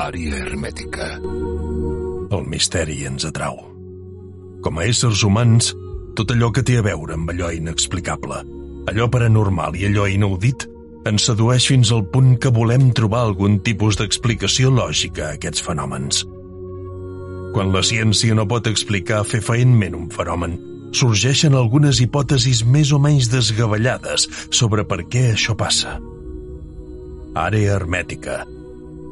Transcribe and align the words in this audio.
Àrea 0.00 0.38
hermètica. 0.40 1.06
El 2.32 2.46
misteri 2.48 3.02
ens 3.04 3.26
atrau. 3.28 3.58
Com 4.64 4.78
a 4.80 4.86
éssers 4.88 5.20
humans, 5.26 5.74
tot 6.16 6.30
allò 6.32 6.48
que 6.56 6.62
té 6.64 6.78
a 6.80 6.84
veure 6.86 7.18
amb 7.18 7.28
allò 7.28 7.50
inexplicable, 7.52 8.38
allò 8.88 9.08
paranormal 9.12 9.76
i 9.76 9.84
allò 9.90 10.06
inaudit, 10.08 10.64
ens 11.10 11.26
sedueix 11.28 11.66
fins 11.68 11.90
al 11.92 12.06
punt 12.14 12.38
que 12.40 12.52
volem 12.56 12.86
trobar 12.96 13.26
algun 13.26 13.58
tipus 13.66 13.98
d'explicació 14.00 14.72
lògica 14.72 15.26
a 15.26 15.34
aquests 15.36 15.64
fenòmens. 15.66 16.22
Quan 17.52 17.74
la 17.74 17.82
ciència 17.84 18.36
no 18.38 18.46
pot 18.48 18.70
explicar 18.70 19.20
fefaentment 19.28 19.98
un 19.98 20.06
fenomen, 20.14 20.54
sorgeixen 20.96 21.58
algunes 21.58 22.00
hipòtesis 22.00 22.64
més 22.64 22.94
o 22.96 23.02
menys 23.04 23.28
desgavellades 23.28 24.24
sobre 24.48 24.86
per 24.88 25.02
què 25.12 25.26
això 25.34 25.58
passa. 25.60 25.98
Àrea 27.36 27.76
hermètica. 27.76 28.40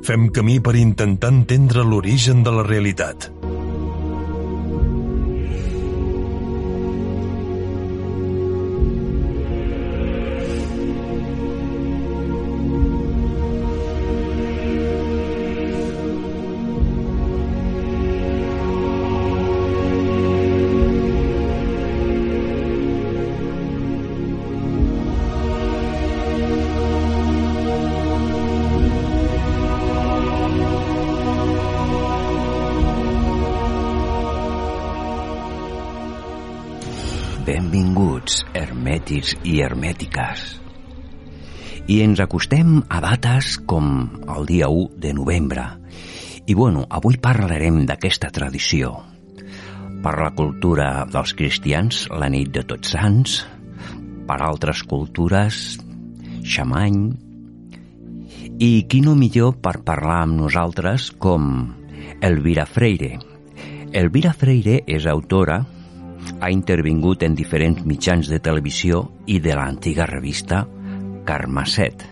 Fem 0.06 0.28
camí 0.34 0.58
per 0.60 0.76
intentar 0.78 1.32
entendre 1.34 1.84
l'origen 1.84 2.44
de 2.46 2.54
la 2.54 2.64
realitat. 2.66 3.30
Hermètics 39.08 39.36
i 39.44 39.62
hermètiques. 39.64 40.40
I 41.88 42.02
ens 42.04 42.20
acostem 42.20 42.82
a 42.92 43.00
dates 43.00 43.56
com 43.64 44.10
el 44.28 44.44
dia 44.44 44.68
1 44.68 45.00
de 45.00 45.14
novembre. 45.16 45.64
I 46.44 46.54
bueno, 46.54 46.84
avui 46.90 47.16
parlarem 47.16 47.86
d'aquesta 47.88 48.28
tradició. 48.28 48.92
Per 50.02 50.12
la 50.20 50.34
cultura 50.36 51.06
dels 51.08 51.32
cristians, 51.32 52.06
la 52.12 52.28
nit 52.28 52.52
de 52.52 52.66
tots 52.68 52.92
sants, 52.92 53.46
per 54.28 54.38
altres 54.44 54.84
cultures, 54.84 55.78
xamany, 56.44 57.00
i 58.60 58.84
qui 58.90 59.00
no 59.00 59.16
millor 59.16 59.56
per 59.56 59.80
parlar 59.88 60.20
amb 60.26 60.36
nosaltres 60.36 61.10
com 61.16 61.72
Elvira 62.20 62.66
Freire. 62.66 63.16
Elvira 63.92 64.34
Freire 64.36 64.82
és 64.86 65.08
autora, 65.08 65.62
ha 66.40 66.50
intervingut 66.50 67.22
en 67.26 67.34
diferents 67.38 67.84
mitjans 67.86 68.28
de 68.30 68.38
televisió 68.42 69.04
i 69.26 69.38
de 69.42 69.54
l'antiga 69.56 70.06
revista 70.06 70.64
Carmacet. 71.28 72.04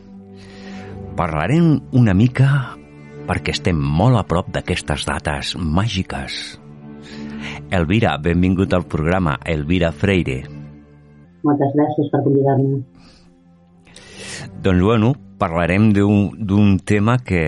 Parlarem 1.17 1.81
una 1.97 2.15
mica 2.15 2.49
perquè 3.27 3.55
estem 3.57 3.79
molt 3.81 4.19
a 4.21 4.25
prop 4.29 4.51
d'aquestes 4.55 5.07
dates 5.09 5.55
màgiques. 5.57 6.59
Elvira, 7.71 8.17
benvingut 8.23 8.75
al 8.77 8.85
programa. 8.87 9.39
Elvira 9.45 9.91
Freire. 9.93 10.43
Moltes 11.47 11.73
gràcies 11.79 12.11
per 12.13 12.23
convidar-me. 12.27 12.83
Doncs 14.63 14.83
bueno, 14.83 15.15
parlarem 15.39 15.93
d'un 15.93 16.79
tema 16.85 17.19
que 17.19 17.43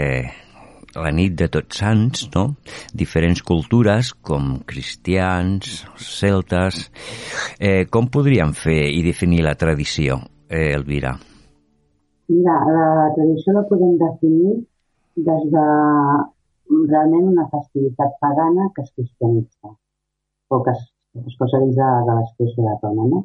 la 1.02 1.12
nit 1.14 1.34
de 1.38 1.48
tots 1.52 1.80
sants, 1.80 2.27
no? 2.34 2.44
diferents 2.94 3.42
cultures 3.42 4.12
com 4.30 4.58
cristians, 4.66 5.84
celtes... 5.96 6.88
Eh, 7.59 7.86
com 7.91 8.09
podríem 8.12 8.53
fer 8.54 8.88
i 8.94 9.03
definir 9.06 9.42
la 9.47 9.56
tradició, 9.59 10.19
eh, 10.50 10.75
Elvira? 10.76 11.14
Mira, 12.28 12.56
la 12.76 13.09
tradició 13.16 13.54
la 13.56 13.64
podem 13.70 13.97
definir 14.00 14.59
des 15.28 15.47
de 15.54 15.66
realment 16.92 17.30
una 17.32 17.48
festivitat 17.53 18.19
pagana 18.20 18.69
que 18.75 18.84
es 18.84 18.92
cristianitza 18.94 19.72
o 20.48 20.62
que 20.62 20.75
es, 20.76 20.82
es 21.26 21.36
posa 21.41 21.60
dins 21.62 21.76
de, 21.76 21.88
de 22.09 22.16
l'església 22.19 22.65
de 22.66 22.75
Roma, 22.82 23.06
no? 23.15 23.22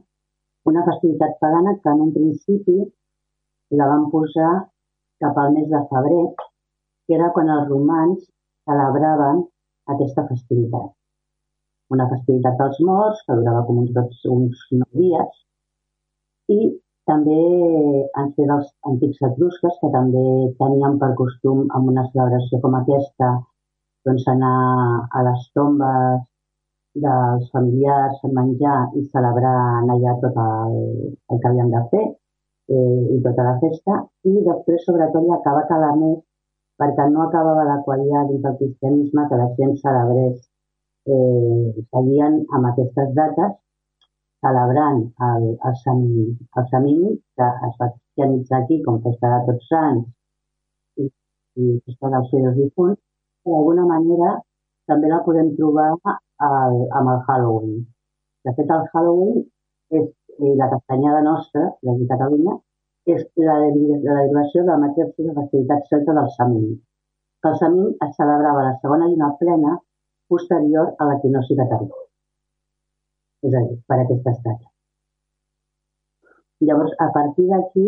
Una 0.71 0.85
festivitat 0.87 1.35
pagana 1.43 1.75
que 1.83 1.91
en 1.91 2.05
un 2.07 2.13
principi 2.15 2.77
la 3.79 3.87
van 3.91 4.07
posar 4.13 4.53
cap 5.23 5.37
al 5.43 5.53
mes 5.55 5.67
de 5.71 5.81
febrer, 5.91 6.23
que 7.07 7.17
era 7.17 7.31
quan 7.35 7.51
els 7.55 7.69
romans 7.69 8.19
celebraven 8.69 9.43
aquesta 9.93 10.25
festivitat. 10.29 10.91
Una 11.93 12.07
festivitat 12.11 12.57
dels 12.59 12.79
morts, 12.87 13.21
que 13.27 13.37
durava 13.39 13.65
com 13.67 13.83
uns, 13.83 14.23
uns 14.35 14.61
9 14.71 15.01
dies, 15.01 15.41
i 16.55 16.59
també 17.09 17.39
han 18.19 18.29
fet 18.37 18.51
els 18.55 18.69
antics 18.89 19.23
etrusques, 19.29 19.79
que 19.81 19.89
també 19.95 20.25
tenien 20.59 20.99
per 21.01 21.11
costum, 21.19 21.65
amb 21.77 21.91
una 21.93 22.05
celebració 22.11 22.61
com 22.63 22.77
aquesta, 22.79 23.31
doncs 24.07 24.27
anar 24.31 24.55
a 25.11 25.23
les 25.27 25.43
tombes 25.57 26.23
dels 27.03 27.45
familiars, 27.51 28.19
menjar 28.39 28.79
i 28.99 29.05
celebrar 29.13 29.55
allà 29.95 30.17
tot 30.23 30.35
el, 30.47 30.75
el 31.31 31.39
que 31.41 31.49
havien 31.49 31.71
de 31.73 31.81
fer 31.93 32.03
eh, 32.05 32.99
i 33.15 33.21
tota 33.27 33.47
la 33.49 33.55
festa. 33.63 34.03
I 34.29 34.35
després, 34.47 34.85
sobretot, 34.87 35.25
hi 35.25 35.33
acaba 35.37 35.65
cada 35.71 35.93
mes 35.99 36.19
perquè 36.79 37.05
no 37.11 37.25
acabava 37.25 37.65
de 37.71 37.77
quallar 37.85 38.23
dins 38.29 38.43
del 38.45 38.57
cristianisme 38.61 39.27
que 39.29 39.39
la 39.41 39.49
gent 39.57 39.75
celebrés, 39.83 40.39
eh, 41.13 41.83
seguien 41.91 42.39
amb 42.55 42.71
aquestes 42.71 43.13
dates 43.19 43.59
celebrant 44.43 44.99
el, 45.27 45.45
el, 45.53 45.75
Sam, 45.83 46.01
el 46.57 46.65
Samini, 46.71 47.13
que 47.37 47.47
es 47.67 47.77
va 47.81 47.89
cristianitzar 47.93 48.63
aquí 48.63 48.81
com 48.85 48.99
festa 49.05 49.31
de 49.33 49.39
tots 49.49 49.69
sants 49.71 51.03
i, 51.03 51.07
i 51.61 51.77
festa 51.85 52.11
dels 52.15 52.29
fills 52.33 52.57
difunts, 52.59 52.99
d'alguna 53.47 53.87
manera 53.93 54.35
també 54.91 55.11
la 55.11 55.21
podem 55.27 55.53
trobar 55.57 55.89
al, 55.93 56.77
amb 56.99 57.13
el 57.13 57.23
Halloween. 57.27 57.81
De 58.43 58.51
fet, 58.57 58.71
el 58.75 58.87
Halloween 58.91 59.43
és 59.99 60.09
la 60.59 60.69
castanyada 60.73 61.21
nostra, 61.23 61.69
a 61.71 61.95
Catalunya, 62.11 62.57
és 63.11 63.23
la, 63.35 63.55
la 63.59 64.15
derivació 64.21 64.63
de 64.63 64.69
la 64.71 64.79
mateixa 64.83 65.25
de 65.27 65.35
festivitat 65.39 65.89
celta 65.91 66.15
del 66.17 66.29
Samin. 66.37 66.69
El 67.49 67.57
Samin 67.59 67.89
es 68.05 68.15
celebrava 68.19 68.63
la 68.67 68.77
segona 68.83 69.09
lluna 69.11 69.33
plena 69.39 69.73
posterior 70.31 70.93
a 70.99 71.09
l'equinoci 71.09 71.57
de 71.59 71.67
tardor. 71.71 72.05
És 73.43 73.53
a 73.59 73.63
dir, 73.67 73.77
per 73.87 73.99
aquestes 73.99 74.39
dates. 74.45 74.69
Llavors, 76.63 76.93
a 77.05 77.09
partir 77.11 77.49
d'aquí, 77.49 77.87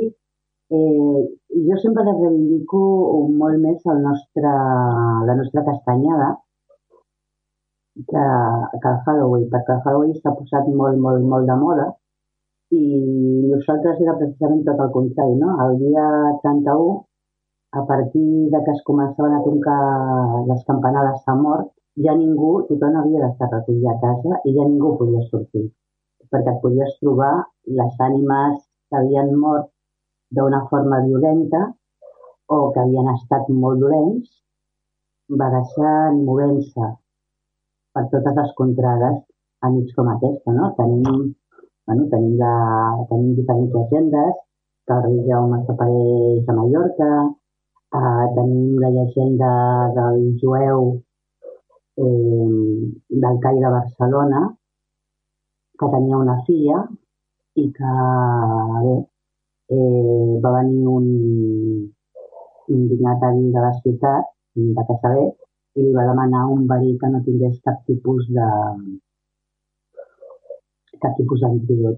eh, 0.75 1.21
jo 1.69 1.77
sempre 1.83 2.03
reivindico 2.09 2.81
molt 3.41 3.61
més 3.63 3.85
el 3.93 4.01
nostre, 4.03 4.51
la 5.29 5.35
nostra 5.39 5.63
castanyada 5.69 6.33
que, 7.95 8.23
que 8.81 8.89
el 8.91 8.99
Halloween, 9.05 9.47
perquè 9.53 9.77
el 9.77 9.85
Halloween 9.85 10.17
s'ha 10.19 10.35
posat 10.35 10.67
molt, 10.81 10.99
molt, 10.99 11.23
molt 11.23 11.47
de 11.47 11.55
moda 11.61 11.87
i 12.73 12.83
nosaltres 13.51 14.01
era 14.01 14.15
precisament 14.19 14.63
tot 14.67 14.81
el 14.85 14.91
contrari, 14.95 15.35
no? 15.41 15.53
El 15.65 15.77
dia 15.81 16.05
31, 16.43 17.05
a 17.79 17.85
partir 17.85 18.25
de 18.53 18.61
que 18.65 18.73
es 18.73 18.83
començaven 18.89 19.35
a 19.37 19.43
tocar 19.45 19.79
les 20.49 20.63
campanades 20.69 21.21
a 21.33 21.35
mort, 21.41 21.71
ja 22.05 22.15
ningú, 22.17 22.51
tothom 22.69 22.97
havia 23.01 23.21
d'estar 23.23 23.51
recollit 23.51 23.89
a 23.91 23.97
casa 24.01 24.39
i 24.45 24.55
ja 24.57 24.65
ningú 24.67 24.95
podia 24.99 25.21
sortir, 25.29 25.65
perquè 26.31 26.55
et 26.55 26.61
podies 26.63 26.97
trobar 27.01 27.33
les 27.79 28.01
ànimes 28.07 28.57
que 28.89 28.99
havien 28.99 29.31
mort 29.43 29.69
d'una 30.35 30.65
forma 30.71 31.01
violenta 31.05 31.61
o 32.55 32.57
que 32.73 32.81
havien 32.81 33.13
estat 33.13 33.47
molt 33.61 33.79
dolents, 33.83 34.27
barassant, 35.41 36.19
movent-se 36.25 36.91
per 37.95 38.03
totes 38.11 38.35
les 38.41 38.51
contrades 38.59 39.23
a 39.63 39.71
nits 39.73 39.95
com 39.97 40.11
aquesta, 40.11 40.53
no? 40.53 40.73
Tenim 40.77 41.33
bueno, 41.85 42.07
tenim, 42.11 42.35
la, 42.41 42.53
tenim 43.09 43.35
diferents 43.37 43.73
llegendes, 43.75 44.35
que 44.85 44.93
el 44.93 45.01
rei 45.05 45.19
Jaume 45.29 45.59
s'apareix 45.65 46.49
a 46.49 46.55
Mallorca, 46.59 47.09
eh, 47.99 48.25
tenim 48.37 48.77
la 48.83 48.91
llegenda 48.97 49.51
del 49.97 50.21
jueu 50.41 50.85
eh, 51.97 52.77
del 53.23 53.39
CAI 53.43 53.61
de 53.65 53.73
Barcelona, 53.77 54.41
que 55.79 55.91
tenia 55.95 56.21
una 56.25 56.37
filla 56.47 56.83
i 57.61 57.65
que, 57.77 57.95
bé, 58.85 58.95
eh, 59.77 60.39
va 60.43 60.51
venir 60.59 60.85
un, 60.97 61.07
un 62.75 62.85
dignatari 62.91 63.49
de 63.55 63.65
la 63.67 63.73
ciutat, 63.81 64.31
de 64.55 64.83
Casaber, 64.89 65.31
i 65.75 65.83
li 65.83 65.91
va 65.95 66.05
demanar 66.07 66.45
un 66.51 66.67
verí 66.69 66.93
que 66.99 67.09
no 67.11 67.19
tingués 67.25 67.57
cap 67.65 67.81
tipus 67.89 68.29
de, 68.37 68.47
cap 71.03 71.15
tipus 71.19 71.41
d'antídot. 71.43 71.97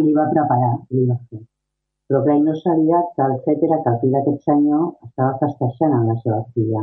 I 0.00 0.04
li 0.06 0.12
va 0.18 0.28
preparar, 0.32 0.74
li 0.96 1.06
va 1.10 1.16
fer. 1.28 1.42
Però 2.08 2.20
clar, 2.24 2.38
no 2.46 2.54
sabia 2.60 2.98
que 3.16 3.26
el 3.26 3.38
fet 3.44 3.62
era 3.68 3.78
que 3.84 3.92
el 3.92 3.98
fill 4.00 4.16
d'aquest 4.16 4.48
senyor 4.48 4.82
estava 5.08 5.38
festejant 5.42 5.96
amb 5.98 6.12
la 6.12 6.16
seva 6.24 6.40
filla. 6.54 6.82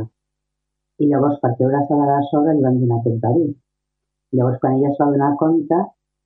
i 1.00 1.06
llavors 1.10 1.38
per 1.42 1.50
treure-se 1.58 1.96
de 1.98 2.06
la 2.08 2.16
sogra 2.30 2.52
li 2.56 2.64
van 2.64 2.74
donar 2.80 2.96
aquest 3.00 3.20
verí. 3.24 3.46
Llavors 4.36 4.58
quan 4.62 4.74
ella 4.76 4.90
es 4.90 4.98
va 5.00 5.06
donar 5.12 5.30
compte, 5.42 5.78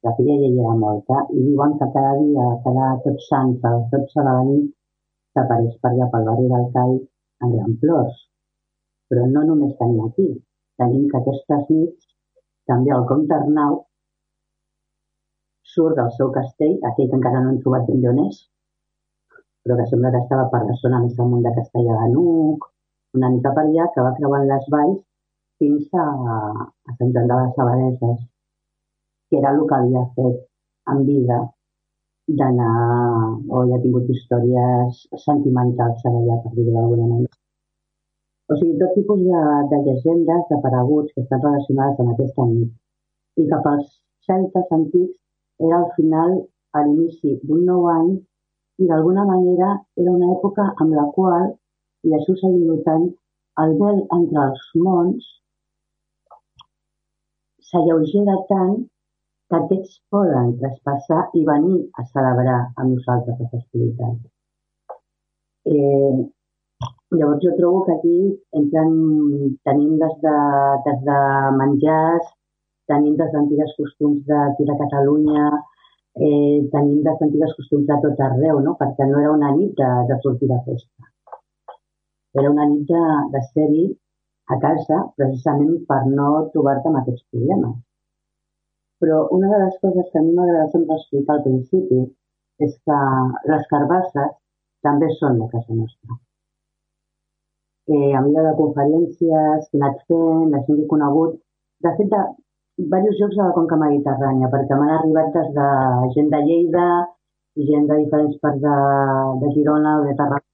la 0.06 0.12
filla 0.17 0.35
ja 0.41 0.49
hi 0.49 0.59
era 0.62 0.73
morta 0.81 1.21
i 1.37 1.43
diuen 1.44 1.76
que 1.81 1.87
cada 1.97 2.17
dia, 2.23 2.47
cada 2.65 2.88
tots 3.05 3.29
sants, 3.31 3.62
a 3.69 3.71
les 3.75 3.85
12 3.93 4.17
de 4.17 4.25
la 4.29 4.43
nit, 4.49 4.67
s'apareix 5.32 5.79
per 5.85 5.93
allà 5.93 6.09
pel 6.15 6.26
barri 6.31 6.50
del 6.55 6.67
Call 6.75 6.97
en 6.99 7.55
gran 7.55 7.79
plors. 7.85 8.19
Però 9.09 9.29
no 9.37 9.47
només 9.53 9.79
tenim 9.79 10.03
aquí, 10.09 10.29
tenim 10.82 11.06
que 11.12 11.21
aquestes 11.21 11.71
nits 11.76 12.11
també 12.73 12.93
el 12.99 13.06
comte 13.12 13.38
Arnau 13.38 13.81
surt 15.75 15.97
del 16.00 16.11
seu 16.19 16.31
castell, 16.37 16.76
aquell 16.91 17.09
que 17.11 17.19
encara 17.21 17.43
no 17.44 17.53
hem 17.53 17.62
trobat 17.65 17.88
ben 17.91 18.05
on 18.12 18.21
és, 18.26 18.38
però 19.65 19.79
que 19.79 19.88
sembla 19.91 20.12
que 20.15 20.23
estava 20.25 20.47
per 20.53 20.62
la 20.69 20.76
zona 20.82 21.00
més 21.05 21.19
amunt 21.25 21.44
de 21.47 21.53
Castellà 21.59 21.99
de 22.03 22.09
Nuc, 22.15 22.67
una 23.19 23.31
mica 23.35 23.53
per 23.56 23.65
allà, 23.65 23.88
que 23.94 24.06
va 24.06 24.15
creuant 24.19 24.47
les 24.50 24.67
valls 24.75 25.00
fins 25.62 26.00
a, 26.05 26.06
a 26.91 26.97
Sant 26.99 27.12
Joan 27.15 27.31
de 27.31 27.38
les 27.41 27.61
Abadeses, 27.65 28.19
que 29.31 29.38
era 29.41 29.55
el 29.55 29.62
que 29.71 29.79
havia 29.79 30.03
fet 30.19 30.43
en 30.93 31.00
vida 31.09 31.38
d'anar, 32.41 32.75
o 33.55 33.65
ja 33.71 33.79
ha 33.79 33.82
tingut 33.87 34.12
històries 34.12 35.00
sentimentals 35.25 36.05
a 36.05 36.12
allà, 36.12 36.38
per 36.44 36.53
dir-ho 36.59 36.76
d'alguna 36.76 37.09
manera. 37.15 37.41
O 38.53 38.56
sigui, 38.61 38.76
tot 38.81 38.93
tipus 38.99 39.21
de, 39.25 39.43
de 39.73 39.82
llegendes, 39.88 40.47
de 40.50 40.56
paraguts 40.65 41.12
que 41.15 41.25
estan 41.25 41.44
relacionades 41.44 42.00
amb 42.00 42.12
aquesta 42.12 42.49
nit. 42.53 42.73
I 43.41 43.49
cap 43.53 43.69
als 43.71 43.87
celtes 44.29 44.73
antics 44.79 45.17
era 45.60 45.76
al 45.80 45.90
final, 45.96 46.38
a 46.74 46.82
l'inici 46.84 47.36
d'un 47.42 47.64
nou 47.70 47.86
any, 47.90 48.14
i 48.82 48.88
d'alguna 48.90 49.24
manera 49.28 49.68
era 50.02 50.10
una 50.18 50.32
època 50.36 50.70
amb 50.82 50.96
la 50.98 51.04
qual, 51.14 51.52
s'ha 52.04 52.50
notant, 52.54 53.06
el 53.62 53.78
vel 53.80 54.00
entre 54.16 54.40
els 54.48 54.64
mons 54.86 55.30
s'alleugera 57.68 58.36
tant 58.50 58.74
que 59.48 59.58
aquests 59.58 59.98
poden 60.12 60.54
traspassar 60.60 61.20
i 61.38 61.44
venir 61.48 61.80
a 62.00 62.04
celebrar 62.12 62.60
amb 62.76 62.96
nosaltres 62.96 63.40
la 63.42 63.50
festivitat. 63.54 64.16
Eh, 65.74 66.16
llavors 67.18 67.42
jo 67.44 67.52
trobo 67.58 67.84
que 67.86 67.96
aquí 67.96 68.18
entren, 68.60 68.94
tenim 69.68 69.98
des 70.02 70.16
de, 70.24 70.36
des 70.86 71.04
de 71.08 71.18
menjars, 71.60 72.32
tenim 72.90 73.16
des 73.20 73.31
d'antigues 73.32 73.75
costums 73.78 74.20
d'aquí 74.28 74.66
de 74.69 74.76
Catalunya, 74.82 75.46
eh, 76.26 76.58
tenim 76.72 77.00
les 77.06 77.22
antigues 77.26 77.54
costums 77.58 77.86
de 77.90 77.96
tot 78.04 78.22
arreu, 78.28 78.60
no? 78.66 78.76
perquè 78.81 79.08
no 79.10 79.20
era 79.20 79.32
una 79.32 79.50
nit 79.56 79.75
de, 79.81 79.90
de 80.10 80.19
sortir 80.22 80.48
de 80.52 80.60
festa. 80.66 81.10
Era 82.40 82.50
una 82.50 82.66
nit 82.70 82.86
de, 82.90 83.04
de 83.34 83.42
ser-hi 83.52 83.86
a 84.54 84.58
casa 84.66 85.00
precisament 85.16 85.81
per 85.88 86.02
no 86.10 86.28
trobar-te 86.52 86.90
amb 86.90 87.00
aquests 87.00 87.25
problemes. 87.32 87.76
Però 89.02 89.25
una 89.37 89.50
de 89.52 89.58
les 89.64 89.80
coses 89.82 90.10
que 90.12 90.20
a 90.20 90.25
mi 90.25 90.34
m'agrada 90.37 90.70
sempre 90.75 90.98
explicar 90.98 91.37
al 91.37 91.44
principi 91.46 92.02
és 92.66 92.76
que 92.87 93.00
les 93.50 93.66
carbasses 93.72 94.37
també 94.87 95.08
són 95.19 95.40
de 95.40 95.48
casa 95.52 95.78
nostra. 95.80 96.20
Eh, 97.94 98.12
a 98.16 98.20
mida 98.25 98.44
de 98.46 98.54
conferències 98.60 99.66
que 99.69 99.78
he 99.78 99.80
anat 99.80 99.98
fent, 100.08 100.46
la 100.52 100.60
gent 100.66 100.78
que 100.78 100.84
he 100.87 100.92
conegut, 100.92 101.34
de 101.84 101.92
fet, 101.98 102.08
de, 102.12 102.22
diversos 102.79 103.19
llocs 103.21 103.37
de 103.37 103.43
la 103.43 103.55
conca 103.56 103.76
mediterrània, 103.81 104.50
perquè 104.53 104.79
m'han 104.79 104.94
arribat 104.97 105.31
des 105.37 105.53
de 105.59 105.69
gent 106.17 106.31
de 106.32 106.41
Lleida, 106.49 106.88
gent 107.69 107.87
de 107.91 108.00
diferents 108.03 108.41
parts 108.43 108.61
de, 108.65 108.75
de 109.43 109.53
Girona 109.55 109.94
de 110.06 110.17
Tarragona, 110.19 110.50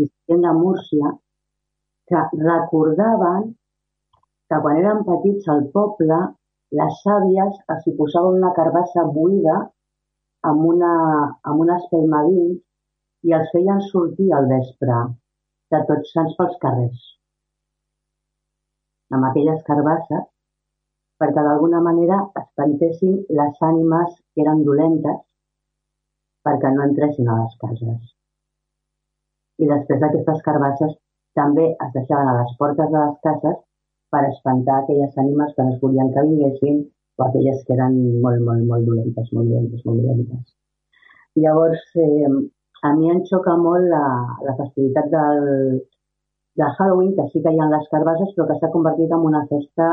i 0.00 0.08
gent 0.30 0.46
de 0.46 0.54
Múrcia, 0.60 1.12
que 2.08 2.22
recordaven 2.40 3.52
que 4.48 4.60
quan 4.64 4.80
eren 4.80 5.04
petits 5.08 5.48
al 5.52 5.64
poble, 5.76 6.20
les 6.80 7.00
sàvies 7.04 7.60
els 7.74 7.86
hi 7.86 7.94
posaven 7.98 8.40
una 8.40 8.52
carbassa 8.56 9.04
buida 9.16 9.56
amb, 10.50 10.64
una, 10.72 10.92
amb 11.50 11.64
un 11.64 11.72
espelma 11.76 12.24
dins 12.28 12.60
i 13.28 13.36
els 13.36 13.52
feien 13.52 13.80
sortir 13.90 14.32
al 14.36 14.48
vespre 14.50 15.00
de 15.72 15.80
tots 15.90 16.12
sants 16.16 16.34
pels 16.40 16.56
carrers. 16.64 17.04
Amb 19.14 19.28
aquelles 19.30 19.62
carbasses 19.68 20.26
perquè 21.20 21.44
d'alguna 21.46 21.80
manera 21.84 22.18
espantessin 22.40 23.14
les 23.38 23.62
ànimes 23.68 24.16
que 24.34 24.44
eren 24.44 24.64
dolentes 24.68 25.20
perquè 26.46 26.72
no 26.74 26.84
entressin 26.88 27.30
a 27.30 27.38
les 27.42 27.54
cases. 27.62 28.00
I 29.62 29.70
després 29.70 30.00
d'aquestes 30.02 30.42
carbasses 30.48 30.96
també 31.38 31.68
es 31.72 31.94
deixaven 31.94 32.30
a 32.30 32.34
les 32.40 32.56
portes 32.58 32.90
de 32.90 33.04
les 33.04 33.16
cases 33.28 33.56
per 34.14 34.24
espantar 34.30 34.80
aquelles 34.80 35.16
ànimes 35.22 35.54
que 35.54 35.64
no 35.66 35.74
es 35.74 35.80
volien 35.84 36.12
que 36.14 36.26
vinguessin 36.26 36.82
o 37.18 37.24
aquelles 37.24 37.62
que 37.66 37.74
eren 37.76 37.96
molt, 38.24 38.42
molt, 38.48 38.66
molt 38.70 38.90
dolentes, 38.90 39.30
molt 39.32 39.50
dolentes, 39.50 39.86
molt 39.86 40.02
dolentes. 40.02 40.44
Llavors, 41.42 41.82
eh, 42.04 42.30
a 42.88 42.92
mi 42.98 43.10
em 43.10 43.22
xoca 43.30 43.56
molt 43.58 43.88
la, 43.90 44.04
la 44.46 44.54
festivitat 44.60 45.10
del, 45.14 45.40
de 46.60 46.66
Halloween, 46.76 47.14
que 47.16 47.28
sí 47.32 47.42
que 47.42 47.54
hi 47.54 47.62
ha 47.62 47.70
les 47.70 47.88
carbasses, 47.92 48.34
però 48.34 48.46
que 48.50 48.58
s'ha 48.60 48.72
convertit 48.74 49.14
en 49.14 49.26
una 49.30 49.42
festa 49.50 49.88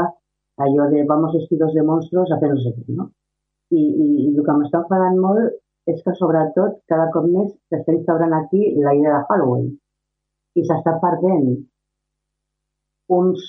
allò 0.57 0.89
de 0.89 1.03
vamos 1.07 1.33
vestidos 1.33 1.73
de 1.73 1.83
monstruos 1.83 2.31
a 2.31 2.39
fer 2.39 2.51
no 2.51 2.59
què, 2.61 2.95
no? 2.97 3.09
I, 3.71 3.81
i, 3.81 4.07
i 4.27 4.31
el 4.35 4.45
que 4.45 4.55
m'està 4.57 4.81
enfadant 4.83 5.19
molt 5.23 5.91
és 5.91 6.01
que 6.05 6.13
sobretot 6.19 6.79
cada 6.91 7.07
cop 7.13 7.27
més 7.27 7.51
s'està 7.71 7.95
instaurant 7.95 8.33
aquí 8.37 8.61
la 8.85 8.93
idea 8.97 9.17
de 9.17 9.25
Halloween 9.29 9.69
i 10.59 10.65
s'està 10.67 10.97
perdent 11.03 11.51
uns, 13.17 13.45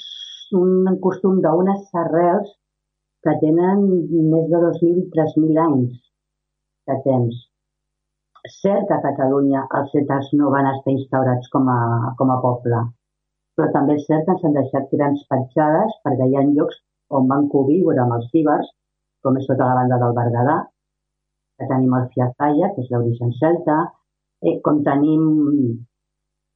un 0.63 0.99
costum 1.07 1.41
d'unes 1.45 1.83
arrels 2.05 2.55
que 3.27 3.35
tenen 3.43 3.83
més 4.33 4.49
de 4.53 4.61
2.000-3.000 4.65 5.61
anys 5.65 5.99
de 6.91 6.97
temps. 7.05 7.43
Cert 8.55 8.89
que 8.89 8.97
a 8.97 9.03
Catalunya 9.05 9.67
els 9.79 9.93
cetats 9.95 10.33
no 10.39 10.51
van 10.55 10.67
estar 10.73 10.95
instaurats 10.97 11.51
com 11.53 11.69
a, 11.71 11.81
com 12.19 12.33
a 12.35 12.39
poble, 12.43 12.81
però 13.57 13.69
també 13.77 13.95
és 14.01 14.09
cert 14.09 14.27
que 14.27 14.35
ens 14.35 14.49
han 14.49 14.57
deixat 14.57 14.91
grans 14.97 15.23
petjades 15.31 15.95
perquè 16.07 16.27
hi 16.27 16.39
ha 16.39 16.43
llocs 16.49 16.81
on 17.19 17.29
van 17.33 17.49
conviure 17.55 18.03
amb 18.03 18.17
els 18.19 18.29
cíbers, 18.35 18.69
com 19.23 19.39
és 19.39 19.49
tota 19.49 19.69
la 19.69 19.79
banda 19.81 19.99
del 20.03 20.15
Berguedà, 20.19 20.59
que 21.59 21.69
tenim 21.71 21.97
el 21.99 22.07
Fiatalla, 22.15 22.71
que 22.75 22.85
és 22.85 22.93
l'origen 22.93 23.33
celta, 23.39 23.79
eh, 24.43 24.59
com 24.65 24.83
tenim, 24.87 25.25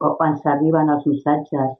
o 0.07 0.13
ens 0.27 0.45
arriben 0.53 0.89
els 0.95 1.05
missatges 1.09 1.75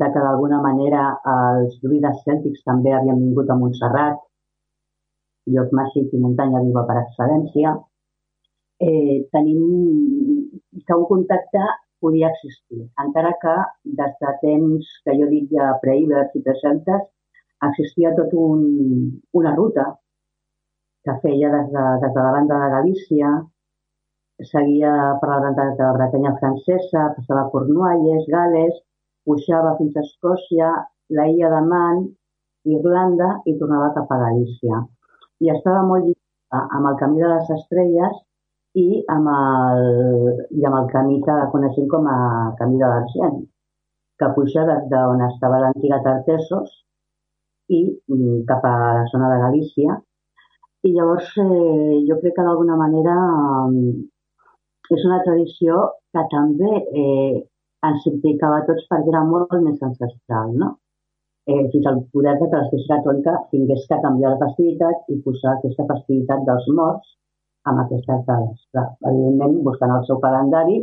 de 0.00 0.06
que 0.12 0.22
d'alguna 0.24 0.60
manera 0.64 1.02
els 1.32 1.76
druides 1.82 2.22
cèltics 2.26 2.64
també 2.68 2.92
havien 2.92 3.20
vingut 3.22 3.50
a 3.50 3.56
Montserrat, 3.60 4.18
lloc 5.54 5.72
màgic 5.78 6.12
i 6.12 6.22
muntanya 6.22 6.62
viva 6.66 6.82
per 6.88 6.96
excel·lència, 7.04 7.74
eh, 8.82 9.18
tenim 9.32 9.60
que 10.86 10.96
un 11.00 11.04
contacte 11.12 11.62
podia 12.00 12.30
existir, 12.34 12.82
encara 13.04 13.32
que 13.42 13.54
des 14.00 14.16
de 14.22 14.32
temps 14.42 14.88
que 15.04 15.14
jo 15.20 15.28
dic 15.30 15.46
ja 15.54 15.70
preïbers 15.84 16.34
i 16.34 16.42
preceltes 16.48 17.06
existia 17.64 18.12
tot 18.16 18.32
un, 18.36 18.62
una 19.32 19.54
ruta 19.56 19.86
que 21.06 21.14
feia 21.22 21.50
des 21.54 21.68
de, 21.72 21.84
des 22.02 22.12
de 22.14 22.20
la 22.20 22.32
banda 22.34 22.58
de 22.62 22.70
Galícia, 22.74 23.30
seguia 24.50 24.92
per 25.20 25.28
la 25.30 25.40
banda 25.44 25.68
de 25.70 25.82
la 25.82 25.92
Bretanya 25.96 26.34
francesa, 26.40 27.12
passava 27.16 27.48
Cornualles, 27.52 28.26
Gales, 28.28 28.74
pujava 29.24 29.76
fins 29.78 29.96
a 29.96 30.04
Escòcia, 30.04 30.72
la 31.16 31.26
illa 31.30 31.50
de 31.54 31.62
Man, 31.70 32.04
Irlanda 32.76 33.30
i 33.46 33.56
tornava 33.60 33.92
cap 33.94 34.10
a 34.10 34.20
Galícia. 34.24 34.82
I 35.40 35.52
estava 35.54 35.84
molt 35.86 36.08
lligada 36.08 36.64
amb 36.76 36.90
el 36.90 36.96
camí 37.02 37.22
de 37.22 37.30
les 37.32 37.52
estrelles 37.58 38.16
i 38.76 39.04
amb 39.14 39.30
el, 39.32 39.84
i 40.58 40.66
amb 40.68 40.80
el 40.80 40.88
camí 40.92 41.20
que 41.24 41.36
coneixem 41.52 41.86
com 41.92 42.08
a 42.10 42.18
camí 42.58 42.82
de 42.82 42.90
l'Argent, 42.90 43.38
que 44.18 44.32
puja 44.34 44.66
des 44.68 44.90
d'on 44.90 45.22
estava 45.30 45.62
l'antiga 45.62 46.02
Tartesos 46.04 46.82
i 47.68 47.80
mm, 47.86 48.44
cap 48.48 48.64
a 48.64 48.74
la 48.98 49.06
zona 49.12 49.30
de 49.32 49.40
Galícia. 49.44 49.96
I 50.86 50.92
llavors 50.94 51.32
eh, 51.42 51.96
jo 52.08 52.18
crec 52.20 52.36
que 52.36 52.46
d'alguna 52.46 52.78
manera 52.78 53.16
eh, 53.66 53.94
és 54.96 55.04
una 55.08 55.20
tradició 55.26 55.78
que 56.14 56.24
també 56.32 56.72
eh, 57.02 57.44
ens 57.86 58.08
implicava 58.10 58.60
a 58.60 58.66
tots 58.68 58.86
perquè 58.90 59.12
era 59.12 59.24
molt 59.26 59.54
més 59.62 59.82
ancestral, 59.82 60.54
no? 60.62 60.76
Eh, 61.46 61.66
fins 61.72 61.86
al 61.86 62.00
poder 62.12 62.34
de 62.40 62.48
que 62.50 62.58
l'Església 62.58 62.96
Catòlica 62.98 63.36
tingués 63.52 63.84
que 63.90 64.00
canviar 64.02 64.32
la 64.34 64.40
festivitat 64.40 65.12
i 65.14 65.20
posar 65.26 65.52
aquesta 65.54 65.86
festivitat 65.92 66.42
dels 66.48 66.66
morts 66.78 67.12
amb 67.70 67.82
aquestes 67.82 68.24
dades. 68.26 68.64
Clar, 68.72 68.88
evidentment, 69.10 69.60
buscant 69.66 69.94
el 69.94 70.04
seu 70.08 70.18
calendari, 70.24 70.80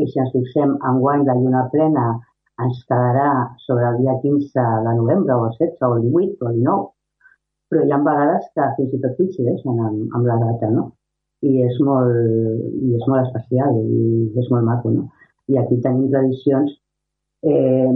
i 0.00 0.06
si 0.10 0.20
ens 0.20 0.32
fixem 0.34 0.76
en 0.88 1.00
guany 1.00 1.24
la 1.28 1.36
lluna 1.40 1.64
plena 1.72 2.04
ens 2.62 2.82
quedarà 2.88 3.30
sobre 3.66 3.88
el 3.90 4.02
dia 4.02 4.14
15 4.22 4.66
de 4.86 4.92
novembre, 4.98 5.34
o 5.34 5.46
el 5.48 5.56
16, 5.58 5.82
o 5.82 5.96
el 5.96 6.02
18, 6.10 6.44
o 6.44 6.50
el 6.50 6.60
19, 6.60 6.90
però 7.70 7.84
hi 7.84 7.94
ha 7.94 8.02
vegades 8.06 8.50
que 8.54 8.68
fins 8.76 8.94
i 8.94 9.00
tot 9.02 9.16
coincideixen 9.18 9.80
amb, 9.88 10.14
amb 10.14 10.28
la 10.30 10.38
data, 10.42 10.70
no? 10.70 10.84
I 11.44 11.64
és 11.66 11.80
molt, 11.84 12.14
i 12.80 12.94
és 12.96 13.06
molt 13.10 13.26
especial 13.26 13.80
i 13.82 14.30
és 14.40 14.50
molt 14.52 14.68
maco, 14.68 14.92
no? 14.94 15.08
I 15.50 15.58
aquí 15.60 15.80
tenim 15.84 16.06
tradicions 16.12 16.76
eh, 17.44 17.92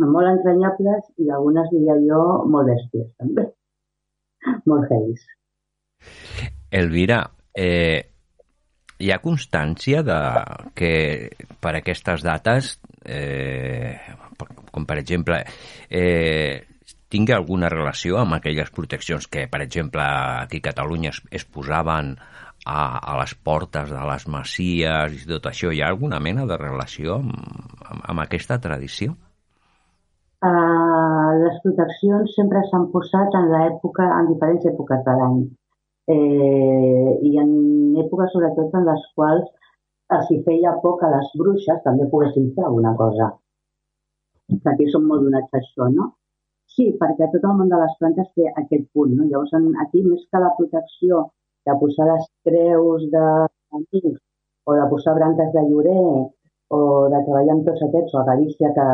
molt 0.00 0.30
entranyables 0.30 1.10
i 1.20 1.30
algunes, 1.30 1.68
diria 1.74 1.98
jo, 2.06 2.22
molt 2.50 2.70
bèsties, 2.70 3.10
també. 3.18 3.48
molt 4.70 4.90
heavies. 4.90 5.26
Elvira, 6.74 7.20
eh, 7.54 8.00
hi 8.98 9.10
ha 9.10 9.20
constància 9.22 10.02
de 10.06 10.18
que 10.78 10.94
per 11.62 11.74
aquestes 11.78 12.24
dates, 12.26 12.74
eh, 13.04 13.98
com 14.72 14.86
per 14.86 14.98
exemple, 14.98 15.40
eh, 15.90 16.64
tingui 17.14 17.34
alguna 17.34 17.70
relació 17.70 18.18
amb 18.20 18.36
aquelles 18.38 18.72
proteccions 18.74 19.28
que, 19.30 19.46
per 19.50 19.62
exemple, 19.62 20.04
aquí 20.44 20.62
a 20.62 20.68
Catalunya 20.70 21.12
es, 21.14 21.20
es 21.30 21.44
posaven 21.44 22.16
a, 22.64 22.78
a 22.98 23.18
les 23.20 23.34
portes 23.34 23.92
de 23.92 24.06
les 24.10 24.26
masies 24.34 25.20
i 25.20 25.28
tot 25.28 25.50
això. 25.50 25.70
Hi 25.70 25.82
ha 25.84 25.92
alguna 25.92 26.20
mena 26.20 26.46
de 26.50 26.58
relació 26.60 27.20
amb, 27.20 27.34
amb, 27.84 28.02
amb 28.12 28.24
aquesta 28.24 28.58
tradició? 28.66 29.14
Uh, 30.44 31.28
les 31.40 31.60
proteccions 31.64 32.34
sempre 32.36 32.64
s'han 32.70 32.88
posat 32.92 33.36
en 33.38 33.50
l'època, 33.52 34.08
en 34.18 34.32
diferents 34.32 34.66
èpoques 34.72 35.04
de 35.06 35.14
l'any. 35.20 35.44
Eh, 36.04 37.12
I 37.24 37.30
en 37.40 37.52
èpoques, 38.02 38.34
sobretot, 38.34 38.74
en 38.76 38.84
les 38.90 39.04
quals 39.16 39.46
els 40.16 40.30
hi 40.30 40.42
feia 40.46 40.74
por 40.82 40.98
que 41.00 41.08
les 41.14 41.30
bruixes 41.40 41.80
també 41.86 42.06
poguessin 42.12 42.50
fer 42.56 42.64
alguna 42.66 42.92
cosa. 42.98 43.30
Aquí 44.72 44.86
som 44.92 45.06
molt 45.08 45.24
donats 45.24 45.54
a 45.54 45.60
això, 45.60 45.88
no? 45.96 46.10
Sí, 46.74 46.90
perquè 47.00 47.28
tot 47.32 47.44
el 47.48 47.56
món 47.58 47.70
de 47.72 47.78
les 47.80 47.96
plantes 48.00 48.28
té 48.36 48.50
aquest 48.50 48.86
punt, 48.92 49.14
no? 49.16 49.26
Llavors, 49.30 49.52
aquí, 49.84 50.02
més 50.04 50.24
que 50.30 50.42
la 50.44 50.52
protecció 50.58 51.20
de 51.66 51.76
posar 51.80 52.06
les 52.10 52.24
creus 52.48 53.04
de 53.14 53.24
amics 53.78 54.20
o 54.66 54.76
de 54.78 54.86
posar 54.90 55.14
branques 55.18 55.52
de 55.54 55.62
llorer 55.68 56.06
o 56.76 56.80
de 57.12 57.20
treballar 57.26 57.54
amb 57.56 57.66
tots 57.68 57.82
aquests, 57.86 58.14
o 58.14 58.20
a 58.20 58.26
Galícia 58.30 58.72
que 58.76 58.86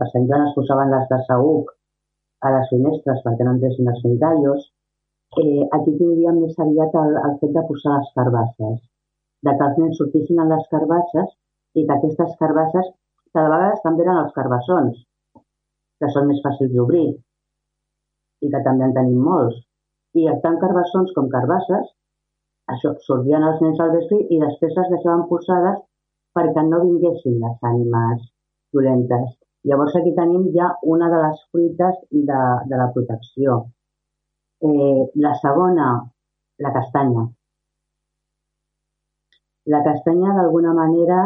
per 0.00 0.08
Sant 0.12 0.28
Joan 0.28 0.46
es 0.48 0.56
posaven 0.58 0.92
les 0.94 1.08
de 1.12 1.20
saúc 1.28 1.72
a 2.48 2.52
les 2.56 2.68
finestres 2.72 3.24
perquè 3.24 3.46
no 3.46 3.56
entressin 3.56 3.90
els 3.92 4.04
mirallos, 4.06 4.68
eh, 5.42 5.66
aquí 5.76 5.96
tindríem 5.98 6.40
més 6.44 6.56
aviat 6.66 6.96
el, 7.02 7.18
el 7.28 7.36
fet 7.42 7.52
de 7.56 7.66
posar 7.68 7.98
les 7.98 8.14
carbasses, 8.16 8.78
de 9.46 9.54
que 9.56 9.68
els 9.68 9.78
nens 9.82 10.00
sortissin 10.00 10.42
en 10.44 10.52
les 10.54 10.66
carbasses 10.74 11.30
i 11.78 11.86
que 11.86 11.96
aquestes 11.96 12.34
carbasses 12.42 12.90
cada 13.34 13.52
vegada 13.52 13.80
també 13.84 14.04
eren 14.06 14.20
els 14.24 14.34
carbassons, 14.36 15.00
que 16.00 16.10
són 16.14 16.28
més 16.30 16.42
fàcils 16.44 16.72
d'obrir 16.74 17.06
i 18.44 18.50
que 18.52 18.62
també 18.66 18.88
en 18.88 18.94
tenim 18.96 19.24
molts. 19.30 19.58
I 20.18 20.26
tant 20.44 20.58
carbassons 20.62 21.12
com 21.16 21.28
carbasses 21.32 21.90
això, 22.72 22.92
sortien 23.06 23.44
els 23.46 23.62
nens 23.64 23.80
al 23.82 23.92
vespre 23.96 24.18
i 24.34 24.38
després 24.42 24.76
les 24.78 24.90
deixaven 24.94 25.26
posades 25.30 25.78
perquè 26.36 26.62
no 26.66 26.82
vinguessin 26.84 27.38
les 27.42 27.66
ànimes 27.70 28.22
dolentes. 28.76 29.32
Llavors 29.68 29.96
aquí 29.98 30.12
tenim 30.18 30.46
ja 30.54 30.70
una 30.92 31.10
de 31.12 31.18
les 31.24 31.40
fruites 31.50 31.98
de, 32.28 32.40
de 32.70 32.80
la 32.82 32.88
protecció. 32.94 33.58
Eh, 34.68 35.02
la 35.24 35.34
segona, 35.42 35.88
la 36.64 36.72
castanya. 36.76 37.26
La 39.66 39.82
castanya, 39.84 40.34
d'alguna 40.36 40.72
manera, 40.72 41.20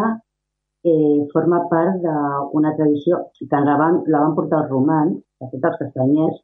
eh, 0.85 1.27
forma 1.33 1.61
part 1.71 2.01
d'una 2.03 2.75
tradició 2.77 3.21
que 3.39 3.61
la 3.69 3.77
van, 3.81 4.03
la 4.07 4.25
van 4.25 4.35
portar 4.39 4.63
els 4.63 4.73
romans, 4.75 5.21
de 5.41 5.49
fet 5.53 5.69
els 5.71 5.79
castanyers, 5.83 6.43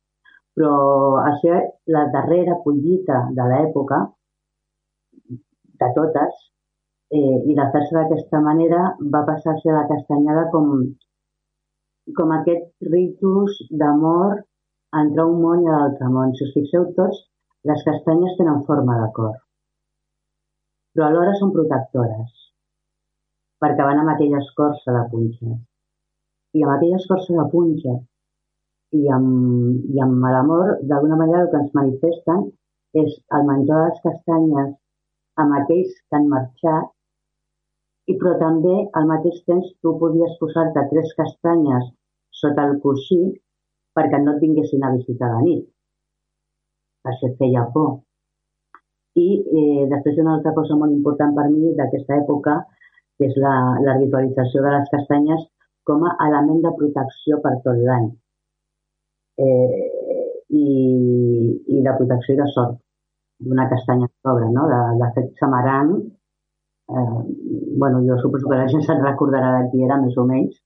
però 0.55 0.75
a 1.23 1.35
ser 1.43 1.59
la 1.95 2.07
darrera 2.15 2.57
collita 2.65 3.27
de 3.37 3.49
l'època 3.53 4.01
de 5.83 5.91
totes, 5.99 6.47
eh, 7.11 7.39
i 7.51 7.55
de 7.59 7.67
fer-se 7.75 7.97
d'aquesta 7.97 8.41
manera 8.47 8.81
va 9.15 9.25
passar-se 9.29 9.73
la 9.77 9.87
castanyada 9.93 10.47
com, 10.55 10.73
com 12.19 12.35
aquest 12.37 12.91
ritus 12.95 13.61
d'amor 13.83 14.41
entre 15.03 15.27
un 15.33 15.41
món 15.45 15.65
i 15.65 15.71
l'altre 15.71 16.11
món. 16.15 16.35
Si 16.35 16.47
us 16.47 16.55
fixeu 16.57 16.89
tots, 16.99 17.23
les 17.71 17.83
castanyes 17.87 18.37
tenen 18.39 18.65
forma 18.69 18.99
de 19.03 19.09
cor, 19.17 19.35
però 20.95 21.07
alhora 21.07 21.35
són 21.39 21.53
protectores, 21.57 22.31
perquè 23.63 23.87
van 23.89 24.03
amb 24.03 24.13
aquella 24.15 24.41
escorça 24.45 24.95
de 24.97 25.03
punxa. 25.13 25.57
I 26.57 26.65
amb 26.65 26.75
aquella 26.77 26.99
escorça 26.99 27.37
de 27.37 27.47
punxa 27.53 27.97
i 28.99 29.03
amb, 29.17 29.85
i 29.95 30.01
amb 30.03 30.25
l'amor, 30.35 30.73
d'alguna 30.91 31.19
manera 31.21 31.45
el 31.45 31.51
que 31.53 31.61
ens 31.63 31.77
manifesten 31.79 32.49
és 33.05 33.13
el 33.39 33.47
menjar 33.51 33.83
de 33.83 33.91
les 33.91 34.01
castanyes 34.07 34.73
amb 35.43 35.57
aquells 35.61 35.93
que 36.01 36.19
han 36.19 36.27
marxat, 36.33 36.91
i 38.11 38.17
però 38.21 38.35
també 38.43 38.75
al 38.99 39.07
mateix 39.13 39.39
temps 39.47 39.71
tu 39.83 39.95
podies 40.03 40.37
posar-te 40.43 40.87
tres 40.93 41.15
castanyes 41.19 41.91
sota 42.41 42.67
el 42.69 42.79
coixí 42.85 43.21
perquè 43.97 44.21
no 44.23 44.35
et 44.35 44.45
vinguessin 44.45 44.87
a 44.87 44.95
visitar 44.97 45.31
la 45.35 45.43
nit. 45.47 45.67
Això 47.11 47.31
et 47.31 47.37
feia 47.43 47.67
por. 47.75 47.93
I 49.19 49.29
eh, 49.41 49.87
després 49.91 50.21
una 50.23 50.37
altra 50.37 50.53
cosa 50.55 50.77
molt 50.79 50.95
important 50.95 51.35
per 51.37 51.49
mi 51.51 51.73
d'aquesta 51.79 52.21
època, 52.23 52.59
que 53.19 53.29
és 53.29 53.37
la, 53.37 53.55
la 53.87 53.97
de 53.99 54.77
les 54.77 54.93
castanyes 54.95 55.43
com 55.85 56.05
a 56.07 56.15
element 56.29 56.63
de 56.67 56.73
protecció 56.79 57.41
per 57.45 57.57
tot 57.65 57.81
l'any. 57.89 58.07
Eh, 59.41 59.91
i, 60.51 60.65
i 61.75 61.83
de 61.87 61.93
protecció 61.99 62.35
i 62.35 62.39
de 62.41 62.47
sort 62.55 62.79
d'una 63.41 63.69
castanya 63.71 64.09
sobre, 64.23 64.49
no? 64.53 64.67
de, 64.69 64.81
de 65.01 65.11
fet 65.17 65.31
Samaran, 65.41 65.93
eh, 66.91 67.21
bueno, 67.83 68.03
jo 68.07 68.19
suposo 68.21 68.49
que 68.49 68.59
la 68.59 68.69
gent 68.73 68.85
se'n 68.87 69.01
recordarà 69.05 69.53
de 69.59 69.71
qui 69.71 69.85
era 69.87 70.01
més 70.03 70.19
o 70.21 70.27
menys, 70.29 70.59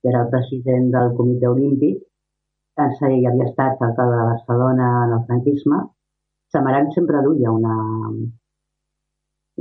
que 0.00 0.12
era 0.12 0.22
el 0.24 0.30
president 0.34 0.90
del 0.94 1.14
Comitè 1.16 1.48
Olímpic, 1.50 2.04
ell 2.80 3.26
havia 3.28 3.48
estat 3.48 3.82
alcalde 3.84 4.16
de 4.16 4.28
Barcelona 4.30 4.90
en 5.06 5.16
el 5.16 5.24
franquisme, 5.26 5.80
Samaran 6.52 6.90
sempre 6.94 7.22
duia 7.22 7.50
una, 7.54 7.74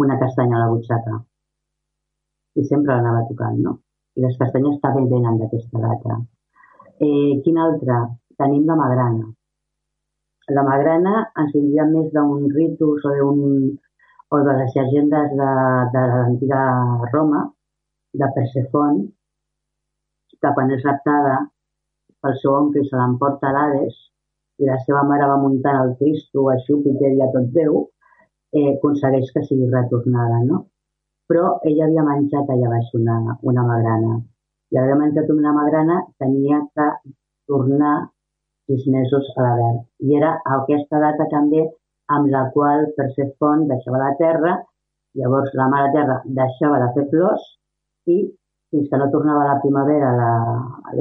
una 0.03 0.17
castanya 0.21 0.55
a 0.57 0.61
la 0.63 0.69
butxaca 0.71 1.17
i 2.59 2.63
sempre 2.65 2.95
l'anava 2.95 3.27
tocant, 3.29 3.59
no? 3.65 3.73
I 4.17 4.23
les 4.25 4.37
castanyes 4.39 4.79
també 4.85 5.03
venen 5.11 5.37
d'aquesta 5.41 5.83
data. 5.83 6.17
Eh, 7.07 7.39
quina 7.45 7.67
altra? 7.67 7.99
Tenim 8.41 8.65
la 8.67 8.79
magrana. 8.79 9.27
La 10.57 10.63
magrana 10.65 11.13
ens 11.43 11.53
vindria 11.53 11.85
més 11.91 12.09
d'un 12.15 12.49
ritus 12.55 13.05
o, 13.05 13.13
un, 13.27 13.39
o 14.33 14.41
de 14.47 14.57
les 14.61 14.75
llegendes 14.75 15.37
de, 15.41 15.51
de 15.93 16.03
l'antiga 16.13 16.61
Roma, 17.13 17.45
de 18.21 18.29
Persefon, 18.35 19.03
que 20.41 20.53
quan 20.55 20.73
és 20.73 20.85
raptada 20.87 21.35
pel 22.23 22.37
seu 22.41 22.55
oncle 22.55 22.83
se 22.87 22.97
l'emporta 22.97 23.51
a 23.51 23.55
l'Hades 23.55 23.99
i 24.59 24.67
la 24.67 24.77
seva 24.85 25.05
mare 25.07 25.27
va 25.31 25.37
muntant 25.43 25.79
el 25.83 25.95
Cristo 25.99 26.49
a 26.51 26.57
Júpiter 26.65 27.13
i 27.15 27.23
a 27.23 27.29
tot 27.35 27.47
Déu, 27.55 27.79
eh, 28.57 28.67
aconsegueix 28.75 29.31
que 29.35 29.43
sigui 29.47 29.69
retornada, 29.71 30.41
no? 30.49 30.65
Però 31.29 31.59
ella 31.69 31.85
havia 31.85 32.05
menjat 32.07 32.49
allà 32.53 32.71
baix 32.73 32.93
una, 32.99 33.17
una 33.51 33.65
magrana. 33.71 34.17
I 34.73 34.79
havia 34.81 34.97
menjat 35.01 35.29
una 35.33 35.53
magrana, 35.55 35.99
tenia 36.21 36.61
que 36.75 36.87
tornar 37.49 37.95
sis 38.69 38.87
mesos 38.95 39.29
a 39.35 39.45
la 39.45 39.53
verd. 39.59 39.85
I 40.05 40.17
era 40.17 40.33
aquesta 40.57 40.99
data 41.05 41.29
també 41.31 41.63
amb 42.15 42.29
la 42.33 42.43
qual 42.55 42.89
Persefont 42.97 43.67
deixava 43.69 44.01
la 44.01 44.11
terra, 44.21 44.57
llavors 45.19 45.53
la 45.57 45.69
mare 45.71 45.93
terra 45.95 46.19
deixava 46.41 46.81
de 46.83 46.89
fer 46.97 47.05
flors 47.13 47.45
i 48.13 48.17
fins 48.69 48.89
que 48.89 48.99
no 49.01 49.09
tornava 49.13 49.47
la 49.47 49.57
primavera 49.63 50.11
la, 50.17 50.33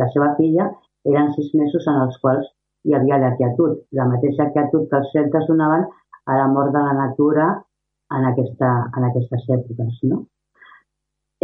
la 0.01 0.07
seva 0.15 0.31
filla, 0.39 0.69
eren 1.09 1.33
sis 1.35 1.51
mesos 1.61 1.89
en 1.93 2.01
els 2.05 2.17
quals 2.23 2.49
hi 2.89 2.97
havia 2.97 3.21
la 3.21 3.35
quietud, 3.37 3.79
la 3.99 4.09
mateixa 4.09 4.49
quietud 4.55 4.89
que 4.91 5.01
els 5.01 5.13
celtes 5.13 5.47
donaven 5.51 5.85
a 6.29 6.37
la 6.41 6.49
mort 6.53 6.73
de 6.73 6.83
la 6.85 6.95
natura 6.97 7.49
en, 8.17 8.25
aquesta, 8.33 8.71
en 8.97 9.09
aquestes 9.11 9.45
èpoques. 9.59 10.01
No? 10.11 10.25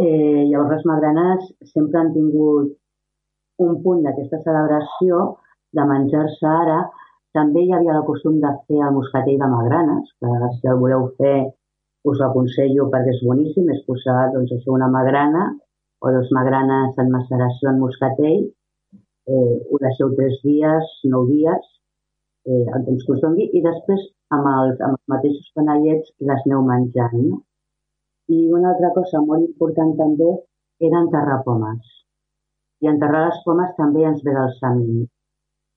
Eh, 0.01 0.45
llavors 0.51 0.73
les 0.75 0.87
magranes 0.91 1.51
sempre 1.73 2.01
han 2.01 2.13
tingut 2.17 2.73
un 3.65 3.77
punt 3.85 4.01
d'aquesta 4.07 4.41
celebració 4.47 5.21
de 5.77 5.85
menjar-se 5.91 6.49
ara, 6.51 6.81
també 7.35 7.65
hi 7.65 7.75
havia 7.75 7.99
el 7.99 8.07
costum 8.07 8.41
de 8.43 8.51
fer 8.67 8.81
el 8.87 8.97
moscatell 8.97 9.39
de 9.43 9.51
magranes, 9.53 10.11
que 10.19 10.51
si 10.57 10.71
el 10.71 10.81
voleu 10.83 11.09
fer 11.21 11.37
us 12.11 12.21
ho 12.21 12.27
aconsello 12.27 12.89
perquè 12.93 13.15
és 13.15 13.23
boníssim, 13.27 13.71
és 13.75 13.81
posar 13.89 14.31
doncs, 14.35 14.53
això, 14.57 14.75
una 14.75 14.91
magrana 14.93 15.47
o 16.05 16.13
dos 16.15 16.29
magranes 16.37 16.99
en 17.01 17.11
maceració 17.15 17.71
en 17.71 17.81
moscatell, 17.81 18.45
eh, 19.29 19.55
ho 19.71 19.81
deixeu 19.83 20.13
tres 20.19 20.37
dies, 20.45 20.93
nou 21.15 21.27
dies, 21.31 21.73
eh, 22.47 22.65
el 22.77 22.85
temps 22.89 23.05
que 23.07 23.17
us 23.17 23.23
doni, 23.25 23.49
i 23.57 23.63
després 23.65 24.05
amb 24.37 24.49
els, 24.53 24.81
amb 24.81 24.97
els 24.99 25.13
mateixos 25.15 25.51
panellets 25.59 26.13
les 26.31 26.47
aneu 26.47 26.65
menjant. 26.69 27.17
No? 27.29 27.41
I 28.35 28.41
una 28.59 28.73
altra 28.73 28.93
cosa 28.97 29.21
molt 29.25 29.45
important 29.47 29.95
també 30.01 30.31
era 30.89 31.03
enterrar 31.05 31.43
pomes. 31.49 31.93
I 32.85 32.91
enterrar 32.93 33.27
les 33.29 33.41
pomes 33.45 33.73
també 33.79 34.05
ens 34.09 34.25
ve 34.25 34.35
del 34.37 34.53
samin. 34.61 35.05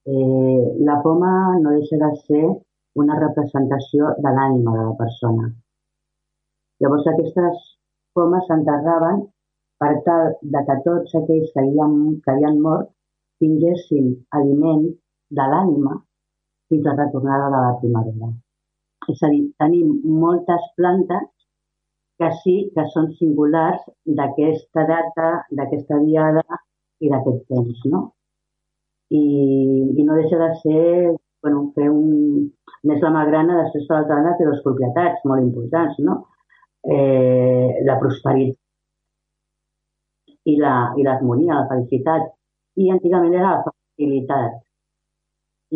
Eh, 0.08 0.64
la 0.88 1.00
poma 1.04 1.32
no 1.62 1.76
deixa 1.76 2.00
de 2.04 2.12
ser 2.26 2.44
una 3.02 3.18
representació 3.20 4.14
de 4.26 4.32
l'ànima 4.36 4.76
de 4.78 4.84
la 4.90 4.94
persona. 5.02 5.50
Llavors 6.82 7.10
aquestes 7.12 7.66
pomes 8.18 8.48
s'enterraven 8.48 9.26
per 9.82 9.92
tal 10.06 10.32
de 10.54 10.62
que 10.68 10.78
tots 10.86 11.16
aquells 11.20 11.52
que 11.54 11.64
havien, 11.64 11.98
que 12.24 12.34
havien 12.34 12.62
mort 12.64 12.90
tinguessin 13.42 14.12
aliment 14.40 14.86
de 15.40 15.48
l'ànima 15.54 15.96
fins 16.70 16.86
a 16.86 16.94
la 16.94 17.06
retornada 17.06 17.50
de 17.54 17.64
la 17.66 17.74
primavera. 17.82 18.30
És 19.14 19.24
a 19.24 19.30
dir, 19.32 19.44
tenim 19.62 19.92
moltes 20.22 20.64
plantes 20.80 21.28
que 22.20 22.30
sí 22.42 22.56
que 22.76 22.86
són 22.94 23.12
singulars 23.20 23.84
d'aquesta 24.20 24.86
data, 24.90 25.30
d'aquesta 25.60 26.00
diada 26.04 26.44
i 27.00 27.12
d'aquest 27.14 27.44
temps, 27.54 27.84
no? 27.94 28.04
I, 29.14 29.24
I 29.96 30.04
no 30.08 30.18
deixa 30.18 30.40
de 30.42 30.50
ser, 30.64 30.86
bueno, 31.44 31.68
fer 31.76 31.90
un... 31.94 32.48
Més 32.88 33.02
la 33.04 33.12
magrana, 33.12 33.62
després 33.64 33.86
per 33.88 33.96
l'altra 33.98 34.18
banda, 34.18 34.36
té 34.38 34.46
dues 34.48 34.64
propietats 34.66 35.24
molt 35.30 35.44
importants, 35.44 35.98
no? 36.08 36.18
Eh, 36.88 37.84
la 37.88 37.98
prosperitat 38.02 38.60
i 40.48 40.56
l'harmonia, 40.62 41.54
la, 41.54 41.62
la 41.62 41.70
felicitat. 41.72 42.30
I 42.78 42.90
antigament 42.94 43.36
era 43.36 43.52
la 43.56 43.64
fertilitat. 43.68 44.58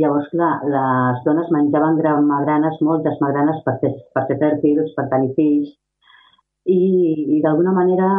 Llavors, 0.02 0.28
clar, 0.32 0.52
les 0.74 1.24
dones 1.26 1.50
menjaven 1.52 1.98
magranes, 2.28 2.78
moltes 2.90 3.18
magranes 3.24 3.64
per 3.66 3.78
fer, 3.82 3.92
per 4.16 4.28
fer 4.30 4.38
fèrtils, 4.44 4.94
per 4.98 5.08
tenir 5.14 5.34
fills, 5.40 5.74
i, 6.66 6.78
i 7.38 7.42
d'alguna 7.44 7.74
manera 7.76 8.12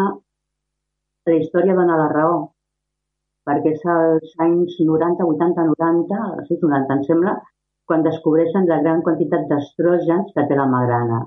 la 1.31 1.39
història 1.39 1.77
dona 1.79 1.97
la 2.01 2.09
raó, 2.13 2.37
perquè 3.47 3.73
és 3.77 3.85
als 3.95 4.35
anys 4.47 4.77
90, 4.81 5.25
80, 5.35 5.67
90, 5.71 6.21
sí, 6.49 6.59
90 6.63 6.97
em 6.97 7.05
sembla, 7.09 7.37
quan 7.87 8.05
descobreixen 8.07 8.69
la 8.71 8.81
gran 8.83 9.03
quantitat 9.07 9.47
d'estrògens 9.51 10.35
que 10.35 10.47
té 10.49 10.59
la 10.59 10.69
magrana, 10.75 11.23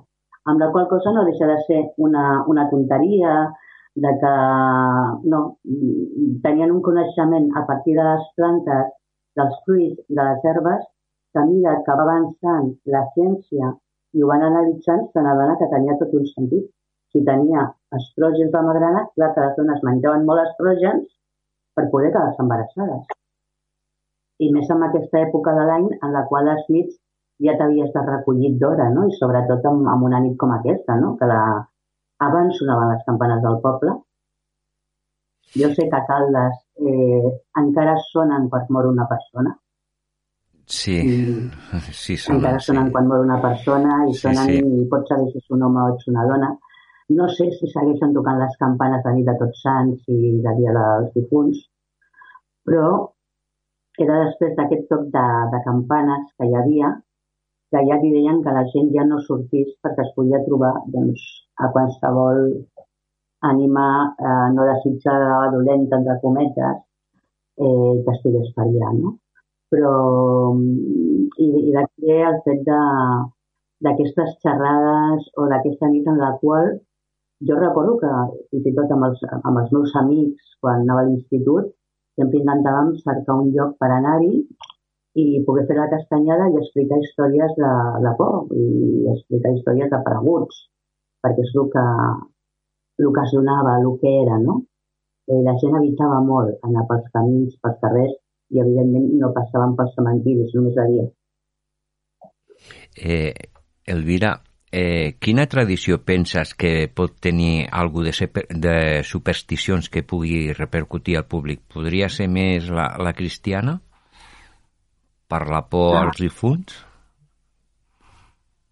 amb 0.51 0.61
la 0.61 0.69
qual 0.75 0.87
cosa 0.91 1.13
no 1.15 1.25
deixa 1.27 1.47
de 1.51 1.57
ser 1.67 1.81
una, 2.07 2.43
una 2.51 2.67
tonteria, 2.71 3.35
de 4.03 4.11
que 4.21 4.33
no, 5.31 5.39
tenien 6.43 6.73
un 6.75 6.81
coneixement 6.87 7.47
a 7.55 7.63
partir 7.69 7.95
de 7.95 8.05
les 8.09 8.27
plantes 8.39 8.91
dels 9.39 9.55
fruits 9.65 10.01
de 10.09 10.21
les 10.21 10.45
herbes 10.51 10.83
que 11.31 11.41
a 11.41 11.45
mesura 11.47 11.81
que 11.85 11.97
va 11.99 12.05
avançant 12.07 12.71
la 12.95 13.03
ciència 13.15 13.71
i 14.15 14.23
ho 14.23 14.31
van 14.31 14.43
analitzant, 14.47 15.07
se 15.11 15.23
n'adona 15.23 15.57
que 15.59 15.67
tenia 15.71 15.97
tot 15.99 16.13
un 16.19 16.27
sentit. 16.31 16.67
Si 17.11 17.23
tenia 17.27 17.65
estrògens 17.97 18.51
de 18.53 18.61
magrana, 18.67 19.03
clar 19.15 19.31
que 19.35 19.43
les 19.43 19.57
dones 19.59 19.83
menjaven 19.87 20.23
molt 20.27 20.43
estrògens 20.43 21.07
per 21.75 21.89
poder 21.91 22.11
quedar-se 22.13 22.43
embarassades. 22.43 23.15
I 24.43 24.51
més 24.55 24.71
en 24.71 24.83
aquesta 24.87 25.21
època 25.23 25.53
de 25.55 25.65
l'any 25.69 25.87
en 25.95 26.15
la 26.15 26.23
qual 26.29 26.47
les 26.51 26.63
nits 26.75 26.95
ja 27.45 27.55
t'havies 27.59 27.91
de 27.93 28.03
recollir 28.07 28.51
d'hora, 28.59 28.89
no? 28.95 29.07
I 29.11 29.15
sobretot 29.19 29.67
amb, 29.71 29.87
amb 29.91 30.07
una 30.07 30.21
nit 30.23 30.35
com 30.39 30.55
aquesta, 30.55 30.95
no? 30.99 31.15
Que 31.19 31.27
la... 31.31 31.41
abans 32.19 32.57
sonaven 32.59 32.91
les 32.93 33.07
campanes 33.07 33.41
del 33.43 33.61
poble 33.63 33.95
jo 35.55 35.69
sé 35.73 35.89
que 35.89 35.95
a 35.95 36.05
Caldes 36.05 36.55
eh, 36.75 37.29
encara 37.61 37.95
sonen 38.11 38.49
quan 38.49 38.65
mor 38.69 38.87
una 38.87 39.07
persona. 39.07 39.55
Sí, 40.65 40.97
sí 41.91 42.17
sonen. 42.17 42.39
Encara 42.39 42.59
sonen 42.59 42.87
sí. 42.87 42.91
quan 42.91 43.07
mor 43.07 43.23
una 43.23 43.39
persona 43.41 44.01
i 44.09 44.13
sí, 44.13 44.21
sonen 44.25 44.51
sí. 44.51 44.57
i 44.59 44.87
pots 44.91 45.11
saber 45.13 45.29
si 45.31 45.39
és 45.43 45.51
un 45.55 45.63
home 45.67 45.83
o 45.83 45.93
ets 45.93 46.09
una 46.11 46.25
dona. 46.31 46.51
No 47.15 47.29
sé 47.37 47.47
si 47.53 47.69
segueixen 47.71 48.13
tocant 48.17 48.41
les 48.41 48.57
campanes 48.59 49.03
de 49.05 49.13
nit 49.15 49.29
de 49.29 49.37
tots 49.39 49.61
sants 49.63 50.09
i 50.09 50.35
de 50.43 50.55
dia 50.59 50.73
dels 50.75 51.11
difunts, 51.15 51.61
però 52.65 52.87
era 54.01 54.23
després 54.25 54.55
d'aquest 54.57 54.87
toc 54.91 55.05
de, 55.13 55.25
de 55.53 55.59
campanes 55.69 56.25
que 56.35 56.49
hi 56.49 56.55
havia, 56.59 56.91
que 57.71 57.83
ja 57.87 58.01
li 58.01 58.11
deien 58.11 58.41
que 58.43 58.55
la 58.57 58.65
gent 58.73 58.89
ja 58.95 59.05
no 59.07 59.21
sortís 59.23 59.69
perquè 59.85 60.03
es 60.03 60.15
podia 60.17 60.41
trobar 60.49 60.73
doncs, 60.91 61.21
a 61.63 61.69
qualsevol 61.73 62.41
ànima 63.51 63.87
eh, 64.19 64.47
no 64.55 64.65
desitjada, 64.71 65.51
dolenta, 65.53 65.99
entre 65.99 66.17
cometes, 66.23 66.81
eh, 67.57 67.93
que 68.03 68.15
estigués 68.15 68.51
per 68.55 68.65
allà, 68.65 68.91
no? 68.97 69.15
Però, 69.73 69.93
mm, 70.53 71.29
i, 71.45 71.47
i 71.69 71.71
d'aquí 71.75 72.17
el 72.31 72.41
fet 72.47 72.67
d'aquestes 73.85 74.35
xerrades 74.43 75.31
o 75.39 75.47
d'aquesta 75.51 75.89
nit 75.93 76.07
en 76.11 76.21
la 76.21 76.33
qual 76.41 76.75
jo 77.47 77.55
recordo 77.59 77.97
que 78.01 78.11
fins 78.51 78.69
i 78.71 78.75
tot 78.77 78.91
amb 78.95 79.09
els, 79.09 79.23
amb 79.41 79.57
els 79.61 79.73
meus 79.75 79.95
amics 80.01 80.55
quan 80.61 80.85
anava 80.85 81.03
a 81.03 81.07
l'institut 81.09 81.73
sempre 82.15 82.39
intentàvem 82.41 82.93
cercar 83.01 83.35
un 83.41 83.51
lloc 83.55 83.75
per 83.81 83.89
anar-hi 83.91 84.45
i 85.23 85.25
poder 85.47 85.65
fer 85.67 85.77
la 85.79 85.89
castanyada 85.91 86.47
i 86.51 86.57
explicar 86.61 87.01
històries 87.03 87.51
de, 87.59 87.73
de 88.05 88.13
por 88.19 88.55
i 88.55 88.63
explicar 89.15 89.51
històries 89.55 89.91
de 89.91 89.99
preguts 90.07 90.63
perquè 91.25 91.45
és 91.47 91.57
el 91.57 91.67
que, 91.73 91.85
el 93.01 93.11
que 93.17 93.25
sonava, 93.33 93.79
el 93.81 93.91
que 94.01 94.13
era, 94.21 94.37
no? 94.45 94.61
Eh, 95.25 95.41
la 95.41 95.57
gent 95.61 95.75
evitava 95.81 96.21
molt 96.21 96.61
anar 96.67 96.85
pels 96.89 97.09
camins, 97.13 97.57
pels 97.61 97.81
carrers, 97.81 98.17
i 98.53 98.61
evidentment 98.61 99.07
no 99.19 99.33
passaven 99.33 99.73
pels 99.77 99.95
cementiris 99.97 100.53
només 100.53 100.77
a 100.77 100.85
dia. 100.91 101.05
Eh, 102.95 103.33
Elvira, 103.89 104.35
eh, 104.71 105.15
quina 105.19 105.47
tradició 105.49 105.97
penses 106.05 106.53
que 106.53 106.87
pot 106.93 107.17
tenir 107.21 107.65
algú 107.71 108.05
de, 108.05 108.13
de 108.67 108.77
supersticions 109.03 109.89
que 109.89 110.05
pugui 110.05 110.53
repercutir 110.53 111.17
al 111.17 111.27
públic? 111.31 111.65
Podria 111.73 112.09
ser 112.09 112.29
més 112.29 112.69
la, 112.69 112.91
la 113.01 113.13
cristiana? 113.17 113.79
Per 115.25 115.41
la 115.49 115.63
por 115.65 115.95
ah. 115.95 116.05
als 116.05 116.21
difunts? 116.21 116.77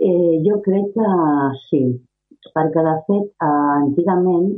Eh, 0.03 0.35
jo 0.45 0.59
crec 0.61 0.89
que 0.93 1.11
sí, 1.69 1.83
perquè 2.57 2.85
de 2.85 2.95
fet 3.07 3.25
eh, 3.47 3.49
antigament 3.79 4.53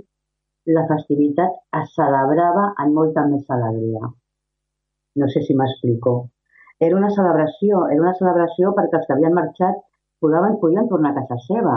la 0.73 0.85
festivitat 0.89 1.57
es 1.79 1.91
celebrava 1.97 2.69
amb 2.83 2.97
molta 2.99 3.25
més 3.31 3.51
alegria. 3.55 4.07
No 5.21 5.27
sé 5.33 5.43
si 5.47 5.55
m'explico. 5.57 6.13
Era 6.87 6.97
una 6.97 7.11
celebració, 7.17 7.83
era 7.93 8.01
una 8.01 8.15
celebració 8.21 8.73
perquè 8.77 8.99
els 8.99 9.05
que 9.07 9.15
havien 9.15 9.37
marxat 9.37 9.77
podien, 10.21 10.57
podien 10.63 10.89
tornar 10.89 11.13
a 11.13 11.19
casa 11.19 11.37
seva. 11.45 11.75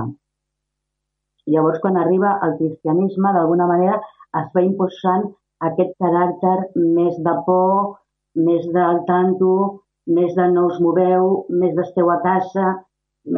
Llavors, 1.52 1.78
quan 1.84 2.00
arriba 2.00 2.32
el 2.46 2.56
cristianisme, 2.56 3.32
d'alguna 3.36 3.68
manera 3.70 4.00
es 4.40 4.48
va 4.56 4.64
imposant 4.64 5.28
aquest 5.68 5.94
caràcter 6.02 6.56
més 6.96 7.20
de 7.28 7.36
por, 7.46 7.94
més 8.48 8.66
del 8.74 9.04
tanto, 9.12 9.54
més 10.18 10.34
de 10.34 10.50
no 10.56 10.66
us 10.72 10.80
moveu, 10.80 11.30
més 11.62 11.76
d'esteu 11.78 12.10
a 12.10 12.18
casa, 12.24 12.74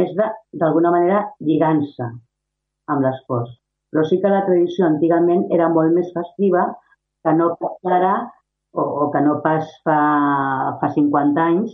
més 0.01 0.11
de, 0.17 0.33
d'alguna 0.63 0.95
manera, 0.97 1.23
lligant-se 1.47 2.11
amb 2.89 3.05
les 3.07 3.19
ports. 3.29 3.53
Però 3.91 4.05
sí 4.07 4.21
que 4.23 4.31
la 4.31 4.45
tradició 4.47 4.87
antigament 4.87 5.47
era 5.57 5.69
molt 5.69 5.95
més 5.97 6.11
festiva 6.15 6.67
que 7.25 7.33
no 7.37 7.53
pas 7.61 7.95
ara 7.99 8.15
o, 8.73 8.83
o 8.83 9.11
que 9.13 9.21
no 9.25 9.41
pas 9.45 9.67
fa, 9.85 10.01
fa 10.81 10.91
50 10.95 11.43
anys, 11.45 11.73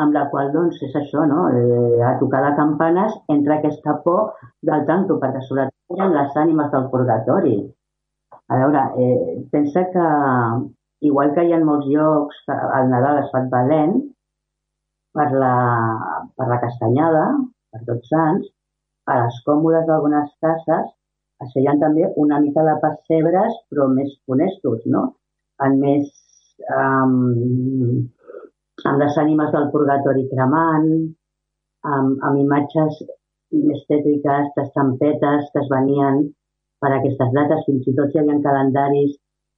amb 0.00 0.16
la 0.16 0.24
qual 0.32 0.50
doncs 0.54 0.80
és 0.86 0.94
això, 0.96 1.26
no? 1.28 1.48
Eh, 1.52 2.00
a 2.06 2.14
tocar 2.20 2.40
de 2.46 2.54
campanes 2.56 3.16
entra 3.34 3.58
aquesta 3.58 3.98
por 4.04 4.36
del 4.66 4.86
tanto, 4.88 5.18
perquè 5.22 5.42
sobretot 5.46 5.98
eren 5.98 6.14
les 6.16 6.38
ànimes 6.44 6.70
del 6.72 6.88
purgatori. 6.92 7.56
A 8.50 8.60
veure, 8.62 8.84
eh, 9.04 9.42
pensa 9.52 9.84
que 9.92 10.06
igual 11.10 11.34
que 11.34 11.44
hi 11.44 11.52
ha 11.52 11.60
molts 11.64 11.88
llocs, 11.90 12.40
al 12.54 12.88
Nadal 12.92 13.20
es 13.24 13.28
fa 13.34 13.44
valent 13.52 13.98
per 15.16 15.28
la, 15.42 15.54
per 16.36 16.48
la 16.48 16.58
castanyada, 16.64 17.26
per 17.72 17.82
tots 17.86 18.10
sants, 18.12 18.48
a 19.12 19.18
les 19.24 19.36
còmodes 19.46 19.86
d'algunes 19.88 20.30
cases 20.44 20.88
es 21.44 21.52
feien 21.56 21.80
també 21.82 22.08
una 22.24 22.40
mica 22.44 22.64
de 22.66 22.76
pessebres, 22.82 23.54
però 23.70 23.88
més 23.98 24.16
honestos, 24.28 24.82
no? 24.96 25.06
En 25.66 25.78
més... 25.84 26.10
Um, 26.76 28.10
amb 28.88 29.00
les 29.02 29.16
ànimes 29.20 29.50
del 29.52 29.66
purgatori 29.72 30.26
cremant, 30.30 30.86
amb, 31.94 32.20
amb 32.26 32.40
imatges 32.40 33.00
més 33.52 33.80
tètriques, 33.88 34.52
d'estampetes 34.56 35.48
que 35.52 35.62
es 35.62 35.70
venien 35.72 36.22
per 36.80 36.92
aquestes 36.96 37.32
dates, 37.36 37.64
fins 37.66 37.88
i 37.90 37.96
tot 37.98 38.14
hi 38.14 38.22
havia 38.22 38.38
calendaris 38.44 39.16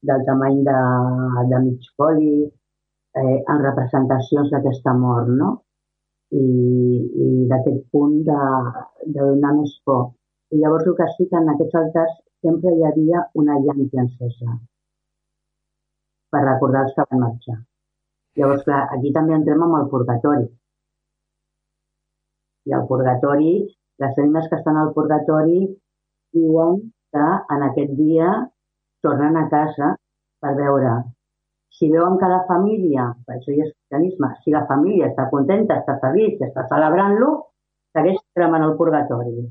del 0.08 0.24
tamany 0.26 0.62
de, 0.66 0.78
de 1.52 1.60
mig 1.66 1.90
foli, 1.98 2.34
eh, 3.20 3.38
en 3.52 3.62
representacions 3.66 4.50
d'aquesta 4.54 4.94
mort, 4.98 5.30
no? 5.42 5.52
I, 6.40 6.44
i 7.24 7.28
d'aquest 7.50 7.82
punt 7.94 8.18
de, 8.28 8.40
de 9.06 9.20
donar 9.20 9.52
més 9.58 9.74
por. 9.86 10.04
I 10.52 10.60
llavors 10.62 10.88
el 10.88 10.96
que 10.98 11.08
sí 11.16 11.28
que 11.30 11.40
en 11.40 11.52
aquests 11.52 11.78
altars 11.82 12.16
sempre 12.44 12.72
hi 12.76 12.86
havia 12.88 13.26
una 13.42 13.58
llanta 13.66 14.02
encesa 14.04 14.56
per 16.32 16.42
recordar 16.46 16.86
els 16.86 16.96
que 16.96 17.06
van 17.10 17.22
marxar. 17.26 17.58
Llavors, 18.40 18.64
clar, 18.66 18.82
aquí 18.96 19.12
també 19.12 19.36
entrem 19.36 19.62
amb 19.66 19.78
el 19.78 19.88
purgatori. 19.92 20.46
I 22.68 22.76
el 22.78 22.84
purgatori, 22.88 23.52
les 24.02 24.20
ànimes 24.22 24.48
que 24.48 24.58
estan 24.60 24.78
al 24.80 24.92
purgatori 24.96 25.58
diuen 26.36 26.78
que 27.12 27.26
en 27.56 27.66
aquest 27.68 27.92
dia 27.98 28.30
tornen 29.04 29.36
a 29.36 29.48
casa 29.52 29.90
per 30.40 30.54
veure 30.60 30.94
si 31.78 31.88
veuen 31.90 32.18
que 32.20 32.28
la 32.28 32.42
família, 32.48 33.08
per 33.26 33.38
això 33.38 33.52
hi 33.52 33.62
és 33.64 33.72
cristianisme, 33.72 34.28
si 34.44 34.52
la 34.52 34.66
família 34.68 35.08
està 35.08 35.28
contenta, 35.30 35.80
està 35.80 35.96
feliç, 36.02 36.40
està 36.44 36.66
celebrant-lo, 36.68 37.30
segueix 37.96 38.20
cremant 38.36 38.66
el 38.66 38.76
purgatori. 38.80 39.46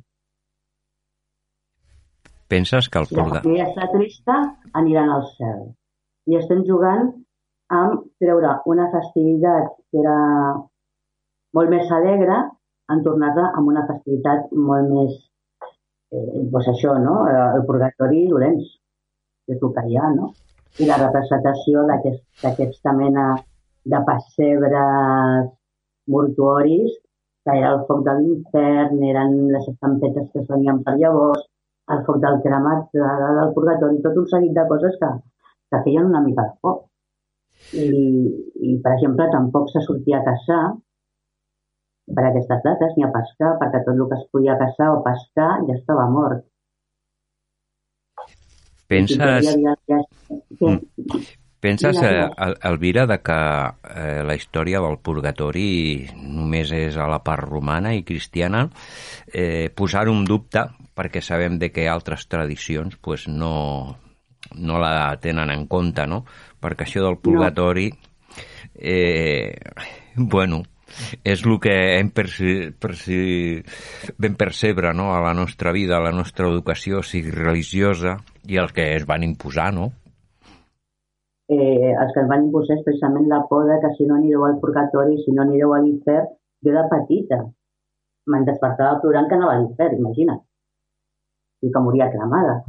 Penses 2.52 2.90
que 2.92 3.02
el 3.02 3.10
purgatori... 3.10 3.32
Si 3.32 3.40
la 3.40 3.42
família 3.42 3.68
està 3.70 3.90
trista, 3.96 4.38
aniran 4.84 5.10
al 5.16 5.26
cel. 5.34 5.66
I 6.30 6.38
estem 6.38 6.62
jugant 6.68 7.10
amb 7.74 8.06
treure 8.22 8.54
una 8.70 8.90
festivitat 8.94 9.72
que 9.90 10.02
era 10.04 10.18
molt 11.58 11.72
més 11.74 11.90
alegre 11.96 12.38
en 12.92 13.04
tornar-la 13.06 13.50
amb 13.58 13.72
una 13.72 13.86
festivitat 13.88 14.52
molt 14.70 14.92
més, 14.92 15.18
eh, 16.12 16.46
doncs 16.54 16.70
això, 16.76 16.98
no? 17.02 17.18
El 17.32 17.66
purgatori 17.68 18.26
dolents, 18.30 18.72
que 19.48 19.56
és 19.56 19.64
el 19.64 19.74
que 19.78 19.86
hi 19.88 19.98
ha, 19.98 20.12
no? 20.16 20.34
I 20.80 20.88
la 20.88 20.98
representació 21.02 21.84
d'aquesta 21.90 22.52
aquest, 22.52 22.92
mena 22.98 23.26
de 23.94 24.00
pessebres 24.08 25.50
mortuoris, 26.08 26.94
que 27.46 27.56
era 27.58 27.72
el 27.76 27.82
foc 27.88 28.04
de 28.06 28.14
l'infern, 28.20 29.02
eren 29.14 29.34
les 29.56 29.68
estampetes 29.74 30.30
que 30.32 30.44
es 30.44 30.48
venien 30.48 30.84
per 30.86 30.96
llavors, 31.02 31.44
el 31.96 32.06
foc 32.08 32.22
del 32.24 32.40
cremat, 32.46 32.88
del 32.94 33.52
purgatori, 33.56 34.00
tot 34.06 34.22
un 34.22 34.30
seguit 34.34 34.54
de 34.58 34.66
coses 34.70 34.96
que, 35.02 35.10
que 35.72 35.82
feien 35.88 36.08
una 36.12 36.22
mica 36.28 36.48
de 36.48 36.56
foc. 36.62 36.86
I, 37.78 37.90
i 38.68 38.78
per 38.84 38.96
exemple, 38.96 39.28
tampoc 39.34 39.70
se 39.74 39.84
sortia 39.88 40.22
a 40.22 40.26
caçar 40.30 40.62
per 42.16 42.24
aquestes 42.28 42.64
dates 42.66 42.96
ni 42.98 43.06
a 43.06 43.12
pescar, 43.14 43.52
perquè 43.60 43.84
tot 43.86 43.96
el 43.96 44.08
que 44.10 44.18
es 44.20 44.30
podia 44.34 44.58
caçar 44.62 44.90
o 44.96 45.02
pescar 45.06 45.52
ja 45.68 45.76
estava 45.78 46.08
mort. 46.16 46.46
Penses... 48.92 49.48
Penses, 51.62 51.98
Elvira, 52.66 53.06
de 53.06 53.20
que 53.22 53.36
eh, 53.38 54.24
la 54.26 54.34
història 54.34 54.80
del 54.82 54.98
purgatori 55.06 56.10
només 56.18 56.72
és 56.74 56.98
a 56.98 57.06
la 57.06 57.20
part 57.22 57.46
romana 57.46 57.94
i 57.94 58.02
cristiana? 58.02 58.64
Eh, 59.30 59.70
posar 59.78 60.08
un 60.10 60.26
dubte, 60.26 60.66
perquè 60.98 61.22
sabem 61.22 61.60
de 61.62 61.70
que 61.70 61.86
altres 61.88 62.26
tradicions 62.28 62.98
pues, 62.98 63.28
no, 63.30 63.54
no 64.58 64.82
la 64.82 65.14
tenen 65.22 65.54
en 65.54 65.68
compte, 65.70 66.08
no? 66.10 66.24
Perquè 66.60 66.90
això 66.90 67.06
del 67.06 67.22
purgatori, 67.22 67.92
eh, 68.74 69.54
bueno, 70.18 70.64
és 71.24 71.46
el 71.46 71.60
que 71.62 71.78
hem 72.00 72.10
perci, 72.10 72.58
perci, 72.74 73.22
ben 74.18 74.36
percebre 74.36 74.96
no? 74.98 75.14
a 75.16 75.22
la 75.24 75.38
nostra 75.38 75.72
vida, 75.72 75.98
a 75.98 76.06
la 76.10 76.12
nostra 76.12 76.50
educació, 76.50 77.06
sigui 77.06 77.32
religiosa, 77.32 78.18
i 78.48 78.58
el 78.58 78.72
que 78.76 78.96
es 78.96 79.06
van 79.06 79.24
imposar, 79.24 79.74
no? 79.74 79.92
eh, 81.52 81.94
els 82.02 82.14
que 82.14 82.22
ens 82.24 82.30
van 82.32 82.46
imposar 82.48 82.78
és 82.78 82.84
precisament 82.86 83.28
la 83.30 83.42
por 83.50 83.66
de 83.70 83.78
que 83.84 83.92
si 83.98 84.08
no 84.08 84.16
anireu 84.18 84.46
al 84.48 84.60
purgatori, 84.62 85.18
si 85.24 85.34
no 85.36 85.44
anireu 85.44 85.74
a 85.76 85.82
l'infern, 85.84 86.30
jo 86.66 86.76
de 86.78 86.84
petita 86.94 87.40
me'n 88.32 88.46
despertava 88.48 89.00
plorant 89.02 89.28
que 89.28 89.38
anava 89.38 89.56
a 89.56 89.60
l'infern, 89.60 89.98
imagina't. 90.00 90.40
I 91.66 91.72
que 91.74 91.82
moria 91.84 92.10
cremada. 92.14 92.62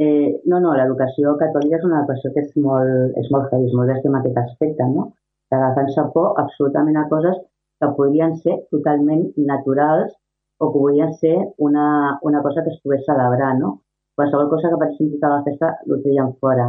Eh, 0.00 0.40
no, 0.50 0.60
no, 0.64 0.76
l'educació 0.78 1.34
catòlica 1.40 1.80
és 1.80 1.86
una 1.88 2.02
educació 2.04 2.30
que 2.34 2.44
és 2.44 2.52
molt, 2.66 3.18
és 3.20 3.28
molt 3.34 3.50
heavy, 3.50 3.66
és 3.68 3.76
molt 3.76 3.90
d'estem 3.90 4.16
aquest 4.16 4.38
aspecte, 4.44 4.86
no? 4.94 5.10
Que 5.50 5.60
defensa 5.64 6.06
por 6.14 6.38
absolutament 6.40 7.00
a 7.00 7.06
coses 7.10 7.36
que 7.80 7.90
podrien 7.98 8.36
ser 8.44 8.60
totalment 8.70 9.26
naturals 9.50 10.14
o 10.60 10.70
que 10.70 10.78
podrien 10.78 11.12
ser 11.24 11.36
una, 11.58 11.86
una 12.22 12.42
cosa 12.46 12.62
que 12.62 12.72
es 12.76 12.80
pogués 12.84 13.04
celebrar, 13.08 13.56
no? 13.58 13.80
Qualsevol 14.20 14.52
cosa 14.52 14.70
que 14.70 14.82
participi 14.84 15.24
a 15.24 15.34
la 15.34 15.42
festa 15.48 15.72
ho 15.88 15.98
treien 16.04 16.30
fora 16.44 16.68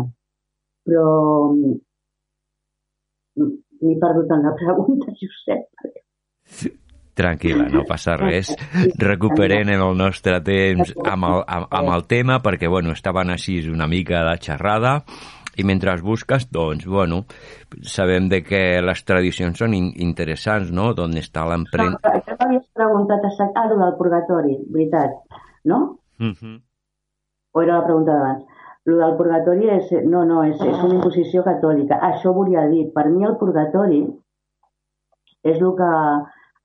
però 0.86 1.52
m'he 1.54 1.80
perdut 4.02 4.32
en 4.36 4.42
la 4.48 4.54
pregunta, 4.58 5.08
Josep. 5.20 5.64
Tranquil·la, 7.22 7.66
no 7.74 7.82
passa 7.86 8.16
res. 8.18 8.48
Recuperem 8.98 9.70
el 9.76 9.98
nostre 10.00 10.40
temps 10.46 10.94
amb 11.04 11.24
el, 11.28 11.40
amb, 11.44 11.68
amb 11.82 11.90
el 11.98 12.04
tema, 12.10 12.36
perquè, 12.44 12.68
bueno, 12.72 12.90
estaven 12.96 13.28
així 13.34 13.56
una 13.70 13.88
mica 13.92 14.18
de 14.30 14.36
xerrada, 14.48 14.94
i 15.60 15.62
mentre 15.68 15.98
busques, 16.02 16.44
doncs, 16.50 16.86
bueno, 16.88 17.18
sabem 17.84 18.30
de 18.32 18.40
que 18.42 18.82
les 18.82 19.04
tradicions 19.04 19.60
són 19.60 19.74
in 19.76 19.92
interessants, 20.08 20.72
no?, 20.72 20.94
d'on 20.98 21.14
està 21.20 21.44
l'empremta... 21.52 22.00
No, 22.00 22.16
això 22.16 22.32
m'havies 22.40 22.68
preguntat 22.80 23.22
a 23.28 23.30
ah, 23.60 23.68
del 23.76 23.96
purgatori, 24.00 24.56
veritat, 24.72 25.12
no? 25.68 25.78
Uh 26.18 26.32
mhm. 26.32 26.36
-huh. 26.40 26.71
O 27.54 27.62
era 27.62 27.80
la 27.80 27.86
pregunta 27.86 28.16
d'abans? 28.16 28.44
El 28.90 28.98
del 29.04 29.16
purgatori 29.20 29.70
és... 29.78 29.90
No, 30.12 30.24
no, 30.28 30.44
és, 30.50 30.60
és 30.74 30.84
una 30.86 30.98
imposició 30.98 31.44
catòlica. 31.48 32.00
Això 32.10 32.34
volia 32.38 32.68
dir, 32.72 32.86
per 32.96 33.08
mi 33.14 33.28
el 33.28 33.38
purgatori 33.42 34.02
és 35.52 35.58
el 35.58 35.74
que 35.80 35.90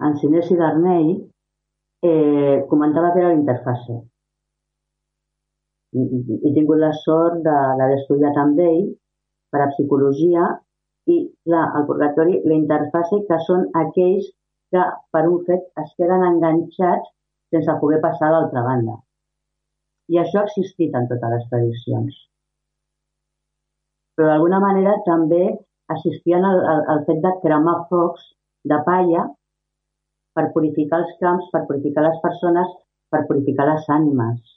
en 0.07 0.19
Sinesi 0.21 0.57
d'Arnei 0.59 1.09
eh, 2.09 2.65
comentava 2.71 3.13
que 3.13 3.23
era 3.23 3.33
l'interfase. 3.33 3.99
He 5.97 6.53
tingut 6.53 6.81
la 6.81 6.93
sort 7.01 7.41
d'haver 7.47 7.95
estudiat 7.97 8.37
amb 8.43 8.61
ell 8.61 8.89
per 9.53 9.63
a 9.65 9.71
psicologia 9.73 10.49
i 11.15 11.17
clar, 11.47 11.67
el 11.79 11.87
purgatori, 11.89 12.41
la 12.45 12.59
interfase 12.59 13.23
que 13.29 13.39
són 13.47 13.69
aquells 13.83 14.29
que 14.75 14.85
per 15.15 15.25
un 15.31 15.43
fet 15.49 15.69
es 15.85 15.93
queden 15.97 16.25
enganxats 16.29 17.13
sense 17.55 17.79
poder 17.81 18.03
passar 18.05 18.29
a 18.29 18.35
l'altra 18.35 18.65
banda. 18.67 18.97
I 20.13 20.19
això 20.23 20.41
ha 20.41 20.49
existit 20.49 20.95
en 20.95 21.09
totes 21.11 21.33
les 21.35 21.47
tradicions. 21.53 22.19
Però 24.17 24.29
d'alguna 24.31 24.61
manera 24.63 24.95
també 25.07 25.43
assistien 25.95 26.45
al, 26.51 26.61
al, 26.73 26.83
al 26.93 27.03
fet 27.09 27.23
de 27.25 27.33
cremar 27.43 27.77
focs 27.91 28.29
de 28.73 28.79
palla 28.87 29.25
per 30.37 30.51
purificar 30.55 31.01
els 31.03 31.17
camps, 31.23 31.49
per 31.53 31.65
purificar 31.69 32.05
les 32.07 32.21
persones, 32.23 32.71
per 33.13 33.25
purificar 33.29 33.67
les 33.71 33.89
ànimes. 33.97 34.55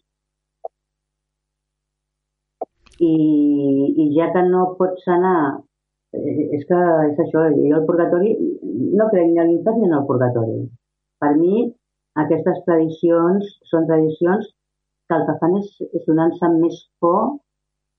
I, 3.00 3.14
i 4.04 4.06
ja 4.18 4.28
que 4.36 4.44
no 4.48 4.64
pots 4.80 5.06
anar, 5.16 5.40
eh, 6.20 6.48
és 6.58 6.66
que 6.70 6.80
és 7.12 7.22
això, 7.26 7.46
jo 7.56 7.78
el 7.78 7.86
purgatori 7.88 8.34
no 9.00 9.08
crec 9.14 9.30
ni 9.30 9.40
a 9.40 9.48
l'infern 9.48 9.80
ni 9.80 9.88
en 9.88 9.98
el 10.00 10.08
purgatori. 10.10 10.58
Per 11.24 11.32
mi, 11.38 11.70
aquestes 12.24 12.60
tradicions 12.66 13.54
són 13.72 13.88
tradicions 13.88 14.50
que 15.10 15.18
el 15.18 15.26
que 15.28 15.38
fan 15.42 15.56
és, 15.58 15.70
és 15.90 16.04
donar-se 16.06 16.50
més 16.56 16.76
por 17.02 17.40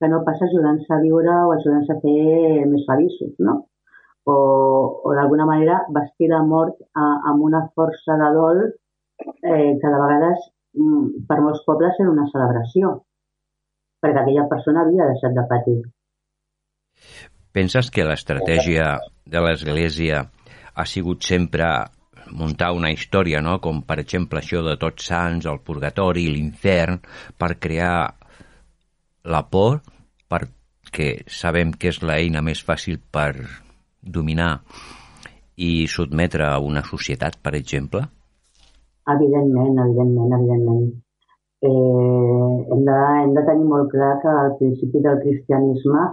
que 0.01 0.09
no 0.09 0.23
pas 0.25 0.39
ajudant-se 0.47 0.93
a 0.95 1.01
viure 1.03 1.33
o 1.45 1.51
ajudant-se 1.53 1.93
a 1.93 1.99
fer 2.01 2.63
més 2.71 2.87
feliços, 2.87 3.35
no? 3.47 3.57
O, 4.31 4.35
o 5.05 5.13
d'alguna 5.17 5.45
manera 5.49 5.81
vestir 5.93 6.29
la 6.31 6.41
mort 6.45 6.77
a, 6.95 7.05
amb 7.29 7.43
una 7.45 7.61
força 7.75 8.17
de 8.21 8.29
dol 8.37 8.61
eh, 8.65 9.71
que 9.81 9.91
de 9.93 9.99
vegades 10.01 10.43
mm, 10.77 11.25
per 11.29 11.39
molts 11.41 11.63
pobles 11.67 11.99
era 11.99 12.13
una 12.13 12.27
celebració, 12.33 12.95
perquè 14.01 14.23
aquella 14.23 14.47
persona 14.49 14.85
havia 14.85 15.09
deixat 15.11 15.37
de 15.37 15.45
patir. 15.49 15.79
Penses 17.51 17.89
que 17.93 18.05
l'estratègia 18.07 18.93
de 19.27 19.41
l'Església 19.43 20.23
ha 20.73 20.85
sigut 20.87 21.25
sempre 21.27 21.67
muntar 22.37 22.71
una 22.77 22.91
història, 22.93 23.41
no? 23.41 23.59
com 23.63 23.81
per 23.87 23.99
exemple 24.03 24.39
això 24.39 24.63
de 24.65 24.77
tots 24.81 25.07
sants, 25.11 25.47
el 25.49 25.59
purgatori, 25.65 26.27
l'infern, 26.31 27.01
per 27.37 27.55
crear 27.59 27.95
la 29.23 29.43
por, 29.49 29.81
perquè 30.31 31.11
sabem 31.29 31.75
que 31.77 31.91
és 31.91 32.01
l'eina 32.01 32.41
més 32.41 32.63
fàcil 32.65 32.97
per 33.11 33.33
dominar 34.01 34.53
i 35.61 35.85
sotmetre 35.87 36.47
a 36.47 36.57
una 36.59 36.81
societat, 36.87 37.37
per 37.43 37.53
exemple? 37.59 38.01
Evidentment, 39.11 39.77
evidentment, 39.85 40.33
evidentment. 40.39 40.85
Eh, 41.61 41.69
hem, 42.73 42.85
de, 42.87 42.97
hem 43.23 43.33
de 43.37 43.43
tenir 43.45 43.67
molt 43.69 43.91
clar 43.93 44.15
que 44.23 44.31
al 44.43 44.55
principi 44.57 45.01
del 45.05 45.19
cristianisme 45.21 46.07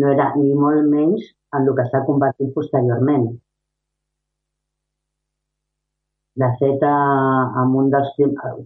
no 0.00 0.12
era 0.12 0.30
ni 0.36 0.54
molt 0.56 0.88
menys 0.92 1.26
en 1.56 1.66
el 1.68 1.76
que 1.76 1.84
s'ha 1.90 2.04
convertit 2.08 2.54
posteriorment. 2.54 3.28
Fet, 6.36 6.82
eh, 6.84 6.88
amb 7.60 7.76
un 7.80 7.86
dels, 7.92 8.08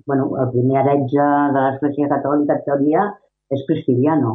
bueno, 0.06 0.24
el 0.42 0.48
primer 0.54 0.80
heretge 0.80 1.26
de 1.54 1.60
l'Església 1.64 2.08
Catòlica, 2.12 2.56
en 2.58 2.64
teoria, 2.66 3.04
és 3.56 3.62
Pristiliano. 3.68 4.32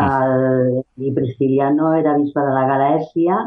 El, 0.00 0.34
I 1.06 1.12
Pristiliano 1.16 1.94
era 2.00 2.12
bisbe 2.18 2.44
de 2.44 2.52
la 2.56 2.66
Galècia 2.72 3.38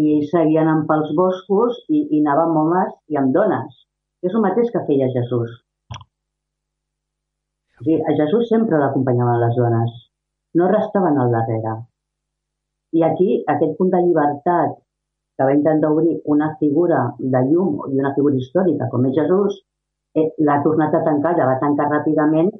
i 0.00 0.06
ells 0.14 0.32
seguien 0.32 0.64
anant 0.64 0.86
pels 0.88 1.12
boscos 1.18 1.76
i, 1.88 2.00
i 2.16 2.22
anava 2.22 2.46
amb 2.46 2.62
homes 2.62 2.96
i 3.12 3.20
amb 3.20 3.36
dones. 3.36 3.84
És 4.24 4.32
el 4.32 4.44
mateix 4.46 4.72
que 4.72 4.84
feia 4.88 5.12
Jesús. 5.12 5.52
O 7.76 7.84
sigui, 7.84 8.00
a 8.00 8.16
Jesús 8.22 8.48
sempre 8.48 8.80
l'acompanyaven 8.80 9.44
les 9.44 9.54
dones, 9.60 10.00
no 10.56 10.72
restaven 10.72 11.20
al 11.20 11.36
darrere. 11.36 11.76
I 12.96 13.04
aquí, 13.04 13.30
aquest 13.52 13.76
punt 13.76 13.92
de 13.92 14.00
llibertat 14.08 14.78
que 15.36 15.44
va 15.44 15.54
intentar 15.54 15.90
obrir 15.92 16.20
una 16.24 16.50
figura 16.60 17.00
de 17.18 17.42
llum 17.50 17.80
i 17.92 18.00
una 18.00 18.12
figura 18.16 18.38
històrica 18.40 18.88
com 18.92 19.06
és 19.10 19.16
Jesús, 19.18 19.58
eh, 20.16 20.30
l'ha 20.48 20.60
tornat 20.64 20.94
a 20.94 21.02
tancar, 21.08 21.36
la 21.36 21.48
va 21.52 21.58
tancar 21.62 21.88
ràpidament 21.92 22.50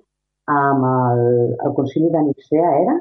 amb 0.57 0.89
el, 0.89 1.23
el 1.67 1.77
concili 1.79 2.11
de 2.13 2.23
Nicea, 2.29 2.73
era? 2.83 2.99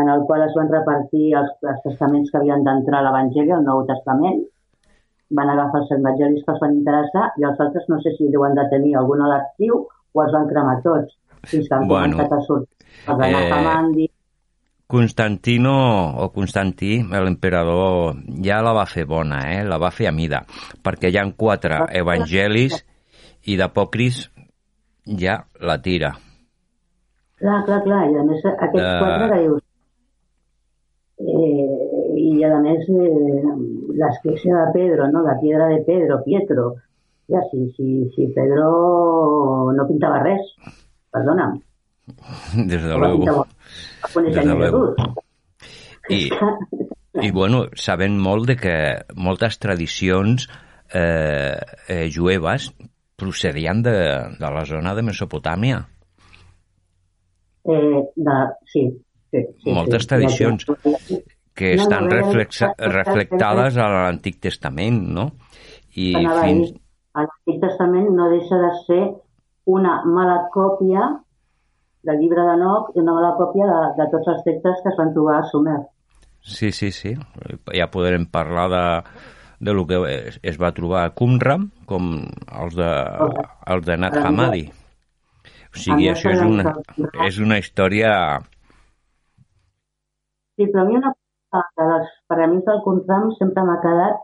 en 0.00 0.08
el 0.08 0.22
qual 0.26 0.42
es 0.46 0.54
van 0.54 0.68
repartir 0.70 1.34
els, 1.34 1.50
els 1.66 1.80
testaments 1.82 2.30
que 2.30 2.38
havien 2.38 2.62
d'entrar 2.66 3.00
a 3.00 3.06
l'Evangeli, 3.08 3.50
al 3.56 3.64
Nou 3.66 3.82
Testament, 3.88 4.44
van 5.38 5.50
agafar 5.50 5.80
els 5.82 5.90
evangelis 5.96 6.44
que 6.44 6.54
els 6.54 6.62
van 6.62 6.76
interessar 6.76 7.24
i 7.38 7.46
els 7.48 7.62
altres 7.64 7.88
no 7.90 7.98
sé 8.04 8.14
si 8.16 8.30
deuen 8.34 8.54
de 8.58 8.66
tenir 8.70 8.94
algun 8.98 9.24
a 9.24 9.30
l'arxiu 9.30 9.82
o 9.86 10.22
els 10.24 10.32
van 10.36 10.48
cremar 10.50 10.78
tots, 10.86 11.18
fins 11.50 11.68
que 11.68 11.76
han 11.76 11.90
bueno, 11.90 12.16
començat 12.16 12.38
a 12.38 12.40
sortir 12.46 12.80
els 13.08 13.98
eh... 13.98 14.09
Constantino, 14.90 15.72
o 16.18 16.30
Constantí, 16.34 16.98
l'emperador, 17.06 18.16
ja 18.42 18.58
la 18.66 18.72
va 18.74 18.86
fer 18.90 19.06
bona, 19.06 19.44
eh? 19.54 19.60
la 19.62 19.78
va 19.78 19.92
fer 19.94 20.08
a 20.10 20.12
mida, 20.14 20.42
perquè 20.82 21.12
hi 21.12 21.18
han 21.20 21.30
quatre 21.38 21.84
evangelis 22.00 22.74
i 23.46 23.56
d'apòcris 23.60 24.24
ja 25.22 25.38
la 25.62 25.78
tira. 25.84 26.10
Clar, 27.40 27.62
clar, 27.68 27.80
clar, 27.86 28.02
i 28.10 28.18
a 28.18 28.26
més 28.26 28.42
aquests 28.50 28.82
uh... 28.82 28.98
quatre 29.04 29.30
que 29.30 29.40
dius, 29.46 29.64
eh, 31.22 31.70
i 32.26 32.44
a 32.50 32.58
més 32.66 32.90
eh, 32.90 33.56
l'església 34.02 34.58
de 34.58 34.68
Pedro, 34.74 35.08
no? 35.14 35.24
la 35.24 35.38
piedra 35.40 35.70
de 35.70 35.80
Pedro, 35.86 36.20
Pietro, 36.26 36.68
ja, 37.30 37.46
si, 37.48 37.70
si, 37.78 38.04
si 38.16 38.28
Pedro 38.34 38.70
no 39.78 39.88
pintava 39.88 40.18
res, 40.26 40.50
perdona'm, 41.14 41.60
Desde 42.54 42.96
luego. 42.96 43.46
Desde 44.14 44.54
luego. 44.54 44.94
I, 46.08 46.30
I, 47.22 47.30
bueno, 47.30 47.66
sabem 47.76 48.16
molt 48.18 48.48
de 48.50 48.56
que 48.58 48.76
moltes 49.14 49.58
tradicions 49.62 50.48
eh, 50.92 51.60
eh, 51.88 52.06
jueves 52.10 52.70
procedien 53.20 53.82
de, 53.84 53.96
de 54.40 54.50
la 54.56 54.64
zona 54.64 54.94
de 54.96 55.04
Mesopotàmia. 55.06 55.82
Eh, 57.64 58.00
de, 58.16 58.38
sí, 58.72 58.86
sí, 59.30 59.44
sí. 59.62 59.70
Moltes 59.70 60.06
sí, 60.06 60.08
tradicions 60.08 60.66
que 61.54 61.74
no, 61.76 61.82
estan 61.82 62.06
no, 62.08 62.14
reflexa, 62.16 62.72
reflectades 62.78 63.76
a 63.76 63.88
l'Antic 63.92 64.40
Testament, 64.40 65.02
no? 65.14 65.30
I 65.94 66.14
fins... 66.16 66.72
L'Antic 67.18 67.58
Testament 67.60 68.08
no 68.16 68.30
deixa 68.32 68.58
de 68.62 68.70
ser 68.86 69.02
una 69.70 70.00
mala 70.06 70.46
còpia 70.54 71.10
del 72.06 72.20
llibre 72.20 72.44
de 72.46 72.56
Noc 72.60 72.94
i 72.94 73.02
una 73.02 73.14
mala 73.16 73.34
còpia 73.38 73.66
de, 73.68 73.80
de 73.98 74.06
tots 74.14 74.30
els 74.32 74.44
textos 74.46 74.80
que 74.82 74.92
es 74.92 74.98
van 74.98 75.12
trobar 75.16 75.40
a 75.40 75.48
Sumer. 75.50 75.80
Sí, 76.40 76.70
sí, 76.72 76.90
sí. 76.90 77.14
Ja 77.76 77.90
podrem 77.92 78.24
parlar 78.32 78.66
de, 78.72 78.84
de 79.60 79.74
lo 79.76 79.86
que 79.86 80.00
es, 80.14 80.40
es 80.42 80.60
va 80.60 80.72
trobar 80.76 81.04
a 81.04 81.14
Qumran, 81.16 81.68
com 81.86 82.12
els 82.62 82.76
de, 82.78 82.90
els 83.74 83.84
de 83.86 83.98
Nat 84.00 84.16
Hamadi. 84.22 84.64
O 85.70 85.78
sigui, 85.78 86.08
això 86.10 86.32
és 86.32 86.40
una, 86.42 86.72
és 87.26 87.38
una 87.38 87.60
història... 87.60 88.14
Sí, 90.56 90.66
però 90.66 90.82
a 90.82 90.88
mi 90.88 90.96
una 90.98 91.12
de 91.12 91.86
les 91.92 92.10
paraments 92.30 92.66
del 92.66 92.82
Qumran 92.86 93.30
sempre 93.36 93.64
m'ha 93.68 93.78
quedat 93.84 94.18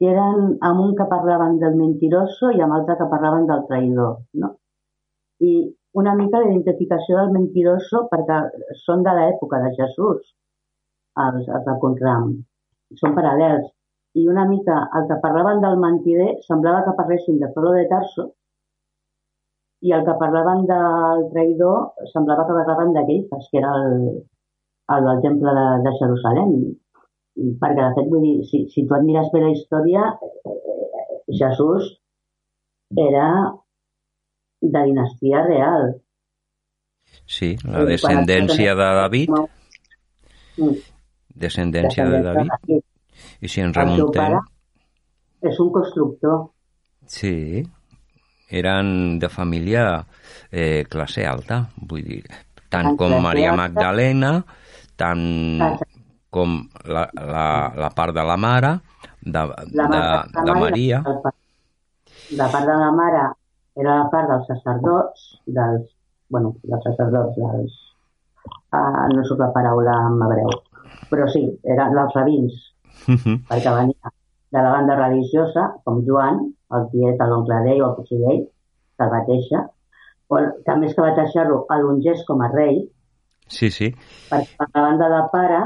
que 0.00 0.08
eren 0.08 0.54
amb 0.64 0.80
un 0.86 0.94
que 0.96 1.06
parlaven 1.10 1.58
del 1.60 1.76
mentiroso 1.76 2.54
i 2.56 2.62
amb 2.64 2.78
altre 2.78 2.96
que 2.96 3.10
parlaven 3.10 3.44
del 3.50 3.66
traïdor, 3.68 4.16
no? 4.40 4.54
I 5.44 5.52
una 5.98 6.14
mica 6.14 6.40
d'identificació 6.42 7.18
del 7.18 7.32
mentiroso 7.34 8.04
perquè 8.10 8.38
són 8.84 9.02
de 9.06 9.14
l'època 9.18 9.60
de 9.64 9.70
Jesús, 9.78 10.20
els, 11.24 11.48
els 11.48 11.64
de 11.66 11.76
Conram. 11.82 12.34
Són 13.00 13.14
paral·lels. 13.16 13.70
I 14.20 14.26
una 14.26 14.44
mica 14.50 14.76
el 14.98 15.06
que 15.08 15.18
parlaven 15.22 15.60
del 15.62 15.78
mentider 15.82 16.30
semblava 16.46 16.84
que 16.86 16.96
parlessin 16.98 17.38
de 17.42 17.50
Pablo 17.54 17.74
de 17.76 17.86
Tarso 17.90 18.30
i 19.86 19.94
el 19.96 20.02
que 20.06 20.16
parlaven 20.22 20.66
del 20.68 21.26
traïdor 21.34 22.08
semblava 22.12 22.46
que 22.48 22.56
parlaven 22.58 22.96
Geifas, 23.06 23.46
que 23.50 23.60
era 23.62 23.70
el, 23.82 23.94
el 24.96 25.06
del 25.08 25.22
temple 25.26 25.54
de, 25.58 25.66
de 25.86 25.92
Jerusalem. 26.00 26.52
Perquè, 27.62 27.80
de 27.80 27.92
fet, 27.96 28.10
vull 28.10 28.26
dir, 28.26 28.34
si, 28.50 28.64
si 28.74 28.84
tu 28.86 28.96
admires 28.96 29.30
bé 29.32 29.40
la 29.44 29.54
història, 29.54 30.10
eh, 30.26 30.56
eh, 30.90 31.20
Jesús 31.38 31.94
era 32.98 33.28
de 34.60 34.84
dinastia 34.84 35.42
real. 35.46 35.90
Sí, 37.26 37.56
la 37.64 37.84
descendència 37.86 38.74
de 38.74 38.88
David. 39.00 39.34
Mm. 40.58 40.78
Descendència 41.40 42.06
de 42.10 42.22
David. 42.26 42.80
I 43.40 43.48
si 43.48 43.62
ens 43.64 43.76
remuntem... 43.76 44.36
És 45.40 45.56
un 45.62 45.70
constructor. 45.72 46.50
Sí, 47.08 47.62
eren 48.50 49.18
de 49.22 49.30
família 49.32 49.84
eh, 50.50 50.84
classe 50.90 51.24
alta, 51.26 51.62
vull 51.88 52.04
dir, 52.04 52.20
tant 52.68 52.92
com 53.00 53.14
Maria 53.24 53.54
Magdalena, 53.56 54.34
tant 55.00 55.24
com 56.30 56.58
la, 56.84 57.06
la, 57.14 57.46
la 57.78 57.90
part 57.96 58.14
de 58.14 58.26
la 58.26 58.36
mare, 58.36 58.76
de, 59.22 59.44
de, 59.72 60.02
de 60.44 60.58
Maria. 60.60 61.00
La 62.36 62.50
part 62.52 62.66
de 62.68 62.76
la 62.84 62.90
mare 62.94 63.24
era 63.80 63.96
la 64.02 64.08
part 64.12 64.28
dels 64.30 64.46
sacerdots, 64.50 65.26
dels, 65.58 65.86
bueno, 66.30 66.54
dels 66.62 66.84
sacerdots, 66.88 67.36
dels, 67.36 67.76
uh, 68.76 69.08
no 69.14 69.24
sóc 69.28 69.42
la 69.42 69.50
paraula 69.56 69.96
en 70.08 70.22
hebreu, 70.26 70.54
però 71.10 71.26
sí, 71.32 71.46
eren 71.64 71.98
els 72.04 72.16
rabins, 72.16 72.62
uh 73.08 73.16
-huh. 73.16 73.36
perquè 73.48 73.74
venia 73.80 74.14
de 74.50 74.62
la 74.62 74.70
banda 74.70 74.96
religiosa, 74.96 75.74
com 75.84 76.04
Joan, 76.06 76.40
el 76.74 76.88
tiet, 76.92 77.20
l'oncle 77.20 77.60
d'ell 77.64 77.82
o 77.82 77.90
el 77.90 77.96
cosí 77.96 78.16
d'ell, 78.18 78.46
que 78.96 79.04
el 79.04 79.26
deixar, 79.26 79.66
o 80.28 80.36
que 80.64 80.76
més 80.76 80.94
que 80.94 81.02
va 81.02 81.14
deixar-lo, 81.14 81.66
l'ungés 81.82 82.24
com 82.26 82.40
a 82.42 82.48
rei, 82.48 82.88
sí, 83.46 83.70
sí. 83.70 83.94
perquè 84.30 84.56
per 84.58 84.68
la 84.74 84.82
banda 84.82 85.08
de 85.08 85.22
pare 85.32 85.60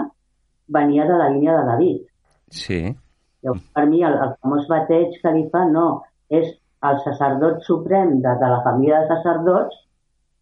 venia 0.69 1.07
de 1.07 1.17
la 1.17 1.29
línia 1.29 1.57
de 1.57 1.65
David. 1.71 2.03
Sí. 2.51 2.97
Llavors, 3.43 3.65
per 3.77 3.87
mi, 3.87 4.03
el, 4.03 4.15
el 4.15 4.37
famós 4.41 4.69
bateig 4.69 5.19
que 5.21 5.33
li 5.33 5.49
fa, 5.53 5.65
no, 5.69 6.05
és 6.29 6.49
el 6.89 7.01
sacerdot 7.05 7.63
suprem 7.67 8.19
de, 8.25 8.33
de 8.41 8.49
la 8.53 8.61
família 8.65 9.03
de 9.03 9.11
sacerdots, 9.13 9.77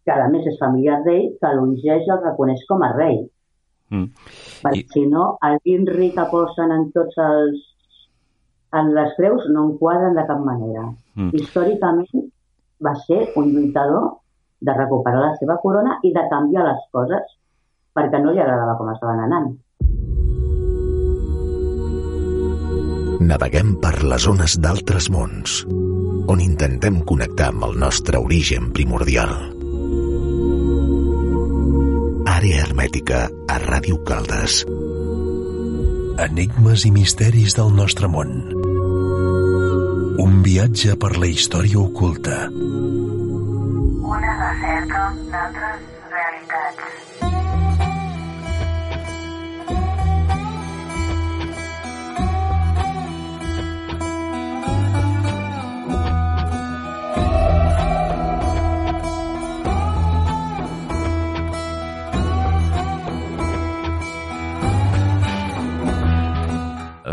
que 0.03 0.11
a 0.11 0.27
més 0.31 0.47
és 0.49 0.59
familiar 0.59 0.99
d'ell, 1.05 1.29
que 1.39 1.53
l'ungeix 1.55 2.07
i 2.07 2.11
el 2.15 2.23
reconeix 2.23 2.63
com 2.69 2.83
a 2.83 2.91
rei. 2.95 3.21
Mm. 3.93 4.09
Perquè 4.65 4.81
I... 4.81 4.89
si 4.95 5.05
no, 5.07 5.37
el 5.47 5.59
vin 5.63 5.85
que 5.87 6.25
posen 6.31 6.73
en 6.75 6.89
tots 6.95 7.19
els 7.23 7.69
en 8.73 8.89
les 8.95 9.11
creus 9.17 9.45
no 9.53 9.67
enquadren 9.69 10.15
de 10.17 10.25
cap 10.27 10.39
manera. 10.41 10.87
Mm. 11.15 11.29
Històricament 11.37 12.25
va 12.83 12.95
ser 13.05 13.21
un 13.39 13.51
lluitador 13.53 14.09
de 14.63 14.73
recuperar 14.73 15.21
la 15.21 15.35
seva 15.37 15.59
corona 15.61 15.99
i 16.03 16.13
de 16.15 16.23
canviar 16.31 16.65
les 16.65 16.81
coses 16.91 17.37
perquè 17.93 18.19
no 18.23 18.33
li 18.33 18.41
agradava 18.41 18.77
com 18.79 18.89
estaven 18.95 19.23
anant. 19.27 19.51
Naveguem 23.23 23.77
per 23.79 23.95
les 24.03 24.25
zones 24.25 24.57
d'altres 24.59 25.11
mons 25.13 25.61
on 26.27 26.41
intentem 26.43 27.01
connectar 27.07 27.49
amb 27.51 27.65
el 27.67 27.77
nostre 27.79 28.19
origen 28.21 28.71
primordial. 28.75 29.31
Àrea 32.33 32.63
hermètica 32.65 33.25
a 33.47 33.59
Ràdio 33.63 33.99
Caldes. 34.07 34.63
Enigmes 36.23 36.85
i 36.87 36.91
misteris 36.95 37.57
del 37.59 37.73
nostre 37.75 38.09
món. 38.11 38.35
Un 40.23 40.41
viatge 40.45 40.95
per 40.99 41.15
la 41.17 41.29
història 41.31 41.81
oculta. 41.81 42.45
Una 44.13 44.37
recerca 44.43 45.07
d'altres 45.31 45.92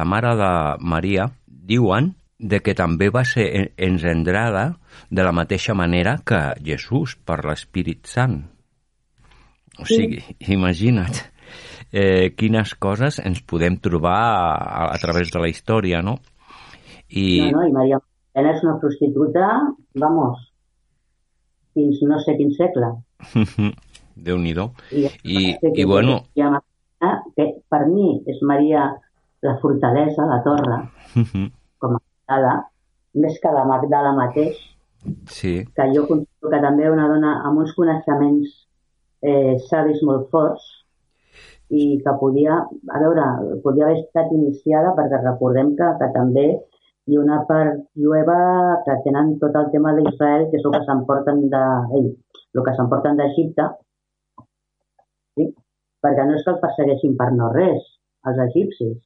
la 0.01 0.09
mare 0.09 0.33
de 0.41 0.53
Maria, 0.81 1.29
diuen 1.47 2.15
de 2.41 2.63
que 2.65 2.73
també 2.75 3.11
va 3.13 3.27
ser 3.29 3.47
engendrada 3.77 4.65
de 5.11 5.27
la 5.27 5.35
mateixa 5.37 5.77
manera 5.77 6.17
que 6.25 6.41
Jesús 6.65 7.19
per 7.29 7.43
l'Espírit 7.45 8.09
Sant. 8.09 8.41
O 9.81 9.85
sigui, 9.85 10.23
sí. 10.25 10.37
imagina't 10.57 11.21
eh, 11.93 12.33
quines 12.37 12.75
coses 12.81 13.21
ens 13.21 13.43
podem 13.43 13.77
trobar 13.83 14.19
a, 14.21 14.87
a 14.95 14.99
través 15.03 15.31
de 15.33 15.43
la 15.43 15.51
història, 15.53 16.01
no? 16.03 16.19
I... 17.11 17.51
No, 17.51 17.61
no, 17.61 17.67
i 17.67 17.75
Maria 17.75 18.01
Magdalena 18.01 18.57
és 18.57 18.65
una 18.65 18.77
prostituta, 18.83 19.51
vamos, 19.99 20.41
fins 21.75 22.01
no 22.07 22.21
sé 22.25 22.37
quin 22.39 22.55
segle. 22.57 22.93
Déu-n'hi-do. 24.31 24.71
I, 24.95 25.07
I, 25.25 25.45
i 25.75 25.89
bueno... 25.89 26.23
Que 27.01 27.47
per 27.73 27.87
mi 27.89 28.19
és 28.29 28.43
Maria 28.45 28.83
la 29.43 29.57
fortalesa, 29.59 30.27
la 30.27 30.43
torre, 30.43 30.79
uh 31.17 31.25
-huh. 31.25 31.47
com 31.79 31.97
a 31.97 32.01
Magdala, 32.01 32.55
més 33.15 33.39
que 33.41 33.51
la 33.53 33.65
Magdala 33.65 34.13
mateix, 34.13 34.57
sí. 35.27 35.65
que 35.75 35.85
jo 35.95 36.07
considero 36.07 36.51
que 36.51 36.61
també 36.61 36.91
una 36.91 37.09
dona 37.09 37.41
amb 37.47 37.59
uns 37.59 37.73
coneixements 37.75 38.49
eh, 39.23 39.57
savis 39.71 40.03
molt 40.03 40.29
forts 40.31 40.65
i 41.71 42.01
que 42.05 42.13
podia, 42.21 42.57
a 42.97 42.99
veure, 42.99 43.27
podia 43.63 43.85
haver 43.87 44.01
estat 44.01 44.33
iniciada 44.33 44.95
perquè 44.97 45.23
recordem 45.23 45.77
que, 45.79 45.89
que 46.01 46.09
també 46.15 46.47
hi 47.07 47.17
ha 47.17 47.21
una 47.21 47.45
part 47.47 47.79
jueva 47.95 48.83
que 48.85 48.97
tenen 49.05 49.39
tot 49.39 49.55
el 49.57 49.71
tema 49.71 49.95
d'Israel, 49.95 50.49
que 50.51 50.59
és 50.59 50.65
el 50.65 50.75
que 50.75 50.85
s'emporten 50.87 51.49
de, 51.53 51.65
el 52.55 52.65
que 52.67 52.75
s'emporten 52.77 53.17
d'Egipte, 53.17 53.69
sí? 55.37 55.47
perquè 56.03 56.27
no 56.27 56.37
és 56.37 56.45
que 56.45 56.53
els 56.55 56.63
persegueixin 56.65 57.17
per 57.17 57.31
no 57.37 57.53
res, 57.55 57.87
els 58.31 58.43
egipcis. 58.49 58.99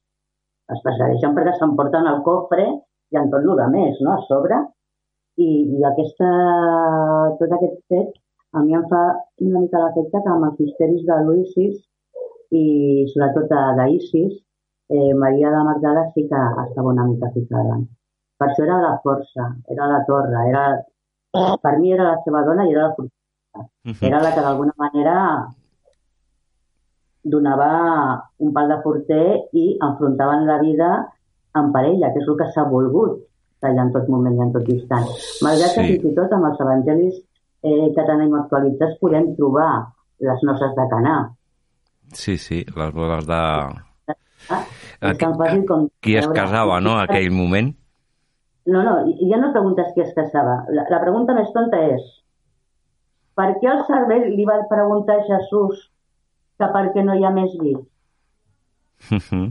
Els 0.73 0.81
persegueixen 0.85 1.35
perquè 1.37 1.55
s'emporten 1.57 2.07
el 2.11 2.21
cofre 2.25 2.65
i 3.13 3.19
en 3.21 3.29
tot 3.33 3.45
el 3.45 3.59
de 3.61 3.67
més, 3.73 3.99
no?, 4.05 4.15
a 4.15 4.23
sobre. 4.29 4.61
I, 5.45 5.49
i 5.77 5.83
aquesta, 5.83 6.29
tot 7.41 7.53
aquest 7.57 7.81
fet 7.91 8.13
a 8.55 8.61
mi 8.63 8.75
em 8.77 8.85
fa 8.91 9.01
una 9.43 9.61
mica 9.65 9.81
l'efecte 9.81 10.21
que 10.23 10.31
amb 10.31 10.47
els 10.47 10.59
misteris 10.63 11.03
de 11.09 11.17
l'Uisis 11.27 11.81
i 12.55 12.63
sobretot 13.11 13.51
d'Isis, 13.79 14.37
eh, 14.95 15.11
Maria 15.23 15.51
de 15.51 15.63
Magdala 15.67 16.05
sí 16.13 16.23
que 16.29 16.43
estava 16.63 16.93
una 16.93 17.05
mica 17.09 17.31
ficada. 17.33 17.81
Per 18.39 18.47
això 18.47 18.63
era 18.67 18.79
la 18.83 18.93
força, 19.03 19.49
era 19.75 19.89
la 19.91 19.99
torre, 20.07 20.45
era, 20.51 20.63
per 21.65 21.75
mi 21.81 21.91
era 21.97 22.07
la 22.13 22.17
seva 22.23 22.45
dona 22.47 22.67
i 22.67 22.71
era 22.71 22.87
la 22.87 22.95
força. 22.95 23.67
Era 24.07 24.23
la 24.23 24.31
que 24.35 24.43
d'alguna 24.47 24.75
manera 24.77 25.15
donava 27.25 27.69
un 28.39 28.51
pal 28.53 28.69
de 28.69 28.79
porter 28.83 29.25
i 29.57 29.65
enfrontaven 29.81 30.45
la 30.47 30.59
vida 30.61 30.89
en 31.55 31.71
parella, 31.73 32.11
que 32.13 32.21
és 32.21 32.27
el 32.29 32.37
que 32.39 32.51
s'ha 32.53 32.67
volgut 32.69 33.23
allà 33.65 33.85
en 33.87 33.93
tot 33.95 34.09
moment 34.11 34.35
i 34.37 34.43
en 34.45 34.51
tot 34.53 34.67
instant. 34.69 35.07
Malgrat 35.45 35.71
sí. 35.73 35.75
que 35.75 35.85
fins 35.87 36.11
i 36.11 36.13
tot 36.17 36.33
amb 36.35 36.49
els 36.51 36.59
evangelis 36.61 37.15
eh, 37.17 37.87
que 37.95 38.05
tenim 38.09 38.35
actualitzats 38.37 38.99
podem 39.01 39.31
trobar 39.39 39.71
les 40.25 40.43
noces 40.47 40.75
de 40.77 40.85
Canà. 40.91 41.15
Sí, 42.13 42.37
sí, 42.37 42.61
les 42.75 42.93
bodes 42.93 43.25
de... 43.25 43.41
Ah, 44.53 44.61
és 45.01 45.17
tan 45.17 45.33
fàcil 45.39 45.65
com... 45.65 45.87
Qui 46.05 46.19
es 46.19 46.27
casava, 46.29 46.77
no?, 46.83 46.93
en 46.99 47.07
aquell 47.07 47.31
moment. 47.33 47.73
No, 48.69 48.83
no, 48.85 48.93
ja 49.29 49.39
no 49.41 49.49
preguntes 49.53 49.89
qui 49.95 50.03
es 50.05 50.13
casava. 50.17 50.59
La, 50.73 50.85
la 50.93 51.01
pregunta 51.01 51.33
més 51.37 51.49
tonta 51.53 51.81
és 51.95 52.05
per 53.35 53.49
què 53.59 53.67
el 53.71 53.83
cervell 53.89 54.29
li 54.31 54.45
va 54.47 54.61
preguntar 54.69 55.19
a 55.19 55.25
Jesús 55.27 55.81
que 56.59 56.69
perquè 56.75 57.03
no 57.03 57.15
hi 57.15 57.25
ha 57.25 57.31
més 57.35 57.53
vi? 57.61 57.73
Uh 57.75 59.19
-huh. 59.19 59.47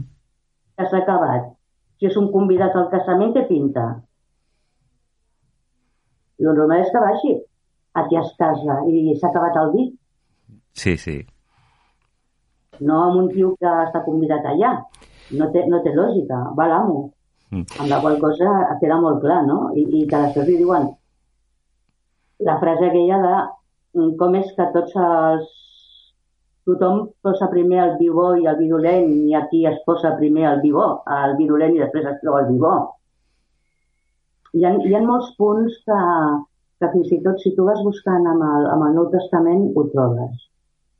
Que 0.77 0.85
s'ha 0.89 0.97
acabat. 0.97 1.53
Si 1.99 2.05
és 2.05 2.17
un 2.17 2.31
convidat 2.31 2.75
al 2.75 2.89
casament, 2.89 3.33
què 3.35 3.47
pinta? 3.47 3.85
El 6.39 6.53
normal 6.53 6.81
és 6.81 6.91
que 6.91 6.99
vagi 6.99 7.33
a 7.93 8.07
qui 8.07 8.17
es 8.17 8.33
casa 8.37 8.81
i 8.87 9.15
s'ha 9.15 9.27
acabat 9.27 9.55
el 9.55 9.71
vi. 9.71 9.83
Sí, 10.73 10.97
sí. 10.97 11.17
No 12.79 13.03
amb 13.03 13.15
un 13.21 13.29
tio 13.29 13.55
que 13.59 13.71
està 13.87 14.03
convidat 14.03 14.45
allà. 14.45 14.83
No 15.31 15.51
té, 15.51 15.65
no 15.67 15.81
té 15.83 15.93
lògica. 15.95 16.37
Va 16.57 16.67
l'amo. 16.67 17.11
Mm. 17.51 17.65
Amb 17.79 17.89
la 17.89 18.01
qual 18.01 18.19
cosa 18.19 18.77
queda 18.81 18.99
molt 18.99 19.21
clar, 19.21 19.45
no? 19.47 19.71
I, 19.73 19.83
i 20.01 20.07
que 20.07 20.17
després 20.17 20.47
li 20.47 20.57
diuen 20.57 20.89
la 22.39 22.59
frase 22.59 22.89
aquella 22.89 23.19
de 23.21 23.35
mm, 23.95 24.15
com 24.19 24.35
és 24.35 24.49
que 24.57 24.65
tots 24.73 24.95
els 24.95 25.45
tothom 26.65 27.05
posa 27.21 27.47
primer 27.51 27.81
el 27.83 27.93
vi 27.99 28.09
bo 28.09 28.31
i 28.39 28.47
el 28.49 28.57
vi 28.59 28.67
dolent 28.71 29.11
i 29.29 29.35
aquí 29.37 29.65
es 29.69 29.77
posa 29.85 30.15
primer 30.17 30.47
el 30.51 30.61
vi 30.63 30.71
bo, 30.73 30.87
el 31.17 31.35
vi 31.37 31.47
dolent 31.49 31.75
i 31.75 31.83
després 31.83 32.07
es 32.09 32.17
troba 32.23 32.41
el 32.43 32.51
vi 32.51 32.57
bo. 32.61 32.73
Hi 34.55 34.65
ha, 34.65 34.71
hi 34.87 34.95
ha 34.95 35.03
molts 35.05 35.33
punts 35.37 35.77
que, 35.85 35.99
que 36.81 36.91
fins 36.95 37.13
i 37.13 37.21
tot 37.25 37.41
si 37.43 37.53
tu 37.55 37.67
vas 37.67 37.81
buscant 37.85 38.25
amb 38.31 38.45
el, 38.47 38.67
amb 38.73 38.87
el 38.87 38.97
Nou 38.97 39.09
Testament 39.13 39.69
ho 39.75 39.85
trobes. 39.93 40.49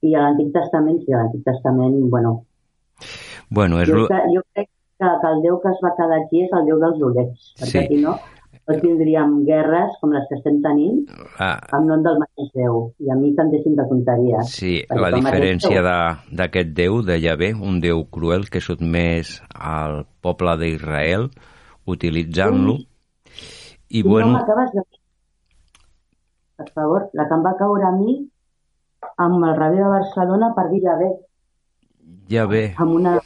I 0.05 0.13
a 0.13 0.25
l'Antic 0.25 0.53
Testament, 0.53 1.01
sí, 1.01 1.13
a 1.13 1.23
l'Antic 1.23 1.45
Testament, 1.47 1.97
bueno... 2.13 2.37
Bueno, 3.49 3.81
és... 3.81 3.89
Jo, 3.89 4.05
jo 4.33 4.41
crec 4.53 4.69
que, 4.69 5.09
que 5.21 5.31
el 5.31 5.41
Déu 5.45 5.57
que 5.63 5.71
es 5.71 5.81
va 5.85 5.95
quedar 5.97 6.19
aquí 6.21 6.43
és 6.45 6.53
el 6.57 6.67
Déu 6.69 6.81
dels 6.83 6.99
dolents, 7.01 7.53
perquè 7.61 7.85
Sí. 7.85 7.87
si 7.89 8.01
no 8.03 8.17
no 8.67 8.75
tindríem 8.81 9.43
guerres 9.45 9.93
com 10.01 10.09
les 10.15 10.23
que 10.29 10.35
estem 10.39 10.61
tenint 10.63 11.03
Ah, 11.37 11.59
en 11.77 11.85
nom 11.87 12.01
del 12.01 12.17
mateix 12.17 12.47
Déu. 12.55 12.93
I 12.99 13.11
a 13.11 13.15
mi 13.15 13.33
em 13.37 13.51
deixin 13.51 13.75
de 13.75 13.85
tonteries. 13.89 14.49
sí, 14.49 14.83
la 14.89 15.11
diferència 15.11 15.81
de- 15.85 16.35
d'aquest 16.35 16.73
déu, 16.73 17.01
de 17.03 17.19
Yahvé, 17.21 17.53
un 17.53 17.79
déu 17.79 18.05
cruel 18.09 18.49
que 18.49 18.61
sotmès 18.61 19.41
al 19.53 20.05
poble 20.21 20.57
d'Israel, 20.57 21.29
utilitzant-lo. 21.85 22.77
I, 23.89 24.01
no 24.03 24.09
bueno, 24.09 24.31
m'acabes 24.33 24.71
de. 24.73 24.81
Per 26.57 26.69
favor, 26.73 27.09
la 27.13 27.27
que 27.27 27.33
em 27.35 27.43
va 27.45 27.55
caure 27.59 27.83
a 27.85 27.91
mi 27.91 28.15
amb 29.17 29.43
el 29.43 29.55
rebé 29.55 29.77
de 29.77 29.89
Barcelona 29.91 30.53
per 30.55 30.69
dir 30.71 30.81
bé, 30.81 31.11
Yahvé, 32.29 32.73
amb 32.79 32.95
una, 32.95 33.19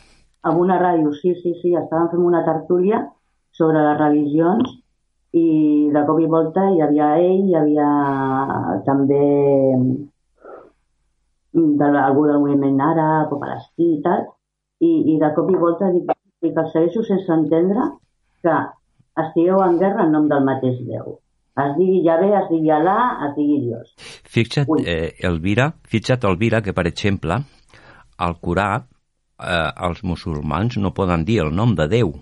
amb 0.44 0.58
una 0.60 0.80
ràdio, 0.82 1.14
sí, 1.14 1.34
sí, 1.36 1.54
sí, 1.62 1.74
estàvem 1.76 2.10
fent 2.12 2.22
una 2.26 2.44
tertúlia 2.44 3.06
sobre 3.52 3.80
les 3.80 3.98
religions 4.00 4.79
i 5.38 5.90
de 5.94 6.02
cop 6.08 6.20
i 6.22 6.28
volta 6.30 6.64
hi 6.74 6.82
havia 6.82 7.10
ell, 7.22 7.46
hi 7.50 7.56
havia 7.58 7.90
també 8.86 9.22
de, 11.54 11.90
algú 12.02 12.26
del 12.28 12.42
moviment 12.42 12.82
àrab 12.82 13.34
o 13.34 13.40
palestí 13.42 13.94
i 13.98 14.02
tal, 14.06 14.26
i, 14.82 14.92
i 15.14 15.18
de 15.22 15.32
cop 15.36 15.50
i 15.52 15.60
volta 15.62 15.92
dic, 15.94 16.10
dic 16.42 16.58
els 16.58 16.72
segueixo 16.74 17.04
sense 17.06 17.34
entendre 17.36 17.90
que 18.44 18.56
estigueu 19.24 19.62
en 19.66 19.78
guerra 19.82 20.06
en 20.06 20.16
nom 20.16 20.30
del 20.32 20.46
mateix 20.46 20.80
Déu. 20.88 21.18
Es 21.60 21.74
digui 21.76 22.00
Yahvé, 22.06 22.30
es 22.40 22.48
digui 22.48 22.72
Alà, 22.72 22.98
es 23.28 23.34
digui 23.36 23.60
Dios. 23.66 23.90
fixa't, 24.24 24.70
Ui. 24.72 24.86
eh, 24.88 25.12
Elvira, 25.28 25.74
fixa't, 25.92 26.24
Elvira, 26.30 26.62
que 26.64 26.74
per 26.74 26.88
exemple, 26.88 27.36
al 28.18 28.38
Corà, 28.40 28.70
eh, 28.80 29.70
els 29.90 30.04
musulmans 30.04 30.78
no 30.78 30.94
poden 30.96 31.26
dir 31.28 31.42
el 31.44 31.52
nom 31.54 31.76
de 31.76 31.90
Déu. 31.92 32.14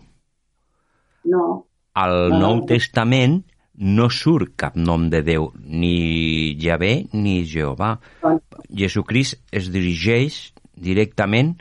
No, 1.28 1.66
Al 1.97 2.29
No. 2.33 2.39
Nou 2.41 2.65
Testament 2.69 3.39
no 3.77 4.07
surt 4.10 4.55
cap 4.57 4.75
nom 4.77 5.07
de 5.10 5.21
Déu, 5.25 5.51
ni 5.53 6.55
Yahvé 6.57 7.07
ni 7.13 7.43
Jehovà. 7.45 7.97
doncs, 8.21 8.43
Jesucrist 8.73 9.38
es 9.51 9.69
dirigeix 9.73 10.51
directament 10.73 11.55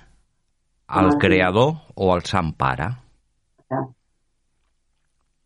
al 0.87 1.13
sí. 1.13 1.19
Creador 1.21 1.75
o 1.95 2.13
al 2.15 2.25
Sant 2.25 2.55
Pare. 2.57 2.89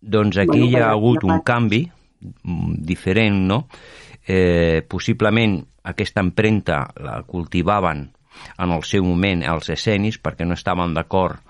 Doncs 0.01 0.39
aquí 0.41 0.63
hi 0.69 0.77
ha 0.79 0.91
hagut 0.93 1.27
un 1.29 1.43
canvi 1.45 1.83
mm, 1.85 2.79
diferent, 2.87 3.43
no? 3.51 3.67
Eh, 4.27 4.87
possiblement 4.89 5.59
aquesta 5.91 6.23
empremta 6.23 6.85
la 7.03 7.21
cultivaven 7.27 8.07
en 8.59 8.73
el 8.73 8.85
seu 8.87 9.05
moment 9.05 9.43
els 9.43 9.71
escenis 9.75 10.21
perquè 10.23 10.47
no 10.47 10.55
estaven 10.55 10.95
d'acord 10.95 11.41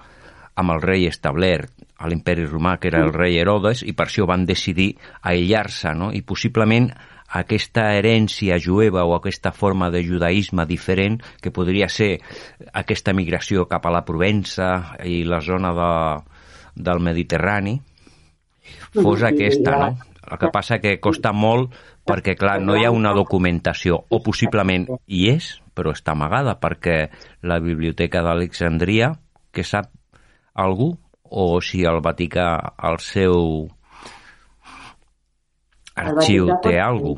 amb 0.60 0.74
el 0.74 0.82
rei 0.82 1.06
establert 1.10 1.72
a 2.00 2.08
l'imperi 2.08 2.46
romà, 2.48 2.78
que 2.80 2.88
era 2.88 3.02
el 3.04 3.12
rei 3.12 3.36
Herodes, 3.38 3.84
i 3.84 3.92
per 3.92 4.08
això 4.08 4.24
van 4.28 4.46
decidir 4.48 4.94
aïllar-se, 5.28 5.92
no? 5.94 6.10
I 6.16 6.22
possiblement 6.24 6.88
aquesta 7.40 7.90
herència 7.94 8.56
jueva 8.58 9.04
o 9.06 9.12
aquesta 9.14 9.52
forma 9.52 9.90
de 9.92 10.00
judaïsme 10.02 10.64
diferent, 10.66 11.20
que 11.42 11.52
podria 11.54 11.90
ser 11.92 12.16
aquesta 12.72 13.12
migració 13.14 13.66
cap 13.70 13.86
a 13.86 13.92
la 13.94 14.02
Provença 14.08 14.96
i 15.04 15.22
la 15.28 15.42
zona 15.44 15.74
de, 15.76 15.90
del 16.88 17.04
Mediterrani, 17.04 17.76
fos 18.96 19.22
aquesta, 19.26 19.76
no? 19.76 19.90
El 20.30 20.38
que 20.38 20.50
passa 20.54 20.78
que 20.78 20.98
costa 21.02 21.32
molt 21.34 21.74
perquè, 22.06 22.36
clar, 22.38 22.58
no 22.62 22.76
hi 22.78 22.84
ha 22.86 22.94
una 22.94 23.12
documentació, 23.16 24.00
o 24.08 24.20
possiblement 24.24 24.86
hi 25.06 25.26
és, 25.34 25.52
però 25.74 25.92
està 25.94 26.14
amagada, 26.16 26.56
perquè 26.60 26.98
la 27.46 27.60
Biblioteca 27.62 28.22
d'Alexandria, 28.24 29.12
que 29.52 29.64
sap 29.66 29.90
algú, 30.54 30.94
o 31.30 31.60
si 31.62 31.84
el 31.86 32.00
Vaticà, 32.02 32.48
el 32.90 32.98
seu 33.02 33.68
arxiu, 35.96 36.46
Vaticà 36.46 36.56
pot 36.56 36.64
té 36.66 36.74
ser. 36.74 36.82
algú. 36.84 37.14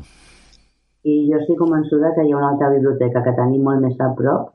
I 1.03 1.15
jo 1.27 1.39
estic 1.41 1.57
convençuda 1.59 2.13
que 2.15 2.23
hi 2.23 2.31
ha 2.31 2.39
una 2.39 2.51
altra 2.53 2.69
biblioteca 2.71 3.23
que 3.25 3.35
tenim 3.39 3.65
molt 3.65 3.81
més 3.83 3.97
a 3.99 4.11
prop, 4.17 4.53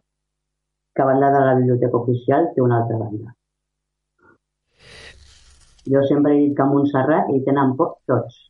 que 0.94 1.02
a 1.02 1.08
banda 1.10 1.30
de 1.34 1.42
la 1.44 1.56
biblioteca 1.58 1.98
oficial 1.98 2.48
té 2.54 2.62
una 2.64 2.80
altra 2.82 2.96
banda. 3.02 3.34
Jo 5.88 6.04
sempre 6.08 6.34
he 6.34 6.40
dit 6.46 6.54
que 6.56 6.62
a 6.64 6.68
Montserrat 6.68 7.30
hi 7.32 7.42
tenen 7.44 7.74
por 7.76 7.98
tots. 8.06 8.44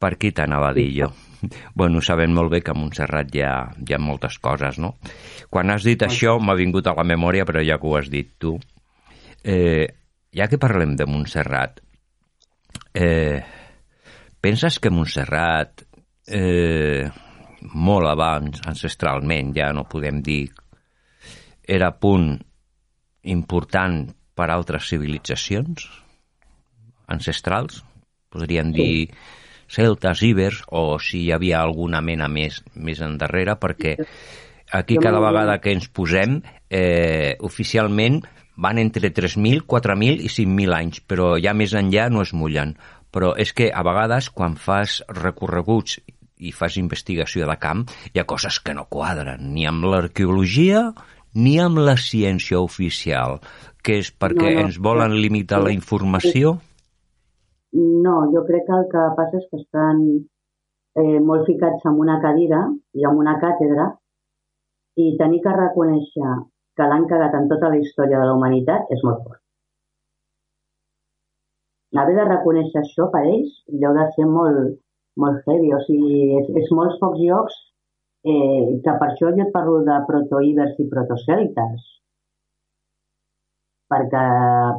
Per 0.00 0.10
aquí 0.12 0.32
t'anava 0.36 0.70
a 0.70 0.76
dir 0.76 0.90
jo. 0.92 1.10
Bueno, 1.74 2.00
sabem 2.00 2.32
molt 2.32 2.50
bé 2.52 2.60
que 2.64 2.72
a 2.72 2.76
Montserrat 2.76 3.34
hi 3.34 3.44
ha, 3.44 3.54
hi 3.80 3.94
ha 3.94 4.00
moltes 4.00 4.38
coses, 4.42 4.78
no? 4.80 4.94
Quan 5.50 5.72
has 5.72 5.84
dit 5.84 6.00
això 6.04 6.38
m'ha 6.40 6.56
vingut 6.56 6.88
a 6.88 6.96
la 6.96 7.04
memòria, 7.08 7.44
però 7.48 7.62
ja 7.64 7.78
que 7.80 7.88
ho 7.88 7.96
has 7.96 8.10
dit 8.12 8.34
tu, 8.40 8.56
eh, 9.44 9.86
ja 10.34 10.48
que 10.50 10.58
parlem 10.58 10.96
de 10.98 11.06
Montserrat, 11.06 11.80
eh, 12.94 13.40
penses 14.40 14.80
que 14.82 14.90
Montserrat, 14.90 15.84
eh, 16.26 17.06
molt 17.72 18.10
abans, 18.10 18.60
ancestralment, 18.66 19.54
ja 19.56 19.72
no 19.72 19.86
podem 19.88 20.20
dir, 20.22 20.50
era 21.62 21.94
punt 21.96 22.34
important 23.22 24.10
per 24.34 24.50
a 24.50 24.56
altres 24.58 24.90
civilitzacions 24.90 25.86
ancestrals? 27.06 27.82
Podríem 28.28 28.72
dir 28.74 29.10
celtes, 29.70 30.22
ibers, 30.26 30.62
o 30.68 30.98
si 30.98 31.24
hi 31.24 31.32
havia 31.32 31.62
alguna 31.62 32.02
mena 32.04 32.28
més, 32.28 32.60
més 32.74 33.00
endarrere, 33.04 33.56
perquè 33.60 33.96
aquí 34.74 34.98
cada 35.00 35.22
vegada 35.22 35.60
que 35.62 35.72
ens 35.72 35.88
posem, 35.88 36.40
eh, 36.68 37.36
oficialment 37.40 38.20
van 38.56 38.78
entre 38.78 39.10
3.000, 39.10 39.64
4.000 39.66 40.24
i 40.24 40.30
5.000 40.30 40.76
anys, 40.76 41.00
però 41.08 41.34
ja 41.42 41.54
més 41.54 41.74
enllà 41.74 42.08
no 42.10 42.22
es 42.22 42.34
mullen. 42.34 42.74
Però 43.14 43.34
és 43.38 43.52
que 43.54 43.70
a 43.70 43.82
vegades 43.86 44.30
quan 44.34 44.56
fas 44.58 45.00
recorreguts 45.08 46.00
i 46.38 46.52
fas 46.52 46.76
investigació 46.80 47.46
de 47.46 47.56
camp, 47.62 47.84
hi 48.12 48.20
ha 48.20 48.26
coses 48.26 48.58
que 48.60 48.74
no 48.74 48.88
quadren, 48.90 49.52
ni 49.54 49.66
amb 49.70 49.86
l'arqueologia 49.86 50.88
ni 51.34 51.58
amb 51.58 51.80
la 51.82 51.96
ciència 51.98 52.60
oficial, 52.62 53.40
que 53.82 53.98
és 54.02 54.10
perquè 54.10 54.50
No, 54.50 54.60
no. 54.60 54.66
ens 54.68 54.78
volen 54.78 55.16
limitar 55.18 55.60
la 55.62 55.72
informació? 55.74 56.58
No, 57.74 58.14
jo 58.30 58.44
crec 58.46 58.66
que 58.68 58.76
el 58.78 58.86
que 58.90 59.04
passa 59.18 59.40
és 59.40 59.46
que 59.50 59.58
estan 59.58 60.02
eh, 60.94 61.18
molt 61.18 61.46
ficats 61.46 61.86
en 61.90 61.98
una 61.98 62.20
cadira 62.22 62.62
i 62.94 63.06
en 63.08 63.18
una 63.18 63.34
càtedra 63.42 63.90
i 64.94 65.16
tenir 65.18 65.40
que 65.42 65.54
reconèixer 65.56 66.34
que 66.76 66.86
l'han 66.90 67.06
cagat 67.10 67.34
en 67.38 67.48
tota 67.52 67.70
la 67.72 67.80
història 67.80 68.20
de 68.20 68.28
la 68.28 68.36
humanitat 68.38 68.90
és 68.96 69.02
molt 69.06 69.22
fort. 69.24 69.40
Haver 72.02 72.14
de 72.18 72.24
reconèixer 72.26 72.80
això 72.80 73.06
per 73.12 73.22
ells 73.30 73.52
deu 73.82 73.94
de 73.98 74.06
ser 74.16 74.26
molt, 74.26 74.78
molt 75.22 75.46
heavy, 75.46 75.70
o 75.76 75.80
sigui, 75.86 76.16
és, 76.40 76.48
és 76.62 76.72
molts 76.74 76.98
pocs 77.02 77.20
llocs 77.22 77.58
eh, 78.26 78.80
que 78.84 78.94
per 79.00 79.10
això 79.10 79.30
jo 79.36 79.44
et 79.46 79.52
parlo 79.54 79.80
de 79.86 79.98
protoíbers 80.08 80.80
i 80.82 80.88
protoceltes, 80.90 81.86
perquè, 83.92 84.24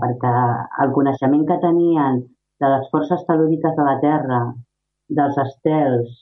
perquè 0.04 0.36
el 0.84 0.94
coneixement 0.98 1.48
que 1.48 1.62
tenien 1.64 2.22
de 2.64 2.72
les 2.74 2.92
forces 2.92 3.24
telúriques 3.30 3.76
de 3.80 3.88
la 3.88 3.98
Terra, 4.04 4.42
dels 5.20 5.38
estels, 5.46 6.22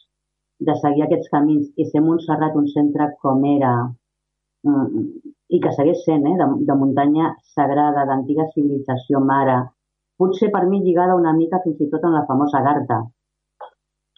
de 0.68 0.76
seguir 0.82 1.06
aquests 1.06 1.32
camins 1.34 1.70
i 1.82 1.86
ser 1.90 2.02
Montserrat 2.06 2.56
un 2.60 2.68
centre 2.72 3.10
com 3.24 3.44
era 3.50 3.74
mm, 4.68 5.06
i 5.54 5.60
que 5.64 5.72
segueix 5.78 6.02
sent, 6.06 6.26
eh, 6.30 6.38
de, 6.42 6.48
de 6.70 6.76
muntanya 6.82 7.34
sagrada, 7.56 8.08
d'antiga 8.10 8.50
civilització 8.54 9.22
mare, 9.32 9.60
potser 10.18 10.50
per 10.56 10.64
mi 10.72 10.82
lligada 10.86 11.20
una 11.20 11.34
mica 11.38 11.62
fins 11.66 11.82
i 11.86 11.90
tot 11.94 12.06
amb 12.08 12.18
la 12.18 12.26
famosa 12.30 12.62
Garta, 12.66 13.00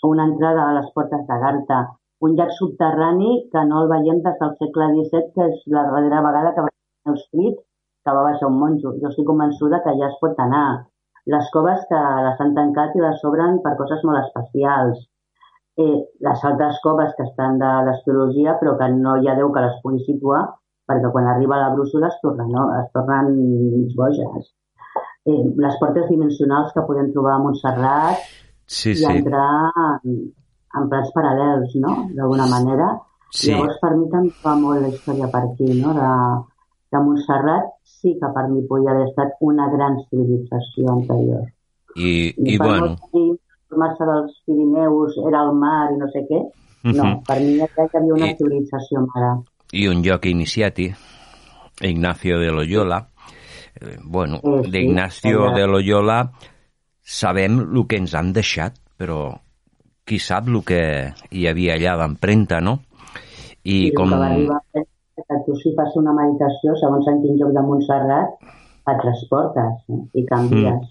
una 0.06 0.26
entrada 0.30 0.66
a 0.70 0.74
les 0.78 0.90
portes 0.96 1.24
de 1.28 1.38
Garta, 1.44 1.80
un 2.26 2.36
llac 2.40 2.52
subterrani 2.58 3.32
que 3.52 3.64
no 3.70 3.84
el 3.84 3.90
veiem 3.92 4.22
des 4.26 4.36
del 4.42 4.54
segle 4.60 4.90
XVII, 4.94 5.32
que 5.36 5.48
és 5.52 5.64
la 5.78 5.86
darrera 5.90 6.22
vegada 6.28 6.54
que 6.56 6.66
va 6.68 6.72
ser 6.74 7.16
escrit 7.20 7.58
que 8.06 8.14
va 8.18 8.26
baixar 8.28 8.50
un 8.52 8.60
monjo. 8.62 8.94
Jo 9.02 9.10
estic 9.12 9.28
convençuda 9.30 9.82
que 9.86 9.96
ja 10.00 10.12
es 10.12 10.20
pot 10.22 10.40
anar. 10.46 10.68
Les 11.34 11.48
coves 11.54 11.84
que 11.90 12.02
les 12.28 12.42
han 12.44 12.54
tancat 12.58 12.96
i 12.96 13.04
les 13.04 13.24
obren 13.30 13.58
per 13.66 13.74
coses 13.80 14.04
molt 14.08 14.22
especials. 14.22 15.02
Eh, 15.84 15.98
les 16.28 16.44
altres 16.50 16.78
coves 16.84 17.16
que 17.18 17.26
estan 17.26 17.58
de 17.64 17.72
l'astrologia 17.88 18.54
però 18.62 18.76
que 18.80 18.92
no 18.94 19.18
hi 19.18 19.28
ha 19.28 19.36
Déu 19.40 19.50
que 19.56 19.66
les 19.66 19.82
pugui 19.84 20.06
situar 20.06 20.44
perquè 20.86 21.10
quan 21.12 21.28
arriba 21.28 21.58
la 21.58 21.72
brúixola 21.74 22.08
es 22.12 22.18
tornen, 22.22 22.52
no? 22.54 22.66
es 22.82 22.92
tornen 22.94 23.32
mig 23.74 23.94
boges. 23.98 24.52
Eh, 25.26 25.42
les 25.58 25.78
portes 25.82 26.08
dimensionals 26.10 26.72
que 26.74 26.84
podem 26.86 27.12
trobar 27.14 27.36
a 27.36 27.44
Montserrat 27.44 28.20
Sí, 28.68 28.92
i 28.92 28.96
sí. 29.00 29.06
entrar 29.10 29.72
en, 30.04 30.20
en 30.78 30.90
plans 30.90 31.10
paral·lels, 31.16 31.74
no?, 31.82 31.96
d'alguna 32.14 32.46
manera. 32.50 32.92
Sí. 33.32 33.52
Llavors, 33.52 33.80
per 33.82 33.92
mi 33.98 34.06
també 34.12 34.32
va 34.46 34.54
molt 34.62 34.82
la 34.82 34.90
història 34.94 35.28
per 35.34 35.42
aquí, 35.48 35.70
no?, 35.82 35.94
de, 35.98 36.12
de 36.94 37.02
Montserrat 37.08 37.72
sí 37.84 38.14
que 38.22 38.30
per 38.36 38.46
mi 38.52 38.62
podia 38.70 38.92
haver 38.94 39.08
estat 39.10 39.34
una 39.42 39.66
gran 39.74 39.98
civilització 40.10 40.94
anterior. 40.94 41.44
I, 41.96 42.34
i 42.38 42.58
per 42.60 42.68
bueno, 42.68 42.96
formar-se 43.70 44.06
dels 44.10 44.34
Pirineus 44.46 45.18
era 45.28 45.42
el 45.48 45.54
mar 45.58 45.90
i 45.94 45.98
no 45.98 46.10
sé 46.14 46.26
què, 46.30 46.42
no, 46.94 47.04
Mhm. 47.04 47.22
per 47.26 47.40
mi 47.42 47.58
ja 47.58 47.66
hi 47.66 47.90
havia 47.98 48.14
una 48.14 48.30
I- 48.30 48.36
civilització 48.38 49.02
mare. 49.08 49.32
I 49.76 49.88
un 49.92 50.02
lloc 50.06 50.26
iniciati, 50.30 50.88
Ignacio 51.84 52.40
de 52.40 52.52
Loyola. 52.52 53.02
Eh, 53.82 53.98
Bueno, 54.04 54.40
Eh, 54.44 54.62
sí, 54.64 54.72
d'Ignacio 54.72 55.44
allà. 55.50 55.56
de 55.58 55.68
Loyola 55.68 56.20
sabem 57.02 57.60
el 57.60 57.86
que 57.88 57.98
ens 58.00 58.14
han 58.16 58.32
deixat, 58.34 58.78
però 58.98 59.34
qui 60.06 60.20
sap 60.20 60.48
el 60.48 60.62
que 60.64 60.80
hi 61.32 61.48
havia 61.50 61.76
allà 61.76 61.98
d'empremta, 62.00 62.62
no? 62.62 62.80
I 63.66 63.88
I 63.88 63.92
com... 63.94 64.10
que 64.10 65.24
a 65.32 65.38
tu 65.46 65.56
si 65.56 65.72
fas 65.76 65.94
una 65.96 66.12
meditació, 66.14 66.76
segons 66.80 67.08
en 67.08 67.22
quin 67.24 67.38
lloc 67.40 67.52
de 67.56 67.62
Montserrat, 67.64 68.34
et 68.88 68.98
transportes 69.02 69.86
eh? 69.90 70.00
i 70.22 70.26
canvies. 70.28 70.90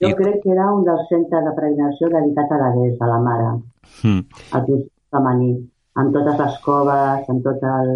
Jo 0.00 0.08
I- 0.10 0.14
crec 0.18 0.42
que 0.42 0.50
era 0.52 0.66
un 0.72 0.84
dels 0.84 1.06
centres 1.08 1.44
de 1.44 1.52
peregrinació 1.56 2.08
dedicat 2.12 2.52
a 2.52 2.58
la 2.60 2.70
Des, 2.76 2.96
a 3.00 3.06
la 3.12 3.20
mare, 3.20 3.48
Mm, 4.04 4.20
al 4.52 4.64
principi 4.64 4.90
femení, 5.12 5.50
amb 6.00 6.14
totes 6.14 6.38
les 6.42 6.60
coves, 6.66 7.28
amb 7.30 7.44
tot 7.46 7.64
el... 7.70 7.94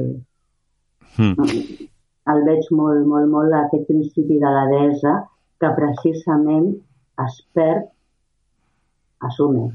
mm, 1.18 1.86
El 2.28 2.42
veig 2.44 2.66
molt, 2.76 3.06
molt, 3.08 3.28
molt 3.32 3.54
aquest 3.56 3.86
principi 3.88 4.36
de 4.42 4.48
la 4.52 4.66
deessa 4.68 5.14
que 5.58 5.68
precisament 5.76 6.66
es 7.24 7.38
perd 7.56 7.86
a 9.24 9.30
Sumer 9.32 9.70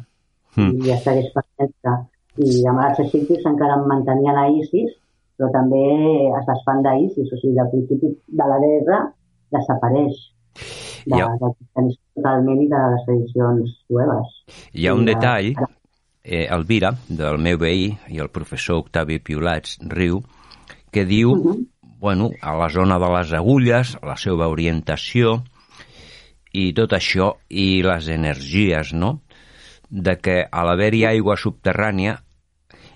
mm. 0.55 0.75
i 0.77 0.83
ja 0.85 0.99
segueix 1.01 1.31
perfecte. 1.33 1.95
I 2.43 2.61
amb 2.69 2.83
els 2.85 3.01
egipcis 3.03 3.47
encara 3.49 3.79
en 3.79 3.87
mantenien 3.89 4.37
a 4.37 4.45
Isis, 4.53 4.93
però 5.37 5.49
també 5.53 5.81
es 6.29 6.45
desfan 6.47 6.85
d'Isis, 6.85 7.33
o 7.33 7.41
sigui, 7.41 7.55
del 7.57 7.71
principi 7.73 8.13
de 8.39 8.47
la 8.53 8.59
guerra 8.61 9.01
desapareix 9.53 10.21
de, 11.05 11.17
Ja. 11.17 11.27
del 11.41 11.55
cristianisme 11.57 12.21
totalment 12.21 12.61
i 12.61 12.67
de 12.71 12.81
les 12.93 13.05
tradicions 13.07 13.77
jueves. 13.89 14.37
Hi 14.73 14.87
ha 14.87 14.93
un 14.93 15.05
detall, 15.09 15.55
eh, 16.23 16.47
Elvira, 16.49 16.93
del 17.07 17.37
meu 17.37 17.57
veí 17.59 17.97
i 18.09 18.19
el 18.19 18.29
professor 18.31 18.79
Octavi 18.83 19.19
Piolats 19.19 19.77
Riu, 19.81 20.23
que 20.91 21.05
diu, 21.05 21.35
Mhm. 21.35 21.67
bueno, 21.99 22.31
a 22.41 22.55
la 22.55 22.69
zona 22.69 22.97
de 22.99 23.09
les 23.17 23.33
agulles, 23.33 23.97
la 24.01 24.15
seva 24.17 24.47
orientació 24.47 25.43
i 26.53 26.73
tot 26.73 26.91
això, 26.93 27.37
i 27.49 27.81
les 27.83 28.07
energies, 28.07 28.93
no?, 28.93 29.21
de 29.89 30.17
que 30.17 30.47
a 30.49 30.63
l'haver-hi 30.63 31.05
aigua 31.05 31.35
subterrània 31.37 32.23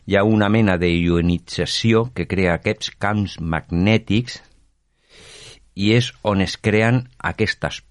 hi 0.08 0.16
ha 0.16 0.24
una 0.24 0.50
mena 0.50 0.78
de 0.78 0.90
ionització 0.90 2.12
que 2.14 2.26
crea 2.28 2.56
aquests 2.56 2.92
camps 2.98 3.40
magnètics 3.40 4.42
i 5.76 5.92
és 5.94 6.14
on 6.24 6.42
es 6.42 6.58
creen 6.58 7.10
aquestes 7.20 7.84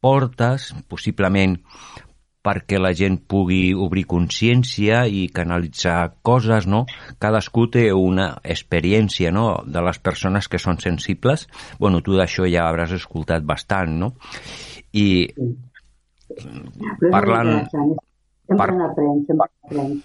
portes, 0.00 0.74
possiblement 0.88 1.60
perquè 2.42 2.78
la 2.80 2.92
gent 2.96 3.18
pugui 3.28 3.74
obrir 3.76 4.06
consciència 4.08 5.02
i 5.06 5.26
canalitzar 5.28 6.14
coses, 6.24 6.66
no? 6.66 6.86
Cadascú 7.20 7.66
té 7.72 7.90
una 7.92 8.30
experiència, 8.42 9.30
no?, 9.34 9.62
de 9.66 9.82
les 9.84 9.98
persones 10.00 10.48
que 10.48 10.58
són 10.58 10.80
sensibles. 10.80 11.46
Bueno, 11.78 12.00
tu 12.00 12.16
d'això 12.16 12.48
ja 12.48 12.64
hauràs 12.68 12.96
escoltat 12.96 13.44
bastant, 13.44 13.92
no? 14.00 14.14
I 14.92 15.28
és 15.28 17.10
Parlant-. 17.10 17.66
Sempre 17.70 18.56
par- 18.56 18.70
sempre 18.70 19.36
n'aprens. 19.36 20.02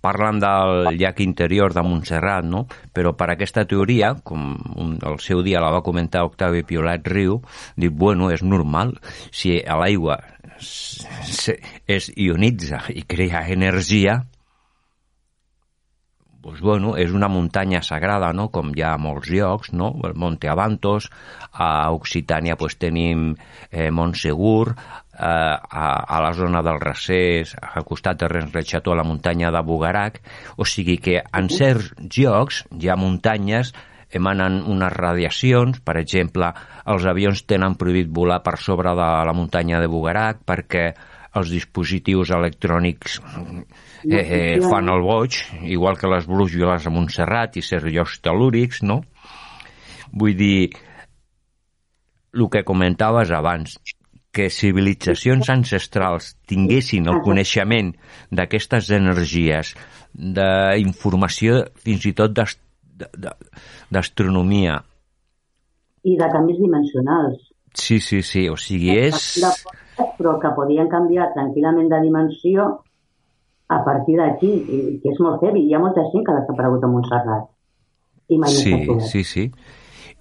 Parlen 0.00 0.40
del 0.42 0.96
llac 0.98 1.20
interior 1.24 1.74
de 1.76 1.84
Montserrat, 1.86 2.46
no? 2.46 2.66
Però 2.92 3.14
per 3.18 3.30
aquesta 3.32 3.66
teoria, 3.68 4.14
com 4.24 4.54
el 4.96 5.18
seu 5.24 5.42
dia 5.46 5.62
la 5.62 5.72
va 5.74 5.84
comentar 5.86 6.24
Octavi 6.28 6.64
Piolat 6.68 7.06
Riu, 7.08 7.40
diu, 7.76 7.92
bueno, 7.92 8.30
és 8.34 8.44
normal, 8.44 8.96
si 9.30 9.58
l'aigua 9.60 10.20
es 10.56 12.10
ionitza 12.16 12.86
i 12.94 13.04
crea 13.04 13.44
energia, 13.52 14.22
doncs, 16.46 16.60
bueno, 16.62 16.94
és 16.96 17.10
una 17.10 17.28
muntanya 17.28 17.82
sagrada, 17.82 18.32
no? 18.32 18.48
com 18.54 18.70
hi 18.74 18.82
ha 18.82 18.94
a 18.94 19.00
molts 19.02 19.30
llocs, 19.32 19.72
no? 19.72 19.90
el 20.06 20.14
Monte 20.14 20.48
Avantos, 20.48 21.10
a 21.52 21.90
Occitània 21.90 22.56
pues, 22.56 22.76
tenim 22.78 23.34
eh, 23.70 23.90
Montsegur, 23.90 24.76
a, 25.18 26.04
a 26.06 26.20
la 26.22 26.32
zona 26.36 26.62
del 26.62 26.80
Recés, 26.80 27.56
al 27.60 27.84
costat 27.84 28.20
de 28.20 28.28
Renrecható, 28.28 28.92
a 28.92 29.00
la 29.00 29.06
muntanya 29.06 29.50
de 29.50 29.62
Bugarac, 29.64 30.20
o 30.56 30.64
sigui 30.64 30.98
que 31.02 31.20
en 31.24 31.50
certs 31.52 31.92
llocs 32.16 32.64
hi 32.76 32.90
ha 32.90 32.98
muntanyes 33.00 33.72
emanen 34.16 34.60
unes 34.70 34.92
radiacions, 34.92 35.80
per 35.84 35.96
exemple, 35.98 36.52
els 36.86 37.06
avions 37.10 37.42
tenen 37.48 37.74
prohibit 37.78 38.08
volar 38.12 38.40
per 38.44 38.56
sobre 38.62 38.94
de 38.94 39.10
la 39.28 39.34
muntanya 39.36 39.80
de 39.82 39.90
Bugarac 39.90 40.44
perquè 40.46 40.86
els 41.36 41.50
dispositius 41.52 42.30
electrònics 42.32 43.18
eh, 44.08 44.22
eh, 44.22 44.60
fan 44.64 44.88
el 44.88 45.02
boig, 45.04 45.36
igual 45.68 45.98
que 46.00 46.08
les 46.08 46.28
brúixoles 46.28 46.86
a 46.86 46.92
Montserrat 46.92 47.58
i 47.60 47.64
certs 47.66 47.92
llocs 47.92 48.20
telúrics, 48.24 48.82
no? 48.86 49.02
Vull 50.16 50.36
dir, 50.38 50.70
el 52.36 52.48
que 52.52 52.64
comentaves 52.64 53.32
abans, 53.34 53.76
que 54.36 54.50
civilitzacions 54.52 55.48
ancestrals 55.52 56.34
tinguessin 56.50 57.08
el 57.12 57.22
coneixement 57.24 57.94
d'aquestes 58.36 58.90
energies, 58.96 59.72
d'informació 60.12 61.62
fins 61.80 62.04
i 62.10 62.12
tot 62.18 62.36
d'astronomia. 63.96 64.74
I 66.06 66.12
de 66.20 66.28
canvis 66.32 66.58
dimensionals. 66.60 67.38
Sí, 67.76 68.00
sí, 68.00 68.22
sí, 68.24 68.48
o 68.48 68.56
sigui, 68.60 68.92
és... 69.08 69.16
però 70.16 70.36
que 70.40 70.50
podien 70.56 70.88
canviar 70.92 71.32
tranquil·lament 71.34 71.88
de 71.92 71.98
dimensió 72.04 72.66
a 73.68 73.78
partir 73.84 74.16
d'aquí, 74.20 74.52
que 75.02 75.12
és 75.12 75.20
molt 75.24 75.42
heavy. 75.42 75.66
Hi 75.66 75.74
ha 75.74 75.82
molta 75.82 76.04
gent 76.12 76.24
que 76.24 76.32
ha 76.32 76.40
desaparegut 76.42 76.84
a 76.84 76.90
Montserrat. 76.92 77.44
I 78.28 78.40
Sí, 78.50 78.74
sí, 79.06 79.22
sí. 79.24 79.44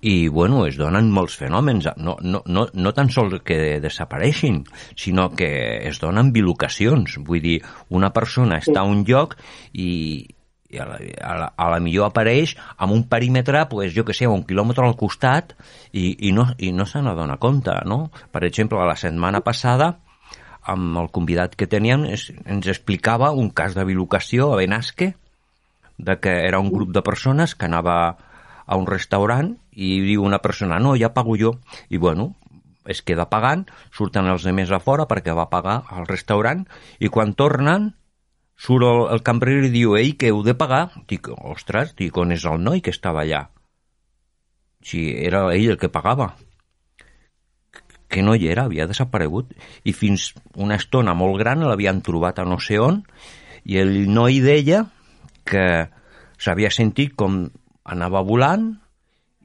I, 0.06 0.28
bueno, 0.30 0.66
es 0.70 0.78
donen 0.78 1.10
molts 1.10 1.40
fenòmens, 1.40 1.88
no, 1.98 2.14
no, 2.22 2.44
no, 2.46 2.68
no 2.70 2.94
tan 2.94 3.10
sols 3.10 3.40
que 3.46 3.80
desapareixin, 3.82 4.62
sinó 4.94 5.32
que 5.34 5.50
es 5.90 5.98
donen 6.04 6.30
bilocacions. 6.36 7.18
Vull 7.26 7.42
dir, 7.42 7.56
una 7.90 8.12
persona 8.14 8.60
està 8.62 8.84
a 8.84 8.90
un 8.90 9.02
lloc 9.08 9.34
i 9.74 9.90
i 10.76 10.80
a 10.82 10.86
la, 10.86 10.98
a 11.22 11.34
la, 11.40 11.48
a 11.56 11.68
la 11.76 11.80
millor 11.84 12.10
apareix 12.10 12.56
amb 12.78 12.94
un 12.96 13.06
perímetre, 13.10 13.66
pues, 13.70 13.94
jo 13.96 14.06
que 14.06 14.16
sé, 14.18 14.28
un 14.28 14.44
quilòmetre 14.48 14.86
al 14.86 14.98
costat 15.00 15.54
i, 15.92 16.28
i 16.28 16.34
no, 16.36 16.48
i 16.58 16.72
no 16.76 16.88
se 16.90 17.02
n'adona 17.06 17.38
compte, 17.42 17.76
no? 17.86 18.10
Per 18.34 18.44
exemple, 18.48 18.82
la 18.86 18.98
setmana 19.00 19.44
passada, 19.46 19.96
amb 20.66 20.98
el 20.98 21.12
convidat 21.14 21.56
que 21.56 21.70
teníem, 21.70 22.08
es, 22.10 22.32
ens 22.46 22.68
explicava 22.72 23.32
un 23.32 23.52
cas 23.54 23.78
de 23.78 23.86
bilocació 23.86 24.52
a 24.52 24.62
Benasque, 24.62 25.14
de 25.98 26.18
que 26.20 26.34
era 26.48 26.60
un 26.60 26.72
grup 26.74 26.92
de 26.92 27.06
persones 27.06 27.56
que 27.56 27.70
anava 27.70 28.18
a 28.66 28.78
un 28.80 28.88
restaurant 28.90 29.54
i 29.72 30.00
diu 30.02 30.24
una 30.26 30.42
persona, 30.42 30.80
no, 30.80 30.96
ja 30.98 31.14
pago 31.14 31.36
jo. 31.40 31.56
I 31.90 31.98
bueno, 31.98 32.34
es 32.86 33.02
queda 33.02 33.28
pagant, 33.30 33.66
surten 33.94 34.30
els 34.30 34.46
de 34.46 34.54
més 34.54 34.72
a 34.72 34.80
fora 34.80 35.08
perquè 35.10 35.36
va 35.38 35.50
pagar 35.52 35.82
al 35.90 36.08
restaurant 36.10 36.66
i 37.00 37.10
quan 37.10 37.34
tornen 37.34 37.92
surt 38.56 38.88
el, 38.88 39.02
el 39.16 39.24
cambrer 39.26 39.58
i 39.68 39.74
diu, 39.74 39.96
ei, 40.00 40.14
que 40.20 40.32
heu 40.32 40.42
de 40.46 40.56
pagar. 40.58 40.90
Dic, 41.10 41.30
ostres, 41.36 41.96
dic, 41.98 42.18
on 42.18 42.32
és 42.36 42.46
el 42.48 42.62
noi 42.64 42.82
que 42.82 42.94
estava 42.94 43.26
allà? 43.26 43.46
Si 44.86 45.10
era 45.18 45.48
ell 45.54 45.74
el 45.74 45.82
que 45.82 45.92
pagava. 45.92 46.36
Que 48.08 48.22
no 48.24 48.36
hi 48.38 48.48
era, 48.48 48.68
havia 48.70 48.88
desaparegut. 48.88 49.52
I 49.84 49.92
fins 49.98 50.32
una 50.56 50.78
estona 50.80 51.18
molt 51.18 51.42
gran 51.42 51.66
l'havien 51.66 52.04
trobat 52.06 52.40
a 52.40 52.48
no 52.48 52.62
sé 52.62 52.80
on 52.80 53.02
i 53.66 53.80
el 53.82 54.06
noi 54.14 54.40
deia 54.46 54.86
que 55.46 55.66
s'havia 56.38 56.70
sentit 56.70 57.16
com 57.18 57.48
anava 57.86 58.24
volant 58.26 58.74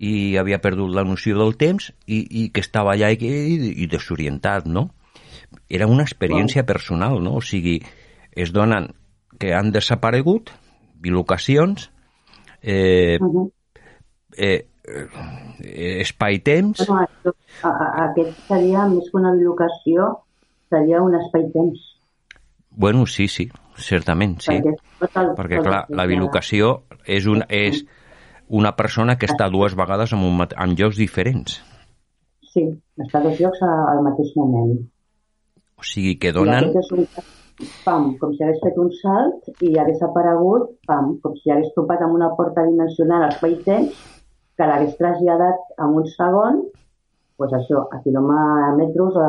i 0.01 0.37
havia 0.41 0.61
perdut 0.65 0.95
la 0.97 1.05
noció 1.05 1.37
del 1.39 1.55
temps 1.61 1.91
i, 2.07 2.23
i 2.25 2.49
que 2.55 2.65
estava 2.65 2.95
allà 2.95 3.11
i, 3.13 3.19
i, 3.21 3.75
i 3.85 3.89
desorientat, 3.91 4.67
no? 4.67 4.89
Era 5.69 5.89
una 5.91 6.07
experiència 6.07 6.65
personal, 6.67 7.21
no? 7.23 7.37
O 7.41 7.45
sigui, 7.45 7.79
es 8.33 8.53
donen 8.57 8.89
que 9.41 9.53
han 9.57 9.73
desaparegut, 9.75 10.53
bilocacions, 11.01 11.91
eh, 12.63 13.19
eh, 14.37 14.67
eh, 14.87 15.95
espai-temps... 16.01 16.85
No, 16.89 17.05
aquest 18.07 18.41
seria, 18.49 18.87
més 18.89 19.09
que 19.11 19.21
una 19.21 19.33
bilocació, 19.37 20.11
seria 20.73 21.03
un 21.05 21.17
espai-temps. 21.19 21.87
Bueno, 22.71 23.07
sí, 23.07 23.27
sí, 23.29 23.49
certament, 23.77 24.39
sí. 24.45 24.61
Perquè, 24.61 25.25
Perquè 25.37 25.63
clar, 25.65 25.85
la 25.91 26.07
bilocació 26.09 26.77
és, 27.05 27.27
un, 27.27 27.43
és 27.49 27.83
una 28.51 28.73
persona 28.77 29.17
que 29.17 29.29
està 29.31 29.49
dues 29.51 29.77
vegades 29.79 30.13
en, 30.17 30.25
un, 30.27 30.43
en 30.43 30.73
llocs 30.79 30.99
diferents. 30.99 31.61
Sí, 32.51 32.65
està 32.99 33.23
dos 33.23 33.39
llocs 33.39 33.63
al 33.63 34.03
mateix 34.07 34.33
moment. 34.39 34.81
O 35.79 35.87
sigui 35.87 36.17
que 36.21 36.33
donen... 36.35 36.73
Un 37.61 37.69
pam, 37.85 38.07
com 38.17 38.31
si 38.33 38.43
hagués 38.43 38.61
fet 38.65 38.79
un 38.81 38.89
salt 38.97 39.65
i 39.69 39.75
hagués 39.79 40.01
aparegut, 40.03 40.71
pam, 40.89 41.13
com 41.23 41.35
si 41.37 41.53
hagués 41.53 41.75
topat 41.77 42.01
amb 42.07 42.17
una 42.17 42.31
porta 42.39 42.65
dimensional 42.65 43.27
espai-temps 43.29 43.99
que 44.57 44.69
l'hagués 44.69 44.97
traslladat 44.97 45.77
en 45.85 45.99
un 46.01 46.09
segon, 46.09 46.63
pues 47.37 47.53
això, 47.57 47.85
a 47.93 48.01
quilòmetres 48.05 49.21
a, 49.21 49.29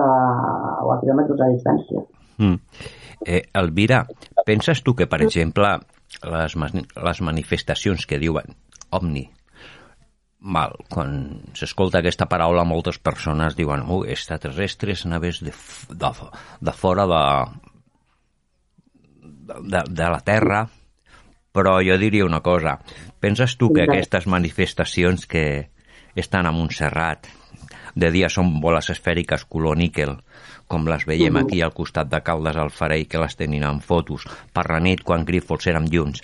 o 0.88 0.93
a 0.95 0.97
quilòmetres 1.03 1.43
de 1.43 1.49
distància. 1.57 2.05
Mm. 2.39 2.57
Eh, 3.28 3.43
Elvira, 3.61 4.05
penses 4.47 4.82
tu 4.82 4.95
que, 4.95 5.11
per 5.11 5.22
exemple, 5.28 5.76
les, 6.24 6.57
les 7.11 7.24
manifestacions 7.28 8.07
que 8.07 8.19
diuen 8.19 8.55
OVNI, 8.91 9.25
mal, 10.41 10.73
quan 10.89 11.11
s'escolta 11.57 12.01
aquesta 12.01 12.27
paraula 12.29 12.65
moltes 12.65 12.97
persones 12.99 13.55
diuen 13.57 13.85
oh, 13.87 14.03
extraterrestres 14.05 15.05
naves 15.05 15.41
de, 15.45 15.53
de, 15.89 16.11
de 16.61 16.73
fora 16.73 17.05
de, 17.09 17.23
de, 19.61 19.83
de 19.89 20.07
la 20.09 20.21
Terra, 20.25 20.63
però 21.51 21.77
jo 21.85 21.97
diria 21.99 22.25
una 22.25 22.41
cosa. 22.41 22.79
Penses 23.19 23.57
tu 23.59 23.69
que 23.75 23.85
aquestes 23.85 24.27
manifestacions 24.27 25.27
que 25.29 25.69
estan 26.15 26.47
a 26.47 26.55
Montserrat, 26.55 27.27
de 27.95 28.09
dia 28.11 28.29
són 28.31 28.55
boles 28.63 28.89
esfèriques 28.89 29.43
color 29.51 29.77
níquel, 29.77 30.15
com 30.71 30.87
les 30.87 31.03
veiem 31.07 31.37
aquí 31.41 31.59
al 31.61 31.73
costat 31.75 32.07
de 32.09 32.21
Caldes 32.23 32.57
al 32.57 32.71
Farell, 32.71 33.07
que 33.07 33.19
les 33.19 33.35
tenen 33.35 33.67
en 33.67 33.81
fotos, 33.83 34.25
per 34.55 34.69
la 34.71 34.79
nit, 34.79 35.03
quan 35.03 35.27
Grifols 35.27 35.67
érem 35.67 35.89
junts, 35.91 36.23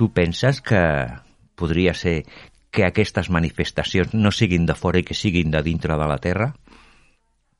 tu 0.00 0.08
penses 0.16 0.62
que 0.64 0.80
podria 1.56 1.94
ser 1.94 2.22
que 2.74 2.84
aquestes 2.86 3.30
manifestacions 3.30 4.14
no 4.14 4.32
siguin 4.34 4.66
de 4.66 4.74
fora 4.74 5.00
i 5.00 5.06
que 5.06 5.14
siguin 5.14 5.52
de 5.54 5.62
dintre 5.62 5.96
de 5.98 6.08
la 6.10 6.18
Terra? 6.18 6.50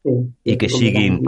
Sí, 0.04 0.14
I 0.44 0.56
que 0.60 0.68
siguin 0.68 1.22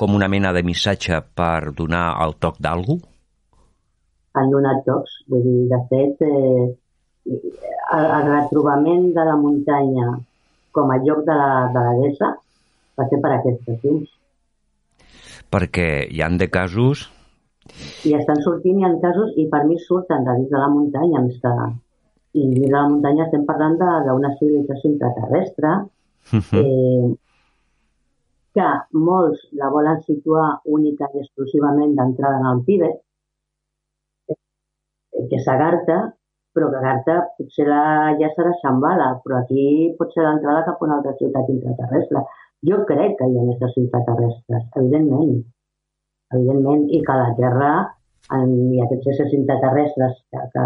com 0.00 0.16
una 0.16 0.28
mena 0.32 0.52
de 0.56 0.64
missatge 0.66 1.20
per 1.36 1.72
donar 1.76 2.06
el 2.24 2.34
toc 2.42 2.58
d'algú? 2.64 2.98
Han 4.40 4.50
donat 4.52 4.82
tocs. 4.86 5.20
Vull 5.28 5.44
dir, 5.44 5.60
de 5.70 5.80
fet, 5.90 6.24
eh, 6.24 6.66
el, 7.28 8.06
el 8.06 8.28
retrobament 8.30 9.10
de 9.16 9.26
la 9.28 9.36
muntanya 9.36 10.10
com 10.72 10.90
a 10.90 10.98
lloc 11.04 11.24
de 11.26 11.36
la, 11.36 11.50
de 11.74 11.84
la 11.86 11.94
guessa 12.00 12.32
va 12.98 13.06
ser 13.10 13.20
per 13.22 13.32
aquests 13.36 13.84
llums. 13.84 14.12
Perquè 15.50 15.88
hi 16.10 16.22
han 16.26 16.40
de 16.40 16.50
casos... 16.50 17.08
I 18.08 18.16
estan 18.16 18.42
sortint, 18.44 18.80
hi 18.80 18.84
ha 18.88 18.92
casos, 19.02 19.32
i 19.36 19.46
per 19.52 19.64
mi 19.68 19.78
surten 19.78 20.24
de 20.26 20.36
dins 20.40 20.50
de 20.50 20.58
la 20.58 20.68
muntanya, 20.74 21.24
més 21.28 21.38
que... 21.44 21.54
I 22.38 22.44
dins 22.46 22.68
de 22.68 22.74
la 22.74 22.84
muntanya 22.88 23.24
estem 23.26 23.42
parlant 23.46 23.74
d'una 23.80 24.36
civilització 24.38 24.92
intraterrestre, 24.92 25.72
-huh. 26.28 26.60
eh, 26.60 27.16
que 28.54 28.68
molts 29.08 29.42
la 29.60 29.70
volen 29.74 30.00
situar 30.06 30.46
única 30.78 31.08
i 31.14 31.22
exclusivament 31.24 31.94
d'entrada 31.98 32.40
en 32.40 32.48
el 32.52 32.64
Tibet, 32.66 32.96
eh, 34.30 35.26
que 35.28 35.36
és 35.38 35.48
Agartha, 35.54 36.00
però 36.54 36.70
que 36.70 36.80
Agartha 36.82 37.16
potser 37.38 37.68
la, 37.68 37.82
ja 38.20 38.30
serà 38.34 38.52
Shambhala, 38.62 39.12
però 39.24 39.38
aquí 39.40 39.94
pot 39.98 40.12
ser 40.14 40.26
l'entrada 40.26 40.66
cap 40.66 40.82
a 40.82 40.88
una 40.88 40.98
altra 40.98 41.14
ciutat 41.20 41.48
intraterrestre. 41.54 42.24
Jo 42.68 42.82
crec 42.90 43.16
que 43.18 43.28
hi 43.28 43.38
ha 43.38 43.44
aquestes 43.46 43.78
intraterrestres, 43.84 44.66
evidentment, 44.82 45.38
evidentment, 46.34 46.86
i 46.96 47.02
que 47.06 47.18
la 47.22 47.34
Terra 47.38 47.72
ha 48.30 48.40
aquests 48.84 49.10
éssers 49.12 49.36
intraterrestres 49.38 50.16
que, 50.30 50.42
que, 50.54 50.64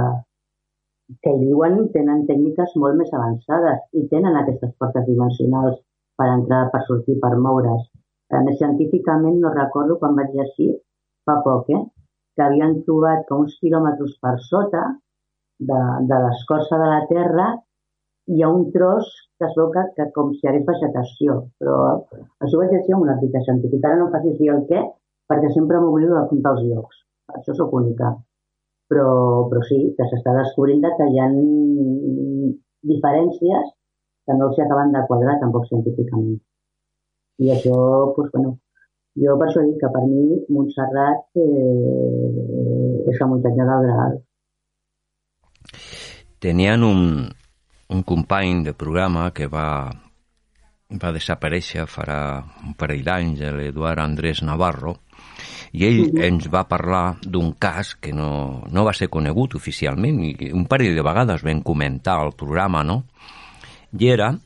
que 1.24 1.32
hi 1.34 1.42
viuen 1.48 1.80
tenen 1.96 2.24
tècniques 2.30 2.76
molt 2.82 2.98
més 3.00 3.12
avançades 3.18 3.82
i 4.00 4.06
tenen 4.12 4.36
aquestes 4.40 4.72
portes 4.80 5.06
dimensionals 5.08 5.78
per 6.18 6.30
entrar, 6.32 6.68
per 6.72 6.82
sortir, 6.88 7.18
per 7.22 7.34
moure's. 7.46 7.86
A 8.34 8.40
més, 8.44 8.58
científicament 8.60 9.40
no 9.40 9.52
recordo 9.54 9.98
quan 10.00 10.16
vaig 10.18 10.32
llegir, 10.36 10.70
fa 11.28 11.38
poc, 11.44 11.70
eh, 11.70 11.82
que 12.34 12.42
havien 12.44 12.80
trobat 12.86 13.24
que 13.28 13.38
uns 13.44 13.54
quilòmetres 13.60 14.16
per 14.22 14.34
sota 14.48 14.82
de, 15.60 15.80
de 16.10 16.18
l'escorça 16.24 16.80
de 16.80 16.88
la 16.90 17.04
Terra 17.10 17.46
hi 18.34 18.42
ha 18.42 18.50
un 18.50 18.70
tros 18.74 19.08
que 19.38 19.46
es 19.48 19.56
veu 19.58 19.70
que, 19.74 19.84
que 19.96 20.06
com 20.16 20.32
si 20.34 20.44
hi 20.44 20.50
hagués 20.50 20.66
vegetació. 20.68 21.38
Però 21.60 21.78
això 22.40 22.56
ho 22.56 22.62
vaig 22.62 22.72
llegir 22.74 22.96
en 22.96 23.04
una 23.06 23.16
article 23.16 23.42
científic. 23.48 23.84
Ara 23.84 24.00
no 24.00 24.08
em 24.08 24.14
facis 24.14 24.38
dir 24.40 24.50
el 24.54 24.62
què, 24.70 24.82
perquè 25.30 25.50
sempre 25.54 25.80
m'oblido 25.82 26.16
d'apuntar 26.16 26.54
els 26.56 26.66
llocs. 26.68 27.02
Això 27.38 27.54
sóc 27.56 27.72
única. 27.80 28.12
Però, 28.90 29.08
però 29.50 29.62
sí, 29.64 29.78
que 29.96 30.06
s'està 30.10 30.34
descobrint 30.36 30.84
que 30.98 31.06
hi 31.08 31.20
ha 31.20 31.28
diferències 32.90 33.70
que 34.26 34.36
no 34.36 34.50
els 34.50 34.60
acaben 34.60 34.92
de 34.92 35.04
quadrar 35.08 35.38
tampoc 35.40 35.66
científicament. 35.70 36.36
I 37.44 37.50
això, 37.54 37.78
doncs, 38.16 38.30
bueno, 38.34 38.52
jo 39.24 39.34
per 39.40 39.48
això 39.48 39.64
dic 39.64 39.80
que 39.80 39.90
per 39.94 40.04
mi 40.06 40.38
Montserrat 40.54 41.40
eh, 41.40 43.10
és 43.10 43.20
la 43.20 43.28
muntanya 43.30 43.66
del 43.70 43.88
Graal. 43.88 44.16
Tenien 46.44 46.84
un, 46.84 47.02
un 47.94 48.02
company 48.02 48.64
de 48.66 48.74
programa 48.76 49.30
que 49.36 49.46
va, 49.50 49.68
va 51.00 51.12
desaparèixer 51.14 51.86
farà 51.90 52.18
un 52.66 52.74
parell 52.78 53.04
d'anys, 53.04 53.40
l'Eduard 53.56 54.02
Andrés 54.02 54.42
Navarro, 54.42 54.96
i 55.72 55.84
ell 55.86 56.00
-huh. 56.06 56.24
ens 56.24 56.48
va 56.48 56.68
parlar 56.68 57.16
d'un 57.22 57.54
cas 57.58 57.94
que 57.96 58.12
no, 58.12 58.62
no 58.70 58.84
va 58.84 58.92
ser 58.92 59.08
conegut 59.08 59.54
oficialment 59.54 60.20
i 60.24 60.52
un 60.52 60.66
parell 60.66 60.94
de 60.94 61.02
vegades 61.02 61.42
vam 61.42 61.62
comentar 61.62 62.20
al 62.20 62.32
programa, 62.32 62.84
no?, 62.84 63.04
i 63.98 64.08
era 64.08 64.38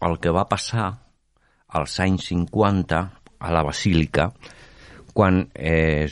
el 0.00 0.18
que 0.18 0.30
va 0.30 0.48
passar 0.48 0.98
als 1.68 2.00
anys 2.00 2.26
50 2.26 2.98
a 3.38 3.52
la 3.52 3.62
Basílica 3.62 4.32
quan, 5.12 5.48
eh, 5.54 6.08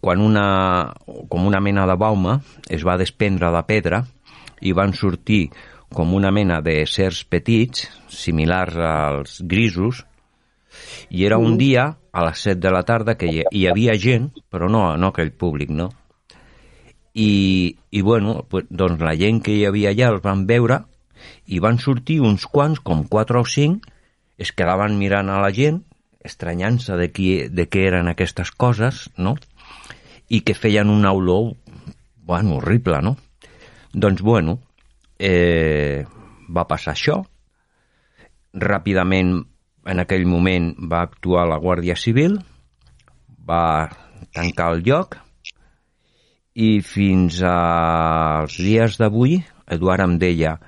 quan 0.00 0.20
una, 0.20 0.92
com 1.28 1.46
una 1.46 1.60
mena 1.60 1.86
de 1.86 1.96
bauma 1.96 2.40
es 2.68 2.84
va 2.84 2.98
desprendre 2.98 3.50
de 3.50 3.62
pedra 3.62 4.04
i 4.60 4.72
van 4.72 4.92
sortir 4.92 5.50
com 5.92 6.14
una 6.14 6.30
mena 6.34 6.60
de 6.64 6.80
certs 6.88 7.24
petits, 7.28 7.88
similars 8.08 8.76
als 8.76 9.40
grisos, 9.42 10.04
i 11.10 11.24
era 11.26 11.38
un 11.38 11.58
dia 11.58 11.84
a 12.12 12.24
les 12.26 12.40
7 12.46 12.60
de 12.62 12.72
la 12.74 12.82
tarda 12.86 13.16
que 13.18 13.28
hi, 13.30 13.44
hi 13.50 13.66
havia 13.70 13.94
gent, 14.00 14.30
però 14.50 14.70
no, 14.70 14.84
no 14.96 15.12
aquell 15.12 15.32
públic, 15.32 15.70
no? 15.70 15.90
I, 17.14 17.76
i 17.94 18.02
bueno, 18.02 18.40
doncs 18.50 19.02
la 19.02 19.14
gent 19.18 19.40
que 19.44 19.54
hi 19.54 19.64
havia 19.68 19.92
allà 19.94 20.10
els 20.14 20.22
van 20.24 20.46
veure 20.50 20.80
i 21.46 21.60
van 21.62 21.78
sortir 21.78 22.18
uns 22.20 22.46
quants, 22.50 22.80
com 22.82 23.04
quatre 23.06 23.38
o 23.38 23.46
cinc, 23.46 23.86
es 24.38 24.50
quedaven 24.50 24.98
mirant 24.98 25.30
a 25.30 25.38
la 25.42 25.52
gent, 25.54 25.84
estranyant-se 26.24 26.96
de, 26.98 27.10
qui, 27.14 27.28
de 27.52 27.68
què 27.70 27.84
eren 27.92 28.10
aquestes 28.10 28.50
coses, 28.50 29.06
no? 29.16 29.36
i 30.28 30.40
que 30.40 30.56
feien 30.56 30.90
una 30.90 31.12
olor 31.12 31.52
bueno, 32.24 32.56
horrible, 32.56 33.00
no? 33.02 33.16
Doncs, 33.92 34.22
bueno, 34.22 34.58
eh, 35.18 36.04
va 36.48 36.66
passar 36.70 36.94
això. 36.94 37.20
Ràpidament, 38.54 39.36
en 39.90 40.02
aquell 40.02 40.26
moment, 40.26 40.72
va 40.90 41.04
actuar 41.08 41.46
la 41.50 41.60
Guàrdia 41.60 41.96
Civil, 41.98 42.38
va 43.44 43.90
tancar 44.34 44.72
el 44.74 44.84
lloc 44.86 45.18
i 46.54 46.78
fins 46.86 47.40
als 47.42 48.58
dies 48.62 48.98
d'avui, 49.00 49.40
Eduard 49.74 50.04
em 50.04 50.18
deia 50.20 50.58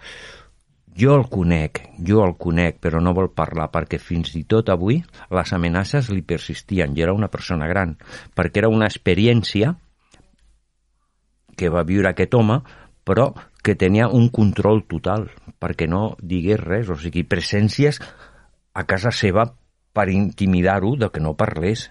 jo 0.97 1.12
el 1.14 1.26
conec, 1.28 1.82
jo 2.01 2.22
el 2.24 2.32
conec, 2.40 2.78
però 2.80 3.03
no 3.05 3.12
vol 3.12 3.28
parlar 3.36 3.68
perquè 3.72 3.99
fins 4.01 4.32
i 4.38 4.47
tot 4.49 4.70
avui 4.72 5.03
les 5.36 5.53
amenaces 5.53 6.09
li 6.09 6.22
persistien 6.24 6.97
i 6.97 7.05
era 7.05 7.12
una 7.12 7.28
persona 7.28 7.68
gran, 7.68 7.92
perquè 8.34 8.64
era 8.64 8.72
una 8.72 8.88
experiència 8.88 9.74
que 11.57 11.68
va 11.72 11.84
viure 11.88 12.09
aquest 12.11 12.34
home, 12.36 12.62
però 13.07 13.31
que 13.63 13.77
tenia 13.79 14.09
un 14.11 14.29
control 14.35 14.83
total, 14.91 15.29
perquè 15.63 15.87
no 15.91 16.17
digués 16.19 16.61
res, 16.63 16.91
o 16.91 16.97
sigui, 16.99 17.23
presències 17.27 18.01
a 18.75 18.83
casa 18.85 19.13
seva 19.15 19.47
per 19.97 20.09
intimidar-ho 20.13 20.97
de 21.01 21.09
que 21.13 21.23
no 21.23 21.37
parlés. 21.39 21.87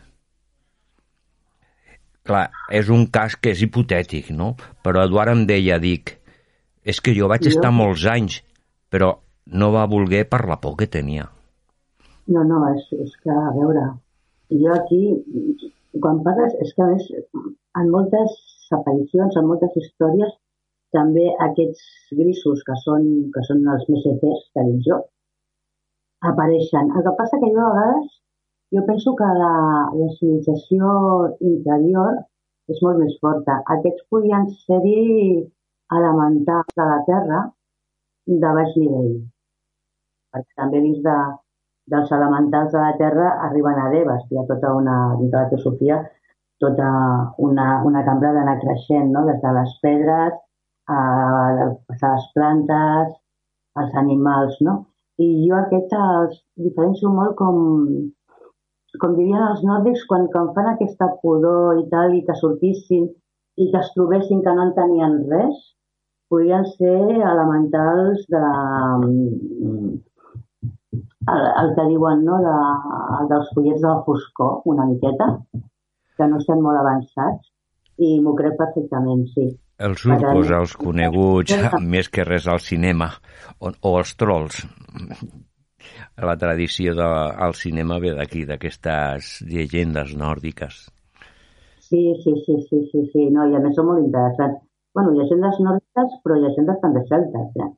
Clar, 2.26 2.50
és 2.74 2.90
un 2.94 3.08
cas 3.14 3.38
que 3.38 3.54
és 3.56 3.62
hipotètic, 3.64 4.32
no? 4.34 4.54
Però 4.84 5.06
Eduard 5.06 5.34
em 5.34 5.46
deia, 5.50 5.80
dic, 5.82 6.18
és 6.84 7.02
que 7.02 7.14
jo 7.18 7.30
vaig 7.32 7.48
estar 7.50 7.72
molts 7.74 8.06
anys, 8.10 8.42
però 8.90 9.14
no 9.62 9.72
va 9.74 9.86
voler 9.90 10.24
per 10.30 10.44
la 10.50 10.58
por 10.62 10.76
que 10.80 10.90
tenia. 10.92 11.30
No, 12.28 12.42
no, 12.44 12.62
és, 12.74 12.88
és 13.06 13.14
que, 13.22 13.30
a 13.30 13.52
veure, 13.54 13.84
jo 14.50 14.74
aquí, 14.74 15.02
quan 16.02 16.24
parles, 16.26 16.56
és 16.66 16.74
que 16.74 16.86
a 16.86 16.90
més, 16.92 17.12
en 17.82 17.92
moltes 17.94 18.34
aparicions, 18.74 19.38
en 19.38 19.50
moltes 19.50 19.78
històries, 19.82 20.34
també 20.96 21.26
aquests 21.48 22.14
grisos 22.20 22.64
que 22.68 22.76
són, 22.84 23.08
que 23.36 23.44
són 23.48 23.66
els 23.76 23.86
més 23.92 24.06
eters, 24.14 24.46
que 24.54 24.66
dic 24.70 24.86
jo, 24.90 25.00
apareixen. 26.32 26.92
El 26.96 27.06
que 27.08 27.16
passa 27.20 27.40
que 27.42 27.52
jo 27.56 27.66
a 27.66 27.74
vegades 27.76 28.14
jo 28.76 28.86
penso 28.86 29.16
que 29.20 29.28
la, 29.42 29.56
la 30.00 30.08
civilització 30.18 30.88
interior 31.52 32.18
és 32.74 32.82
molt 32.86 33.00
més 33.04 33.14
forta. 33.22 33.60
Aquests 33.76 34.08
podien 34.10 34.50
ser-hi 34.66 35.46
elementals 35.94 36.78
de 36.80 36.88
la 36.90 37.00
Terra 37.10 37.42
de 38.44 38.54
baix 38.58 38.74
nivell. 38.82 39.12
Perquè 40.34 40.62
també 40.62 40.82
dins 40.84 41.04
de, 41.06 41.18
dels 41.94 42.12
elementals 42.18 42.72
de 42.74 42.82
la 42.82 42.96
Terra 43.02 43.28
arriben 43.48 43.80
a 43.80 43.90
Devas, 43.94 44.26
hi 44.32 44.42
ha 44.42 44.48
tota 44.50 44.74
una, 44.80 44.98
dins 45.20 45.32
de 45.32 45.38
la 45.38 45.50
teosofia, 45.52 46.02
tota 46.64 46.90
una, 47.48 47.68
una 47.86 48.04
cambra 48.08 48.34
d'anar 48.34 48.58
creixent, 48.64 49.12
no? 49.14 49.26
des 49.30 49.40
de 49.44 49.54
les 49.60 49.78
pedres 49.86 50.42
a, 50.88 51.00
les 51.90 52.28
plantes, 52.36 53.14
als 53.76 53.96
animals, 54.02 54.58
no? 54.62 54.76
I 55.18 55.28
jo 55.48 55.58
aquest 55.58 55.94
els 55.98 56.40
diferencio 56.68 57.12
molt 57.12 57.36
com, 57.40 57.60
com 59.02 59.16
dirien 59.20 59.44
els 59.50 59.64
nòrdics, 59.68 60.04
quan, 60.10 60.28
quan 60.34 60.52
fan 60.56 60.72
aquesta 60.72 61.12
pudor 61.22 61.80
i 61.80 61.86
tal, 61.92 62.16
i 62.16 62.24
que 62.28 62.36
sortissin 62.42 63.08
i 63.56 63.70
que 63.72 63.80
es 63.80 63.92
trobessin 63.96 64.44
que 64.44 64.54
no 64.56 64.68
en 64.68 64.74
tenien 64.76 65.22
res, 65.32 65.62
podien 66.32 66.66
ser 66.74 66.98
elementals 67.16 68.26
de 68.34 68.42
mm, 68.42 69.94
el, 71.34 71.46
el 71.62 71.76
que 71.78 71.86
diuen 71.92 72.26
no, 72.28 72.40
de, 72.44 72.56
dels 73.32 73.52
follets 73.54 73.82
de 73.82 73.88
la 73.88 74.02
foscor, 74.08 74.62
una 74.72 74.88
miqueta, 74.90 75.30
que 76.18 76.28
no 76.32 76.42
estem 76.42 76.62
molt 76.64 76.82
avançats, 76.82 77.52
i 77.98 78.18
m'ho 78.24 78.36
crec 78.36 78.58
perfectament, 78.60 79.24
sí. 79.36 79.48
Els 79.78 80.06
urcos, 80.08 80.52
els 80.56 80.74
coneguts 80.80 81.56
més 81.94 82.08
que 82.08 82.24
res 82.24 82.48
al 82.48 82.62
cinema, 82.64 83.10
o, 83.60 83.72
o 83.72 83.98
els 84.00 84.14
trolls. 84.16 84.62
La 86.24 86.36
tradició 86.40 86.94
del 86.96 87.56
cinema 87.60 88.00
ve 88.00 88.14
d'aquí, 88.16 88.46
d'aquestes 88.48 89.42
llegendes 89.50 90.16
nòrdiques. 90.16 90.86
Sí, 91.86 92.02
sí, 92.24 92.34
sí, 92.46 92.56
sí, 92.70 92.80
sí, 92.92 93.02
sí, 93.12 93.26
no, 93.36 93.50
i 93.52 93.58
a 93.58 93.62
més 93.62 93.76
són 93.78 93.92
molt 93.92 94.06
interessants. 94.06 94.62
Bueno, 94.96 95.12
llegendes 95.18 95.60
nòrdiques, 95.60 96.16
però 96.24 96.40
llegendes 96.40 96.80
també 96.82 97.04
celtes, 97.10 97.52
eh? 97.60 97.72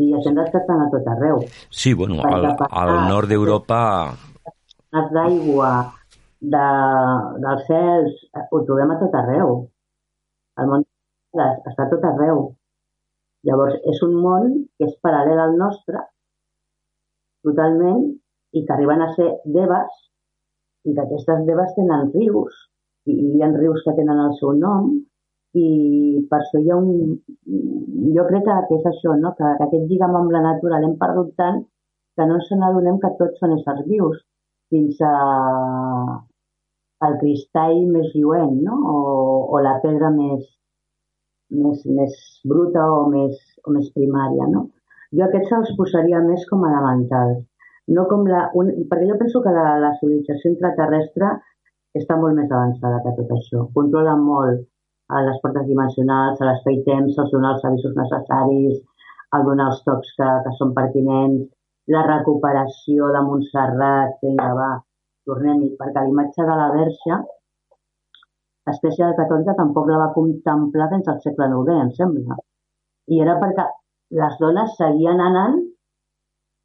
I 0.00 0.08
llegendes 0.14 0.48
que 0.50 0.58
estan 0.62 0.80
a 0.80 0.88
tot 0.90 1.08
arreu. 1.12 1.42
Sí, 1.68 1.92
bueno, 1.92 2.22
al, 2.24 2.48
al 2.56 2.94
nord 3.10 3.28
d'Europa... 3.28 3.80
Les 4.96 5.10
d'aigua, 5.14 5.70
de, 6.40 6.64
dels 7.44 7.66
cels, 7.68 8.24
ho 8.40 8.62
trobem 8.64 8.96
a 8.96 8.98
tot 9.04 9.14
arreu. 9.20 9.52
El 10.58 10.72
món 10.72 10.86
està 11.34 11.86
tot 11.90 12.04
arreu. 12.04 12.48
Llavors, 13.48 13.76
és 13.88 14.00
un 14.04 14.16
món 14.22 14.48
que 14.76 14.88
és 14.88 14.96
paral·lel 15.04 15.38
al 15.40 15.56
nostre, 15.56 16.02
totalment, 17.46 18.02
i 18.52 18.64
que 18.66 18.74
arriben 18.74 19.02
a 19.02 19.12
ser 19.14 19.30
devas, 19.44 19.92
i 20.84 20.94
que 20.94 21.04
aquestes 21.04 21.46
devas 21.46 21.72
tenen 21.76 22.10
rius, 22.14 22.56
i 23.08 23.16
hi 23.36 23.42
ha 23.42 23.48
rius 23.54 23.82
que 23.86 23.94
tenen 23.96 24.20
el 24.26 24.34
seu 24.40 24.52
nom, 24.58 24.90
i 25.56 25.68
per 26.30 26.40
això 26.40 26.60
hi 26.60 26.70
ha 26.70 26.78
un... 26.78 27.16
Jo 28.14 28.26
crec 28.28 28.44
que 28.46 28.76
és 28.76 28.86
això, 28.90 29.14
no? 29.18 29.32
que, 29.38 29.46
que 29.58 29.66
aquest 29.66 29.86
lligam 29.90 30.16
amb 30.18 30.34
la 30.34 30.42
natura 30.44 30.80
l'hem 30.82 30.96
perdut 31.00 31.32
tant 31.40 31.62
que 32.16 32.26
no 32.26 32.36
ens 32.38 32.50
n'adonem 32.60 32.98
que 33.02 33.14
tots 33.18 33.40
són 33.40 33.56
éssers 33.56 33.86
vius, 33.88 34.20
fins 34.70 35.00
a, 35.06 35.14
el 37.06 37.16
cristall 37.22 37.86
més 37.90 38.12
lluent, 38.14 38.56
no? 38.66 38.76
o, 38.94 38.96
o 39.54 39.62
la 39.64 39.78
pedra 39.84 40.10
més, 40.14 40.44
més, 41.50 41.84
més 41.98 42.16
bruta 42.52 42.84
o 42.96 43.06
més, 43.12 43.38
o 43.66 43.74
més 43.76 43.90
primària, 43.96 44.48
no? 44.54 44.66
Jo 45.18 45.26
aquests 45.26 45.54
els 45.58 45.70
posaria 45.78 46.20
més 46.24 46.44
com 46.50 46.64
a 46.64 46.72
elementals. 46.72 47.40
No 47.90 48.06
com 48.10 48.26
la, 48.30 48.44
un, 48.58 48.70
perquè 48.90 49.08
jo 49.08 49.16
penso 49.18 49.42
que 49.44 49.54
la, 49.54 49.78
la 49.82 49.94
civilització 49.98 50.52
intraterrestre 50.52 51.30
està 51.98 52.18
molt 52.20 52.38
més 52.38 52.50
avançada 52.50 53.00
que 53.04 53.14
tot 53.16 53.32
això. 53.36 53.64
Controla 53.74 54.14
molt 54.20 54.62
a 55.10 55.24
les 55.26 55.40
portes 55.42 55.66
dimensionals, 55.66 56.38
a 56.38 56.50
l'espai-temps, 56.52 57.18
els 57.18 57.32
donar 57.34 57.56
els 57.56 57.66
avisos 57.72 57.96
necessaris, 57.98 58.78
el 59.36 59.48
donar 59.48 59.72
els 59.72 59.82
tocs 59.88 60.14
que, 60.18 60.28
que 60.44 60.54
són 60.58 60.70
pertinents, 60.76 61.48
la 61.90 62.04
recuperació 62.06 63.10
de 63.14 63.24
Montserrat, 63.26 64.14
vinga, 64.22 64.52
va, 64.54 64.70
tornem-hi, 65.26 65.72
perquè 65.80 66.04
la 66.04 66.12
imatge 66.12 66.46
de 66.46 66.56
la 66.62 66.70
Verge 66.76 67.18
l'Església 68.70 69.10
Catòlica 69.18 69.56
tampoc 69.58 69.90
la 69.90 70.00
va 70.04 70.14
contemplar 70.14 70.88
fins 70.94 71.10
al 71.10 71.20
segle 71.26 71.50
IX, 71.50 71.76
em 71.84 71.92
sembla. 71.98 72.38
I 73.10 73.22
era 73.26 73.36
perquè 73.42 73.66
les 74.22 74.34
dones 74.42 74.74
seguien 74.78 75.20
anant 75.22 75.60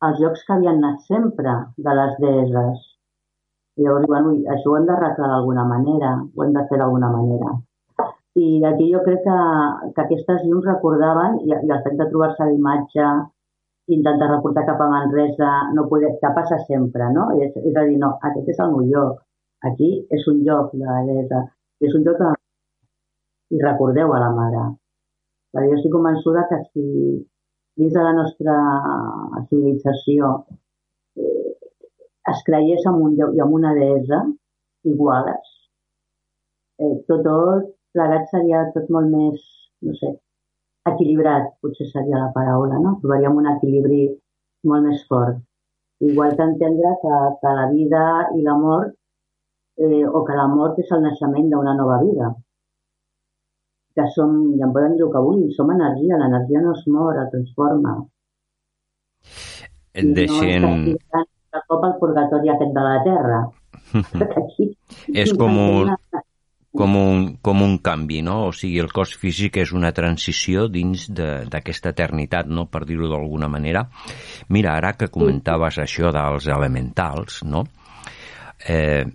als 0.05 0.19
llocs 0.21 0.43
que 0.45 0.53
havien 0.55 0.81
anat 0.81 1.05
sempre 1.11 1.53
de 1.77 1.95
les 1.99 2.17
deeses. 2.23 2.83
I 3.77 3.85
llavors, 3.85 4.07
bueno, 4.11 4.33
això 4.53 4.71
ho 4.71 4.75
hem 4.79 4.85
d'arreglar 4.89 5.29
d'alguna 5.31 5.65
manera, 5.69 6.11
ho 6.35 6.43
hem 6.45 6.53
de 6.55 6.63
fer 6.69 6.79
d'alguna 6.81 7.11
manera. 7.11 7.55
I 8.39 8.47
aquí 8.67 8.89
jo 8.91 9.01
crec 9.03 9.23
que, 9.23 9.37
que 9.95 10.03
aquestes 10.03 10.43
llums 10.45 10.67
recordaven, 10.69 11.39
i, 11.43 11.51
i 11.53 11.73
el 11.75 11.83
fet 11.87 11.97
de 11.99 12.07
trobar-se 12.11 12.47
l'imatge, 12.49 13.09
intentar 13.95 14.29
reportar 14.31 14.65
cap 14.67 14.81
a 14.81 14.89
Manresa, 14.91 15.51
no 15.75 15.87
poder, 15.91 16.15
que 16.21 16.31
passa 16.37 16.59
sempre, 16.65 17.09
no? 17.15 17.29
És, 17.39 17.55
és 17.61 17.75
a 17.75 17.85
dir, 17.89 17.99
no, 18.01 18.15
aquest 18.29 18.49
és 18.55 18.63
el 18.63 18.73
meu 18.73 18.87
lloc, 18.91 19.21
aquí 19.69 19.91
és 20.17 20.25
un 20.31 20.41
lloc 20.47 20.73
de 20.73 20.85
la 20.85 21.03
deessa, 21.09 21.43
és 21.83 21.95
un 21.97 22.03
joc 22.07 22.19
que... 22.21 22.31
I 23.55 23.61
recordeu 23.61 24.11
a 24.11 24.19
la 24.19 24.31
mare. 24.33 24.61
Perquè 25.53 25.69
jo 25.69 25.77
estic 25.77 25.93
convençuda 25.93 26.47
que 26.49 26.57
si 26.71 26.85
dins 27.77 27.93
de 27.93 28.03
la 28.03 28.13
nostra 28.17 28.55
civilització 29.49 30.31
eh, 31.19 31.51
es 32.31 32.41
creiés 32.47 32.87
en 32.89 32.97
un 33.05 33.13
Déu 33.19 33.35
i 33.37 33.43
en 33.45 33.53
una 33.59 33.73
deessa 33.77 34.23
iguales, 34.91 35.53
eh, 36.81 36.95
tot, 37.07 37.21
tot 37.27 37.69
plegat 37.95 38.27
seria 38.33 38.65
tot 38.75 38.89
molt 38.95 39.11
més, 39.13 39.45
no 39.85 39.93
sé, 39.99 40.11
equilibrat, 40.91 41.53
potser 41.61 41.87
seria 41.91 42.23
la 42.23 42.31
paraula, 42.35 42.79
no? 42.81 42.97
Trobaríem 43.03 43.39
un 43.41 43.49
equilibri 43.53 44.01
molt 44.69 44.87
més 44.89 45.05
fort. 45.09 45.39
Igual 46.03 46.35
que 46.35 46.45
entendre 46.49 46.91
que, 47.01 47.17
que 47.41 47.55
la 47.59 47.69
vida 47.71 48.03
i 48.35 48.43
la 48.43 48.57
mort 48.59 48.95
eh, 49.77 50.03
o 50.07 50.23
que 50.25 50.39
la 50.39 50.47
mort 50.51 50.79
és 50.81 50.91
el 50.95 51.05
naixement 51.05 51.51
d'una 51.51 51.75
nova 51.77 51.99
vida. 52.03 52.33
Que 53.95 54.09
som, 54.15 54.35
ja 54.59 54.67
en 54.67 54.73
podem 54.75 54.97
dir 54.99 55.07
que 55.11 55.21
avui, 55.21 55.45
som 55.55 55.71
energia, 55.71 56.19
l'energia 56.19 56.63
no 56.63 56.73
es 56.75 56.83
mor, 56.91 57.15
es 57.21 57.31
transforma. 57.31 57.95
Et 59.95 60.11
deixen... 60.17 60.67
No 60.67 61.23
de 61.55 61.63
cop 61.69 61.83
al 61.87 61.97
purgatori 61.99 62.51
aquest 62.51 62.73
de 62.75 62.83
la 62.83 63.01
Terra. 63.05 63.41
Aquí, 64.41 64.69
és 65.13 65.31
com 65.39 65.57
un, 65.61 65.91
com 66.75 66.95
un, 66.99 67.25
com 67.45 67.63
un 67.63 67.77
canvi, 67.85 68.21
no? 68.25 68.37
O 68.49 68.53
sigui, 68.55 68.79
el 68.83 68.91
cos 68.95 69.15
físic 69.21 69.61
és 69.63 69.73
una 69.75 69.93
transició 69.95 70.67
dins 70.71 71.07
d'aquesta 71.15 71.93
eternitat, 71.95 72.49
no? 72.51 72.67
Per 72.71 72.83
dir-ho 72.89 73.09
d'alguna 73.11 73.49
manera. 73.51 73.85
Mira, 74.55 74.75
ara 74.75 74.95
que 74.99 75.11
comentaves 75.13 75.79
això 75.83 76.11
dels 76.15 76.49
elementals, 76.51 77.43
no? 77.47 77.65
Eh, 78.67 79.05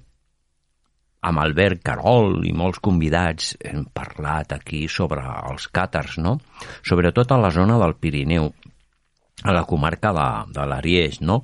amb 1.20 1.42
Albert 1.42 1.82
Carol 1.84 2.40
i 2.48 2.52
molts 2.56 2.80
convidats 2.80 3.52
hem 3.60 3.84
parlat 3.92 4.54
aquí 4.56 4.86
sobre 4.88 5.24
els 5.50 5.68
càtars, 5.72 6.16
no? 6.18 6.38
Sobretot 6.86 7.32
a 7.32 7.40
la 7.40 7.50
zona 7.52 7.76
del 7.80 7.96
Pirineu, 8.00 8.48
a 9.44 9.56
la 9.56 9.64
comarca 9.68 10.14
de, 10.16 10.28
de 10.56 10.66
l'Ariès, 10.68 11.20
no? 11.20 11.42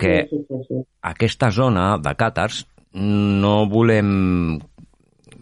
Que 0.00 0.24
Sí, 0.30 0.40
sí, 0.48 0.62
sí, 0.68 0.80
aquesta 1.04 1.50
zona 1.54 1.94
de 2.02 2.14
càtars 2.18 2.64
no 2.94 3.54
volem 3.70 4.08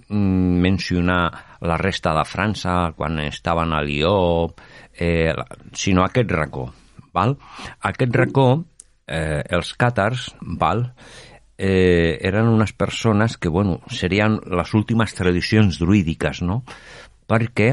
mm, 0.08 0.60
mencionar 0.66 1.22
la 1.62 1.78
resta 1.78 2.14
de 2.16 2.24
França 2.26 2.92
quan 2.96 3.20
estaven 3.22 3.72
a 3.72 3.82
Lió, 3.86 4.50
eh, 4.98 5.32
sinó 5.72 6.04
aquest 6.04 6.30
racó. 6.30 6.70
Val? 7.12 7.36
Aquest 7.84 8.16
racó, 8.16 8.64
eh, 9.06 9.42
els 9.50 9.74
càtars, 9.78 10.30
val? 10.40 10.88
Eh, 11.62 12.18
eren 12.26 12.48
unes 12.50 12.72
persones 12.72 13.36
que, 13.38 13.48
bueno, 13.48 13.78
serien 13.86 14.40
les 14.50 14.74
últimes 14.74 15.14
tradicions 15.14 15.78
druídiques, 15.78 16.42
no? 16.42 16.64
Perquè 17.30 17.68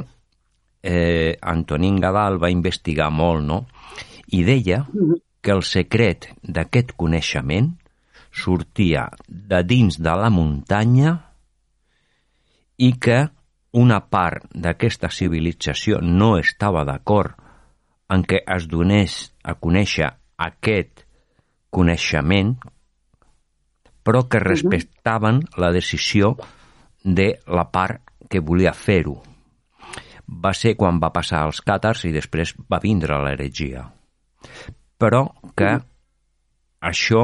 eh, 0.83 1.37
Antonín 1.41 1.97
Gadal 1.97 2.37
va 2.37 2.51
investigar 2.53 3.09
molt, 3.09 3.41
no? 3.41 3.63
I 4.29 4.43
deia 4.45 4.83
que 5.41 5.55
el 5.55 5.65
secret 5.65 6.29
d'aquest 6.43 6.93
coneixement 7.01 7.73
sortia 8.29 9.07
de 9.25 9.63
dins 9.65 9.97
de 9.97 10.13
la 10.21 10.29
muntanya 10.29 11.17
i 12.77 12.93
que 13.01 13.23
una 13.73 14.03
part 14.05 14.45
d'aquesta 14.53 15.09
civilització 15.09 15.97
no 16.05 16.35
estava 16.37 16.85
d'acord 16.85 17.33
en 18.13 18.21
què 18.21 18.45
es 18.45 18.69
donés 18.69 19.31
a 19.41 19.57
conèixer 19.57 20.13
aquest 20.37 21.07
coneixement, 21.73 22.59
però 24.09 24.23
que 24.25 24.39
respectaven 24.41 25.43
la 25.61 25.67
decisió 25.69 26.31
de 27.03 27.27
la 27.45 27.67
part 27.69 28.01
que 28.25 28.39
volia 28.41 28.71
fer-ho. 28.73 29.19
Va 30.25 30.49
ser 30.57 30.71
quan 30.79 30.97
va 30.97 31.11
passar 31.13 31.43
als 31.45 31.59
càtars 31.61 32.07
i 32.09 32.13
després 32.15 32.55
va 32.73 32.79
vindre 32.81 33.19
l'heretgia. 33.21 33.83
Però 34.97 35.19
que 35.53 35.75
això 36.89 37.21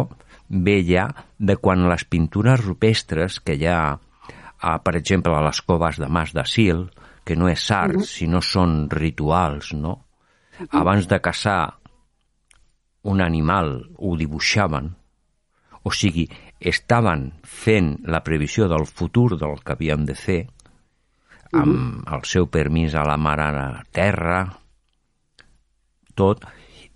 ve 0.68 0.76
ja 0.86 1.08
de 1.40 1.56
quan 1.58 1.88
les 1.90 2.06
pintures 2.06 2.62
rupestres 2.62 3.40
que 3.42 3.56
hi 3.58 3.66
ha, 3.66 3.80
a, 3.98 4.76
per 4.86 4.94
exemple, 5.00 5.34
a 5.34 5.42
les 5.42 5.62
coves 5.66 5.98
de 5.98 6.06
Mas 6.06 6.36
de 6.38 6.44
Sil, 6.46 6.84
que 7.26 7.34
no 7.34 7.50
és 7.50 7.64
art, 7.74 7.98
sinó 8.06 8.44
són 8.46 8.92
rituals, 8.94 9.72
no? 9.74 9.96
Abans 10.70 11.10
de 11.10 11.18
caçar 11.18 11.80
un 13.02 13.26
animal 13.26 13.74
ho 13.98 14.14
dibuixaven, 14.22 14.94
o 15.86 15.92
sigui, 15.94 16.26
estaven 16.66 17.30
fent 17.46 17.96
la 18.10 18.24
previsió 18.26 18.68
del 18.72 18.88
futur 18.90 19.38
del 19.38 19.62
que 19.64 19.76
havien 19.76 20.06
de 20.10 20.16
fer, 20.18 20.42
amb 21.56 22.10
el 22.12 22.26
seu 22.28 22.50
permís 22.52 22.96
a 22.98 23.06
la 23.08 23.18
mare 23.22 23.46
a 23.46 23.54
la 23.56 23.84
terra, 23.94 24.40
tot. 26.16 26.46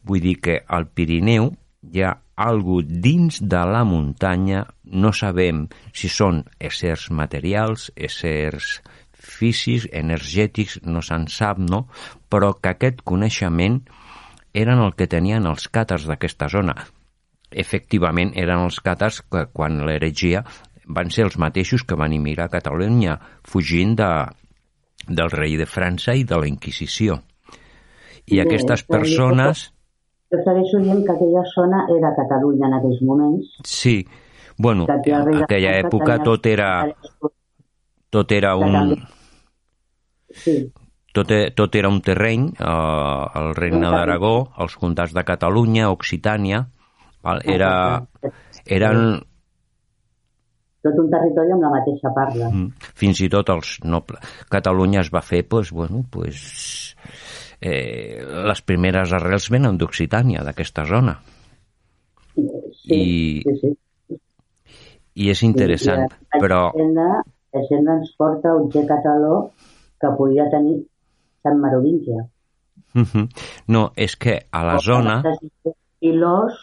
Vull 0.04 0.24
dir 0.24 0.38
que 0.42 0.56
al 0.66 0.88
Pirineu 0.96 1.52
hi 1.92 2.04
ha 2.04 2.16
algo 2.40 2.80
dins 2.82 3.42
de 3.44 3.62
la 3.68 3.84
muntanya, 3.84 4.64
no 4.84 5.12
sabem 5.14 5.66
si 5.94 6.10
són 6.10 6.46
éssers 6.60 7.10
materials, 7.12 7.90
éssers 7.96 8.80
físics, 9.14 9.90
energètics, 9.92 10.80
no 10.88 11.04
se'n 11.04 11.28
sap, 11.28 11.60
no? 11.60 11.86
Però 12.32 12.54
que 12.56 12.72
aquest 12.72 13.04
coneixement 13.04 13.82
eren 14.56 14.80
el 14.80 14.96
que 14.96 15.10
tenien 15.12 15.46
els 15.46 15.68
càtars 15.68 16.08
d'aquesta 16.08 16.48
zona. 16.50 16.78
Efectivament, 17.52 18.34
eren 18.38 18.66
els 18.68 18.80
càtars 18.86 19.22
que 19.26 19.48
quan 19.54 19.80
l'heretgia 19.88 20.44
van 20.86 21.10
ser 21.14 21.26
els 21.26 21.38
mateixos 21.42 21.84
que 21.86 21.98
van 21.98 22.14
emigrar 22.14 22.48
a 22.50 22.54
Catalunya 22.58 23.18
fugint 23.46 23.96
de, 23.98 24.10
del 25.08 25.30
rei 25.34 25.58
de 25.58 25.66
França 25.70 26.16
i 26.18 26.24
de 26.24 26.38
la 26.38 26.50
Inquisició. 26.50 27.20
I 28.26 28.38
Bé, 28.38 28.46
aquestes 28.46 28.86
jo 28.86 28.94
persones... 28.98 29.68
Jo 30.30 30.42
segueixo 30.46 30.82
dient 30.84 31.02
que 31.06 31.14
aquella 31.16 31.42
zona 31.56 31.86
era 31.90 32.14
Catalunya 32.18 32.68
en 32.68 32.76
aquells 32.78 33.00
moments. 33.02 33.54
Sí, 33.66 33.96
bueno, 34.58 34.86
en 34.90 35.40
aquella 35.42 35.72
època 35.80 36.20
tot 36.22 36.46
era, 36.46 36.70
tot 38.14 38.32
era 38.38 38.56
un, 38.56 38.94
Sí, 40.30 40.72
tot, 41.14 41.32
e- 41.32 41.50
tot 41.58 41.74
era 41.76 41.90
un 41.90 42.02
terreny, 42.06 42.52
eh, 42.54 43.40
el 43.42 43.56
regne 43.58 43.90
d'Aragó, 43.90 44.52
els 44.62 44.76
comtats 44.78 45.16
de 45.16 45.24
Catalunya, 45.26 45.90
Occitània, 45.90 46.68
val? 47.24 47.42
Era, 47.46 47.72
eren 48.66 49.20
tot 50.82 50.96
un 51.02 51.10
territori 51.12 51.52
amb 51.52 51.66
la 51.66 51.72
mateixa 51.74 52.12
parla. 52.16 52.48
mm, 52.54 52.70
fins 52.96 53.20
i 53.26 53.28
tot 53.30 53.50
els 53.52 53.80
nobles. 53.84 54.24
Catalunya 54.50 55.02
es 55.02 55.10
va 55.12 55.22
fer, 55.22 55.42
pues, 55.48 55.72
bueno, 55.76 56.06
pues, 56.10 56.96
eh, 57.60 58.24
les 58.24 58.62
primeres 58.62 59.12
arrels 59.12 59.50
venen 59.52 59.78
d'Occitània, 59.78 60.44
d'aquesta 60.48 60.86
zona. 60.86 61.18
Sí, 62.36 62.96
I- 62.96 63.42
sí, 63.44 63.58
sí. 63.60 63.76
I 65.20 65.30
és 65.34 65.42
interessant, 65.44 66.06
I 66.08 66.38
la 66.38 66.40
però... 66.40 66.62
Hisenda, 66.72 67.08
la 67.52 67.62
Hisenda 67.66 67.98
ens 68.00 68.14
porta 68.16 68.54
un 68.56 68.70
G 68.72 68.86
català 68.88 69.50
que 70.00 70.12
podia 70.16 70.46
tenir 70.50 70.78
Sant 71.44 71.60
Merovingia. 71.60 72.24
Mhm. 72.96 73.28
No, 73.68 73.92
és 73.98 74.16
que 74.16 74.46
a 74.52 74.64
la 74.64 74.78
zona... 74.80 75.22
Filós, 76.00 76.56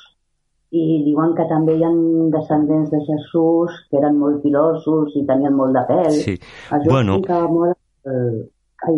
i 0.75 1.03
diuen 1.07 1.35
que 1.37 1.45
també 1.49 1.77
hi 1.79 1.85
ha 1.87 1.91
descendents 2.35 2.91
de 2.91 2.99
Jesús 3.07 3.77
que 3.91 3.99
eren 4.01 4.19
molt 4.19 4.43
filosos 4.43 5.13
i 5.15 5.25
tenien 5.27 5.55
molt 5.55 5.73
de 5.77 5.85
pèl. 5.89 6.11
Sí. 6.11 6.35
Això 6.71 6.91
Bueno. 6.91 7.21
molt 7.53 7.79
el, 8.05 8.51
ai, 8.87 8.97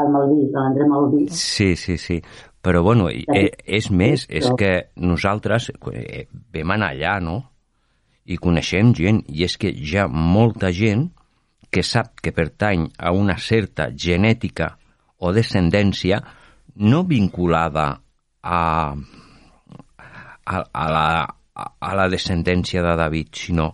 el 0.00 0.08
Malví, 0.08 0.48
l'André 0.52 0.86
Malví. 0.88 1.26
Sí, 1.28 1.76
sí, 1.76 1.98
sí. 1.98 2.20
Però, 2.62 2.82
bueno, 2.82 3.10
i- 3.10 3.24
Sí. 3.28 3.38
eh, 3.38 3.50
és 3.66 3.90
més, 3.90 4.26
és 4.30 4.48
que 4.56 4.88
nosaltres 4.96 5.70
eh, 5.92 6.28
vam 6.54 6.70
anar 6.70 6.92
allà, 6.94 7.20
no? 7.20 7.50
I 8.24 8.36
coneixem 8.38 8.94
gent, 8.94 9.24
i 9.28 9.42
és 9.44 9.56
que 9.58 9.68
hi 9.68 9.96
ha 9.98 10.06
molta 10.08 10.70
gent 10.72 11.10
que 11.70 11.82
sap 11.82 12.20
que 12.22 12.30
pertany 12.32 12.88
a 12.98 13.10
una 13.12 13.36
certa 13.38 13.90
genètica 13.96 14.76
o 15.18 15.32
descendència 15.32 16.22
no 16.76 17.02
vinculada 17.04 18.00
a, 18.42 18.94
a, 20.44 20.62
a, 20.72 20.86
la, 20.90 21.06
a, 21.54 21.94
la 21.96 22.08
descendència 22.12 22.82
de 22.82 22.96
David, 22.96 23.32
sinó 23.34 23.72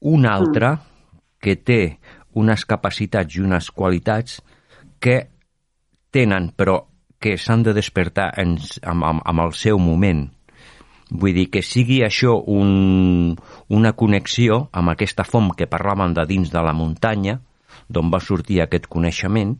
una 0.00 0.34
altra 0.34 0.76
que 1.40 1.56
té 1.56 1.98
unes 2.36 2.64
capacitats 2.68 3.36
i 3.36 3.44
unes 3.44 3.70
qualitats 3.74 4.40
que 5.00 5.16
tenen, 6.12 6.50
però 6.56 6.84
que 7.20 7.36
s'han 7.36 7.64
de 7.66 7.74
despertar 7.76 8.30
en, 8.40 8.56
amb, 8.82 9.04
amb, 9.04 9.24
amb 9.24 9.44
el 9.44 9.56
seu 9.56 9.78
moment. 9.78 10.26
Vull 11.10 11.34
dir 11.34 11.48
que 11.50 11.62
sigui 11.66 12.00
això 12.06 12.36
un, 12.48 13.34
una 13.68 13.92
connexió 13.98 14.62
amb 14.72 14.92
aquesta 14.92 15.26
font 15.26 15.50
que 15.58 15.68
parlàvem 15.68 16.14
de 16.14 16.24
dins 16.28 16.52
de 16.52 16.62
la 16.62 16.74
muntanya, 16.76 17.40
d'on 17.90 18.12
va 18.12 18.22
sortir 18.22 18.60
aquest 18.62 18.86
coneixement. 18.86 19.56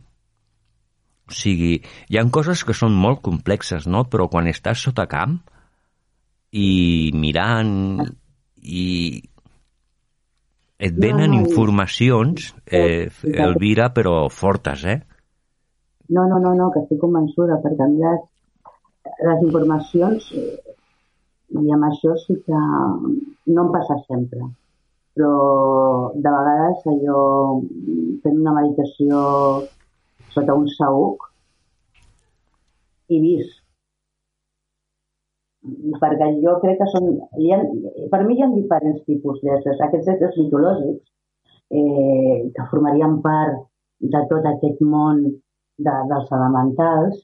O 1.27 1.35
sigui, 1.35 1.75
hi 2.09 2.19
han 2.19 2.31
coses 2.31 2.63
que 2.63 2.75
són 2.75 2.95
molt 2.95 3.21
complexes, 3.21 3.85
no? 3.87 4.05
Però 4.09 4.29
quan 4.31 4.47
estàs 4.47 4.87
sota 4.87 5.05
camp 5.11 5.41
i 6.51 7.11
mirant 7.15 8.01
i 8.61 9.21
et 10.81 10.93
No, 10.97 11.01
venen 11.05 11.31
no, 11.31 11.37
i- 11.37 11.39
informacions, 11.45 12.53
eh, 12.65 13.07
i- 13.23 13.31
Elvira, 13.37 13.91
però 13.93 14.29
fortes, 14.29 14.83
eh? 14.85 15.01
No, 16.09 16.27
no, 16.27 16.39
no, 16.39 16.53
no, 16.55 16.71
que 16.71 16.81
estic 16.81 16.99
convençuda, 16.99 17.61
perquè 17.63 17.85
a 17.85 17.87
mi 17.87 18.01
les, 18.01 18.23
les 19.27 19.43
informacions, 19.45 20.31
eh, 20.33 20.57
i 21.61 21.71
amb 21.71 21.85
això 21.87 22.15
sí 22.25 22.35
que 22.45 22.57
no 23.53 23.63
em 23.65 23.71
passa 23.71 23.95
sempre, 24.07 24.41
però 25.13 26.11
de 26.15 26.33
vegades 26.35 26.83
allò 26.87 27.61
fent 28.23 28.41
una 28.41 28.53
meditació 28.57 29.21
sota 30.33 30.55
un 30.55 30.67
saüc 30.67 31.29
i 33.09 33.19
vist. 33.19 33.60
Perquè 35.61 36.27
jo 36.41 36.55
crec 36.61 36.79
que 36.81 36.87
són... 36.93 37.09
Hi 37.37 37.51
ha, 37.53 37.59
per 38.13 38.21
mi 38.25 38.37
hi 38.37 38.43
ha 38.43 38.49
diferents 38.53 39.03
tipus 39.09 39.41
d'éssers. 39.45 39.81
Aquests 39.87 40.09
éssers 40.15 40.39
mitològics 40.41 41.03
eh, 41.69 42.37
que 42.55 42.65
formarien 42.71 43.19
part 43.25 43.59
de 44.15 44.23
tot 44.31 44.47
aquest 44.49 44.81
món 44.93 45.21
de, 45.27 45.93
dels 46.11 46.33
elementals, 46.37 47.21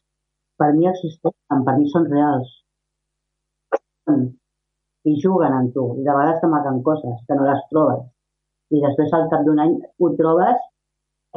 per 0.61 0.69
mi 0.77 0.89
existeixen, 0.91 1.65
per 1.65 1.75
mi 1.79 1.89
són 1.93 2.07
reals. 2.13 2.53
I 5.07 5.15
juguen 5.23 5.53
amb 5.55 5.73
tu, 5.73 5.87
i 5.97 6.05
de 6.05 6.13
vegades 6.13 6.39
t'amaguen 6.43 6.81
coses 6.85 7.19
que 7.27 7.35
no 7.39 7.49
les 7.49 7.65
trobes. 7.73 8.05
I 8.75 8.83
després 8.83 9.13
al 9.15 9.29
cap 9.33 9.45
d'un 9.47 9.61
any 9.63 9.75
ho 9.99 10.13
trobes 10.19 10.57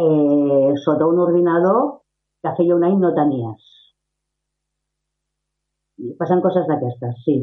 eh, 0.04 0.72
sota 0.84 1.08
un 1.08 1.20
ordinador 1.26 1.82
que 2.42 2.54
feia 2.58 2.76
un 2.76 2.86
any 2.88 2.96
no 3.00 3.12
tenies. 3.16 3.79
Passen 6.18 6.40
coses 6.44 6.66
d'aquestes, 6.68 7.16
sí. 7.24 7.36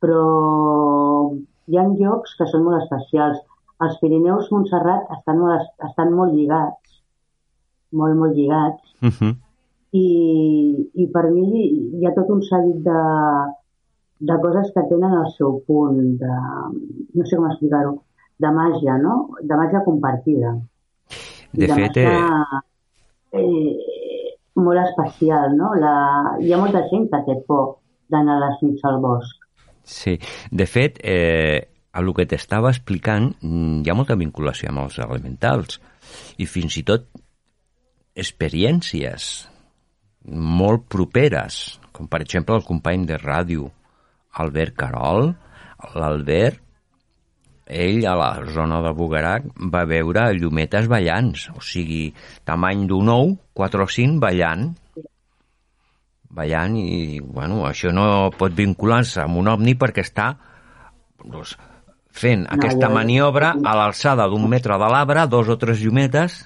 Però 0.00 0.24
hi 1.68 1.78
ha 1.78 1.84
llocs 1.88 2.34
que 2.38 2.46
són 2.50 2.64
molt 2.66 2.82
especials. 2.82 3.38
els 3.80 3.94
Pirineus 4.00 4.50
Montserrat 4.52 5.06
estan 5.14 5.38
molt, 5.40 5.68
estan 5.86 6.10
molt 6.12 6.34
lligats, 6.34 6.98
molt, 7.92 8.16
molt 8.16 8.34
lligats, 8.36 8.82
Uh 9.02 9.08
-huh. 9.08 9.32
i, 9.92 10.90
i 10.94 11.06
per 11.06 11.30
mi 11.30 11.44
hi 11.96 12.06
ha 12.06 12.12
tot 12.12 12.28
un 12.28 12.42
seguit 12.42 12.82
de, 12.84 13.00
de 14.28 14.36
coses 14.42 14.70
que 14.74 14.82
tenen 14.90 15.12
el 15.22 15.30
seu 15.32 15.62
punt 15.66 16.18
de, 16.20 16.34
no 17.14 17.24
sé 17.24 17.36
com 17.36 17.46
explicar-ho, 17.46 18.02
de 18.38 18.50
màgia, 18.50 18.98
no? 18.98 19.30
De 19.42 19.54
màgia 19.56 19.84
compartida. 19.84 20.50
De 21.52 21.64
I 21.64 21.68
fet, 21.68 21.96
màgia, 21.96 22.60
eh, 23.32 23.99
molt 24.58 24.82
especial, 24.82 25.54
no? 25.56 25.74
La, 25.78 25.94
hi 26.42 26.52
ha 26.52 26.60
molta 26.60 26.82
gent 26.90 27.08
que 27.12 27.22
té 27.26 27.36
por 27.46 27.76
d'anar 28.10 28.38
a 28.38 28.44
les 28.46 28.62
nits 28.66 28.86
al 28.88 28.98
bosc. 29.02 29.46
Sí, 29.84 30.16
de 30.50 30.66
fet, 30.66 30.98
eh, 31.02 31.66
el 31.98 32.12
que 32.14 32.26
t'estava 32.30 32.70
explicant 32.70 33.32
mm, 33.40 33.82
hi 33.82 33.90
ha 33.90 33.98
molta 33.98 34.18
vinculació 34.18 34.70
amb 34.70 34.84
els 34.84 34.98
elementals 35.02 35.80
i 36.38 36.46
fins 36.46 36.76
i 36.78 36.84
tot 36.86 37.08
experiències 38.20 39.30
molt 40.30 40.86
properes, 40.92 41.78
com 41.92 42.08
per 42.10 42.20
exemple 42.22 42.56
el 42.58 42.66
company 42.66 43.06
de 43.08 43.18
ràdio 43.18 43.70
Albert 44.42 44.76
Carol, 44.78 45.32
l'Albert, 45.96 46.60
ell 47.70 48.04
a 48.10 48.16
la 48.18 48.30
zona 48.50 48.80
de 48.82 48.90
Bugarac 48.98 49.46
va 49.72 49.84
veure 49.86 50.26
llumetes 50.34 50.88
ballants, 50.90 51.48
o 51.54 51.62
sigui, 51.62 52.10
tamany 52.44 52.86
d'un 52.90 53.08
ou, 53.14 53.34
4 53.54 53.84
o 53.86 53.88
5 53.88 54.18
ballant, 54.22 54.72
ballant 56.30 56.76
i, 56.78 57.20
bueno, 57.22 57.64
això 57.66 57.90
no 57.94 58.30
pot 58.36 58.54
vincular-se 58.54 59.24
amb 59.24 59.40
un 59.40 59.50
ovni 59.50 59.74
perquè 59.78 60.04
està 60.06 60.32
doncs, 61.24 61.56
fent 62.10 62.46
aquesta 62.50 62.88
maniobra 62.90 63.52
a 63.54 63.74
l'alçada 63.78 64.26
d'un 64.30 64.46
metre 64.50 64.78
de 64.78 64.88
l'arbre, 64.90 65.26
dos 65.30 65.50
o 65.50 65.56
tres 65.58 65.82
llumetes, 65.82 66.40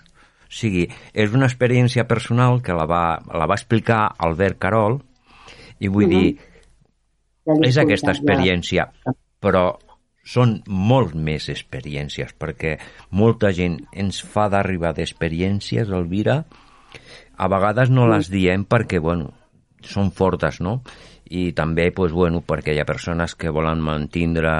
o 0.44 0.54
sigui, 0.54 0.86
és 1.12 1.32
una 1.34 1.48
experiència 1.48 2.06
personal 2.08 2.60
que 2.62 2.76
la 2.76 2.84
va, 2.86 3.04
la 3.32 3.48
va 3.50 3.56
explicar 3.58 4.06
Albert 4.18 4.60
Carol. 4.60 5.00
I 5.80 5.88
vull 5.88 6.06
Mhm. 6.06 6.10
dir, 6.10 6.38
Ja 7.44 7.52
l'he 7.60 7.68
és 7.68 7.76
aquesta 7.76 8.12
experiència, 8.12 8.86
però 9.40 9.76
són 10.24 10.62
molt 10.66 11.14
més 11.14 11.50
experiències, 11.52 12.32
perquè 12.40 12.78
molta 13.12 13.52
gent 13.52 13.78
ens 13.92 14.22
fa 14.24 14.48
d'arribar 14.48 14.94
d'experiències, 14.96 15.90
Elvira, 15.92 16.42
a 17.36 17.48
vegades 17.50 17.90
no 17.90 18.06
les 18.08 18.30
diem 18.32 18.64
perquè, 18.64 19.00
bueno, 19.04 19.32
són 19.84 20.10
fortes, 20.16 20.60
no? 20.64 20.80
I 21.28 21.52
també, 21.56 21.90
pues, 21.92 22.12
bueno, 22.12 22.40
perquè 22.46 22.74
hi 22.74 22.80
ha 22.80 22.88
persones 22.88 23.34
que 23.34 23.52
volen 23.52 23.80
mantindre 23.84 24.52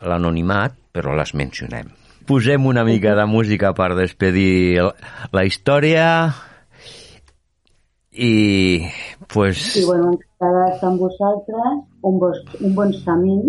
l'anonimat, 0.00 0.76
però 0.92 1.14
les 1.18 1.34
mencionem. 1.34 1.90
Posem 2.30 2.66
una 2.66 2.84
mica 2.86 3.16
de 3.18 3.24
música 3.26 3.72
per 3.74 3.94
despedir 3.98 4.78
la- 5.32 5.44
història 5.44 6.06
i, 8.12 8.86
pues... 9.32 9.76
I 9.80 9.84
bueno, 9.86 10.12
d'estar 10.14 10.90
amb 10.90 11.00
vosaltres, 11.00 11.80
un, 12.06 12.18
bos, 12.22 12.38
un 12.60 12.74
bon 12.76 12.92
samín, 13.02 13.42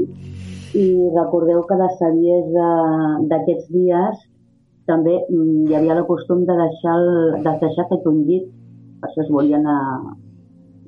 i 0.75 0.85
recordeu 1.15 1.63
que 1.67 1.75
les 1.75 1.97
savies 1.99 2.45
de- 2.55 3.27
d'aquests 3.31 3.69
dies 3.73 4.17
també 4.87 5.15
mm, 5.29 5.67
hi 5.69 5.75
havia 5.75 5.97
el 5.97 6.05
costum 6.05 6.45
de 6.45 6.55
deixar, 6.57 6.95
el, 6.97 7.43
de 7.43 7.53
deixar 7.61 7.85
fet 7.89 8.05
un 8.07 8.23
llit, 8.27 8.47
per 9.01 9.09
això 9.09 9.21
es 9.23 9.29
volien 9.29 9.65
anar, 9.67 10.15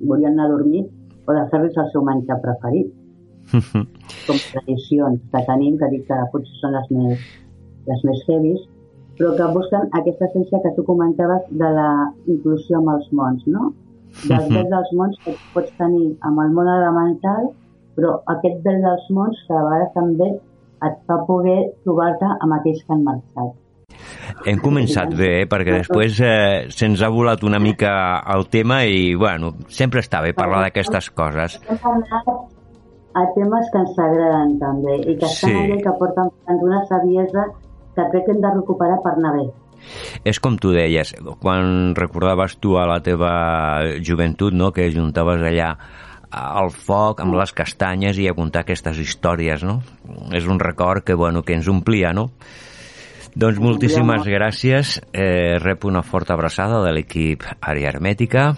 volien 0.01 0.33
anar 0.33 0.45
a 0.49 0.51
dormir, 0.55 0.85
o 1.27 1.31
de 1.33 1.45
fer-los 1.51 1.77
el 1.77 1.89
seu 1.91 2.03
menjar 2.03 2.39
preferit, 2.41 2.91
com 4.27 4.37
tradicions 4.51 5.21
que 5.31 5.41
tenim, 5.47 5.77
que 5.77 5.89
dic 5.93 6.05
que 6.07 6.19
potser 6.33 6.57
són 6.61 6.73
les 6.77 6.87
més, 6.91 7.25
les 7.87 8.03
més 8.07 8.23
heavies, 8.27 8.61
però 9.17 9.33
que 9.37 9.47
busquen 9.55 9.89
aquesta 9.99 10.25
essència 10.29 10.59
que 10.63 10.71
tu 10.75 10.83
comentaves 10.87 11.43
de 11.51 11.69
la 11.77 11.89
inclusió 12.27 12.79
amb 12.79 12.89
els 12.95 13.11
mons, 13.13 13.43
no? 13.47 13.73
Dels 14.27 14.45
Mhm. 14.47 14.53
drets 14.53 14.69
dels 14.69 14.91
mons 14.97 15.17
que 15.25 15.35
pots 15.53 15.71
tenir 15.77 16.15
amb 16.21 16.39
el 16.39 16.49
món 16.55 16.67
elemental, 16.67 17.51
però 17.97 18.15
aquest 18.35 18.61
dret 18.65 18.81
dels 18.83 19.09
mons 19.15 19.41
que 19.47 19.57
a 19.57 19.63
vegades 19.65 19.91
també 19.97 20.29
et 20.83 20.95
fa 21.07 21.19
poder 21.27 21.59
trobar-te 21.83 22.31
amb 22.43 22.57
aquells 22.59 22.81
que 22.83 22.95
han 22.95 23.03
marxat. 23.07 23.53
Hem 24.49 24.59
començat 24.63 25.13
bé, 25.15 25.29
eh? 25.43 25.47
perquè 25.47 25.77
després 25.77 26.17
eh, 26.25 26.65
se'ns 26.73 27.03
ha 27.05 27.09
volat 27.13 27.43
una 27.45 27.59
mica 27.61 27.93
el 28.33 28.47
tema 28.51 28.81
i, 28.89 29.13
bueno, 29.15 29.53
sempre 29.69 30.01
està 30.03 30.23
bé 30.25 30.33
parlar 30.35 30.63
d'aquestes 30.65 31.11
coses. 31.15 31.59
A 33.13 33.23
temes 33.35 33.67
que 33.69 33.81
ens 33.83 33.99
agraden 34.01 34.55
també 34.59 34.95
i 35.03 35.13
que 35.19 35.27
estan 35.29 35.51
Sí. 35.51 35.57
allà 35.61 35.81
que 35.83 35.97
porten 35.99 36.31
una 36.65 36.81
saviesa 36.89 37.45
que 37.93 38.07
crec 38.09 38.25
que 38.25 38.31
hem 38.33 38.41
de 38.41 38.53
recuperar 38.55 38.97
per 39.03 39.13
anar 39.13 39.35
bé. 39.37 39.45
És 40.25 40.39
com 40.39 40.55
tu 40.57 40.71
deies, 40.73 41.13
quan 41.43 41.93
recordaves 41.95 42.57
tu 42.63 42.77
a 42.79 42.87
la 42.89 43.01
teva 43.05 43.83
joventut, 44.01 44.55
no?, 44.55 44.71
que 44.71 44.89
juntaves 44.89 45.43
allà 45.43 45.75
al 46.33 46.71
foc 46.73 47.21
amb 47.21 47.37
les 47.37 47.53
castanyes 47.53 48.17
i 48.19 48.27
a 48.29 48.35
contar 48.37 48.63
aquestes 48.63 48.99
històries, 48.99 49.63
no? 49.63 49.79
És 50.33 50.47
un 50.49 50.59
record 50.59 51.05
que, 51.05 51.13
bueno, 51.13 51.43
que 51.45 51.53
ens 51.53 51.69
omplia, 51.69 52.13
no? 52.13 52.31
Doncs 53.33 53.57
moltíssimes 53.61 54.27
gràcies, 54.29 54.99
eh, 55.11 55.57
rep 55.61 55.85
una 55.89 56.03
forta 56.03 56.35
abraçada 56.35 56.83
de 56.83 56.91
l'equip 56.93 57.45
Àrea 57.61 57.89
Hermètica 57.89 58.51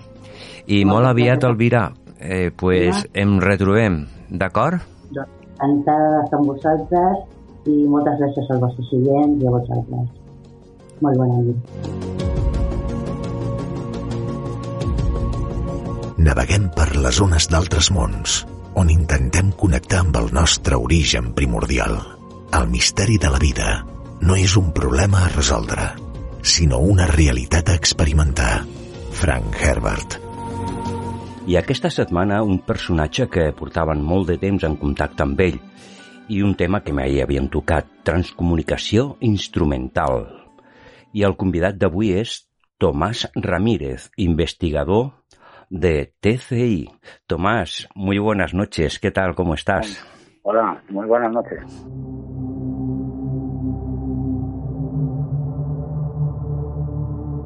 i 0.68 0.84
molt 0.84 1.08
aviat, 1.08 1.44
Elvira, 1.48 1.92
eh, 2.20 2.52
pues, 2.56 3.08
em 3.14 3.40
retrobem, 3.40 4.06
d'acord? 4.30 4.84
Encantada 5.16 6.20
d'estar 6.20 6.40
amb 6.40 6.52
vosaltres 6.52 7.24
i 7.72 7.88
moltes 7.88 8.20
gràcies 8.20 8.52
als 8.52 8.64
vostres 8.68 8.94
oients 9.00 9.42
i 9.42 9.48
a 9.48 9.58
vosaltres. 9.58 10.10
Molt 11.02 11.18
bona 11.24 11.44
nit. 11.44 12.35
Naveguem 16.16 16.70
per 16.72 16.94
les 16.96 17.18
ones 17.20 17.50
d'altres 17.52 17.90
mons, 17.92 18.38
on 18.80 18.88
intentem 18.92 19.50
connectar 19.60 20.00
amb 20.06 20.16
el 20.16 20.30
nostre 20.32 20.78
origen 20.80 21.34
primordial. 21.36 21.98
El 22.56 22.70
misteri 22.72 23.18
de 23.20 23.32
la 23.34 23.42
vida 23.42 23.82
no 24.24 24.38
és 24.40 24.56
un 24.56 24.70
problema 24.72 25.26
a 25.26 25.32
resoldre, 25.34 25.90
sinó 26.40 26.80
una 26.80 27.10
realitat 27.12 27.68
a 27.68 27.76
experimentar. 27.76 28.64
Frank 29.12 29.60
Herbert. 29.60 30.16
I 31.52 31.60
aquesta 31.60 31.92
setmana 31.92 32.40
un 32.48 32.62
personatge 32.64 33.28
que 33.28 33.52
portaven 33.60 34.00
molt 34.00 34.32
de 34.32 34.40
temps 34.40 34.64
en 34.64 34.80
contacte 34.80 35.28
amb 35.28 35.44
ell 35.44 35.60
i 36.32 36.42
un 36.42 36.56
tema 36.56 36.80
que 36.80 36.96
mai 36.96 37.20
havien 37.22 37.52
tocat, 37.52 37.92
transcomunicació 38.08 39.18
instrumental. 39.20 40.24
I 41.12 41.28
el 41.28 41.36
convidat 41.36 41.76
d'avui 41.76 42.16
és 42.24 42.40
Tomás 42.80 43.28
Ramírez, 43.36 44.10
investigador 44.18 45.12
de 45.70 46.14
TCI. 46.20 46.90
Tomás, 47.28 47.88
muy 47.96 48.20
buenas 48.20 48.54
noches, 48.54 49.00
¿qué 49.00 49.12
tal? 49.12 49.36
¿Cómo 49.36 49.54
estás? 49.54 50.06
Hola, 50.44 50.84
muy 50.90 51.08
buenas 51.08 51.32
noches. 51.32 51.86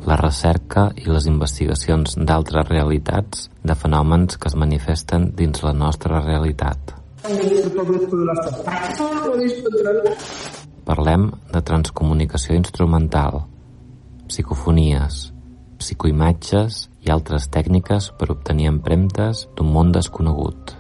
la 0.09 0.15
recerca 0.17 0.87
i 0.97 1.05
les 1.05 1.27
investigacions 1.29 2.15
d'altres 2.17 2.65
realitats 2.69 3.49
de 3.61 3.75
fenòmens 3.77 4.39
que 4.41 4.49
es 4.49 4.55
manifesten 4.57 5.27
dins 5.37 5.61
la 5.61 5.73
nostra 5.73 6.21
realitat. 6.23 6.95
Parlem 10.89 11.27
de 11.53 11.61
transcomunicació 11.61 12.55
instrumental, 12.57 13.43
psicofonies, 14.31 15.27
psicoimatges 15.77 16.87
i 17.05 17.11
altres 17.13 17.47
tècniques 17.53 18.09
per 18.19 18.31
obtenir 18.33 18.69
empremtes 18.71 19.47
d'un 19.55 19.71
món 19.73 19.93
desconegut, 19.95 20.75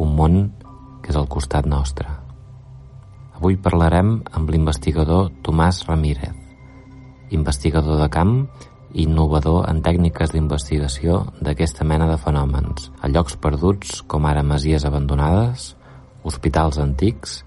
un 0.00 0.16
món 0.16 0.40
que 1.02 1.12
és 1.12 1.18
al 1.18 1.28
costat 1.30 1.68
nostre. 1.70 2.08
Avui 3.38 3.56
parlarem 3.56 4.18
amb 4.36 4.50
l'investigador 4.52 5.30
Tomàs 5.46 5.84
Ramírez, 5.88 6.34
investigador 7.30 8.00
de 8.02 8.08
camp 8.12 8.34
i 8.92 9.04
innovador 9.06 9.68
en 9.70 9.80
tècniques 9.86 10.34
d'investigació 10.34 11.22
d'aquesta 11.40 11.86
mena 11.86 12.08
de 12.10 12.18
fenòmens, 12.20 12.90
a 13.00 13.08
llocs 13.08 13.38
perduts 13.40 14.02
com 14.02 14.26
ara 14.26 14.42
masies 14.42 14.84
abandonades, 14.84 15.74
hospitals 16.26 16.78
antics 16.82 17.40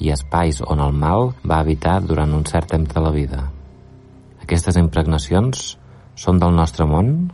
i 0.00 0.10
espais 0.12 0.60
on 0.66 0.80
el 0.82 0.92
mal 0.96 1.30
va 1.46 1.60
habitar 1.60 2.00
durant 2.04 2.34
un 2.36 2.44
cert 2.48 2.72
temps 2.74 2.92
de 2.92 3.00
la 3.00 3.12
vida. 3.14 3.44
Aquestes 4.42 4.76
impregnacions 4.80 5.76
són 6.20 6.36
del 6.40 6.52
nostre 6.52 6.84
món? 6.84 7.30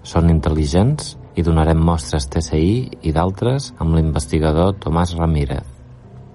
Són 0.00 0.30
intel·ligents 0.32 1.16
i 1.36 1.44
donarem 1.44 1.80
mostres 1.84 2.24
TCI 2.32 3.02
i 3.04 3.12
d'altres 3.12 3.72
amb 3.84 3.98
l'investigador 3.98 4.78
Tomàs 4.80 5.12
Ramírez. 5.18 5.66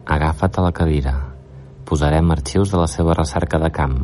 Agafa't 0.05 0.59
a 0.59 0.65
la 0.67 0.73
cadira. 0.77 1.15
Posarem 1.89 2.29
arxius 2.35 2.69
de 2.69 2.77
la 2.77 2.89
seva 2.91 3.15
recerca 3.17 3.57
de 3.63 3.71
camp, 3.73 3.97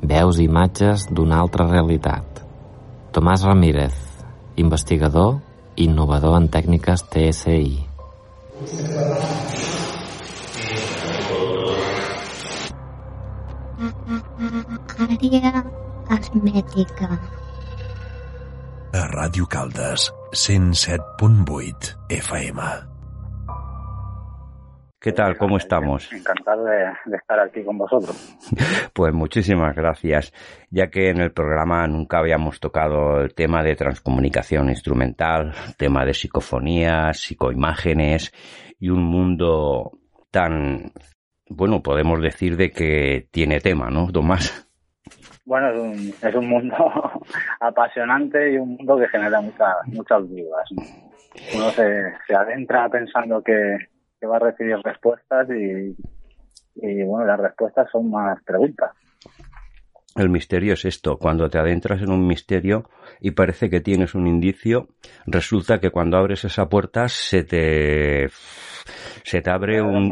veus 0.00 0.40
imatges 0.40 1.04
d'una 1.10 1.42
altra 1.44 1.68
realitat. 1.68 2.40
Tomàs 3.12 3.44
Ramírez, 3.44 4.00
investigador 4.56 5.36
i 5.76 5.84
innovador 5.90 6.40
en 6.40 6.48
tècniques 6.48 7.04
TSI. 7.12 7.84
Àrea 15.04 15.93
hermètica. 16.10 17.18
A 18.94 19.06
Ràdio 19.10 19.46
Caldes, 19.46 20.12
107.8 20.32 21.96
FM. 22.08 22.60
¿Qué 25.00 25.12
tal? 25.12 25.36
¿Cómo 25.36 25.58
estamos? 25.58 26.10
Encantado 26.10 26.64
de, 26.64 26.78
de 27.04 27.16
estar 27.16 27.38
aquí 27.38 27.62
con 27.62 27.76
vosotros. 27.76 28.16
Pues 28.94 29.12
muchísimas 29.12 29.74
gracias, 29.74 30.32
ya 30.70 30.88
que 30.88 31.10
en 31.10 31.20
el 31.20 31.32
programa 31.32 31.86
nunca 31.88 32.18
habíamos 32.18 32.60
tocado 32.60 33.20
el 33.20 33.34
tema 33.34 33.64
de 33.64 33.74
transcomunicación 33.74 34.70
instrumental, 34.70 35.52
tema 35.76 36.04
de 36.04 36.14
psicofonías, 36.14 37.18
psicoimágenes 37.18 38.32
y 38.78 38.90
un 38.90 39.02
mundo 39.02 39.98
tan, 40.30 40.92
bueno, 41.48 41.82
podemos 41.82 42.22
decir 42.22 42.56
de 42.56 42.70
que 42.70 43.28
tiene 43.32 43.60
tema, 43.60 43.90
¿no, 43.90 44.12
Tomás? 44.12 44.63
Bueno, 45.44 45.68
es 45.70 45.78
un, 45.78 46.28
es 46.28 46.34
un 46.34 46.48
mundo 46.48 46.76
apasionante 47.60 48.52
y 48.52 48.56
un 48.56 48.76
mundo 48.76 48.96
que 48.98 49.08
genera 49.08 49.40
muchas 49.40 49.74
muchas 49.86 50.28
dudas. 50.28 50.68
¿no? 50.72 50.82
Uno 51.54 51.70
se, 51.70 52.12
se 52.26 52.34
adentra 52.34 52.88
pensando 52.88 53.42
que, 53.42 53.76
que 54.20 54.26
va 54.26 54.36
a 54.36 54.40
recibir 54.40 54.76
respuestas 54.82 55.48
y, 55.50 55.96
y, 56.76 57.02
bueno, 57.04 57.26
las 57.26 57.40
respuestas 57.40 57.88
son 57.90 58.10
más 58.10 58.42
preguntas. 58.44 58.92
El 60.16 60.30
misterio 60.30 60.74
es 60.74 60.84
esto, 60.84 61.18
cuando 61.18 61.50
te 61.50 61.58
adentras 61.58 62.00
en 62.00 62.10
un 62.10 62.24
misterio 62.24 62.84
y 63.20 63.32
parece 63.32 63.68
que 63.68 63.80
tienes 63.80 64.14
un 64.14 64.28
indicio, 64.28 64.88
resulta 65.26 65.80
que 65.80 65.90
cuando 65.90 66.16
abres 66.16 66.44
esa 66.44 66.68
puerta 66.68 67.08
se 67.08 67.42
te 67.42 68.28
se 69.24 69.42
te 69.42 69.50
abre 69.50 69.80
un, 69.82 70.10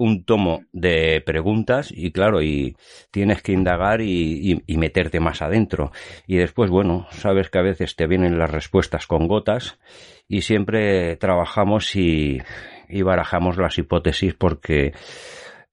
un 0.00 0.24
tomo 0.24 0.64
de 0.72 1.22
preguntas 1.24 1.92
y 1.94 2.10
claro, 2.10 2.42
y 2.42 2.76
tienes 3.12 3.42
que 3.42 3.52
indagar 3.52 4.00
y, 4.00 4.52
y- 4.52 4.62
y 4.66 4.76
meterte 4.78 5.20
más 5.20 5.40
adentro. 5.42 5.92
Y 6.26 6.36
después, 6.36 6.70
bueno, 6.70 7.06
sabes 7.10 7.50
que 7.50 7.58
a 7.58 7.62
veces 7.62 7.94
te 7.94 8.06
vienen 8.08 8.38
las 8.38 8.50
respuestas 8.50 9.06
con 9.06 9.28
gotas 9.28 9.78
y 10.26 10.42
siempre 10.42 11.14
trabajamos 11.16 11.94
y, 11.94 12.40
y 12.88 13.02
barajamos 13.02 13.56
las 13.58 13.78
hipótesis 13.78 14.34
porque 14.34 14.92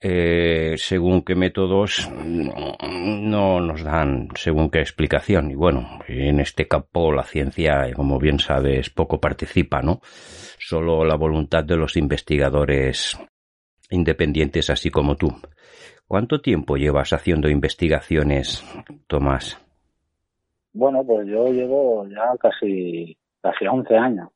eh, 0.02 0.76
según 0.78 1.24
qué 1.24 1.36
métodos 1.36 2.10
no 2.12 3.60
nos 3.60 3.84
dan 3.84 4.30
según 4.36 4.70
qué 4.70 4.80
explicación. 4.80 5.52
Y 5.52 5.56
bueno, 5.56 6.00
en 6.08 6.40
este 6.40 6.68
campo 6.68 7.12
la 7.12 7.24
ciencia, 7.24 7.92
como 7.96 8.20
bien 8.20 8.40
sabes, 8.40 8.90
poco 8.90 9.20
participa, 9.20 9.82
¿no? 9.82 10.00
Solo 10.04 11.06
la 11.06 11.16
voluntad 11.16 11.64
de 11.64 11.78
los 11.78 11.98
investigadores 11.98 13.18
independientes 13.90 14.70
así 14.70 14.90
como 14.90 15.16
tú. 15.16 15.30
¿Cuánto 16.08 16.40
tiempo 16.40 16.78
llevas 16.78 17.14
haciendo 17.14 17.50
investigaciones, 17.50 18.64
Tomás? 19.08 19.60
Bueno, 20.74 21.04
pues 21.06 21.26
yo 21.28 21.48
llevo 21.48 22.06
ya 22.08 22.36
casi, 22.38 23.18
casi 23.42 23.66
11 23.66 23.96
años. 23.96 24.30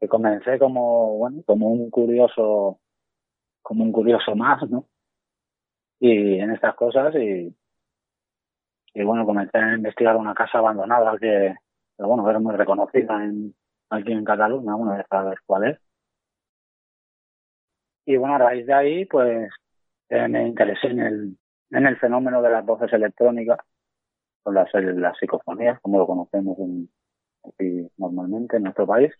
Que 0.00 0.08
comencé 0.08 0.58
como, 0.58 1.18
bueno, 1.18 1.42
como 1.44 1.68
un 1.68 1.90
curioso, 1.90 2.78
como 3.62 3.84
un 3.84 3.92
curioso 3.92 4.34
más, 4.36 4.68
¿no? 4.70 4.86
Y 6.00 6.38
en 6.40 6.50
estas 6.50 6.74
cosas 6.74 7.14
y, 7.14 7.54
y 8.94 9.02
bueno, 9.04 9.24
comencé 9.26 9.58
a 9.58 9.74
investigar 9.74 10.16
una 10.16 10.34
casa 10.34 10.58
abandonada 10.58 11.18
que, 11.18 11.54
que, 11.96 12.04
bueno, 12.04 12.28
era 12.28 12.38
muy 12.40 12.54
reconocida 12.56 13.24
en, 13.24 13.54
aquí 13.90 14.12
en 14.12 14.24
Cataluña, 14.24 14.74
bueno, 14.74 14.96
ya 14.96 15.06
sabes 15.08 15.38
cuál 15.46 15.64
es. 15.66 15.78
Y 18.04 18.16
bueno, 18.16 18.34
a 18.34 18.38
raíz 18.38 18.66
de 18.66 18.74
ahí, 18.74 19.04
pues, 19.06 19.50
eh, 20.08 20.28
me 20.28 20.46
interesé 20.46 20.88
en 20.88 21.00
el, 21.00 21.38
en 21.70 21.86
el 21.86 21.96
fenómeno 21.98 22.42
de 22.42 22.50
las 22.50 22.64
voces 22.64 22.92
electrónicas 22.92 23.58
con 24.42 24.54
las, 24.54 24.68
las 24.74 25.16
psicofonías, 25.18 25.80
como 25.80 25.98
lo 25.98 26.06
conocemos 26.06 26.58
en, 26.58 26.90
aquí 27.44 27.88
normalmente 27.98 28.56
en 28.56 28.64
nuestro 28.64 28.86
país. 28.86 29.12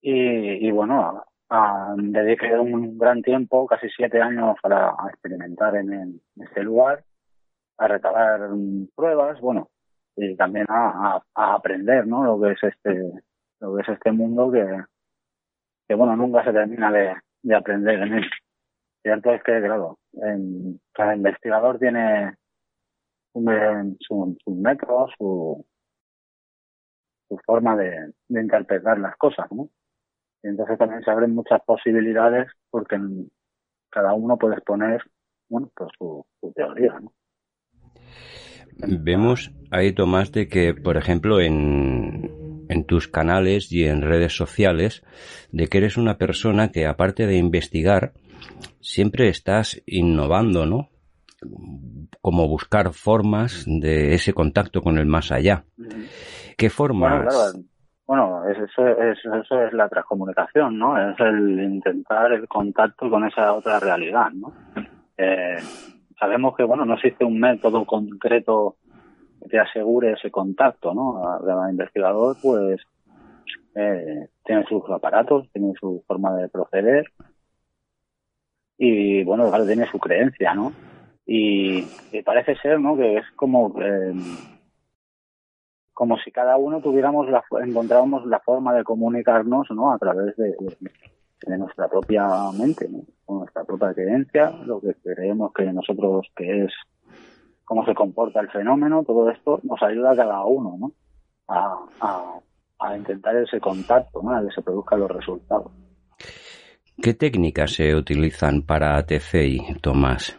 Y, 0.00 0.66
y 0.68 0.70
bueno, 0.70 1.24
a- 1.54 1.92
a- 1.92 1.94
dediqué 1.96 2.58
un 2.58 2.98
gran 2.98 3.22
tiempo, 3.22 3.66
casi 3.66 3.88
siete 3.90 4.20
años, 4.20 4.56
para 4.62 4.94
experimentar 5.10 5.76
en, 5.76 5.92
el- 5.92 6.20
este 6.36 6.62
lugar, 6.62 7.04
a 7.78 7.88
recabar 7.88 8.40
pruebas, 8.94 9.40
bueno, 9.40 9.68
y 10.16 10.36
también 10.36 10.66
a, 10.68 11.20
a- 11.34 11.54
aprender, 11.54 12.06
¿no? 12.06 12.24
Lo 12.24 12.40
que 12.40 12.52
es 12.52 12.62
este, 12.62 13.12
lo 13.60 13.74
que 13.76 13.82
es 13.82 13.88
este 13.88 14.12
mundo 14.12 14.50
que, 14.52 14.64
que 15.88 15.94
bueno, 15.94 16.16
nunca 16.16 16.44
se 16.44 16.52
termina 16.52 16.90
de, 16.92 17.14
de 17.42 17.54
aprender 17.54 18.00
en 18.00 18.14
él. 18.14 18.24
Cierto 19.02 19.32
es 19.34 19.42
que, 19.42 19.60
claro, 19.60 19.98
en- 20.14 20.80
cada 20.92 21.14
investigador 21.16 21.78
tiene 21.78 22.34
un, 23.34 23.96
su, 24.00 24.36
su 24.44 24.50
método, 24.52 25.08
su, 25.18 25.66
su 27.28 27.38
forma 27.44 27.76
de, 27.76 28.12
de 28.28 28.40
interpretar 28.40 28.98
las 28.98 29.16
cosas, 29.16 29.50
¿no? 29.52 29.68
Y 30.44 30.48
entonces 30.48 30.78
también 30.78 31.02
se 31.02 31.10
abren 31.10 31.34
muchas 31.34 31.62
posibilidades 31.64 32.48
porque 32.70 32.98
cada 33.90 34.12
uno 34.14 34.36
puede 34.36 34.56
exponer, 34.56 35.02
bueno, 35.48 35.70
pues 35.74 35.90
su, 35.98 36.26
su 36.40 36.52
teoría, 36.52 37.00
¿no? 37.00 37.12
Vemos 38.76 39.52
ahí, 39.70 39.92
Tomás, 39.92 40.32
de 40.32 40.48
que, 40.48 40.74
por 40.74 40.96
ejemplo, 40.96 41.40
en, 41.40 42.66
en 42.68 42.84
tus 42.84 43.08
canales 43.08 43.70
y 43.72 43.84
en 43.84 44.02
redes 44.02 44.36
sociales, 44.36 45.02
de 45.52 45.68
que 45.68 45.78
eres 45.78 45.96
una 45.96 46.18
persona 46.18 46.70
que, 46.72 46.86
aparte 46.86 47.26
de 47.26 47.36
investigar, 47.36 48.12
siempre 48.80 49.28
estás 49.28 49.82
innovando, 49.86 50.66
¿no? 50.66 50.90
Como 52.20 52.48
buscar 52.48 52.92
formas 52.92 53.64
de 53.66 54.14
ese 54.14 54.32
contacto 54.32 54.82
con 54.82 54.98
el 54.98 55.06
más 55.06 55.30
allá. 55.30 55.64
¿Qué 56.56 56.70
Bueno, 56.98 57.20
formas? 57.20 57.22
claro, 57.22 57.64
bueno, 58.06 58.46
es- 58.48 58.58
eso, 58.58 58.86
es, 58.86 59.18
eso 59.24 59.62
es 59.62 59.72
la 59.72 59.88
transcomunicación, 59.88 60.78
¿no? 60.78 60.96
Es 61.10 61.18
el 61.20 61.60
intentar 61.60 62.32
el 62.32 62.46
contacto 62.48 63.08
con 63.10 63.24
esa 63.26 63.52
otra 63.54 63.80
realidad, 63.80 64.30
¿no? 64.32 64.52
Eh, 65.16 65.56
sabemos 66.18 66.56
que, 66.56 66.64
bueno, 66.64 66.84
no 66.84 66.94
existe 66.94 67.24
un 67.24 67.38
método 67.40 67.84
concreto 67.84 68.76
que 69.50 69.58
asegure 69.58 70.12
ese 70.12 70.30
contacto, 70.30 70.92
¿no? 70.94 71.20
Cada 71.44 71.70
investigador, 71.70 72.36
pues, 72.42 72.80
eh, 73.74 74.28
tiene 74.44 74.64
sus 74.66 74.82
aparatos, 74.90 75.50
tiene 75.52 75.72
su 75.78 76.02
forma 76.06 76.34
de 76.36 76.48
proceder 76.48 77.06
y, 78.78 79.22
bueno, 79.24 79.50
tiene 79.66 79.86
su 79.90 79.98
creencia, 79.98 80.54
¿no? 80.54 80.72
Y, 81.26 81.86
y 82.12 82.22
parece 82.22 82.54
ser, 82.56 82.80
¿no? 82.80 82.96
Que 82.96 83.16
es 83.18 83.24
como... 83.36 83.74
eh, 83.80 84.12
como 85.94 86.18
si 86.18 86.30
cada 86.30 86.56
uno 86.56 86.80
tuviéramos 86.80 87.28
la, 87.30 87.42
encontráramos 87.64 88.26
la 88.26 88.40
forma 88.40 88.74
de 88.74 88.84
comunicarnos 88.84 89.68
no 89.70 89.92
a 89.92 89.98
través 89.98 90.36
de, 90.36 90.54
nuestra 91.58 91.88
propia 91.88 92.26
mente 92.58 92.88
con 93.24 93.38
nuestra 93.40 93.64
propia 93.64 93.92
creencia 93.94 94.50
lo 94.64 94.80
que 94.80 94.94
creemos 95.02 95.52
que 95.52 95.64
nosotros 95.72 96.26
que 96.34 96.64
es 96.64 96.72
cómo 97.64 97.84
se 97.84 97.94
comporta 97.94 98.40
el 98.40 98.50
fenómeno 98.50 99.04
todo 99.04 99.30
esto 99.30 99.60
nos 99.62 99.82
ayuda 99.82 100.12
a 100.12 100.16
cada 100.16 100.44
uno 100.44 100.76
no 100.78 100.92
a, 101.48 101.78
a, 102.00 102.40
a 102.78 102.96
intentar 102.96 103.36
ese 103.36 103.60
contacto 103.60 104.22
¿no? 104.22 104.34
a 104.34 104.42
que 104.42 104.54
se 104.54 104.62
produzcan 104.62 105.00
los 105.00 105.10
resultados 105.10 105.70
¿Qué 107.02 107.12
técnicas 107.12 107.72
se 107.72 107.94
utilizan 107.96 108.62
para 108.62 109.04
TCI, 109.04 109.78
Tomás? 109.80 110.38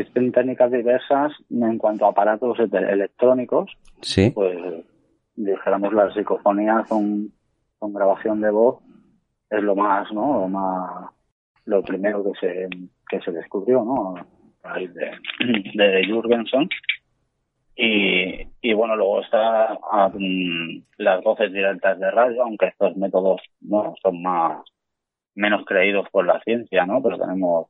Existen 0.00 0.32
técnicas 0.32 0.70
diversas 0.70 1.32
en 1.50 1.78
cuanto 1.78 2.06
a 2.06 2.10
aparatos 2.10 2.58
ele- 2.58 2.90
electrónicos 2.92 3.70
Sí. 4.00 4.30
pues 4.30 4.56
dijéramos 5.34 5.92
la 5.92 6.12
psicofonía 6.12 6.84
con, 6.88 7.30
con 7.78 7.92
grabación 7.92 8.40
de 8.40 8.50
voz 8.50 8.78
es 9.50 9.62
lo 9.62 9.76
más, 9.76 10.10
¿no? 10.12 10.40
Lo 10.40 10.48
más, 10.48 11.10
lo 11.66 11.82
primero 11.82 12.24
que 12.24 12.32
se, 12.40 12.68
que 13.08 13.20
se 13.20 13.30
descubrió, 13.30 13.84
¿no? 13.84 14.14
A 14.64 14.68
raíz 14.74 14.92
de, 14.94 15.10
de 15.74 16.08
Jurgenson. 16.10 16.68
Y, 17.76 18.48
y 18.62 18.72
bueno, 18.74 18.96
luego 18.96 19.20
está 19.20 19.78
mm, 20.14 20.82
las 20.98 21.22
voces 21.22 21.52
directas 21.52 21.98
de 22.00 22.10
radio, 22.10 22.42
aunque 22.42 22.66
estos 22.68 22.96
métodos 22.96 23.40
no 23.60 23.94
son 24.02 24.22
más 24.22 24.62
menos 25.34 25.64
creídos 25.66 26.08
por 26.10 26.26
la 26.26 26.40
ciencia, 26.40 26.86
¿no? 26.86 27.02
Pero 27.02 27.18
tenemos 27.18 27.66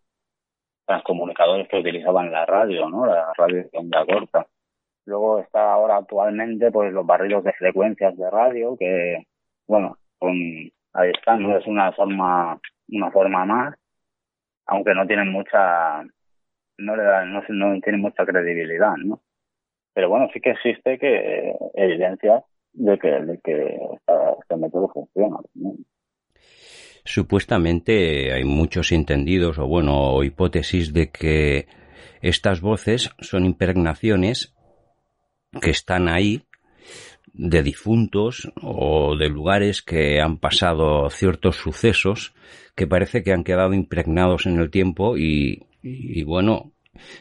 transcomunicadores 0.86 1.68
que 1.68 1.78
utilizaban 1.78 2.30
la 2.30 2.46
radio, 2.46 2.88
¿no? 2.88 3.06
La 3.06 3.32
radio 3.36 3.56
de 3.64 3.70
onda 3.72 4.04
corta. 4.06 4.46
Luego 5.04 5.40
está 5.40 5.72
ahora 5.72 5.96
actualmente 5.98 6.70
pues 6.70 6.92
los 6.92 7.06
barridos 7.06 7.44
de 7.44 7.52
frecuencias 7.52 8.16
de 8.16 8.30
radio 8.30 8.76
que, 8.78 9.26
bueno, 9.66 9.98
ahí 10.92 11.10
están, 11.10 11.42
¿no? 11.42 11.56
Es 11.56 11.66
una 11.66 11.92
forma, 11.92 12.58
una 12.88 13.10
forma 13.10 13.44
más, 13.44 13.74
aunque 14.66 14.94
no 14.94 15.06
tienen 15.06 15.30
mucha, 15.30 16.02
no 16.78 16.96
le 16.96 17.02
dan, 17.02 17.32
no, 17.32 17.42
no 17.48 17.80
tienen 17.80 18.00
mucha 18.00 18.24
credibilidad, 18.24 18.94
¿no? 18.96 19.20
Pero 19.94 20.08
bueno, 20.08 20.28
sí 20.32 20.40
que 20.40 20.50
existe 20.50 20.98
que 20.98 21.54
evidencia 21.74 22.42
de 22.72 22.98
que, 22.98 23.08
de 23.08 23.34
esta- 23.94 24.32
este 24.40 24.56
método 24.56 24.88
funciona. 24.88 25.38
¿no? 25.54 25.72
Supuestamente 27.06 28.32
hay 28.32 28.44
muchos 28.44 28.92
entendidos 28.92 29.58
o 29.58 29.66
bueno, 29.66 30.22
hipótesis 30.24 30.92
de 30.92 31.10
que 31.10 31.68
estas 32.20 32.60
voces 32.60 33.10
son 33.20 33.46
impregnaciones 33.46 34.54
que 35.62 35.70
están 35.70 36.08
ahí 36.08 36.42
de 37.32 37.62
difuntos 37.62 38.50
o 38.60 39.16
de 39.16 39.28
lugares 39.28 39.82
que 39.82 40.20
han 40.20 40.38
pasado 40.38 41.08
ciertos 41.10 41.56
sucesos 41.56 42.34
que 42.74 42.86
parece 42.86 43.22
que 43.22 43.32
han 43.32 43.44
quedado 43.44 43.72
impregnados 43.72 44.46
en 44.46 44.58
el 44.58 44.70
tiempo 44.70 45.16
y, 45.16 45.66
y 45.82 46.24
bueno, 46.24 46.72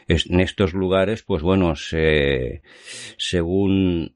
en 0.08 0.40
estos 0.40 0.72
lugares, 0.72 1.22
pues 1.22 1.42
bueno, 1.42 1.76
se, 1.76 2.62
según 3.16 4.15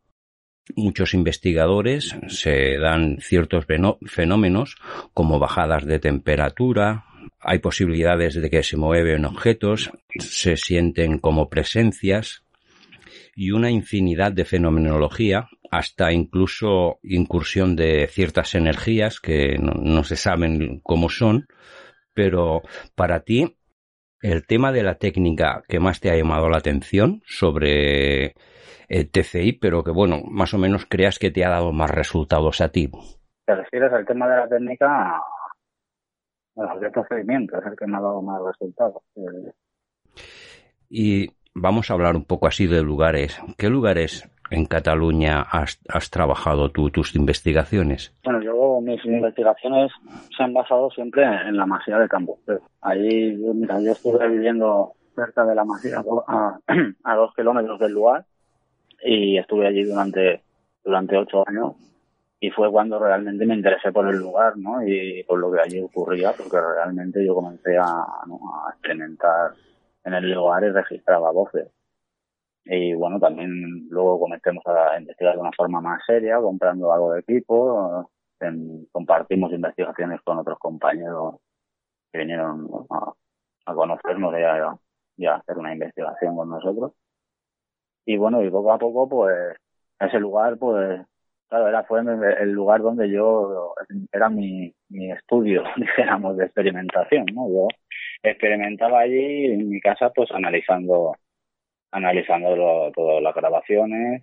muchos 0.77 1.15
investigadores 1.15 2.15
se 2.29 2.79
dan 2.79 3.19
ciertos 3.21 3.67
fenómenos 4.07 4.77
como 5.15 5.39
bajadas 5.39 5.85
de 5.87 5.99
temperatura, 5.99 7.05
hay 7.41 7.59
posibilidades 7.59 8.41
de 8.41 8.51
que 8.51 8.63
se 8.63 8.77
mueven 8.77 9.25
objetos, 9.25 9.91
se 10.19 10.57
sienten 10.57 11.19
como 11.19 11.49
presencias 11.49 12.45
y 13.35 13.53
una 13.53 13.71
infinidad 13.71 14.33
de 14.33 14.45
fenomenología, 14.45 15.49
hasta 15.71 16.13
incluso 16.13 16.99
incursión 17.03 17.77
de 17.77 18.09
ciertas 18.09 18.55
energías 18.55 19.21
que 19.21 19.57
no, 19.59 19.73
no 19.73 20.05
se 20.05 20.17
saben 20.17 20.81
cómo 20.83 21.09
son, 21.09 21.47
pero 22.13 22.63
para 22.95 23.21
ti 23.21 23.57
el 24.21 24.47
tema 24.47 24.73
de 24.73 24.83
la 24.83 24.97
técnica 24.97 25.63
que 25.69 25.81
más 25.81 26.01
te 26.01 26.11
ha 26.11 26.17
llamado 26.17 26.49
la 26.51 26.59
atención 26.59 27.23
sobre 27.25 28.35
el 28.91 29.09
TCI, 29.09 29.53
pero 29.53 29.85
que 29.85 29.93
bueno, 29.93 30.21
más 30.29 30.53
o 30.53 30.59
menos 30.59 30.85
creas 30.85 31.19
que 31.19 31.31
te 31.31 31.45
ha 31.45 31.49
dado 31.49 31.73
más 31.73 31.91
resultados 31.91 32.61
a 32.61 32.71
ti. 32.71 32.91
¿Te 33.47 33.55
refieres 33.55 33.93
al 33.93 34.05
tema 34.05 34.29
de 34.29 34.37
la 34.37 34.49
técnica? 34.49 35.23
Bueno, 36.57 36.75
el 36.83 36.91
procedimiento 36.91 37.57
es 37.59 37.67
el 37.67 37.77
que 37.77 37.87
me 37.87 37.97
ha 37.97 38.01
dado 38.01 38.21
más 38.21 38.43
resultados. 38.43 39.03
Y 40.89 41.31
vamos 41.55 41.89
a 41.89 41.95
hablar 41.95 42.17
un 42.17 42.25
poco 42.25 42.49
así 42.49 42.67
de 42.67 42.83
lugares. 42.83 43.41
¿Qué 43.57 43.69
lugares 43.69 44.29
en 44.51 44.67
Cataluña 44.67 45.43
has, 45.43 45.81
has 45.89 46.11
trabajado 46.11 46.73
tú 46.73 46.91
tus 46.91 47.15
investigaciones? 47.15 48.13
Bueno, 48.25 48.43
yo 48.43 48.81
mis 48.81 49.05
investigaciones 49.05 49.93
se 50.37 50.43
han 50.43 50.53
basado 50.53 50.91
siempre 50.91 51.23
en 51.23 51.57
la 51.57 51.65
masía 51.65 51.97
de 51.97 52.09
Campos. 52.09 52.41
Ahí, 52.81 53.37
mira, 53.55 53.81
yo 53.81 53.93
estuve 53.93 54.29
viviendo 54.29 54.95
cerca 55.15 55.45
de 55.45 55.55
la 55.55 55.65
masía 55.65 56.03
a, 56.27 56.59
a 57.05 57.15
dos 57.15 57.33
kilómetros 57.37 57.79
del 57.79 57.93
lugar 57.93 58.27
y 59.03 59.39
estuve 59.39 59.67
allí 59.67 59.85
durante 59.85 60.43
durante 60.85 61.17
ocho 61.17 61.45
años 61.47 61.75
y 62.41 62.51
fue 62.51 62.71
cuando 62.71 62.99
realmente 62.99 63.45
me 63.47 63.55
interesé 63.55 63.93
por 63.93 64.09
el 64.09 64.17
lugar 64.17 64.57
¿no? 64.57 64.87
y 64.87 65.23
por 65.25 65.39
lo 65.39 65.53
que 65.53 65.61
allí 65.61 65.81
ocurría 65.81 66.33
porque 66.33 66.59
realmente 66.61 67.25
yo 67.25 67.35
comencé 67.35 67.77
a, 67.77 67.85
a 67.85 68.71
experimentar 68.73 69.53
en 70.05 70.15
el 70.15 70.31
lugar 70.33 70.65
y 70.65 70.71
registraba 70.71 71.31
voces 71.31 71.69
y 72.65 72.95
bueno, 72.95 73.19
también 73.19 73.89
luego 73.89 74.21
comencemos 74.21 74.65
a 74.67 74.99
investigar 74.99 75.35
de 75.35 75.41
una 75.41 75.51
forma 75.57 75.81
más 75.81 76.03
seria, 76.07 76.39
comprando 76.39 76.93
algo 76.93 77.13
de 77.13 77.21
equipo, 77.21 78.09
compartimos 78.93 79.53
investigaciones 79.53 80.21
con 80.23 80.39
otros 80.39 80.59
compañeros 80.59 81.37
que 82.13 82.19
vinieron 82.19 82.69
a, 82.91 83.13
a 83.67 83.75
conocernos 83.75 84.35
y 85.17 85.27
a, 85.27 85.35
hacer 85.35 85.59
una 85.59 85.73
investigación 85.73 86.37
con 86.37 86.49
nosotros. 86.49 86.93
Y 88.05 88.17
bueno, 88.17 88.43
y 88.43 88.51
poco 88.51 88.73
a 88.73 88.79
poco, 88.79 89.09
pues, 89.09 89.57
ese 90.01 90.19
lugar, 90.19 90.59
pues, 90.59 91.01
claro, 91.49 91.69
era 91.69 91.85
fue 91.85 92.01
el 92.01 92.53
lugar 92.53 92.83
donde 92.83 93.11
yo, 93.11 93.75
era 94.13 94.29
mi, 94.29 94.73
mi 94.89 95.13
estudio, 95.13 95.65
dijéramos, 95.77 96.37
de 96.37 96.47
experimentación, 96.47 97.27
¿no? 97.35 97.49
Yo 97.49 97.69
experimentaba 98.23 99.01
allí 99.01 99.47
en 99.47 99.69
mi 99.69 99.81
casa, 99.81 100.11
pues, 100.11 100.31
analizando 100.33 101.15
analizando 101.93 102.93
todas 102.95 103.23
las 103.23 103.35
grabaciones 103.35 104.23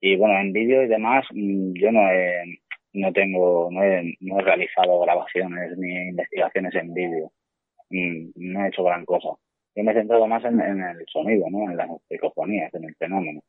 y 0.00 0.16
bueno 0.16 0.38
en 0.40 0.52
vídeo 0.52 0.82
y 0.82 0.88
demás 0.88 1.26
mm, 1.32 1.72
yo 1.74 1.92
no 1.92 2.00
he 2.10 2.60
no 2.92 3.12
tengo 3.12 3.70
no 3.70 3.82
he, 3.82 4.16
no 4.20 4.38
he 4.38 4.42
realizado 4.42 5.00
grabaciones 5.00 5.76
ni 5.78 6.08
investigaciones 6.08 6.74
en 6.74 6.94
vídeo 6.94 7.32
mm, 7.90 8.30
no 8.36 8.64
he 8.64 8.68
hecho 8.68 8.84
gran 8.84 9.04
cosa 9.04 9.30
yo 9.74 9.84
me 9.84 9.92
he 9.92 9.94
centrado 9.94 10.26
más 10.26 10.44
en, 10.44 10.60
el 10.60 11.04
sonido 11.06 11.46
no 11.50 11.70
en 11.70 11.76
las 11.76 11.88
psicofonías 12.08 12.72
en 12.74 12.84
el 12.84 12.94
fenómeno 12.96 13.42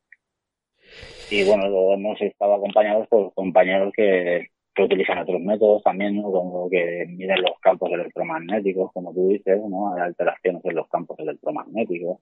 y 1.29 1.43
bueno 1.45 1.67
luego 1.67 1.93
hemos 1.93 2.21
estado 2.21 2.55
acompañados 2.55 3.07
por 3.07 3.33
compañeros 3.33 3.93
que 3.95 4.47
utilizan 4.81 5.19
otros 5.19 5.39
métodos 5.39 5.83
también, 5.83 6.15
¿no? 6.15 6.31
como 6.31 6.67
que 6.67 7.05
miden 7.07 7.43
los 7.43 7.59
campos 7.61 7.91
electromagnéticos, 7.91 8.91
como 8.91 9.13
tú 9.13 9.27
dices, 9.27 9.61
¿no? 9.69 9.93
Hay 9.93 10.01
alteraciones 10.01 10.65
en 10.65 10.75
los 10.75 10.87
campos 10.89 11.19
electromagnéticos 11.19 12.17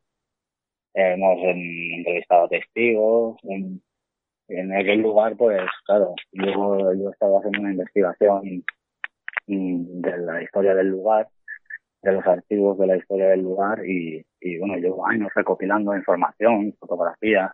hemos 0.94 1.40
entrevistado 1.44 2.48
testigos. 2.48 3.38
En, 3.44 3.82
aquel 4.74 5.00
lugar, 5.00 5.38
pues 5.38 5.62
claro, 5.86 6.14
yo, 6.34 6.94
yo 6.94 7.08
he 7.08 7.12
estado 7.12 7.38
haciendo 7.38 7.62
una 7.62 7.72
investigación 7.72 8.66
de 9.48 10.18
la 10.18 10.44
historia 10.44 10.76
del 10.76 10.88
lugar, 10.88 11.30
de 12.02 12.12
los 12.12 12.26
archivos 12.26 12.78
de 12.78 12.88
la 12.88 12.98
historia 12.98 13.30
del 13.30 13.42
lugar 13.42 13.86
y, 13.86 14.26
y 14.40 14.58
bueno, 14.58 14.76
llevo 14.78 15.06
años 15.06 15.30
recopilando 15.36 15.96
información, 15.96 16.74
fotografías. 16.80 17.52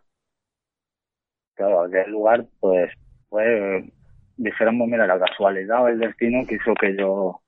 Claro, 1.55 1.81
aquel 1.81 2.11
lugar, 2.11 2.45
pues 2.59 2.91
fue, 3.29 3.91
dijéramos, 4.37 4.87
mira, 4.87 5.07
la 5.07 5.19
casualidad 5.19 5.83
o 5.83 5.87
el 5.87 5.99
destino 5.99 6.45
quiso 6.47 6.73
que 6.79 6.95
yo 6.95 7.41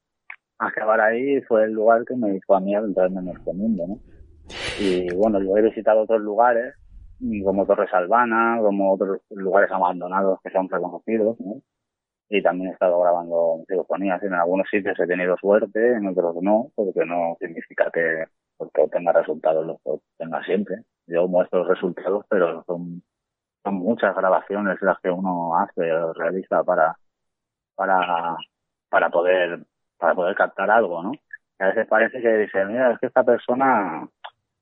acabara 0.57 1.05
ahí 1.07 1.37
y 1.37 1.41
fue 1.41 1.63
el 1.65 1.73
lugar 1.73 2.03
que 2.05 2.15
me 2.15 2.35
hizo 2.35 2.53
a 2.53 2.59
mí 2.59 2.75
adentrarme 2.75 3.21
en 3.21 3.29
este 3.29 3.53
mundo, 3.53 3.85
¿no? 3.87 3.99
Y 4.79 5.13
bueno, 5.13 5.41
yo 5.41 5.55
he 5.57 5.61
visitado 5.61 6.01
otros 6.01 6.21
lugares, 6.21 6.73
como 7.43 7.65
Torres 7.65 7.93
Albana, 7.93 8.57
como 8.61 8.93
otros 8.93 9.21
lugares 9.29 9.71
abandonados 9.71 10.39
que 10.43 10.49
son 10.49 10.67
reconocidos, 10.67 11.39
¿no? 11.39 11.61
Y 12.29 12.41
también 12.43 12.69
he 12.69 12.73
estado 12.73 12.99
grabando 12.99 13.63
psicofonías. 13.67 14.21
En 14.23 14.33
algunos 14.33 14.67
sitios 14.69 14.99
he 14.99 15.07
tenido 15.07 15.35
suerte, 15.37 15.93
en 15.93 16.07
otros 16.07 16.35
no, 16.41 16.71
porque 16.75 17.05
no 17.05 17.35
significa 17.39 17.89
que 17.91 18.25
porque 18.57 18.81
obtenga 18.81 19.13
resultados 19.13 19.65
los 19.65 19.77
que 19.81 19.89
obtenga 19.91 20.43
siempre. 20.43 20.83
Yo 21.07 21.27
muestro 21.27 21.59
los 21.59 21.69
resultados, 21.69 22.25
pero 22.29 22.63
son, 22.65 23.01
son 23.63 23.75
muchas 23.75 24.15
grabaciones 24.15 24.81
las 24.81 24.99
que 24.99 25.09
uno 25.09 25.55
hace 25.57 25.91
o 25.93 26.13
realiza 26.13 26.63
para, 26.63 26.97
para, 27.75 28.35
para 28.89 29.09
poder, 29.09 29.65
para 29.97 30.15
poder 30.15 30.35
captar 30.35 30.69
algo, 30.69 31.01
¿no? 31.03 31.11
a 31.59 31.67
veces 31.67 31.87
parece 31.87 32.21
que 32.21 32.37
dice, 32.37 32.65
mira, 32.65 32.93
es 32.93 32.99
que 32.99 33.07
esta 33.07 33.23
persona 33.23 34.07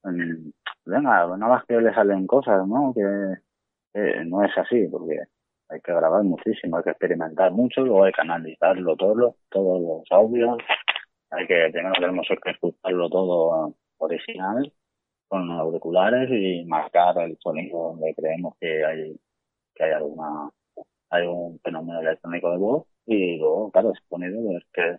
venga, 0.03 1.27
nada 1.37 1.37
más 1.37 1.65
que 1.65 1.79
le 1.79 1.93
salen 1.93 2.27
cosas, 2.27 2.67
¿no? 2.67 2.93
Que, 2.93 3.03
no 4.25 4.43
es 4.43 4.55
así, 4.57 4.87
porque 4.91 5.19
hay 5.69 5.81
que 5.81 5.93
grabar 5.93 6.23
muchísimo, 6.23 6.77
hay 6.77 6.83
que 6.83 6.89
experimentar 6.91 7.51
mucho, 7.51 7.81
luego 7.81 8.03
hay 8.03 8.13
que 8.13 8.21
analizarlo 8.21 8.95
todo, 8.95 9.35
todos 9.49 9.81
los 9.81 10.11
audios, 10.11 10.57
hay 11.31 11.47
que 11.47 11.69
primero 11.71 11.93
tenemos 11.99 12.27
que 12.27 12.51
escucharlo 12.51 13.09
todo 13.09 13.75
original 13.97 14.71
con 15.27 15.51
auriculares 15.51 16.29
y 16.31 16.65
marcar 16.65 17.17
el 17.19 17.37
sonido 17.39 17.89
donde 17.89 18.13
creemos 18.15 18.55
que 18.59 18.85
hay 18.85 19.19
que 19.75 19.83
hay 19.83 19.91
alguna 19.91 20.49
hay 21.09 21.25
un 21.27 21.59
fenómeno 21.59 21.99
electrónico 21.99 22.51
de 22.51 22.57
voz 22.57 22.87
y 23.05 23.37
luego 23.37 23.71
claro 23.71 23.91
ese 23.91 24.01
sonido 24.09 24.57
es 24.57 24.63
que 24.73 24.97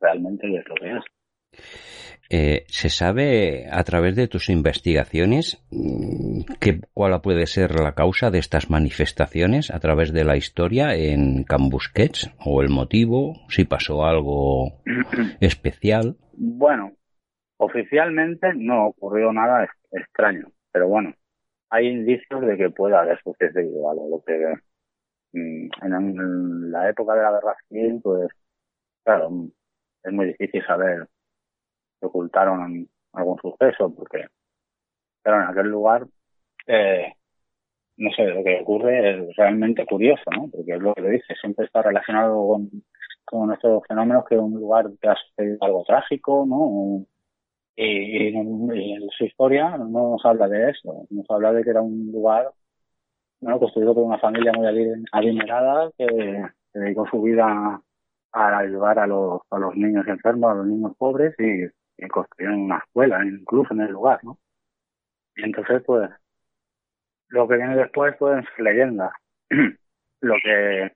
realmente 0.00 0.46
es 0.56 0.68
lo 0.68 0.74
que 0.74 0.96
es 0.96 1.99
eh, 2.32 2.64
¿Se 2.68 2.90
sabe 2.90 3.66
a 3.72 3.82
través 3.82 4.14
de 4.14 4.28
tus 4.28 4.50
investigaciones 4.50 5.60
mm, 5.72 6.42
que, 6.60 6.80
cuál 6.94 7.20
puede 7.20 7.46
ser 7.46 7.80
la 7.80 7.96
causa 7.96 8.30
de 8.30 8.38
estas 8.38 8.70
manifestaciones 8.70 9.72
a 9.72 9.80
través 9.80 10.12
de 10.12 10.22
la 10.22 10.36
historia 10.36 10.94
en 10.94 11.42
Cambusquets 11.42 12.32
o 12.38 12.62
el 12.62 12.68
motivo, 12.68 13.34
si 13.48 13.64
pasó 13.64 14.04
algo 14.04 14.80
especial? 15.40 16.18
Bueno, 16.34 16.92
oficialmente 17.56 18.54
no 18.54 18.86
ocurrió 18.86 19.32
nada 19.32 19.68
extraño, 19.90 20.52
pero 20.70 20.86
bueno, 20.86 21.12
hay 21.68 21.88
indicios 21.88 22.42
de 22.42 22.56
que 22.56 22.70
pueda 22.70 23.00
haber 23.00 23.20
sucedido 23.24 23.90
algo. 23.90 24.08
Lo 24.08 24.22
que 24.24 24.54
mm, 25.32 25.68
en 25.82 26.70
la 26.70 26.88
época 26.88 27.14
de 27.14 27.22
la 27.22 27.32
guerra 27.32 27.56
civil, 27.68 28.00
pues 28.00 28.28
claro, 29.02 29.30
es 30.04 30.12
muy 30.12 30.26
difícil 30.26 30.64
saber 30.64 31.08
ocultaron 32.06 32.88
algún 33.12 33.38
suceso, 33.38 33.92
porque, 33.94 34.26
pero 35.22 35.36
en 35.36 35.48
aquel 35.48 35.68
lugar, 35.68 36.06
eh, 36.66 37.12
no 37.96 38.10
sé, 38.12 38.24
lo 38.26 38.42
que 38.42 38.60
ocurre 38.62 39.10
es 39.10 39.36
realmente 39.36 39.84
curioso, 39.86 40.24
¿no? 40.34 40.48
Porque 40.48 40.72
es 40.72 40.80
lo 40.80 40.94
que 40.94 41.02
dice, 41.02 41.34
siempre 41.40 41.66
está 41.66 41.82
relacionado 41.82 42.46
con, 42.48 42.70
con 43.24 43.52
estos 43.52 43.82
fenómenos 43.86 44.24
que 44.26 44.36
un 44.36 44.54
lugar 44.54 44.90
que 45.00 45.08
ha 45.08 45.16
sucedido 45.16 45.58
algo 45.60 45.84
trágico, 45.84 46.44
¿no? 46.48 47.06
Y, 47.76 48.28
en 48.36 49.08
su 49.16 49.24
historia 49.24 49.76
no 49.78 50.10
nos 50.10 50.24
habla 50.24 50.48
de 50.48 50.70
eso, 50.70 51.06
nos 51.10 51.30
habla 51.30 51.52
de 51.52 51.62
que 51.62 51.70
era 51.70 51.80
un 51.80 52.10
lugar 52.12 52.50
bueno, 53.40 53.58
construido 53.58 53.94
por 53.94 54.04
una 54.04 54.18
familia 54.18 54.52
muy 54.52 54.66
adinerada 55.12 55.90
que, 55.96 56.06
dedicó 56.74 57.06
su 57.10 57.22
vida 57.22 57.80
a 58.32 58.58
ayudar 58.58 58.98
a 59.00 59.06
los, 59.06 59.40
a 59.50 59.58
los 59.58 59.74
niños 59.76 60.06
enfermos, 60.06 60.52
a 60.52 60.54
los 60.54 60.66
niños 60.66 60.92
pobres 60.96 61.34
y, 61.38 61.64
y 62.00 62.08
construyeron 62.08 62.60
una 62.62 62.78
escuela 62.78 63.24
incluso 63.24 63.74
en 63.74 63.82
el 63.82 63.92
lugar, 63.92 64.20
¿no? 64.24 64.38
Y 65.36 65.44
entonces, 65.44 65.82
pues, 65.86 66.10
lo 67.28 67.48
que 67.48 67.56
viene 67.56 67.76
después, 67.76 68.14
pues, 68.18 68.44
leyendas. 68.58 69.12
lo 70.20 70.34
que 70.42 70.92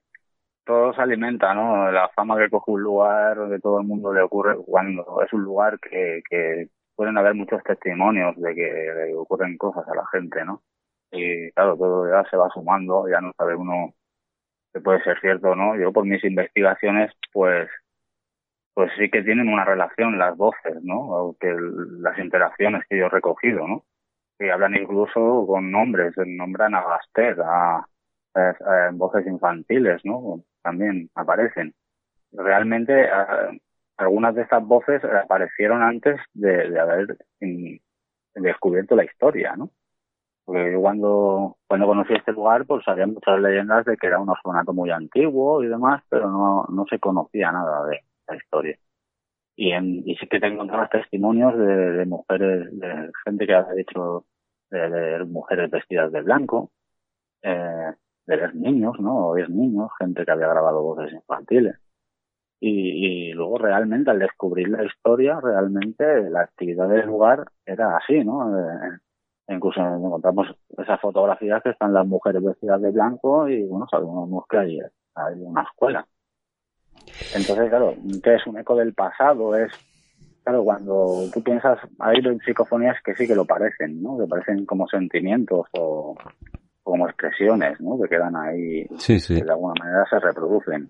todo 0.65 0.95
se 0.95 1.03
alimenta, 1.03 1.55
¿no? 1.55 1.91
La 1.93 2.09
fama 2.11 2.39
que 2.39 2.51
coge 2.51 2.71
un 2.73 2.83
lugar, 2.83 3.39
que 3.51 3.61
todo 3.61 3.81
el 3.81 3.87
mundo 3.87 4.13
le 4.13 4.23
ocurre 4.23 4.57
cuando 4.65 5.23
es 5.23 5.33
un 5.33 5.43
lugar 5.45 5.79
que, 5.81 6.23
que 6.29 6.69
pueden 6.97 7.19
haber 7.19 7.35
muchos 7.35 7.63
testimonios 7.65 8.37
de 8.37 8.55
que 8.55 8.93
le 9.09 9.15
ocurren 9.17 9.57
cosas 9.59 9.87
a 9.89 9.95
la 9.95 10.07
gente, 10.13 10.45
¿no? 10.45 10.63
Y 11.13 11.51
claro, 11.53 11.77
todo 11.77 12.09
ya 12.09 12.29
se 12.31 12.37
va 12.37 12.49
sumando, 12.51 13.09
ya 13.09 13.21
no 13.21 13.33
sabe 13.39 13.55
uno 13.57 13.95
que 14.73 14.81
puede 14.81 15.03
ser 15.05 15.21
cierto 15.21 15.51
o 15.51 15.57
no. 15.57 15.77
Yo 15.77 15.93
por 15.93 16.05
mis 16.07 16.25
investigaciones, 16.25 17.13
pues, 17.33 17.69
pues 18.75 18.91
sí 18.99 19.09
que 19.11 19.23
tienen 19.23 19.49
una 19.49 19.65
relación 19.65 20.19
las 20.19 20.37
voces, 20.37 20.83
¿no? 20.83 20.99
O 21.01 21.37
que 21.39 21.55
las 22.01 22.19
interacciones 22.19 22.83
que 22.89 22.99
yo 22.99 23.07
he 23.07 23.09
recogido, 23.09 23.67
¿no? 23.67 23.85
Y 24.39 24.49
hablan 24.51 24.77
incluso 24.77 25.47
con 25.47 25.71
nombres, 25.71 26.15
nombran 26.27 26.75
a 26.75 26.83
Gaster, 26.83 27.41
a, 27.41 27.87
voces 28.93 29.27
infantiles, 29.27 30.05
¿no? 30.05 30.43
También 30.63 31.09
aparecen. 31.15 31.75
Realmente, 32.33 33.09
a, 33.09 33.51
algunas 33.97 34.35
de 34.35 34.43
estas 34.43 34.65
voces 34.65 35.03
aparecieron 35.05 35.83
antes 35.83 36.21
de, 36.35 36.71
de 36.71 36.81
haber 36.81 37.17
descubierto 38.35 38.97
la 38.97 39.05
historia, 39.05 39.55
¿no? 39.57 39.71
Porque 40.45 40.73
yo 40.73 40.81
cuando, 40.81 41.57
cuando 41.67 41.87
conocí 41.87 42.13
este 42.13 42.33
lugar, 42.33 42.67
pues 42.67 42.87
había 42.89 43.07
muchas 43.07 43.41
leyendas 43.41 43.85
de 43.87 43.97
que 43.97 44.09
era 44.09 44.19
un 44.19 44.29
orfanato 44.29 44.73
muy 44.75 44.91
antiguo 44.91 45.63
y 45.63 45.69
demás, 45.69 46.03
pero 46.09 46.29
no, 46.31 46.67
no 46.69 46.85
se 46.87 46.99
conocía 46.99 47.53
nada 47.53 47.87
de 47.87 48.01
la 48.29 48.37
historia. 48.37 48.79
Y, 49.57 49.73
en, 49.73 50.03
y 50.09 50.17
sí 50.17 50.27
que 50.27 50.41
te 50.41 50.47
encontrabas 50.49 50.91
testimonios 50.91 51.57
de, 51.57 52.05
mujeres, 52.07 52.69
de 52.79 53.11
gente 53.25 53.47
que 53.47 53.55
ha 53.55 53.73
dicho 53.73 54.27
de, 54.71 55.25
mujeres 55.27 55.71
vestidas 55.71 56.11
de 56.13 56.23
blanco, 56.23 56.71
eh, 57.43 57.93
de 58.27 58.37
ver 58.37 58.55
niños, 58.55 58.99
¿no? 59.01 59.29
O 59.29 59.33
ver 59.35 59.51
niños, 59.51 59.91
gente 59.99 60.25
que 60.25 60.31
había 60.31 60.49
grabado 60.49 60.83
voces 60.83 61.13
infantiles. 61.13 61.77
Y, 62.61 63.33
luego 63.35 63.59
realmente 63.59 64.11
al 64.11 64.19
descubrir 64.19 64.69
la 64.69 64.85
historia, 64.85 65.39
realmente 65.41 66.31
la 66.31 66.43
actividad 66.43 66.89
del 66.89 67.07
lugar 67.07 67.45
era 67.67 67.97
así, 67.99 68.25
¿no? 68.25 68.59
Eh, 68.59 68.99
incluso 69.49 69.81
encontramos 69.81 70.49
esas 70.79 71.01
fotografías 71.01 71.63
que 71.63 71.71
están 71.71 71.93
las 71.93 72.07
mujeres 72.07 72.43
vestidas 72.43 72.81
de 72.81 72.91
blanco 72.91 73.49
y 73.49 73.65
bueno, 73.65 73.87
sabemos 73.91 74.45
que 74.49 74.57
hay 74.57 74.81
una 75.43 75.63
escuela. 75.63 76.07
Entonces, 77.35 77.69
claro, 77.69 77.95
que 78.23 78.35
es 78.35 78.47
un 78.47 78.59
eco 78.59 78.77
del 78.77 78.95
pasado, 78.95 79.57
es, 79.57 79.73
claro, 80.45 80.63
cuando 80.65 81.29
tú 81.33 81.43
piensas, 81.43 81.79
hay 81.99 82.23
psicofonías 82.45 82.97
que 83.05 83.15
sí 83.15 83.27
que 83.27 83.35
lo 83.35 83.45
parecen, 83.45 84.03
¿no? 84.03 84.19
Que 84.19 84.27
parecen 84.27 84.65
como 84.65 84.87
sentimientos 84.87 85.67
o, 85.73 86.17
como 86.83 87.09
expresiones, 87.09 87.81
¿no? 87.81 88.01
Que 88.01 88.09
quedan 88.09 88.37
ahí, 88.37 88.87
sí, 88.99 89.19
sí. 89.19 89.37
que 89.37 89.45
de 89.45 89.51
alguna 89.51 89.75
manera 89.79 90.05
se 90.09 90.19
reproducen. 90.21 90.89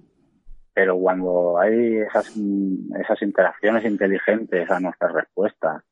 Pero 0.74 0.98
cuando 0.98 1.58
hay 1.58 1.98
esas, 1.98 2.36
esas 2.36 3.22
interacciones 3.22 3.84
inteligentes 3.84 4.70
a 4.70 4.80
nuestras 4.80 5.12
respuestas, 5.12 5.82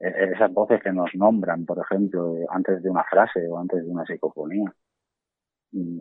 esas 0.00 0.52
voces 0.52 0.82
que 0.82 0.92
nos 0.92 1.14
nombran, 1.14 1.66
por 1.66 1.78
ejemplo, 1.78 2.34
antes 2.50 2.82
de 2.82 2.90
una 2.90 3.04
frase 3.04 3.46
o 3.48 3.58
antes 3.58 3.84
de 3.84 3.90
una 3.90 4.04
psicofonía. 4.04 4.72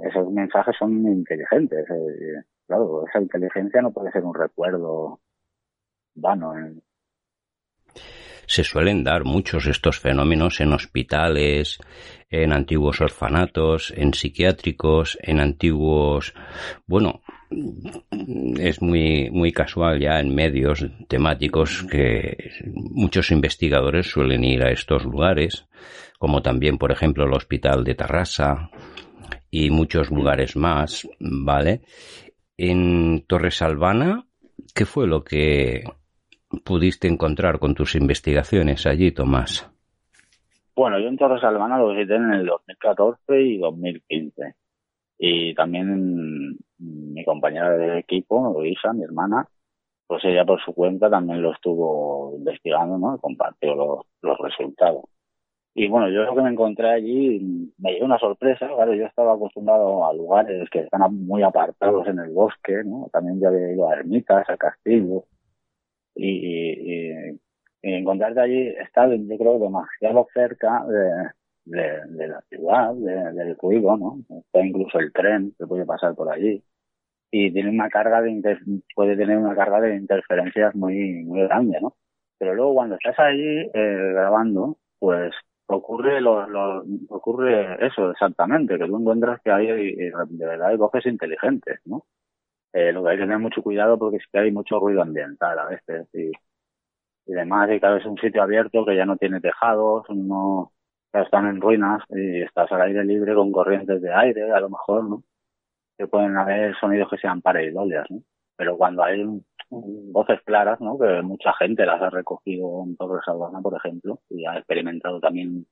Esos 0.04 0.32
mensajes 0.32 0.76
son 0.80 1.06
inteligentes. 1.06 1.86
Eh, 1.90 2.44
claro, 2.70 3.04
esa 3.08 3.20
inteligencia 3.20 3.82
no 3.82 3.92
puede 3.92 4.12
ser 4.12 4.24
un 4.24 4.36
recuerdo 4.36 5.20
vano. 6.14 6.56
¿eh? 6.56 6.76
Se 8.46 8.64
suelen 8.64 9.04
dar 9.04 9.24
muchos 9.24 9.66
estos 9.66 10.00
fenómenos 10.00 10.62
en 10.62 10.74
hospitales, 10.74 11.80
en 12.30 12.54
antiguos 12.54 13.02
orfanatos, 13.02 13.92
en 13.96 14.14
psiquiátricos, 14.14 15.18
en 15.22 15.40
antiguos, 15.40 16.36
bueno, 16.86 17.22
es 18.60 18.82
muy, 18.84 19.32
muy 19.32 19.52
casual 19.52 20.00
ya 20.00 20.20
en 20.20 20.36
medios 20.36 20.86
temáticos 21.08 21.84
que 21.90 22.52
muchos 22.72 23.32
investigadores 23.32 24.12
suelen 24.12 24.44
ir 24.44 24.64
a 24.64 24.72
estos 24.72 25.06
lugares, 25.06 25.68
como 26.20 26.44
también, 26.44 26.78
por 26.78 26.92
ejemplo, 26.92 27.26
el 27.26 27.34
Hospital 27.34 27.84
de 27.84 27.96
Tarrasa 27.96 28.70
y 29.50 29.72
muchos 29.72 30.12
lugares 30.12 30.56
más, 30.56 31.08
¿vale? 31.20 31.82
En 32.62 33.26
Torres 33.26 33.62
Albana, 33.62 34.26
¿qué 34.76 34.84
fue 34.84 35.08
lo 35.08 35.24
que 35.24 35.86
pudiste 36.66 37.08
encontrar 37.08 37.58
con 37.58 37.74
tus 37.74 37.96
investigaciones 37.96 38.86
allí, 38.86 39.14
Tomás? 39.14 39.72
Bueno, 40.76 41.00
yo 41.00 41.08
en 41.08 41.16
Torres 41.16 41.42
Albana 41.42 41.78
lo 41.78 41.96
visité 41.96 42.16
en 42.16 42.34
el 42.34 42.46
2014 42.46 43.42
y 43.44 43.60
2015 43.60 44.56
y 45.20 45.56
también 45.56 46.58
mi 46.80 47.24
compañera 47.24 47.78
de 47.78 48.00
equipo, 48.00 48.54
Luisa, 48.54 48.92
mi 48.92 49.06
hermana, 49.06 49.48
pues 50.06 50.26
ella 50.26 50.44
por 50.44 50.62
su 50.62 50.74
cuenta 50.74 51.10
también 51.10 51.42
lo 51.42 51.54
estuvo 51.54 52.36
investigando, 52.36 52.98
¿no? 52.98 53.18
Compartió 53.20 54.04
los 54.22 54.38
resultados. 54.38 55.06
Y 55.80 55.88
bueno, 55.88 56.10
yo 56.10 56.26
lo 56.26 56.36
que 56.36 56.42
me 56.42 56.50
encontré 56.50 56.90
allí 56.90 57.72
me 57.78 57.96
dio 57.96 58.04
una 58.04 58.20
sorpresa, 58.20 58.68
claro, 58.68 58.94
yo 58.94 59.06
estaba 59.06 59.34
acostumbrado 59.36 60.06
a 60.06 60.14
lugares 60.14 60.70
que 60.70 60.80
están 60.82 61.26
muy 61.26 61.42
apartados 61.42 62.06
en 62.08 62.20
el 62.20 62.32
bosque, 62.32 62.84
¿no? 62.84 63.08
También 63.14 63.40
ya 63.40 63.48
había 63.48 63.72
ido 63.72 63.90
a 63.90 63.94
ermitas, 63.96 64.50
a 64.50 64.58
castillos, 64.58 65.24
y, 66.16 66.28
y, 66.28 67.40
y 67.82 67.94
encontrarte 67.94 68.42
allí 68.42 68.68
está, 68.78 69.08
yo 69.08 69.38
creo, 69.38 69.58
demasiado 69.58 70.28
cerca 70.34 70.86
de, 71.66 72.28
la 72.28 72.42
ciudad, 72.50 72.94
de, 72.96 73.32
del 73.32 73.56
ruido, 73.58 73.96
¿no? 73.96 74.20
Está 74.38 74.60
incluso 74.66 75.00
el 75.00 75.14
tren 75.14 75.54
que 75.58 75.66
puede 75.66 75.86
pasar 75.86 76.14
por 76.14 76.30
allí 76.30 76.62
y 77.32 77.54
tiene 77.54 77.70
una 77.70 77.90
carga 77.90 78.22
de 78.22 78.60
puede 78.96 79.16
tener 79.16 79.38
una 79.38 79.56
carga 79.56 79.80
de 79.80 79.96
interferencias 79.96 80.76
muy 80.76 81.24
muy 81.24 81.42
grande, 81.44 81.80
¿no? 81.82 81.96
Pero 82.38 82.54
luego 82.54 82.74
cuando 82.74 82.96
estás 82.96 83.18
allí 83.20 83.70
eh, 83.74 84.12
grabando, 84.14 84.78
pues 85.00 85.34
ocurre 85.70 86.20
lo, 86.20 86.48
lo, 86.48 86.84
ocurre 87.10 87.86
eso 87.86 88.12
exactamente, 88.12 88.78
que 88.78 88.86
tú 88.86 88.98
encuentras 88.98 89.40
que 89.42 89.52
hay 89.52 89.68
de 89.68 90.46
verdad 90.46 90.70
hay 90.70 90.78
voces 90.78 91.06
inteligentes, 91.06 91.80
¿no? 91.86 92.06
Eh, 92.74 92.92
lo 92.92 93.04
que 93.04 93.10
hay 93.12 93.18
que 93.18 93.24
tener 93.24 93.40
mucho 93.40 93.62
cuidado 93.64 93.98
porque 93.98 94.18
es 94.18 94.24
hay 94.34 94.52
mucho 94.52 94.80
ruido 94.80 95.02
ambiental 95.02 95.58
a 95.60 95.66
veces 95.66 96.08
y, 96.14 96.32
demás, 97.26 97.70
y 97.70 97.80
vez 97.80 98.02
es 98.02 98.06
un 98.06 98.18
sitio 98.18 98.42
abierto 98.42 98.86
que 98.86 98.96
ya 98.96 99.06
no 99.06 99.18
tiene 99.18 99.40
tejados, 99.42 100.06
no 100.10 100.72
están 101.14 101.48
en 101.48 101.62
ruinas 101.62 102.02
y 102.10 102.42
estás 102.42 102.72
al 102.72 102.82
aire 102.82 103.04
libre 103.04 103.36
con 103.36 103.52
corrientes 103.52 104.02
de 104.02 104.14
aire, 104.14 104.52
a 104.52 104.60
lo 104.60 104.70
mejor, 104.70 105.04
¿no? 105.04 105.24
Que 105.98 106.08
pueden 106.08 106.38
haber 106.38 106.76
sonidos 106.80 107.10
que 107.10 107.18
sean 107.18 107.42
pareidolias, 107.42 108.10
¿no? 108.10 108.22
Pero 108.56 108.78
cuando 108.78 109.04
hay 109.04 109.24
voces 109.70 110.42
claras, 110.46 110.80
¿no? 110.82 110.98
Que 110.98 111.22
mucha 111.22 111.54
gente 111.54 111.86
las 111.86 112.02
ha 112.02 112.10
recogido 112.10 112.84
en 112.86 112.96
Torres 112.98 113.28
Albana, 113.28 113.62
por 113.62 113.76
ejemplo, 113.76 114.20
y 114.30 114.46
ha 114.46 114.58
experimentado 114.58 115.20
también, 115.20 115.66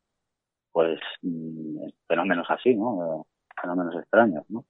pues, 0.72 1.00
mm, 1.22 1.88
fenómenos 2.08 2.48
así, 2.50 2.76
¿no? 2.76 3.26
Fenómenos 3.62 3.96
extraños, 3.96 4.46
¿no? 4.50 4.66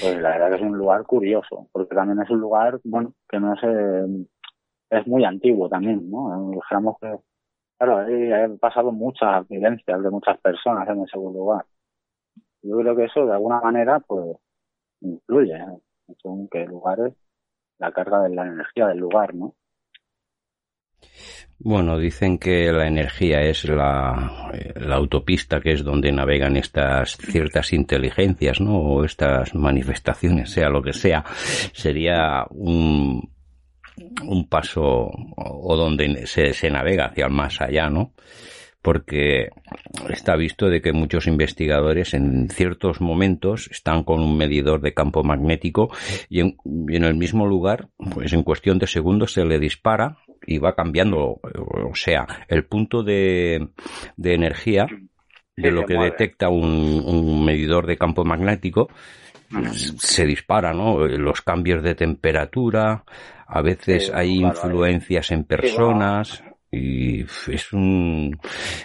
Pues 0.00 0.20
la 0.20 0.30
verdad 0.30 0.50
que 0.50 0.56
es 0.56 0.62
un 0.62 0.76
lugar 0.76 1.04
curioso, 1.04 1.68
porque 1.72 1.94
también 1.94 2.20
es 2.20 2.30
un 2.30 2.40
lugar, 2.40 2.80
bueno, 2.84 3.14
que 3.28 3.40
no 3.40 3.56
sé, 3.56 4.26
es 4.90 5.06
muy 5.06 5.24
antiguo 5.24 5.68
también, 5.68 6.10
¿no? 6.10 6.50
Dijéramos 6.50 6.96
que 7.00 7.16
Claro, 7.82 7.98
ahí 7.98 8.30
han 8.30 8.58
pasado 8.58 8.92
muchas 8.92 9.48
vivencias 9.48 10.00
de 10.00 10.08
muchas 10.08 10.38
personas 10.38 10.88
en 10.88 11.02
ese 11.02 11.16
lugar. 11.16 11.66
Yo 12.62 12.78
creo 12.78 12.94
que 12.94 13.06
eso 13.06 13.26
de 13.26 13.32
alguna 13.32 13.60
manera 13.60 13.98
pues 13.98 14.36
influye 15.00 15.56
¿eh? 15.56 15.78
según 16.22 16.46
qué 16.48 16.64
lugares 16.64 17.12
la 17.82 17.90
carga 17.90 18.22
de 18.22 18.34
la 18.34 18.46
energía 18.46 18.86
del 18.86 18.98
lugar, 18.98 19.34
¿no? 19.34 19.56
Bueno, 21.58 21.98
dicen 21.98 22.38
que 22.38 22.72
la 22.72 22.86
energía 22.86 23.42
es 23.42 23.64
la, 23.64 24.52
la, 24.76 24.96
autopista 24.96 25.60
que 25.60 25.72
es 25.72 25.84
donde 25.84 26.10
navegan 26.12 26.56
estas 26.56 27.16
ciertas 27.16 27.72
inteligencias, 27.72 28.60
¿no? 28.60 28.78
O 28.78 29.04
estas 29.04 29.54
manifestaciones, 29.54 30.50
sea 30.50 30.68
lo 30.68 30.82
que 30.82 30.92
sea. 30.92 31.24
Sería 31.72 32.46
un, 32.50 33.30
un 34.24 34.48
paso 34.48 35.10
o 35.36 35.76
donde 35.76 36.26
se, 36.26 36.52
se 36.52 36.70
navega 36.70 37.06
hacia 37.06 37.26
el 37.26 37.32
más 37.32 37.60
allá, 37.60 37.88
¿no? 37.90 38.12
Porque 38.82 39.50
está 40.10 40.36
visto 40.36 40.68
de 40.68 40.82
que 40.82 40.92
muchos 40.92 41.26
investigadores 41.26 42.14
en 42.14 42.48
ciertos 42.50 43.00
momentos 43.00 43.68
están 43.70 44.02
con 44.02 44.20
un 44.20 44.36
medidor 44.36 44.80
de 44.80 44.92
campo 44.92 45.22
magnético 45.22 45.90
y 46.28 46.40
en, 46.40 46.56
y 46.88 46.96
en, 46.96 47.04
el 47.04 47.14
mismo 47.14 47.46
lugar, 47.46 47.88
pues 48.12 48.32
en 48.32 48.42
cuestión 48.42 48.78
de 48.78 48.88
segundos 48.88 49.32
se 49.32 49.44
le 49.44 49.60
dispara 49.60 50.18
y 50.44 50.58
va 50.58 50.74
cambiando, 50.74 51.40
o 51.40 51.94
sea, 51.94 52.26
el 52.48 52.64
punto 52.64 53.04
de, 53.04 53.68
de 54.16 54.34
energía 54.34 54.86
de 55.56 55.70
lo 55.70 55.84
que 55.86 55.94
detecta 55.94 56.48
un, 56.48 57.04
un 57.06 57.44
medidor 57.44 57.86
de 57.86 57.96
campo 57.96 58.24
magnético 58.24 58.88
se 59.72 60.24
dispara, 60.24 60.72
¿no? 60.72 61.06
Los 61.06 61.42
cambios 61.42 61.82
de 61.82 61.94
temperatura, 61.94 63.04
a 63.46 63.60
veces 63.60 64.10
hay 64.12 64.40
influencias 64.40 65.30
en 65.30 65.44
personas 65.44 66.42
y 66.72 67.20
es 67.22 67.72
un 67.72 68.38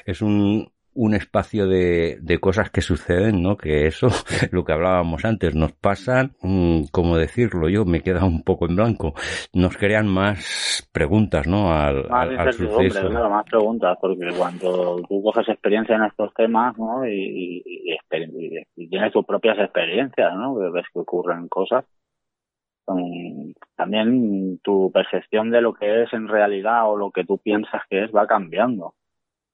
es 0.05 0.22
un 0.22 0.68
un 0.99 1.14
espacio 1.14 1.68
de, 1.68 2.18
de 2.22 2.39
cosas 2.39 2.72
que 2.72 2.81
suceden, 2.81 3.43
¿no? 3.43 3.55
Que 3.55 3.85
eso, 3.85 4.07
lo 4.51 4.65
que 4.65 4.73
hablábamos 4.73 5.23
antes, 5.26 5.53
nos 5.53 5.72
pasan, 5.73 6.31
mm, 6.41 6.85
¿cómo 6.91 7.18
decirlo? 7.18 7.69
Yo 7.69 7.85
me 7.85 8.01
queda 8.01 8.26
un 8.26 8.41
poco 8.43 8.65
en 8.68 8.76
blanco. 8.76 9.14
Nos 9.53 9.77
crean 9.77 10.07
más 10.07 10.89
preguntas, 10.91 11.45
¿no? 11.47 11.72
Al, 11.72 12.09
Más 12.09 12.27
al, 12.30 12.39
al 12.39 12.53
suceso. 12.53 13.09
claro, 13.09 13.30
más 13.30 13.45
preguntas, 13.45 13.95
porque 14.01 14.31
cuando 14.35 14.95
tú 15.07 15.22
coges 15.22 15.47
experiencia 15.49 15.95
en 15.97 16.03
estos 16.05 16.34
temas, 16.34 16.76
¿no? 16.80 17.05
Y, 17.07 17.61
y, 17.64 17.64
y- 17.93 18.64
y 18.76 18.89
tienes 18.89 19.14
tus 19.14 19.23
propias 19.23 19.59
experiencias, 19.59 20.34
¿no? 20.35 20.57
Que 20.57 20.72
ves 20.72 20.85
que 20.91 20.99
ocurren 20.99 21.47
cosas. 21.47 21.85
También 23.76 24.59
tu 24.64 24.91
percepción 24.91 25.51
de 25.51 25.61
lo 25.61 25.73
que 25.73 26.03
es 26.03 26.14
en 26.14 26.27
realidad 26.27 26.89
o 26.89 26.97
lo 26.97 27.11
que 27.11 27.26
tú 27.26 27.38
piensas 27.38 27.81
que 27.89 28.05
es 28.05 28.11
va 28.15 28.26
cambiando. 28.27 28.93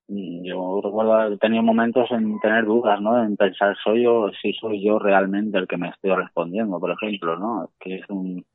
Yo 0.08 0.82
recuerdo 0.84 1.38
tenido 1.38 1.64
momentos 1.64 2.12
en 2.12 2.40
tener 2.40 2.66
dudas, 2.66 3.02
¿no? 3.02 3.24
En 3.24 3.36
pensar, 3.38 3.76
soy 3.84 4.04
yo, 4.04 4.30
si 4.42 4.54
soy 4.54 4.84
yo 4.84 5.00
realmente 5.00 5.58
el 5.58 5.68
que 5.68 5.78
me 5.78 5.90
estoy 5.90 6.12
respondiendo, 6.14 6.80
por 6.80 6.92
ejemplo, 6.92 7.38
¿no? 7.38 7.70
Que 7.80 7.96
es 7.96 8.10
un, 8.10 8.46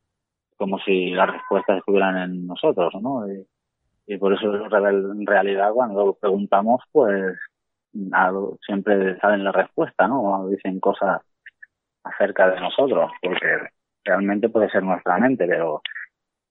como 0.56 0.78
si 0.80 1.10
las 1.10 1.30
respuestas 1.32 1.78
estuvieran 1.78 2.18
en 2.18 2.46
nosotros, 2.46 2.92
¿no? 3.00 3.24
Y, 4.06 4.16
por 4.18 4.32
eso 4.32 4.54
en 4.54 5.26
realidad 5.26 5.72
cuando 5.74 6.14
preguntamos, 6.14 6.80
pues 6.92 7.36
siempre 8.64 9.18
saben 9.18 9.44
la 9.44 9.52
respuesta, 9.52 10.08
¿no? 10.08 10.22
O 10.22 10.48
dicen 10.48 10.80
cosas 10.80 11.20
acerca 12.04 12.50
de 12.50 12.60
nosotros, 12.60 13.10
porque 13.22 13.68
realmente 14.08 14.48
puede 14.48 14.70
ser 14.70 14.82
nuestra 14.82 15.18
mente, 15.18 15.46
pero 15.46 15.82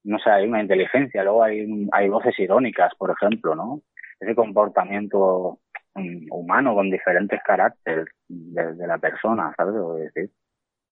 no 0.03 0.19
sé, 0.19 0.29
hay 0.29 0.47
una 0.47 0.61
inteligencia, 0.61 1.23
luego 1.23 1.43
hay, 1.43 1.87
hay 1.91 2.09
voces 2.09 2.37
irónicas, 2.39 2.93
por 2.97 3.11
ejemplo, 3.11 3.55
¿no? 3.55 3.81
Ese 4.19 4.35
comportamiento 4.35 5.59
mm, 5.95 6.31
humano 6.31 6.75
con 6.75 6.89
diferentes 6.89 7.41
caracteres 7.43 8.07
de, 8.27 8.87
la 8.87 8.97
persona, 8.99 9.53
¿sabes 9.57 9.75
decir? 10.13 10.31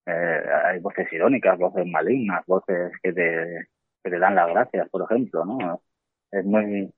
Eh, 0.07 0.43
hay 0.65 0.79
voces 0.79 1.11
irónicas, 1.11 1.57
voces 1.57 1.85
malignas, 1.87 2.45
voces 2.45 2.91
que 3.01 3.13
te, 3.13 3.67
que 4.03 4.09
te 4.09 4.19
dan 4.19 4.35
las 4.35 4.49
gracias, 4.49 4.89
por 4.89 5.03
ejemplo, 5.03 5.45
¿no? 5.45 5.81
Es 6.31 6.45
muy, 6.45 6.91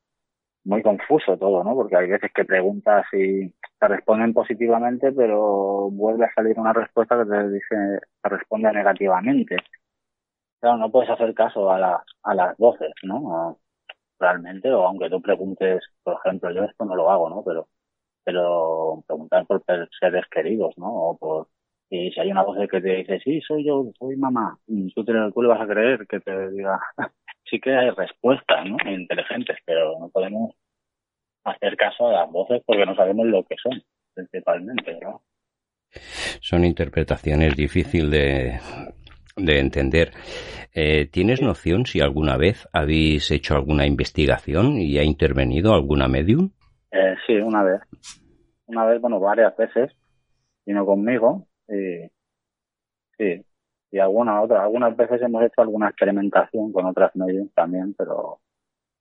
muy 0.68 0.84
confuso 0.84 1.38
todo, 1.38 1.64
¿no? 1.64 1.74
Porque 1.76 1.96
hay 1.96 2.10
veces 2.10 2.32
que 2.34 2.46
preguntas 2.46 3.06
y 3.14 3.50
te 3.80 3.88
responden 3.88 4.34
positivamente, 4.34 5.12
pero 5.14 5.90
vuelve 5.90 6.26
a 6.26 6.34
salir 6.34 6.60
una 6.60 6.74
respuesta 6.74 7.18
que 7.18 7.30
te 7.30 7.50
dice, 7.50 8.00
te 8.22 8.30
responde 8.30 8.72
negativamente. 8.74 9.58
Claro, 10.60 10.78
no 10.78 10.92
puedes 10.92 11.10
hacer 11.10 11.34
caso 11.34 11.72
a, 11.72 11.80
la, 11.80 12.04
a 12.24 12.36
las 12.36 12.58
voces, 12.58 12.92
¿no? 13.04 13.60
Realmente, 14.20 14.70
o 14.72 14.84
aunque 14.88 15.10
tú 15.10 15.22
preguntes, 15.22 15.82
por 16.04 16.16
ejemplo, 16.16 16.52
yo 16.52 16.64
esto 16.64 16.84
no 16.86 16.96
lo 16.96 17.10
hago, 17.12 17.30
¿no? 17.30 17.44
Pero, 17.46 17.68
pero 18.24 19.04
preguntar 19.08 19.46
por 19.46 19.64
seres 19.66 20.26
queridos, 20.30 20.74
¿no? 20.78 20.88
O 20.94 21.18
por, 21.18 21.48
y 21.90 22.12
si 22.12 22.20
hay 22.20 22.32
una 22.32 22.44
voz 22.44 22.58
que 22.70 22.82
te 22.82 22.96
dice, 22.96 23.20
sí, 23.24 23.40
soy 23.42 23.66
yo, 23.66 23.86
soy 24.00 24.18
mamá, 24.18 24.58
tú, 24.96 25.06
te, 25.06 25.14
tú 25.34 25.42
le 25.42 25.48
vas 25.48 25.62
a 25.62 25.68
creer 25.68 26.06
que 26.08 26.20
te 26.20 26.50
diga, 26.52 26.80
sí 27.50 27.60
que 27.60 27.76
hay 27.76 27.90
respuestas, 27.92 28.66
¿no? 28.66 28.78
Inteligentes, 28.90 29.58
pero 29.66 29.98
no 30.00 30.10
podemos 30.10 30.56
hacer 31.44 31.78
caso 31.78 32.08
a 32.08 32.14
las 32.14 32.32
voces 32.32 32.62
porque 32.66 32.86
no 32.86 32.96
sabemos 32.96 33.26
lo 33.28 33.44
que 33.44 33.56
son, 33.62 33.82
principalmente, 34.14 34.98
¿no? 35.02 35.22
Son 36.42 36.66
interpretaciones 36.66 37.56
difíciles 37.56 38.12
de, 38.12 38.60
de 39.38 39.60
entender. 39.60 40.12
Eh, 40.74 41.08
¿Tienes 41.08 41.42
noción 41.42 41.86
si 41.86 42.02
alguna 42.02 42.38
vez 42.38 42.68
habéis 42.74 43.32
hecho 43.32 43.56
alguna 43.56 43.86
investigación 43.86 44.78
y 44.78 44.98
ha 44.98 45.04
intervenido 45.04 45.74
alguna 45.74 46.08
medium? 46.08 46.52
Eh, 46.92 47.16
sí, 47.26 47.34
una 47.36 47.64
vez. 47.64 47.82
Una 48.66 48.86
vez, 48.86 49.00
bueno, 49.00 49.20
varias 49.20 49.56
veces. 49.56 49.92
Vino 50.66 50.86
conmigo 50.86 51.48
y 51.70 52.10
sí. 53.18 53.47
Y 53.92 54.00
alguna 54.00 54.42
otra, 54.42 54.64
algunas 54.64 54.96
veces 54.98 55.22
hemos 55.22 55.44
hecho 55.44 55.62
alguna 55.62 55.88
experimentación 55.90 56.72
con 56.74 56.86
otras 56.86 57.16
medios 57.16 57.48
también, 57.54 57.94
pero 57.96 58.40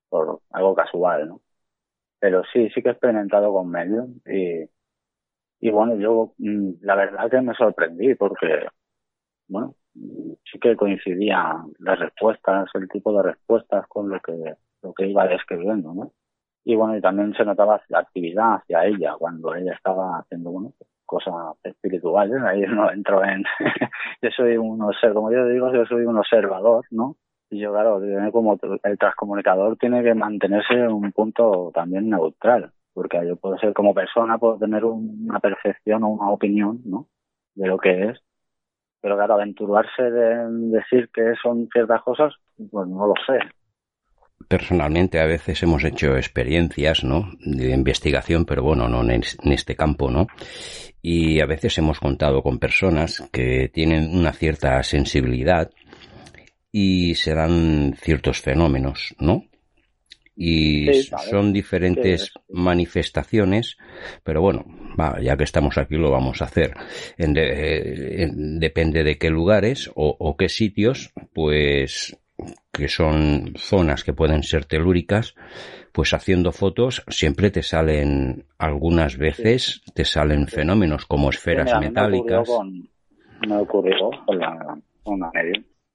por 0.09 0.41
algo 0.51 0.75
casual, 0.75 1.29
¿no? 1.29 1.41
Pero 2.21 2.43
sí, 2.53 2.71
sí 2.71 2.83
que 2.83 2.89
he 2.91 2.93
experimentado 2.93 3.53
con 3.53 3.71
medios 3.71 4.09
y, 4.27 4.69
y 5.61 5.71
bueno, 5.71 5.97
yo 5.97 6.35
mm, 6.39 6.75
la 6.83 6.95
verdad 6.97 7.31
que 7.31 7.41
me 7.41 7.55
sorprendí 7.55 8.15
porque, 8.15 8.69
bueno, 9.49 9.75
sí 9.95 10.59
que 10.61 10.77
coincidían 10.77 11.73
las 11.79 11.99
respuestas, 11.99 12.69
el 12.75 12.89
tipo 12.89 13.13
de 13.17 13.23
respuestas 13.25 13.87
con 13.89 14.09
lo 14.11 14.21
que, 14.21 14.55
lo 14.83 14.95
que 14.95 15.07
iba 15.09 15.27
describiendo, 15.29 15.95
¿no? 15.95 16.13
y 16.67 16.75
bueno, 16.75 16.97
y 16.97 17.01
también 17.01 17.33
se 17.35 17.45
notaba 17.45 17.81
la 17.89 18.01
actividad 18.01 18.57
hacia 18.57 18.85
ella 18.87 19.15
cuando 19.19 19.55
ella 19.55 19.73
estaba 19.73 20.19
haciendo 20.19 20.51
bueno, 20.51 20.73
cosas 21.07 21.35
espirituales, 21.65 22.43
ahí 22.43 22.63
no 22.63 22.91
entro 22.93 23.25
en, 23.25 23.45
yo 24.23 24.31
soy 24.37 24.57
un 24.59 24.83
observador, 24.83 25.15
como 25.15 25.33
yo 25.33 25.47
digo, 25.49 25.73
yo 25.73 25.87
soy 25.87 26.05
un 26.05 26.19
observador, 26.19 26.85
¿no? 26.91 27.17
Y 27.51 27.61
yo, 27.61 27.73
claro, 27.73 28.01
como 28.33 28.59
el 28.83 28.99
transcomunicador 28.99 29.77
tiene 29.79 30.03
que 30.03 30.15
mantenerse 30.15 30.75
en 30.75 30.93
un 30.93 31.13
punto 31.13 31.71
también 31.75 32.11
neutral, 32.11 32.73
porque 32.93 33.19
yo 33.27 33.37
puedo 33.37 33.57
ser 33.59 33.73
como 33.73 33.95
persona, 33.95 34.39
puedo 34.39 34.59
tener 34.59 34.85
un- 34.85 35.27
una 35.31 35.41
percepción 35.41 36.03
o 36.05 36.09
una 36.09 36.31
opinión, 36.31 36.81
¿no? 36.85 37.09
De 37.55 37.69
lo 37.69 37.79
que 37.79 38.11
es, 38.11 38.19
pero 39.01 39.17
claro, 39.17 39.35
aventurarse 39.35 40.03
de 40.03 40.49
decir 40.71 41.11
que 41.13 41.35
son 41.43 41.69
ciertas 41.73 42.03
cosas, 42.03 42.35
pues 42.71 42.89
no 42.89 43.07
lo 43.07 43.15
sé. 43.27 43.39
Personalmente 44.49 45.19
a 45.19 45.25
veces 45.27 45.63
hemos 45.63 45.83
hecho 45.85 46.17
experiencias, 46.17 47.03
¿no? 47.03 47.33
De 47.41 47.71
investigación, 47.73 48.45
pero 48.45 48.63
bueno, 48.63 48.89
no 48.89 49.03
en, 49.03 49.23
es- 49.23 49.37
en 49.43 49.53
este 49.53 49.75
campo, 49.75 50.11
¿no? 50.11 50.27
Y 51.03 51.41
a 51.41 51.47
veces 51.47 51.77
hemos 51.79 51.99
contado 51.99 52.43
con 52.43 52.59
personas 52.59 53.25
que 53.33 53.69
tienen 53.73 54.15
una 54.17 54.33
cierta 54.33 54.83
sensibilidad 54.83 55.71
y 56.71 57.15
se 57.17 57.35
dan 57.35 57.97
ciertos 58.01 58.41
fenómenos, 58.41 59.15
¿no? 59.19 59.45
Y 60.37 60.85
son 61.31 61.53
diferentes 61.53 62.33
manifestaciones, 62.51 63.79
pero 64.23 64.43
bueno, 64.43 64.65
va, 65.01 65.19
ya 65.23 65.37
que 65.37 65.45
estamos 65.45 65.79
aquí 65.79 65.97
lo 65.97 66.11
vamos 66.11 66.43
a 66.43 66.45
hacer. 66.45 66.75
En 67.17 67.33
de- 67.33 68.23
en- 68.23 68.61
depende 68.61 69.03
de 69.03 69.17
qué 69.19 69.31
lugares 69.31 69.91
o, 69.95 70.15
o 70.19 70.37
qué 70.37 70.49
sitios, 70.51 71.13
pues 71.33 72.17
que 72.73 72.89
son 72.89 73.55
zonas 73.57 74.05
que 74.05 74.13
pueden 74.13 74.43
ser 74.43 74.67
telúricas, 74.67 75.35
pues 75.93 76.13
haciendo 76.13 76.53
fotos 76.53 77.05
siempre 77.09 77.51
te 77.51 77.63
salen, 77.63 78.45
algunas 78.59 79.17
veces 79.17 79.83
te 79.95 80.05
salen 80.05 80.47
fenómenos 80.47 81.07
como 81.07 81.31
esferas 81.31 81.71
Sí, 81.71 81.79
metálicas. 81.79 82.49
Me 83.49 83.57
ocurrió 83.57 84.11
con, 84.27 84.39
la, 84.39 84.79
una. 85.05 85.31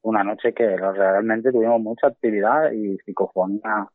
Una 0.03 0.23
noche 0.23 0.53
que 0.53 0.75
realmente 0.75 1.51
tuvimos 1.51 1.79
mucha 1.79 2.07
actividad 2.07 2.71
y 2.71 2.97
psicofonía 2.99 3.87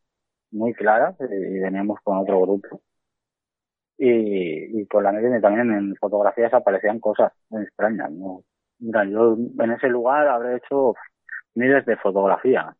muy 0.52 0.72
clara 0.74 1.16
y 1.20 1.58
veníamos 1.58 1.98
con 2.04 2.18
otro 2.18 2.40
grupo. 2.40 2.80
Y, 3.98 4.80
y 4.80 4.86
con 4.86 5.02
la 5.02 5.10
media 5.10 5.40
también 5.40 5.72
en 5.72 5.96
fotografías 5.96 6.52
aparecían 6.54 7.00
cosas 7.00 7.32
muy 7.48 7.62
extrañas. 7.62 8.12
¿no? 8.12 8.42
Mira, 8.78 9.04
yo 9.04 9.36
en 9.58 9.70
ese 9.72 9.88
lugar 9.88 10.28
habré 10.28 10.56
hecho 10.56 10.94
miles 11.56 11.84
de 11.86 11.96
fotografías, 11.96 12.76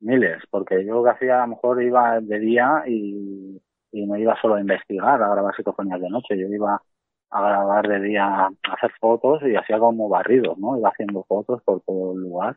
miles, 0.00 0.42
porque 0.50 0.84
yo 0.84 1.02
que 1.02 1.10
hacía 1.10 1.42
a 1.42 1.46
lo 1.46 1.54
mejor 1.54 1.82
iba 1.82 2.20
de 2.20 2.38
día 2.38 2.84
y, 2.86 3.60
y 3.92 4.06
no 4.06 4.16
iba 4.16 4.40
solo 4.40 4.56
a 4.56 4.60
investigar, 4.60 5.22
a 5.22 5.28
grabar 5.30 5.54
psicofonías 5.56 6.00
de 6.00 6.10
noche, 6.10 6.38
yo 6.38 6.48
iba 6.48 6.82
a 7.30 7.42
grabar 7.42 7.88
de 7.88 8.00
día, 8.00 8.24
a 8.26 8.50
hacer 8.74 8.92
fotos 9.00 9.42
y 9.42 9.56
hacía 9.56 9.78
como 9.78 10.08
barridos, 10.08 10.58
¿no? 10.58 10.78
Iba 10.78 10.90
haciendo 10.90 11.24
fotos 11.24 11.62
por 11.62 11.80
todo 11.82 12.12
el 12.12 12.20
lugar 12.20 12.56